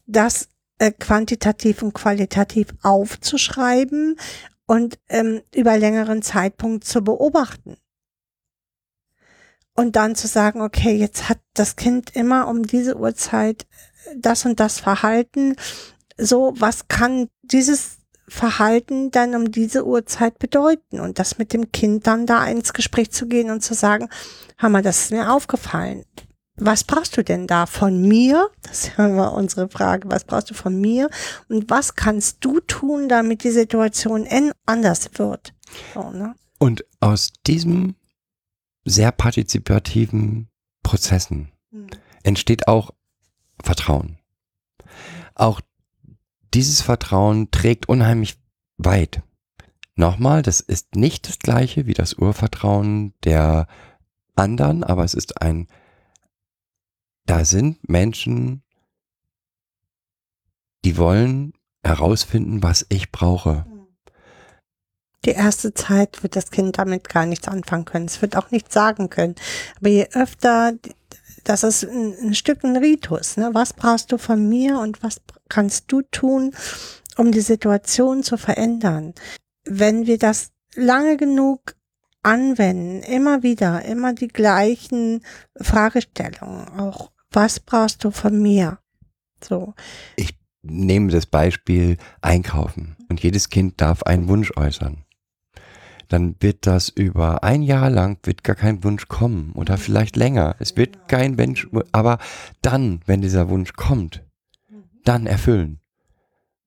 das 0.07 0.49
äh, 0.83 0.91
quantitativ 0.91 1.81
und 1.83 1.95
qualitativ 1.95 2.75
aufzuschreiben 2.83 4.19
und 4.67 4.99
ähm, 5.09 5.43
über 5.55 5.79
längeren 5.79 6.23
Zeitpunkt 6.23 6.83
zu 6.83 7.03
beobachten. 7.03 7.77
Und 9.75 9.95
dann 9.95 10.17
zu 10.17 10.27
sagen, 10.27 10.61
okay, 10.61 10.97
jetzt 10.97 11.29
hat 11.29 11.39
das 11.55 11.77
Kind 11.77 12.17
immer 12.17 12.49
um 12.49 12.65
diese 12.65 12.97
Uhrzeit 12.97 13.63
äh, 14.07 14.17
das 14.19 14.45
und 14.45 14.59
das 14.59 14.81
Verhalten. 14.81 15.55
So, 16.19 16.53
was 16.57 16.89
kann 16.89 17.29
dieses 17.43 17.99
Verhalten 18.27 19.13
dann 19.13 19.37
um 19.37 19.53
diese 19.53 19.87
Uhrzeit 19.87 20.41
bedeuten? 20.41 20.99
Und 20.99 21.21
das 21.21 21.39
mit 21.39 21.53
dem 21.53 21.71
Kind 21.71 22.09
dann 22.09 22.27
da 22.27 22.45
ins 22.47 22.73
Gespräch 22.73 23.13
zu 23.13 23.29
gehen 23.29 23.53
und 23.53 23.63
zu 23.63 23.75
sagen, 23.75 24.09
Hammer, 24.59 24.83
das 24.83 25.05
ist 25.05 25.13
mir 25.13 25.31
aufgefallen. 25.31 26.05
Was 26.65 26.85
brauchst 26.85 27.17
du 27.17 27.25
denn 27.25 27.49
da 27.49 27.67
von 27.67 28.01
mir? 28.01 28.49
Das 28.63 28.85
ist 28.85 28.93
ja 28.97 29.07
immer 29.07 29.33
unsere 29.33 29.69
Frage. 29.69 30.09
Was 30.09 30.23
brauchst 30.23 30.51
du 30.51 30.55
von 30.55 30.81
mir? 30.81 31.11
Und 31.49 31.69
was 31.69 31.97
kannst 31.97 32.45
du 32.45 32.61
tun, 32.61 33.09
damit 33.09 33.43
die 33.43 33.51
Situation 33.51 34.29
anders 34.65 35.11
wird? 35.15 35.55
So, 35.93 36.11
ne? 36.11 36.37
Und 36.61 36.85
aus 37.01 37.33
diesem 37.49 37.97
sehr 38.85 39.11
partizipativen 39.11 40.49
Prozessen 40.85 41.51
entsteht 42.23 42.69
auch 42.69 42.93
Vertrauen. 43.61 44.19
Auch 45.35 45.61
dieses 46.55 46.81
Vertrauen 46.81 47.51
trägt 47.51 47.89
unheimlich 47.89 48.39
weit. 48.77 49.23
Nochmal, 49.97 50.43
das 50.43 50.61
ist 50.61 50.95
nicht 50.95 51.29
das 51.29 51.41
gleiche 51.41 51.87
wie 51.87 51.95
das 51.95 52.15
Urvertrauen 52.15 53.15
der 53.25 53.67
anderen, 54.37 54.85
aber 54.85 55.03
es 55.03 55.15
ist 55.15 55.43
ein, 55.43 55.67
da 57.27 57.45
sind 57.45 57.89
Menschen, 57.89 58.63
die 60.85 60.97
wollen 60.97 61.53
herausfinden, 61.85 62.63
was 62.63 62.87
ich 62.89 63.13
brauche. 63.13 63.67
Die 65.25 65.31
erste 65.31 65.73
Zeit 65.73 66.23
wird 66.23 66.35
das 66.35 66.51
Kind 66.51 66.79
damit 66.79 67.09
gar 67.09 67.27
nichts 67.27 67.47
anfangen 67.47 67.85
können. 67.85 68.07
Es 68.07 68.23
wird 68.23 68.37
auch 68.37 68.51
nichts 68.51 68.75
sagen 68.75 69.09
können. 69.09 69.37
Aber 69.77 69.89
je 69.89 70.09
öfter, 70.13 70.73
das 71.45 71.63
ist 71.63 71.85
ein, 71.85 72.15
ein 72.21 72.35
Stück 72.35 72.65
ein 72.65 72.77
Ritus. 72.77 73.37
Ne? 73.37 73.51
Was 73.53 73.73
brauchst 73.73 74.11
du 74.11 74.19
von 74.19 74.49
mir 74.49 74.81
und 74.81 75.03
was 75.03 75.21
kannst 75.49 75.93
du 75.93 76.03
tun, 76.03 76.55
um 77.17 77.31
die 77.31 77.41
Situation 77.41 78.25
zu 78.25 78.37
verändern? 78.37 79.15
Wenn 79.65 80.07
wir 80.07 80.19
das 80.19 80.51
lange 80.75 81.17
genug 81.17 81.77
anwenden, 82.23 83.03
immer 83.03 83.43
wieder, 83.43 83.85
immer 83.85 84.15
die 84.15 84.29
gleichen 84.29 85.23
Fragestellungen, 85.57 86.69
auch 86.79 87.11
was 87.31 87.61
brauchst 87.61 88.05
du 88.05 88.11
von 88.11 88.41
mir? 88.41 88.79
So. 89.43 89.75
Ich 90.17 90.39
nehme 90.63 91.11
das 91.11 91.27
Beispiel 91.27 91.97
Einkaufen 92.21 92.97
und 93.09 93.23
jedes 93.23 93.49
Kind 93.49 93.81
darf 93.81 94.03
einen 94.05 94.29
Wunsch 94.29 94.53
äußern. 94.57 95.05
Dann 96.09 96.37
wird 96.41 96.67
das 96.67 96.91
über 96.91 97.43
ein 97.43 97.63
Jahr 97.63 97.89
lang 97.89 98.19
wird 98.25 98.45
gar 98.45 98.55
kein 98.55 98.85
Wunsch 98.85 99.09
kommen 99.09 99.53
oder 99.55 99.79
vielleicht 99.79 100.17
länger. 100.17 100.57
Es 100.59 100.77
wird 100.77 101.09
kein 101.09 101.39
Wunsch, 101.39 101.67
aber 101.91 102.19
dann, 102.61 103.01
wenn 103.07 103.23
dieser 103.23 103.49
Wunsch 103.49 103.73
kommt, 103.73 104.23
dann 105.05 105.27
erfüllen. 105.27 105.81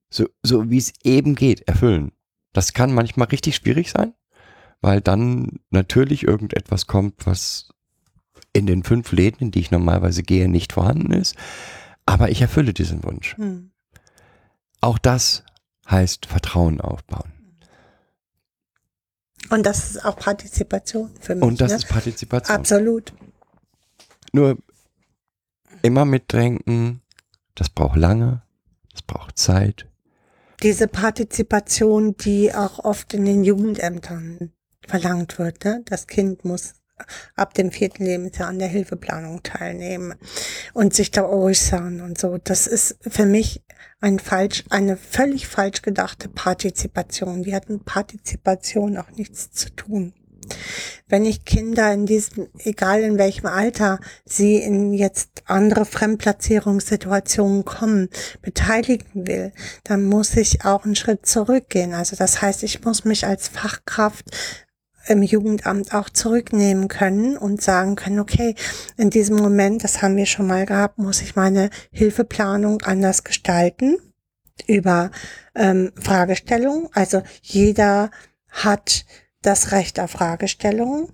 So, 0.10 0.26
so 0.42 0.70
wie 0.70 0.78
es 0.78 0.94
eben 1.04 1.36
geht, 1.36 1.68
erfüllen. 1.68 2.12
Das 2.54 2.74
kann 2.74 2.94
manchmal 2.94 3.28
richtig 3.28 3.56
schwierig 3.58 3.92
sein, 3.92 4.14
weil 4.82 5.02
dann 5.02 5.60
natürlich 5.70 6.24
irgendetwas 6.24 6.88
kommt, 6.88 7.26
was 7.26 7.70
in 8.54 8.66
den 8.66 8.84
fünf 8.84 9.12
Läden, 9.12 9.40
in 9.40 9.52
die 9.52 9.60
ich 9.60 9.72
normalerweise 9.72 10.24
gehe, 10.24 10.48
nicht 10.48 10.74
vorhanden 10.74 11.12
ist. 11.12 11.36
Aber 12.06 12.30
ich 12.30 12.42
erfülle 12.42 12.74
diesen 12.74 13.04
Wunsch. 13.04 13.36
Hm. 13.38 13.72
Auch 14.82 14.98
das 14.98 15.44
heißt 15.90 16.26
Vertrauen 16.26 16.80
aufbauen. 16.80 17.32
Und 19.50 19.66
das 19.66 19.92
ist 19.92 20.06
auch 20.06 20.16
Partizipation 20.18 21.12
für 21.20 21.36
mich. 21.36 21.44
Und 21.44 21.62
das 21.62 21.72
ne? 21.72 21.78
ist 21.78 21.88
Partizipation. 21.88 22.58
Absolut. 22.58 23.14
Nur 24.32 24.58
immer 25.82 26.06
mitdenken, 26.06 27.02
das 27.54 27.70
braucht 27.70 27.98
lange, 27.98 28.42
das 28.92 29.02
braucht 29.02 29.38
Zeit. 29.38 29.88
Diese 30.64 30.88
Partizipation, 30.88 32.16
die 32.18 32.54
auch 32.54 32.80
oft 32.80 33.14
in 33.14 33.26
den 33.26 33.44
Jugendämtern 33.44 34.52
verlangt 34.88 35.40
wird. 35.40 35.64
Ne? 35.66 35.82
Das 35.86 36.08
Kind 36.08 36.46
muss 36.46 36.74
ab 37.36 37.54
dem 37.54 37.72
vierten 37.72 38.06
Lebensjahr 38.06 38.50
an 38.50 38.60
der 38.60 38.68
Hilfeplanung 38.68 39.44
teilnehmen 39.44 40.16
und 40.74 40.94
sich 40.94 41.12
da 41.12 41.26
äußern 41.26 42.02
und 42.02 42.18
so. 42.18 42.38
Das 42.38 42.68
ist 42.68 42.98
für 43.02 43.26
mich 43.26 43.64
ein 44.00 44.20
falsch, 44.20 44.64
eine 44.70 44.98
völlig 44.98 45.48
falsch 45.48 45.82
gedachte 45.82 46.30
Partizipation. 46.30 47.44
Die 47.44 47.56
hat 47.56 47.70
mit 47.70 47.86
Partizipation 47.86 48.98
auch 48.98 49.12
nichts 49.12 49.52
zu 49.52 49.70
tun. 49.76 50.14
Wenn 51.08 51.26
ich 51.26 51.46
Kinder 51.46 51.92
in 51.92 52.06
diesem, 52.06 52.48
egal 52.60 53.02
in 53.02 53.18
welchem 53.18 53.48
Alter, 53.48 54.00
sie 54.26 54.58
in 54.58 54.94
jetzt 54.94 55.44
andere 55.46 55.86
Fremdplatzierungssituationen 55.86 57.66
kommen, 57.66 58.10
beteiligen 58.42 59.28
will, 59.28 59.54
dann 59.84 60.06
muss 60.06 60.36
ich 60.36 60.66
auch 60.66 60.86
einen 60.86 60.96
Schritt 60.96 61.26
zurückgehen. 61.26 61.94
Also 61.94 62.16
das 62.16 62.42
heißt, 62.42 62.64
ich 62.64 62.84
muss 62.84 63.06
mich 63.06 63.26
als 63.26 63.48
Fachkraft 63.48 64.26
im 65.08 65.22
Jugendamt 65.22 65.94
auch 65.94 66.10
zurücknehmen 66.10 66.88
können 66.88 67.38
und 67.38 67.62
sagen 67.62 67.96
können, 67.96 68.20
okay, 68.20 68.56
in 68.98 69.10
diesem 69.10 69.38
Moment, 69.38 69.84
das 69.84 70.02
haben 70.02 70.18
wir 70.18 70.26
schon 70.26 70.48
mal 70.48 70.66
gehabt, 70.66 70.98
muss 70.98 71.22
ich 71.22 71.36
meine 71.36 71.70
Hilfeplanung 71.92 72.82
anders 72.82 73.24
gestalten 73.24 73.98
über 74.68 75.12
ähm, 75.56 75.92
Fragestellungen. 76.02 76.90
Also 76.94 77.22
jeder 77.42 78.12
hat 78.50 79.06
das 79.42 79.72
Recht 79.72 80.00
auf 80.00 80.12
Fragestellungen. 80.12 81.10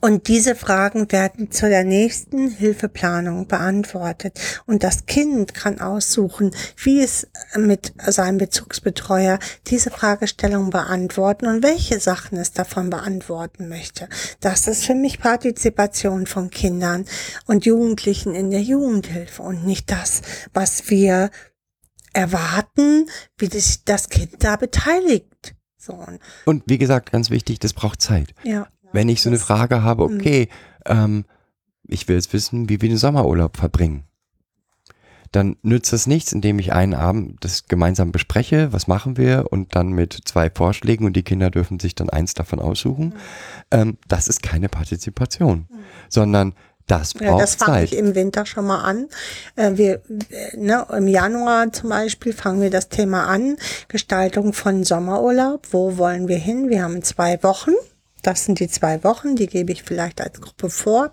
Und 0.00 0.28
diese 0.28 0.54
Fragen 0.54 1.10
werden 1.10 1.50
zu 1.50 1.68
der 1.68 1.82
nächsten 1.82 2.48
Hilfeplanung 2.48 3.48
beantwortet. 3.48 4.38
Und 4.64 4.84
das 4.84 5.06
Kind 5.06 5.54
kann 5.54 5.80
aussuchen, 5.80 6.52
wie 6.76 7.00
es 7.02 7.26
mit 7.56 7.92
seinem 8.06 8.38
Bezugsbetreuer 8.38 9.40
diese 9.66 9.90
Fragestellung 9.90 10.70
beantworten 10.70 11.46
und 11.48 11.64
welche 11.64 11.98
Sachen 11.98 12.38
es 12.38 12.52
davon 12.52 12.90
beantworten 12.90 13.68
möchte. 13.68 14.08
Das 14.38 14.68
ist 14.68 14.84
für 14.84 14.94
mich 14.94 15.18
Partizipation 15.18 16.26
von 16.26 16.50
Kindern 16.50 17.04
und 17.46 17.66
Jugendlichen 17.66 18.36
in 18.36 18.52
der 18.52 18.62
Jugendhilfe 18.62 19.42
und 19.42 19.66
nicht 19.66 19.90
das, 19.90 20.22
was 20.54 20.90
wir 20.90 21.30
erwarten, 22.12 23.08
wie 23.36 23.46
sich 23.46 23.84
das 23.84 24.08
Kind 24.10 24.44
da 24.44 24.54
beteiligt. 24.54 25.56
So, 25.76 25.94
und- 25.94 26.20
Und 26.44 26.62
wie 26.66 26.78
gesagt, 26.78 27.10
ganz 27.10 27.30
wichtig, 27.30 27.58
das 27.58 27.72
braucht 27.72 28.00
Zeit. 28.00 28.32
ja. 28.44 28.68
Wenn 28.92 29.08
ich 29.08 29.22
so 29.22 29.28
eine 29.30 29.38
Frage 29.38 29.82
habe, 29.82 30.08
Mhm. 30.08 30.16
okay, 30.16 30.48
ähm, 30.86 31.24
ich 31.86 32.08
will 32.08 32.16
jetzt 32.16 32.32
wissen, 32.32 32.68
wie 32.68 32.80
wir 32.80 32.88
den 32.88 32.98
Sommerurlaub 32.98 33.56
verbringen. 33.56 34.04
Dann 35.32 35.56
nützt 35.62 35.94
das 35.94 36.06
nichts, 36.06 36.32
indem 36.32 36.58
ich 36.58 36.74
einen 36.74 36.92
Abend 36.92 37.42
das 37.42 37.66
gemeinsam 37.66 38.12
bespreche, 38.12 38.70
was 38.72 38.86
machen 38.86 39.16
wir 39.16 39.46
und 39.50 39.74
dann 39.74 39.88
mit 39.92 40.18
zwei 40.26 40.50
Vorschlägen 40.50 41.06
und 41.06 41.14
die 41.14 41.22
Kinder 41.22 41.50
dürfen 41.50 41.80
sich 41.80 41.94
dann 41.94 42.10
eins 42.10 42.34
davon 42.34 42.58
aussuchen. 42.60 43.06
Mhm. 43.06 43.12
Ähm, 43.70 43.98
das 44.08 44.28
ist 44.28 44.42
keine 44.42 44.68
Partizipation, 44.68 45.68
sondern 46.10 46.54
das 46.86 47.14
braucht 47.14 47.24
Ja, 47.24 47.38
das 47.38 47.54
fange 47.54 47.72
Zeit. 47.78 47.92
ich 47.92 47.98
im 47.98 48.14
Winter 48.14 48.44
schon 48.44 48.66
mal 48.66 48.82
an. 48.82 49.06
Äh, 49.56 49.76
wir, 49.78 50.02
ne, 50.54 50.86
Im 50.94 51.08
Januar 51.08 51.72
zum 51.72 51.88
Beispiel 51.88 52.34
fangen 52.34 52.60
wir 52.60 52.70
das 52.70 52.90
Thema 52.90 53.26
an. 53.26 53.56
Gestaltung 53.88 54.52
von 54.52 54.84
Sommerurlaub. 54.84 55.68
Wo 55.70 55.96
wollen 55.96 56.28
wir 56.28 56.36
hin? 56.38 56.68
Wir 56.68 56.82
haben 56.82 57.02
zwei 57.02 57.42
Wochen. 57.42 57.70
Das 58.22 58.44
sind 58.44 58.60
die 58.60 58.68
zwei 58.68 59.04
Wochen. 59.04 59.36
Die 59.36 59.46
gebe 59.46 59.72
ich 59.72 59.82
vielleicht 59.82 60.20
als 60.20 60.40
Gruppe 60.40 60.70
vor. 60.70 61.12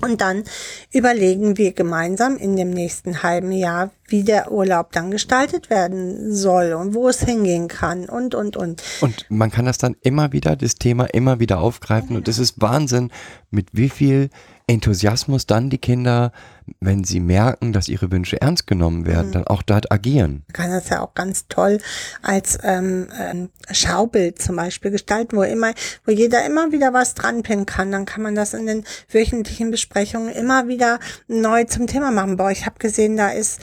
Und 0.00 0.22
dann 0.22 0.44
überlegen 0.92 1.58
wir 1.58 1.72
gemeinsam 1.72 2.36
in 2.36 2.56
dem 2.56 2.70
nächsten 2.70 3.22
halben 3.22 3.52
Jahr, 3.52 3.90
wie 4.08 4.24
der 4.24 4.50
Urlaub 4.50 4.92
dann 4.92 5.10
gestaltet 5.10 5.68
werden 5.68 6.34
soll 6.34 6.72
und 6.72 6.94
wo 6.94 7.08
es 7.08 7.20
hingehen 7.20 7.68
kann 7.68 8.08
und, 8.08 8.34
und, 8.34 8.56
und. 8.56 8.82
Und 9.02 9.26
man 9.28 9.50
kann 9.50 9.66
das 9.66 9.78
dann 9.78 9.94
immer 10.00 10.32
wieder, 10.32 10.56
das 10.56 10.76
Thema 10.76 11.04
immer 11.04 11.38
wieder 11.38 11.60
aufgreifen. 11.60 12.16
Und 12.16 12.28
es 12.28 12.38
ist 12.38 12.60
Wahnsinn, 12.60 13.10
mit 13.50 13.68
wie 13.72 13.90
viel 13.90 14.30
Enthusiasmus 14.66 15.46
dann 15.46 15.68
die 15.68 15.78
Kinder, 15.78 16.32
wenn 16.80 17.04
sie 17.04 17.20
merken, 17.20 17.72
dass 17.72 17.88
ihre 17.88 18.10
Wünsche 18.10 18.40
ernst 18.40 18.66
genommen 18.66 19.06
werden, 19.06 19.32
dann 19.32 19.46
auch 19.46 19.62
dort 19.62 19.92
agieren. 19.92 20.44
Man 20.48 20.52
kann 20.52 20.70
das 20.70 20.88
ja 20.88 21.02
auch 21.02 21.14
ganz 21.14 21.46
toll 21.48 21.78
als 22.22 22.58
ähm, 22.62 23.08
ähm, 23.18 23.50
Schaubild 23.70 24.40
zum 24.40 24.56
Beispiel 24.56 24.90
gestalten, 24.90 25.36
wo 25.36 25.42
immer, 25.42 25.72
wo 26.04 26.12
jeder 26.12 26.44
immer 26.44 26.72
wieder 26.72 26.92
was 26.92 27.14
dranpinnen 27.14 27.66
kann. 27.66 27.92
Dann 27.92 28.06
kann 28.06 28.22
man 28.22 28.34
das 28.34 28.54
in 28.54 28.66
den 28.66 28.84
wöchentlichen 29.10 29.70
Besprechungen 29.70 30.30
immer 30.34 30.68
wieder 30.68 31.00
neu 31.28 31.64
zum 31.64 31.86
Thema 31.86 32.10
machen. 32.10 32.36
Boah, 32.36 32.50
ich 32.50 32.66
habe 32.66 32.78
gesehen, 32.78 33.16
da 33.16 33.30
ist 33.30 33.60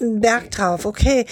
ein 0.00 0.20
Berg 0.20 0.50
drauf. 0.50 0.86
Okay, 0.86 1.26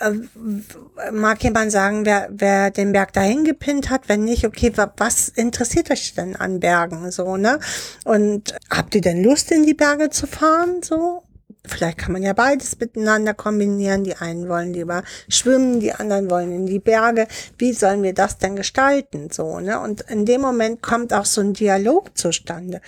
äh, 0.00 1.10
mag 1.12 1.42
jemand 1.42 1.72
sagen, 1.72 2.04
wer, 2.04 2.28
wer 2.30 2.70
den 2.70 2.92
Berg 2.92 3.12
dahin 3.12 3.44
gepinnt 3.44 3.90
hat? 3.90 4.08
Wenn 4.08 4.24
nicht, 4.24 4.46
okay, 4.46 4.72
wa, 4.76 4.92
was 4.96 5.28
interessiert 5.28 5.90
euch 5.90 6.14
denn 6.14 6.36
an 6.36 6.60
Bergen? 6.60 7.10
So, 7.10 7.36
ne? 7.36 7.58
Und 8.04 8.54
habt 8.70 8.94
ihr 8.94 9.00
denn 9.00 9.22
Lust, 9.22 9.50
in 9.50 9.64
die 9.64 9.74
Berge 9.74 10.10
zu 10.10 10.26
fahren? 10.26 10.82
So? 10.82 11.22
Vielleicht 11.66 11.98
kann 11.98 12.12
man 12.12 12.22
ja 12.22 12.32
beides 12.32 12.78
miteinander 12.78 13.34
kombinieren. 13.34 14.04
Die 14.04 14.16
einen 14.16 14.48
wollen 14.48 14.72
lieber 14.72 15.02
schwimmen, 15.28 15.80
die 15.80 15.92
anderen 15.92 16.30
wollen 16.30 16.52
in 16.52 16.66
die 16.66 16.78
Berge. 16.78 17.26
Wie 17.58 17.72
sollen 17.72 18.02
wir 18.02 18.14
das 18.14 18.38
denn 18.38 18.56
gestalten? 18.56 19.30
So, 19.30 19.60
ne? 19.60 19.80
Und 19.80 20.02
in 20.02 20.24
dem 20.24 20.40
Moment 20.40 20.82
kommt 20.82 21.12
auch 21.12 21.26
so 21.26 21.40
ein 21.40 21.52
Dialog 21.52 22.16
zustande. 22.16 22.80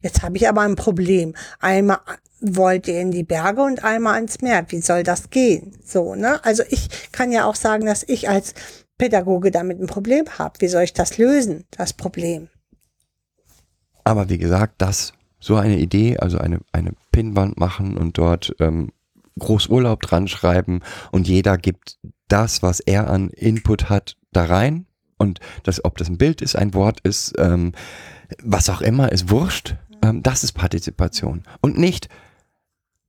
Jetzt 0.00 0.22
habe 0.22 0.36
ich 0.36 0.48
aber 0.48 0.62
ein 0.62 0.76
Problem. 0.76 1.34
Einmal 1.58 1.98
wollt 2.40 2.88
ihr 2.88 3.00
in 3.00 3.10
die 3.10 3.22
Berge 3.22 3.62
und 3.62 3.84
einmal 3.84 4.14
ans 4.14 4.40
Meer. 4.40 4.64
Wie 4.68 4.80
soll 4.80 5.02
das 5.02 5.30
gehen? 5.30 5.76
So, 5.84 6.14
ne? 6.14 6.42
Also 6.44 6.62
ich 6.68 6.88
kann 7.12 7.32
ja 7.32 7.44
auch 7.44 7.54
sagen, 7.54 7.86
dass 7.86 8.02
ich 8.02 8.28
als 8.28 8.54
Pädagoge 8.98 9.50
damit 9.50 9.80
ein 9.80 9.86
Problem 9.86 10.26
habe. 10.38 10.60
Wie 10.60 10.68
soll 10.68 10.82
ich 10.82 10.92
das 10.92 11.18
lösen, 11.18 11.64
das 11.70 11.92
Problem? 11.92 12.48
Aber 14.04 14.28
wie 14.28 14.38
gesagt, 14.38 14.74
das, 14.78 15.12
so 15.38 15.56
eine 15.56 15.78
Idee, 15.78 16.18
also 16.18 16.38
eine, 16.38 16.60
eine 16.72 16.92
Pinnwand 17.12 17.58
machen 17.58 17.96
und 17.96 18.16
dort 18.18 18.54
ähm, 18.58 18.90
Großurlaub 19.38 20.00
dran 20.00 20.28
schreiben 20.28 20.80
und 21.12 21.28
jeder 21.28 21.58
gibt 21.58 21.98
das, 22.28 22.62
was 22.62 22.80
er 22.80 23.08
an 23.10 23.30
Input 23.30 23.88
hat, 23.90 24.16
da 24.32 24.44
rein. 24.44 24.86
Und 25.18 25.40
das, 25.64 25.84
ob 25.84 25.98
das 25.98 26.08
ein 26.08 26.16
Bild 26.16 26.40
ist, 26.40 26.56
ein 26.56 26.72
Wort 26.72 27.00
ist, 27.00 27.34
ähm, 27.38 27.72
was 28.42 28.70
auch 28.70 28.80
immer, 28.80 29.12
ist 29.12 29.30
wurscht. 29.30 29.76
Ähm, 30.02 30.22
das 30.22 30.44
ist 30.44 30.52
Partizipation. 30.52 31.42
Und 31.60 31.78
nicht, 31.78 32.08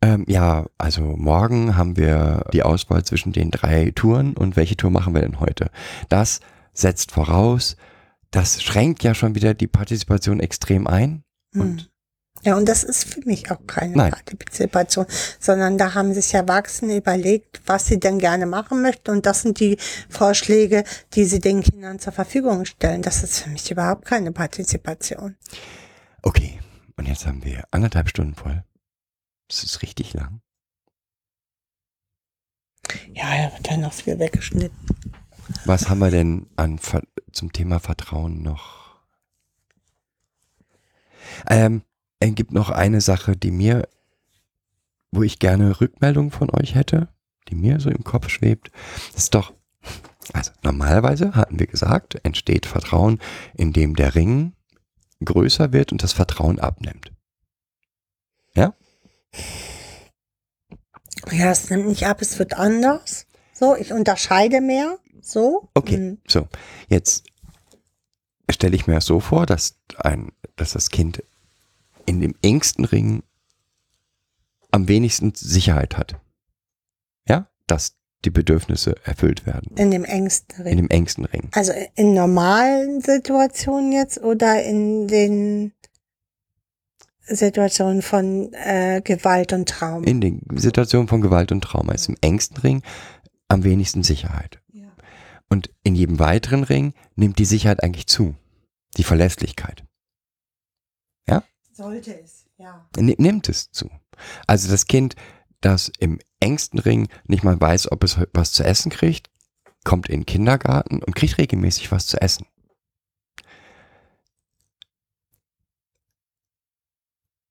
ähm, 0.01 0.26
ja, 0.27 0.65
also 0.77 1.01
morgen 1.01 1.77
haben 1.77 1.95
wir 1.97 2.45
die 2.53 2.63
Auswahl 2.63 3.03
zwischen 3.03 3.31
den 3.31 3.51
drei 3.51 3.91
Touren 3.95 4.35
und 4.35 4.55
welche 4.55 4.76
Tour 4.77 4.89
machen 4.89 5.13
wir 5.13 5.22
denn 5.22 5.39
heute? 5.39 5.69
Das 6.09 6.39
setzt 6.73 7.11
voraus, 7.11 7.76
das 8.31 8.63
schränkt 8.63 9.03
ja 9.03 9.13
schon 9.13 9.35
wieder 9.35 9.53
die 9.53 9.68
Partizipation 9.68 10.39
extrem 10.39 10.88
ein. 10.88 11.23
Und 11.53 11.91
Ja, 12.43 12.55
und 12.55 12.68
das 12.68 12.84
ist 12.84 13.03
für 13.03 13.19
mich 13.26 13.51
auch 13.51 13.59
keine 13.68 13.95
Nein. 13.95 14.11
Partizipation, 14.11 15.05
sondern 15.39 15.77
da 15.77 15.93
haben 15.93 16.13
sich 16.13 16.34
Erwachsene 16.34 16.97
überlegt, 16.97 17.61
was 17.68 17.85
sie 17.85 17.99
denn 17.99 18.18
gerne 18.18 18.47
machen 18.47 18.81
möchten. 18.81 19.11
Und 19.11 19.27
das 19.27 19.43
sind 19.43 19.59
die 19.59 19.77
Vorschläge, 20.09 20.84
die 21.13 21.26
sie 21.26 21.39
den 21.39 21.61
Kindern 21.61 21.99
zur 21.99 22.13
Verfügung 22.13 22.65
stellen. 22.65 23.03
Das 23.03 23.22
ist 23.22 23.41
für 23.41 23.49
mich 23.49 23.69
überhaupt 23.69 24.05
keine 24.05 24.31
Partizipation. 24.31 25.35
okay, 26.23 26.61
und 27.02 27.07
jetzt 27.07 27.26
haben 27.26 27.44
wir 27.44 27.64
anderthalb 27.72 28.10
Stunden 28.10 28.36
voll. 28.36 28.64
Das 29.48 29.64
ist 29.64 29.82
richtig 29.82 30.14
lang. 30.14 30.40
Ja, 33.11 33.23
da 33.48 33.53
wird 33.56 33.72
dann 33.72 33.82
noch 33.82 33.91
viel 33.91 34.19
weggeschnitten. 34.19 34.78
Was 35.65 35.90
haben 35.90 35.98
wir 35.98 36.11
denn 36.11 36.45
an 36.57 36.80
zum 37.32 37.52
Thema 37.53 37.80
Vertrauen 37.80 38.44
noch? 38.44 38.99
Ähm, 41.49 41.82
es 42.19 42.36
gibt 42.36 42.52
noch 42.52 42.69
eine 42.69 43.02
Sache, 43.02 43.36
die 43.36 43.49
mir, 43.49 43.90
wo 45.10 45.23
ich 45.23 45.40
gerne 45.40 45.82
Rückmeldung 45.82 46.30
von 46.30 46.52
euch 46.52 46.76
hätte, 46.76 47.07
die 47.48 47.56
mir 47.56 47.80
so 47.80 47.90
im 47.90 48.03
Kopf 48.03 48.30
schwebt. 48.30 48.69
Das 49.14 49.23
ist 49.23 49.34
doch, 49.34 49.56
also 50.34 50.52
normalerweise 50.61 51.34
hatten 51.34 51.60
wir 51.60 51.65
gesagt, 51.65 52.23
entsteht 52.23 52.68
Vertrauen, 52.68 53.19
indem 53.56 53.95
der 53.95 54.14
Ring 54.14 54.53
größer 55.23 55.72
wird 55.73 55.91
und 55.91 56.03
das 56.03 56.14
Vertrauen 56.14 56.60
abnimmt. 56.60 57.11
Ja, 61.31 61.52
es 61.52 61.69
nimmt 61.69 61.88
nicht 61.88 62.06
ab, 62.07 62.22
es 62.22 62.39
wird 62.39 62.53
anders. 62.53 63.27
So, 63.53 63.76
ich 63.76 63.93
unterscheide 63.93 64.60
mehr. 64.60 64.98
So. 65.22 65.69
Okay, 65.76 65.98
Mhm. 65.98 66.18
so. 66.27 66.48
Jetzt 66.89 67.26
stelle 68.49 68.76
ich 68.76 68.88
mir 68.88 68.99
so 69.02 69.19
vor, 69.19 69.45
dass 69.45 69.77
ein, 69.98 70.31
dass 70.56 70.72
das 70.73 70.89
Kind 70.89 71.23
in 72.06 72.22
dem 72.22 72.35
engsten 72.41 72.85
Ring 72.85 73.23
am 74.72 74.88
wenigsten 74.88 75.34
Sicherheit 75.35 75.95
hat. 75.98 76.19
Ja, 77.27 77.49
dass 77.68 77.95
die 78.26 78.30
Bedürfnisse 78.30 78.95
erfüllt 79.03 79.45
werden. 79.45 79.76
In 79.77 79.91
dem 79.91 80.03
engsten 80.06 80.56
In 80.60 80.64
Ring. 80.68 80.77
dem 80.77 80.89
engsten 80.89 81.26
Ring. 81.26 81.49
Also 81.53 81.73
in 81.95 82.14
normalen 82.14 83.02
Situationen 83.02 83.91
jetzt 83.91 84.19
oder 84.22 84.64
in 84.64 85.07
den 85.07 85.73
Situationen 87.23 88.02
von 88.02 88.53
äh, 88.53 89.02
Gewalt 89.03 89.53
und 89.53 89.69
Trauma? 89.69 90.06
In 90.06 90.22
den 90.22 90.41
Situationen 90.56 91.07
von 91.07 91.22
Gewalt 91.22 91.52
und 91.52 91.61
Trauma 91.64 91.93
ist 91.93 92.10
im 92.10 92.18
engsten 92.22 92.57
Ring 92.57 92.84
am 93.48 93.64
wenigsten 93.64 94.03
Sicherheit. 94.03 94.61
Ja. 94.73 94.91
Und 95.49 95.69
in 95.84 95.95
jedem 95.95 96.19
weiteren 96.19 96.64
Ring 96.64 96.93
nimmt 97.15 97.39
die 97.39 97.45
Sicherheit 97.45 97.84
eigentlich 97.84 98.07
zu. 98.07 98.35
Die 98.98 99.03
Verlässlichkeit. 99.03 99.84
Sollte 101.73 102.19
es, 102.22 102.45
ja. 102.57 102.85
Ni- 102.98 103.15
nimmt 103.18 103.48
es 103.48 103.72
zu. 103.72 103.89
Also 104.45 104.69
das 104.69 104.85
Kind, 104.88 105.15
das 105.62 105.92
im 106.00 106.20
engsten 106.40 106.80
Ring 106.80 107.08
nicht 107.26 107.44
mal 107.44 107.60
weiß, 107.60 107.92
ob 107.92 108.04
es 108.04 108.18
was 108.34 108.52
zu 108.52 108.64
essen 108.64 108.92
kriegt, 108.92 109.30
kommt 109.84 110.10
in 110.10 110.22
den 110.22 110.26
Kindergarten 110.26 111.02
und 111.02 111.16
kriegt 111.16 111.38
regelmäßig 111.38 111.92
was 111.92 112.08
zu 112.08 112.22
essen. 112.22 112.46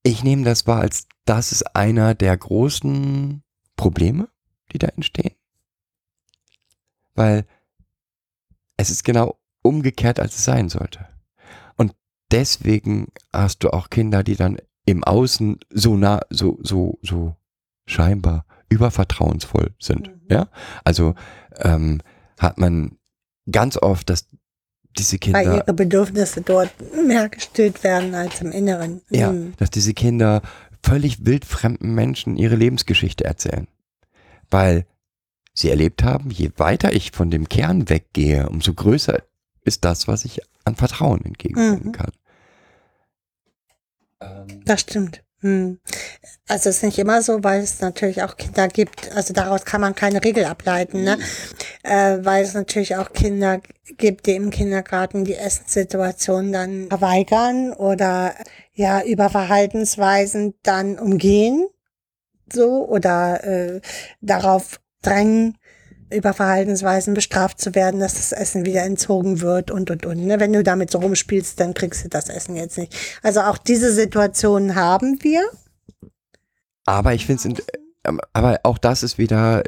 Ich 0.02 0.24
nehme 0.24 0.44
das 0.44 0.66
wahr, 0.66 0.80
als 0.80 1.06
das 1.24 1.52
ist 1.52 1.76
einer 1.76 2.14
der 2.14 2.36
großen 2.36 3.42
Probleme, 3.76 4.28
die 4.72 4.78
da 4.78 4.88
entstehen. 4.88 5.34
Weil 7.14 7.46
es 8.76 8.90
ist 8.90 9.04
genau 9.04 9.38
umgekehrt, 9.62 10.20
als 10.20 10.36
es 10.36 10.44
sein 10.44 10.70
sollte. 10.70 11.06
Und 11.76 11.94
deswegen 12.30 13.08
hast 13.32 13.62
du 13.62 13.70
auch 13.70 13.90
Kinder, 13.90 14.22
die 14.22 14.36
dann 14.36 14.56
im 14.86 15.04
Außen 15.04 15.60
so 15.68 15.96
nah, 15.96 16.20
so, 16.30 16.58
so, 16.62 16.98
so 17.02 17.36
scheinbar 17.90 18.44
übervertrauensvoll 18.68 19.74
sind. 19.78 20.08
Mhm. 20.08 20.20
Ja, 20.30 20.48
also 20.84 21.14
ähm, 21.58 22.00
hat 22.38 22.58
man 22.58 22.96
ganz 23.50 23.76
oft, 23.76 24.08
dass 24.10 24.26
diese 24.98 25.16
Weil 25.16 25.18
Kinder, 25.44 25.56
ihre 25.56 25.74
Bedürfnisse 25.74 26.40
dort 26.42 26.70
mehr 27.06 27.28
gestillt 27.28 27.82
werden 27.84 28.14
als 28.14 28.40
im 28.40 28.52
Inneren. 28.52 29.02
ja, 29.10 29.32
Mhm. 29.32 29.54
dass 29.58 29.70
diese 29.70 29.92
Kinder 29.94 30.42
völlig 30.82 31.26
wildfremden 31.26 31.94
Menschen 31.94 32.36
ihre 32.36 32.56
Lebensgeschichte 32.56 33.24
erzählen, 33.24 33.66
weil 34.50 34.86
sie 35.52 35.68
erlebt 35.70 36.02
haben, 36.02 36.30
je 36.30 36.50
weiter 36.56 36.92
ich 36.92 37.10
von 37.12 37.30
dem 37.30 37.48
Kern 37.48 37.88
weggehe, 37.88 38.48
umso 38.48 38.72
größer 38.72 39.20
ist 39.64 39.84
das, 39.84 40.08
was 40.08 40.24
ich 40.24 40.40
an 40.64 40.76
Vertrauen 40.76 41.24
entgegenbringen 41.24 41.88
Mhm. 41.88 41.92
kann. 41.92 42.12
Ähm, 44.20 44.62
Das 44.64 44.80
stimmt. 44.82 45.22
Hm. 45.40 45.78
Also 46.48 46.68
es 46.68 46.76
ist 46.76 46.82
nicht 46.82 46.98
immer 46.98 47.22
so, 47.22 47.42
weil 47.42 47.62
es 47.62 47.80
natürlich 47.80 48.22
auch 48.22 48.36
Kinder 48.36 48.68
gibt, 48.68 49.14
also 49.14 49.32
daraus 49.32 49.64
kann 49.64 49.80
man 49.80 49.94
keine 49.94 50.22
Regel 50.22 50.44
ableiten, 50.44 51.04
ne? 51.04 51.18
Äh, 51.82 52.18
weil 52.22 52.44
es 52.44 52.54
natürlich 52.54 52.96
auch 52.96 53.12
Kinder 53.12 53.60
gibt, 53.96 54.26
die 54.26 54.34
im 54.34 54.50
Kindergarten 54.50 55.24
die 55.24 55.36
Essenssituation 55.36 56.52
dann 56.52 56.88
verweigern 56.88 57.72
oder 57.72 58.34
ja 58.74 59.02
über 59.02 59.30
Verhaltensweisen 59.30 60.54
dann 60.62 60.98
umgehen, 60.98 61.68
so 62.52 62.86
oder 62.86 63.44
äh, 63.44 63.80
darauf 64.20 64.80
drängen, 65.02 65.56
über 66.12 66.32
Verhaltensweisen 66.34 67.14
bestraft 67.14 67.60
zu 67.60 67.74
werden, 67.74 68.00
dass 68.00 68.14
das 68.14 68.32
Essen 68.32 68.64
wieder 68.64 68.82
entzogen 68.82 69.40
wird 69.40 69.70
und 69.70 69.90
und 69.90 70.06
und. 70.06 70.24
Ne? 70.26 70.40
Wenn 70.40 70.52
du 70.52 70.62
damit 70.62 70.90
so 70.90 70.98
rumspielst, 70.98 71.58
dann 71.60 71.74
kriegst 71.74 72.04
du 72.04 72.08
das 72.08 72.28
Essen 72.28 72.56
jetzt 72.56 72.78
nicht. 72.78 72.94
Also 73.22 73.40
auch 73.40 73.58
diese 73.58 73.92
Situationen 73.92 74.74
haben 74.74 75.18
wir. 75.22 75.42
Aber 76.86 77.14
ich 77.14 77.26
finde 77.26 77.58
es, 77.58 77.64
aber 78.32 78.60
auch 78.62 78.78
das 78.78 79.02
ist 79.02 79.18
wieder, 79.18 79.62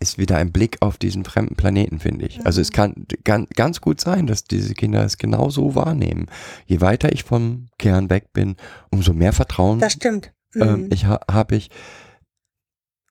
ist 0.00 0.18
wieder 0.18 0.36
ein 0.38 0.52
Blick 0.52 0.78
auf 0.80 0.96
diesen 0.96 1.24
fremden 1.24 1.54
Planeten, 1.54 1.98
finde 2.00 2.26
ich. 2.26 2.44
Also 2.46 2.60
es 2.60 2.72
kann 2.72 3.06
ganz, 3.24 3.48
ganz 3.54 3.80
gut 3.80 4.00
sein, 4.00 4.26
dass 4.26 4.44
diese 4.44 4.74
Kinder 4.74 5.04
es 5.04 5.18
genauso 5.18 5.74
wahrnehmen. 5.74 6.26
Je 6.66 6.80
weiter 6.80 7.12
ich 7.12 7.24
vom 7.24 7.66
Kern 7.78 8.08
weg 8.08 8.32
bin, 8.32 8.56
umso 8.90 9.12
mehr 9.12 9.32
Vertrauen 9.34 9.80
Das 9.80 9.92
stimmt. 9.92 10.32
ähm, 10.56 10.84
Mhm. 10.84 10.88
ich 10.92 11.04
ha, 11.06 11.20
habe 11.30 11.56
ich. 11.56 11.70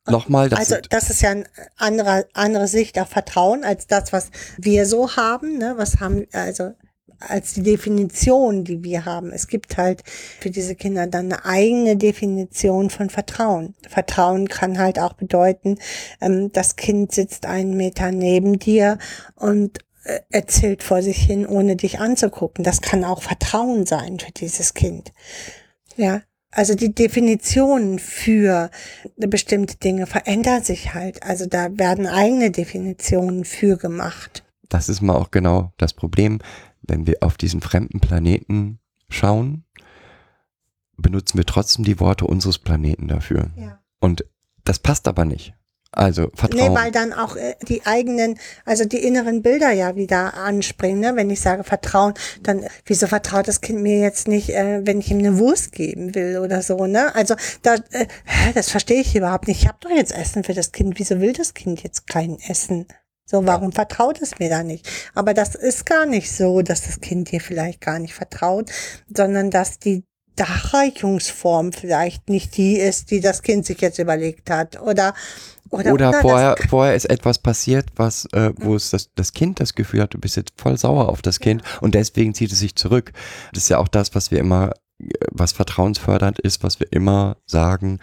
Nochmal, 0.06 0.50
das 0.50 0.60
also 0.60 0.76
das 0.90 1.10
ist 1.10 1.22
ja 1.22 1.32
eine 1.32 1.46
andere, 1.78 2.28
andere 2.34 2.68
Sicht 2.68 3.00
auf 3.00 3.10
Vertrauen 3.10 3.64
als 3.64 3.88
das, 3.88 4.12
was 4.12 4.32
wir 4.58 4.86
so 4.86 5.16
haben. 5.16 5.58
Ne? 5.58 5.76
Was 5.78 6.02
haben, 6.02 6.26
also 6.34 6.74
als 7.30 7.54
die 7.54 7.64
Definition, 7.64 8.64
die 8.64 8.84
wir 8.84 9.06
haben. 9.06 9.32
Es 9.32 9.48
gibt 9.48 9.78
halt 9.78 10.04
für 10.40 10.50
diese 10.50 10.76
Kinder 10.76 11.08
dann 11.08 11.32
eine 11.32 11.46
eigene 11.46 11.96
Definition 11.96 12.90
von 12.90 13.10
Vertrauen. 13.10 13.76
Vertrauen 13.88 14.48
kann 14.48 14.78
halt 14.78 15.00
auch 15.00 15.14
bedeuten, 15.14 15.78
ähm, 16.22 16.52
das 16.52 16.76
Kind 16.76 17.12
sitzt 17.12 17.46
einen 17.46 17.76
Meter 17.76 18.12
neben 18.12 18.60
dir 18.60 18.98
und 19.36 19.80
äh, 20.04 20.20
erzählt 20.30 20.84
vor 20.84 21.02
sich 21.02 21.18
hin, 21.18 21.48
ohne 21.48 21.76
dich 21.76 22.00
anzugucken. 22.00 22.64
Das 22.64 22.82
kann 22.82 23.06
auch 23.06 23.22
Vertrauen 23.22 23.86
sein 23.86 24.20
für 24.20 24.32
dieses 24.32 24.74
Kind. 24.74 25.14
Ja, 25.96 26.22
also 26.54 26.76
die 26.76 26.94
Definitionen 26.94 28.00
für 28.00 28.70
bestimmte 29.18 29.78
Dinge 29.78 30.06
verändern 30.06 30.64
sich 30.64 30.94
halt. 30.94 31.24
Also 31.24 31.46
da 31.46 31.78
werden 31.78 32.08
eigene 32.08 32.52
Definitionen 32.52 33.46
für 33.46 33.78
gemacht. 33.78 34.44
das 34.70 34.90
ist 34.90 35.02
mal 35.02 35.16
auch 35.16 35.32
genau 35.32 35.72
das 35.78 35.94
Problem, 35.94 36.40
wenn 36.82 37.06
wir 37.08 37.18
auf 37.22 37.38
diesen 37.38 37.62
fremden 37.62 38.00
Planeten 38.00 38.80
schauen, 39.10 39.66
benutzen 40.98 41.38
wir 41.38 41.46
trotzdem 41.46 41.86
die 41.86 42.00
Worte 42.00 42.26
unseres 42.26 42.58
Planeten 42.60 43.08
dafür. 43.08 43.52
Ja. 43.56 43.80
Und 44.00 44.26
das 44.64 44.80
passt 44.80 45.08
aber 45.08 45.26
nicht. 45.26 45.54
Also 45.95 46.30
Vertrauen. 46.34 46.74
Nee, 46.74 46.76
weil 46.76 46.91
dann 46.91 47.14
auch 47.14 47.36
äh, 47.36 47.56
die 47.68 47.86
eigenen, 47.86 48.40
also 48.65 48.84
die 48.84 49.03
inneren 49.03 49.44
Bilder 49.44 49.72
ja 49.72 49.95
wieder 49.95 50.34
anspringen. 50.34 50.99
Ne? 50.99 51.15
Wenn 51.15 51.30
ich 51.30 51.40
sage 51.40 51.64
Vertrauen, 51.64 52.15
dann 52.41 52.65
wieso 52.86 53.06
vertraut 53.06 53.48
das 53.48 53.61
Kind 53.61 53.82
mir 53.82 53.99
jetzt 53.99 54.28
nicht, 54.28 54.49
äh, 54.49 54.82
wenn 54.84 54.99
ich 54.99 55.11
ihm 55.11 55.20
eine 55.20 55.38
Wurst 55.38 55.72
geben 55.72 56.15
will 56.15 56.40
oder 56.40 56.64
so, 56.64 56.88
ne? 56.88 57.14
Also 57.15 57.36
da, 57.61 57.76
äh, 57.91 58.07
das 58.56 58.72
verstehe 58.72 59.02
ich 59.02 59.15
überhaupt 59.15 59.48
nicht. 59.48 59.61
Ich 59.61 59.68
habe 59.68 59.78
doch 59.82 59.91
jetzt 59.91 60.15
Essen 60.15 60.44
für 60.44 60.56
das 60.56 60.72
Kind. 60.72 60.98
Wieso 60.98 61.20
will 61.20 61.34
das 61.34 61.53
Kind 61.53 61.84
jetzt 61.84 62.07
kein 62.07 62.40
Essen? 62.40 62.88
So, 63.26 63.45
warum 63.45 63.72
vertraut 63.72 64.22
es 64.22 64.40
mir 64.40 64.49
da 64.49 64.64
nicht? 64.64 64.90
Aber 65.14 65.34
das 65.34 65.56
ist 65.56 65.86
gar 65.86 66.06
nicht 66.06 66.32
so, 66.32 66.61
dass 66.61 66.82
das 66.82 66.99
Kind 66.99 67.32
dir 67.32 67.40
vielleicht 67.40 67.82
gar 67.82 67.99
nicht 67.99 68.14
vertraut, 68.14 68.70
sondern 69.07 69.49
dass 69.49 69.80
die 69.80 70.03
Darreichungsform 70.36 71.74
vielleicht 71.74 72.30
nicht 72.30 72.57
die 72.57 72.78
ist, 72.78 73.11
die 73.11 73.22
das 73.22 73.41
Kind 73.44 73.65
sich 73.65 73.80
jetzt 73.82 73.99
überlegt 73.99 74.49
hat. 74.49 74.82
Oder, 74.82 75.14
oder, 75.74 75.91
Oder, 75.91 76.12
das 76.12 76.22
vorher, 76.22 76.56
vorher 76.70 76.95
ist 76.95 77.06
etwas 77.06 77.40
passiert, 77.40 77.88
was, 77.95 78.26
äh, 78.34 78.54
wo 78.58 78.76
es 78.76 78.91
das, 78.91 79.12
das 79.14 79.34
Kind 79.34 79.60
das 79.60 79.74
Gefühl 79.74 80.02
hat, 80.02 80.14
du 80.14 80.20
bist 80.20 80.38
jetzt 80.38 80.54
voll 80.56 80.78
sauer 80.78 81.10
auf 81.10 81.22
das 81.22 81.40
Kind 81.40 81.64
und 81.82 81.95
deswegen 81.95 82.34
zieht 82.34 82.52
es 82.52 82.60
sich 82.60 82.76
zurück. 82.76 83.12
Das 83.54 83.64
ist 83.64 83.70
ja 83.70 83.80
auch 83.80 83.88
das, 83.88 84.14
was 84.14 84.32
wir 84.32 84.40
immer, 84.40 84.72
was 85.32 85.52
vertrauensfördernd 85.52 86.40
ist, 86.40 86.64
was 86.64 86.80
wir 86.80 86.91
immer 86.91 87.38
sagen, 87.45 88.00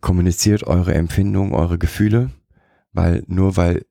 kommuniziert 0.00 0.64
eure 0.64 0.94
Empfindungen, 0.94 1.54
eure 1.54 1.78
Gefühle, 1.78 2.30
weil 2.92 3.22
nur 3.26 3.56
weil 3.56 3.84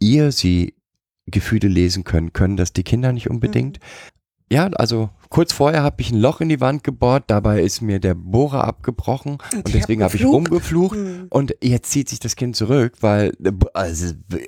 ihr 0.00 0.32
sie 0.32 0.74
Gefühle 1.26 1.68
lesen 1.68 2.04
könnt, 2.04 2.34
können 2.34 2.56
das 2.56 2.72
die 2.72 2.84
Kinder 2.84 3.12
nicht 3.12 3.30
unbedingt. 3.30 3.78
Ja, 4.50 4.68
also 4.68 5.10
kurz 5.28 5.52
vorher 5.52 5.82
habe 5.82 6.00
ich 6.00 6.12
ein 6.12 6.20
Loch 6.20 6.40
in 6.40 6.48
die 6.48 6.60
Wand 6.60 6.84
gebohrt, 6.84 7.24
dabei 7.26 7.62
ist 7.62 7.80
mir 7.80 7.98
der 7.98 8.14
Bohrer 8.14 8.64
abgebrochen 8.64 9.38
und, 9.52 9.68
ich 9.68 9.74
deswegen 9.74 10.02
hab 10.02 10.10
habe 10.10 10.16
ich 10.16 10.22
geflucht. 10.22 10.50
rumgeflucht 10.50 10.96
Hm. 10.96 11.26
und 11.30 11.56
jetzt 11.60 11.90
zieht 11.90 12.08
sich 12.08 12.20
das 12.20 12.36
Kind 12.36 12.54
zurück, 12.54 12.98
weil 13.00 13.32
äh, 13.42 13.52
also, 13.74 14.14
äh, 14.32 14.46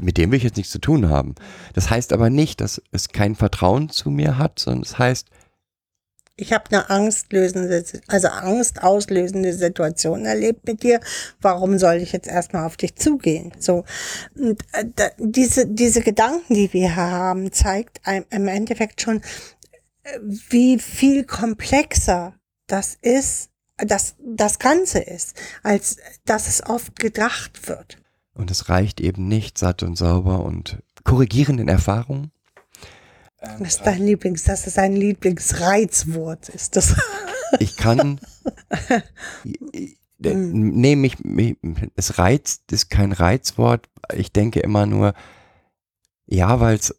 mit 0.00 0.16
dem 0.16 0.30
will 0.30 0.38
ich 0.38 0.44
jetzt 0.44 0.56
nichts 0.56 0.72
zu 0.72 0.80
tun 0.80 1.10
haben. 1.10 1.34
Das 1.74 1.90
heißt 1.90 2.14
aber 2.14 2.30
nicht, 2.30 2.62
dass 2.62 2.80
es 2.92 3.08
kein 3.08 3.34
Vertrauen 3.34 3.90
zu 3.90 4.10
mir 4.10 4.38
hat, 4.38 4.58
sondern 4.58 4.82
es 4.82 4.98
heißt, 4.98 5.28
Ich 6.40 6.54
habe 6.54 6.64
eine 6.70 6.88
angstlösende, 6.88 7.84
also 8.06 8.28
angstauslösende 8.28 9.52
Situation 9.52 10.24
erlebt 10.24 10.66
mit 10.66 10.82
dir. 10.82 11.00
Warum 11.42 11.78
soll 11.78 11.96
ich 11.96 12.12
jetzt 12.12 12.28
erstmal 12.28 12.64
auf 12.64 12.78
dich 12.78 12.96
zugehen? 12.96 13.52
So, 13.58 13.84
und 14.34 14.62
äh, 14.72 15.10
diese 15.18 15.66
diese 15.66 16.00
Gedanken, 16.00 16.54
die 16.54 16.72
wir 16.72 16.96
haben, 16.96 17.52
zeigt 17.52 18.06
einem 18.06 18.24
im 18.30 18.48
Endeffekt 18.48 19.02
schon, 19.02 19.18
äh, 20.02 20.18
wie 20.48 20.78
viel 20.78 21.24
komplexer 21.24 22.34
das 22.66 22.96
ist, 23.02 23.50
das 23.76 24.14
das 24.18 24.58
Ganze 24.58 25.00
ist, 25.00 25.36
als 25.62 25.98
dass 26.24 26.48
es 26.48 26.64
oft 26.66 26.98
gedacht 26.98 27.68
wird. 27.68 27.98
und 28.32 28.50
es 28.50 28.70
reicht 28.70 29.00
eben 29.02 29.28
nicht 29.28 29.58
satt 29.58 29.82
und 29.82 29.96
sauber 29.96 30.42
und 30.42 30.78
korrigierenden 31.04 31.68
Erfahrungen. 31.68 32.30
Das 33.40 33.60
ist 33.60 33.80
dein 33.86 34.02
Lieblings, 34.04 34.44
das 34.44 34.66
ist 34.66 34.78
ein 34.78 34.94
Lieblingsreizwort, 34.94 36.48
ist 36.50 36.76
das. 36.76 36.94
Ich 37.58 37.76
kann, 37.76 38.20
äh, 40.22 40.34
nee, 40.34 40.94
mich, 40.94 41.18
mich, 41.24 41.56
es 41.96 42.16
reizt, 42.16 42.70
ist 42.70 42.90
kein 42.90 43.10
Reizwort. 43.10 43.88
Ich 44.14 44.32
denke 44.32 44.60
immer 44.60 44.86
nur, 44.86 45.14
ja, 46.26 46.60
weil 46.60 46.76
es 46.76 46.94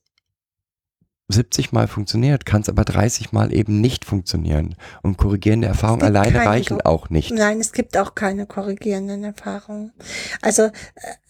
70 1.29 1.71
Mal 1.71 1.87
funktioniert, 1.87 2.45
kann 2.45 2.63
es 2.63 2.67
aber 2.69 2.83
30 2.83 3.31
Mal 3.31 3.53
eben 3.53 3.79
nicht 3.79 4.03
funktionieren. 4.03 4.75
Und 5.03 5.15
korrigierende 5.17 5.67
Erfahrungen 5.69 6.03
alleine 6.03 6.39
reichen 6.45 6.79
Ko- 6.79 6.89
auch 6.89 7.09
nicht. 7.09 7.31
Nein, 7.31 7.61
es 7.61 7.71
gibt 7.71 7.95
auch 7.97 8.13
keine 8.13 8.45
korrigierenden 8.45 9.23
Erfahrungen. 9.23 9.93
Also 10.41 10.63
äh, 10.63 10.71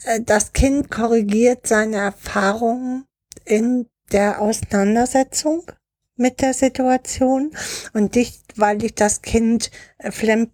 äh, 0.06 0.22
das 0.26 0.54
Kind 0.54 0.90
korrigiert 0.90 1.68
seine 1.68 1.98
Erfahrungen 1.98 3.06
in 3.46 3.86
der 4.12 4.42
Auseinandersetzung 4.42 5.72
mit 6.16 6.42
der 6.42 6.54
Situation 6.54 7.52
und 7.94 8.16
nicht, 8.16 8.44
weil 8.56 8.84
ich 8.84 8.96
das 8.96 9.22
Kind 9.22 9.72
äh, 9.98 10.12
fremd, 10.12 10.52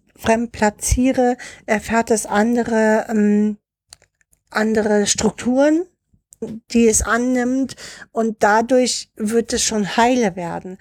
platziere, 0.52 1.36
erfährt 1.66 2.10
es 2.10 2.26
andere, 2.26 3.06
ähm, 3.08 3.58
andere 4.50 5.06
Strukturen, 5.06 5.86
die 6.70 6.88
es 6.88 7.02
annimmt 7.02 7.76
und 8.12 8.42
dadurch 8.42 9.10
wird 9.16 9.52
es 9.52 9.62
schon 9.62 9.96
heile 9.96 10.36
werden. 10.36 10.78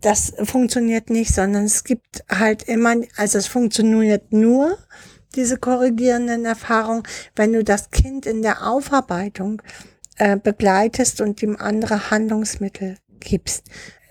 Das 0.00 0.34
funktioniert 0.42 1.10
nicht, 1.10 1.32
sondern 1.32 1.64
es 1.64 1.84
gibt 1.84 2.24
halt 2.28 2.64
immer, 2.64 2.96
also 3.16 3.38
es 3.38 3.46
funktioniert 3.46 4.32
nur, 4.32 4.76
diese 5.36 5.58
korrigierenden 5.58 6.44
Erfahrungen, 6.44 7.04
wenn 7.36 7.52
du 7.52 7.62
das 7.62 7.90
Kind 7.90 8.26
in 8.26 8.42
der 8.42 8.66
Aufarbeitung 8.66 9.62
äh, 10.20 10.36
begleitest 10.36 11.22
und 11.22 11.42
ihm 11.42 11.56
andere 11.56 12.10
Handlungsmittel 12.10 12.98
gibst. 13.20 13.64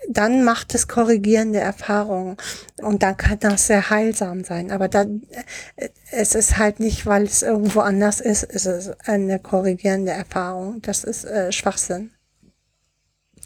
Dann 0.08 0.42
macht 0.42 0.74
es 0.74 0.88
korrigierende 0.88 1.60
Erfahrungen 1.60 2.36
und 2.82 3.04
dann 3.04 3.16
kann 3.16 3.38
das 3.38 3.68
sehr 3.68 3.90
heilsam 3.90 4.42
sein. 4.42 4.72
Aber 4.72 4.88
dann, 4.88 5.22
äh, 5.76 5.88
es 6.10 6.34
ist 6.34 6.58
halt 6.58 6.80
nicht, 6.80 7.06
weil 7.06 7.22
es 7.22 7.42
irgendwo 7.42 7.78
anders 7.78 8.20
ist, 8.20 8.42
es 8.42 8.66
ist 8.66 9.08
eine 9.08 9.38
korrigierende 9.38 10.10
Erfahrung. 10.10 10.82
Das 10.82 11.04
ist 11.04 11.24
äh, 11.26 11.52
Schwachsinn. 11.52 12.10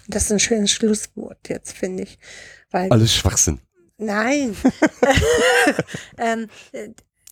Das 0.09 0.25
ist 0.25 0.33
ein 0.33 0.41
schönes 0.41 0.71
Schlusswort 0.71 1.47
jetzt, 1.49 1.77
finde 1.77 2.05
ich. 2.05 2.19
Weil, 2.71 2.91
Alles 2.91 3.15
Schwachsinn. 3.15 3.61
nein. 3.99 4.57
ähm, 6.19 6.49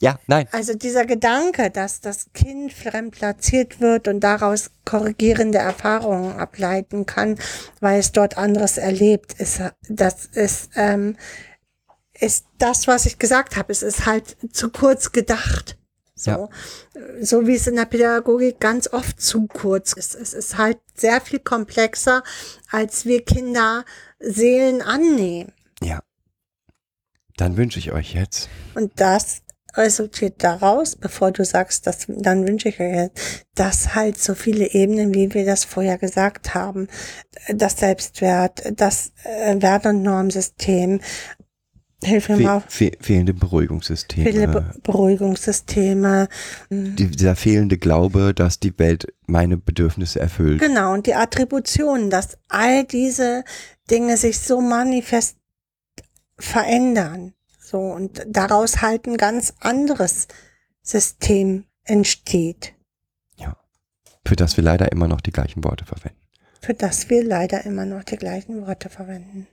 Ja, 0.03 0.19
nein. 0.27 0.49
also 0.51 0.75
dieser 0.75 1.07
Gedanke, 1.07 1.71
dass 1.71 2.01
das 2.01 2.33
Kind 2.33 2.73
fremd 2.73 3.15
platziert 3.15 3.81
wird 3.81 4.09
und 4.09 4.19
daraus 4.19 4.73
korrigierende 4.85 5.59
Erfahrungen 5.59 6.41
ableiten 6.41 7.07
kann, 7.07 7.39
weil 7.79 8.01
es 8.01 8.11
dort 8.11 8.37
anderes 8.37 8.79
erlebt, 8.79 9.35
ist, 9.35 9.61
das 9.89 10.27
ist, 10.27 10.71
ähm, 10.75 11.17
ist 12.19 12.47
das, 12.59 12.89
was 12.89 13.07
ich 13.07 13.21
gesagt 13.21 13.55
habe. 13.55 13.71
Es 13.71 13.85
ist 13.85 14.05
halt 14.05 14.37
zu 14.53 14.71
kurz 14.71 15.13
gedacht. 15.13 15.79
So, 16.17 16.51
so 17.21 17.47
wie 17.47 17.55
es 17.55 17.69
in 17.69 17.77
der 17.77 17.85
Pädagogik 17.85 18.59
ganz 18.59 18.93
oft 18.93 19.21
zu 19.21 19.47
kurz 19.47 19.93
ist. 19.93 20.17
Es 20.17 20.35
ist 20.35 20.59
halt 20.59 20.79
sehr 20.97 21.21
viel 21.21 21.39
komplexer, 21.39 22.25
als 22.73 23.07
wir 23.07 23.25
Kinder 23.25 23.85
Seelen 24.19 24.83
annehmen. 24.83 25.53
Ja. 25.81 26.03
Dann 27.37 27.57
wünsche 27.57 27.79
ich 27.79 27.93
euch 27.93 28.15
jetzt. 28.15 28.49
Und 28.75 28.93
das 29.01 29.43
resultiert 29.75 30.43
daraus, 30.43 30.97
bevor 30.97 31.31
du 31.33 31.45
sagst, 31.45 31.87
dass, 31.87 32.07
dann 32.09 32.47
wünsche 32.47 32.69
ich 32.69 32.81
euch, 32.81 33.11
dass 33.55 33.95
halt 33.95 34.19
so 34.19 34.35
viele 34.35 34.73
Ebenen, 34.73 35.15
wie 35.15 35.33
wir 35.33 35.45
das 35.45 35.65
vorher 35.65 35.99
gesagt 35.99 36.55
haben, 36.55 36.89
das 37.49 37.79
Selbstwert, 37.79 38.63
das 38.77 39.13
äh, 39.25 39.61
Wert- 39.61 39.87
und 39.87 40.03
Normsystem, 40.03 41.01
hilf 42.05 42.29
mir 42.29 42.37
Fe 42.37 42.43
mal, 42.43 42.63
fe 42.67 42.93
fehlende 43.01 43.35
Beruhigungssysteme. 43.35 44.31
viele 44.31 44.49
Be 44.49 44.73
Beruhigungssysteme, 44.83 46.29
die, 46.71 47.07
dieser 47.07 47.37
fehlende 47.37 47.79
Glaube, 47.79 48.35
dass 48.35 48.59
die 48.59 48.77
Welt 48.79 49.07
meine 49.27 49.57
Bedürfnisse 49.57 50.21
erfüllt. 50.21 50.61
genau, 50.61 50.93
und 50.93 51.07
die 51.07 51.15
Attributionen, 51.15 52.11
dass 52.11 52.39
all 52.49 52.85
diese 52.85 53.45
Dinge 53.91 54.17
sich 54.17 54.39
so 54.41 54.61
manifest 54.61 55.37
verändern. 56.39 57.35
So, 57.73 57.81
und 57.81 58.23
daraus 58.29 58.83
halt 58.83 59.07
ein 59.07 59.17
ganz 59.17 59.55
anderes 59.61 60.29
System 60.83 61.65
entsteht, 61.85 62.75
Ja. 63.37 63.57
Für 64.27 64.37
das 64.37 64.59
wir 64.59 64.63
leider 64.65 64.93
immer 64.93 65.09
noch 65.09 65.23
die 65.23 65.33
gleichen 65.33 65.65
Worte 65.65 65.87
verwenden. 65.87 66.19
für 66.61 66.75
das 66.75 67.09
wir 67.11 67.25
leider 67.25 67.65
immer 67.65 67.87
noch 67.87 68.05
die 68.05 68.17
gleichen 68.19 68.67
Worte 68.67 68.89
verwenden. 68.91 69.49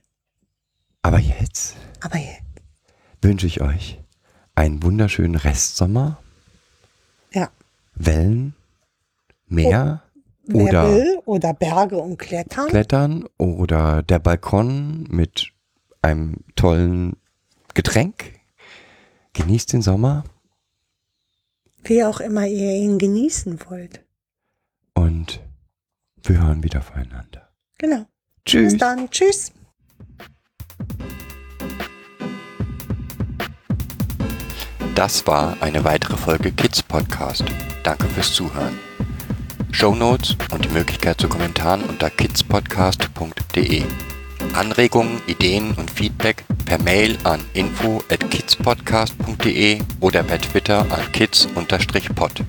Aber 1.02 1.18
jetzt 1.18 1.76
Aber 2.00 2.18
jetzt, 2.18 2.42
wünsche 3.22 3.46
ich 3.46 3.62
euch 3.62 3.98
einen 4.54 4.82
wunderschönen 4.82 5.36
Restsommer, 5.36 6.18
ja, 7.32 7.50
Wellen, 7.94 8.54
Meer 9.46 10.02
wer 10.44 10.62
oder 10.62 10.88
will 10.94 11.18
oder 11.24 11.54
Berge 11.54 11.96
und 11.96 12.18
Klettern, 12.18 12.68
Klettern 12.68 13.24
oder 13.38 14.02
der 14.02 14.18
Balkon 14.18 15.04
mit 15.08 15.52
einem 16.02 16.36
tollen 16.54 17.16
Getränk. 17.82 18.38
Genießt 19.32 19.72
den 19.72 19.80
Sommer 19.80 20.24
wie 21.84 22.04
auch 22.04 22.20
immer 22.20 22.46
ihr 22.46 22.72
ihn 22.74 22.98
genießen 22.98 23.58
wollt. 23.70 24.04
und 24.94 25.40
wir 26.22 26.42
hören 26.42 26.62
wieder 26.62 26.82
voneinander. 26.82 27.48
Genau. 27.78 28.04
Tschüss. 28.44 28.72
Bis 28.74 28.80
dann. 28.80 29.08
Tschüss. 29.10 29.52
Das 34.94 35.26
war 35.26 35.56
eine 35.62 35.82
weitere 35.84 36.18
Folge 36.18 36.52
Kids 36.52 36.82
Podcast. 36.82 37.44
Danke 37.82 38.06
fürs 38.08 38.34
Zuhören. 38.34 38.78
Show 39.70 39.94
Notes 39.94 40.36
und 40.52 40.66
die 40.66 40.68
Möglichkeit 40.68 41.18
zu 41.18 41.28
Kommentaren 41.30 41.82
unter 41.84 42.10
kidspodcast.de. 42.10 43.84
Anregungen, 44.54 45.20
Ideen 45.26 45.72
und 45.72 45.90
Feedback 45.90 46.44
per 46.64 46.78
Mail 46.78 47.16
an 47.24 47.40
info 47.54 48.02
at 48.10 48.30
kidspodcast.de 48.30 49.80
oder 50.00 50.22
per 50.22 50.40
Twitter 50.40 50.80
an 50.90 51.12
kids-pod. 51.12 52.44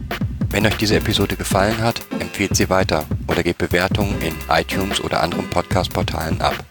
Wenn 0.49 0.65
euch 0.65 0.75
diese 0.77 0.97
Episode 0.97 1.35
gefallen 1.35 1.77
hat, 1.81 2.01
empfehlt 2.19 2.55
sie 2.55 2.69
weiter 2.69 3.05
oder 3.27 3.43
gebt 3.43 3.59
Bewertungen 3.59 4.21
in 4.21 4.35
iTunes 4.49 5.01
oder 5.01 5.23
anderen 5.23 5.49
Podcast-Portalen 5.49 6.41
ab. 6.41 6.63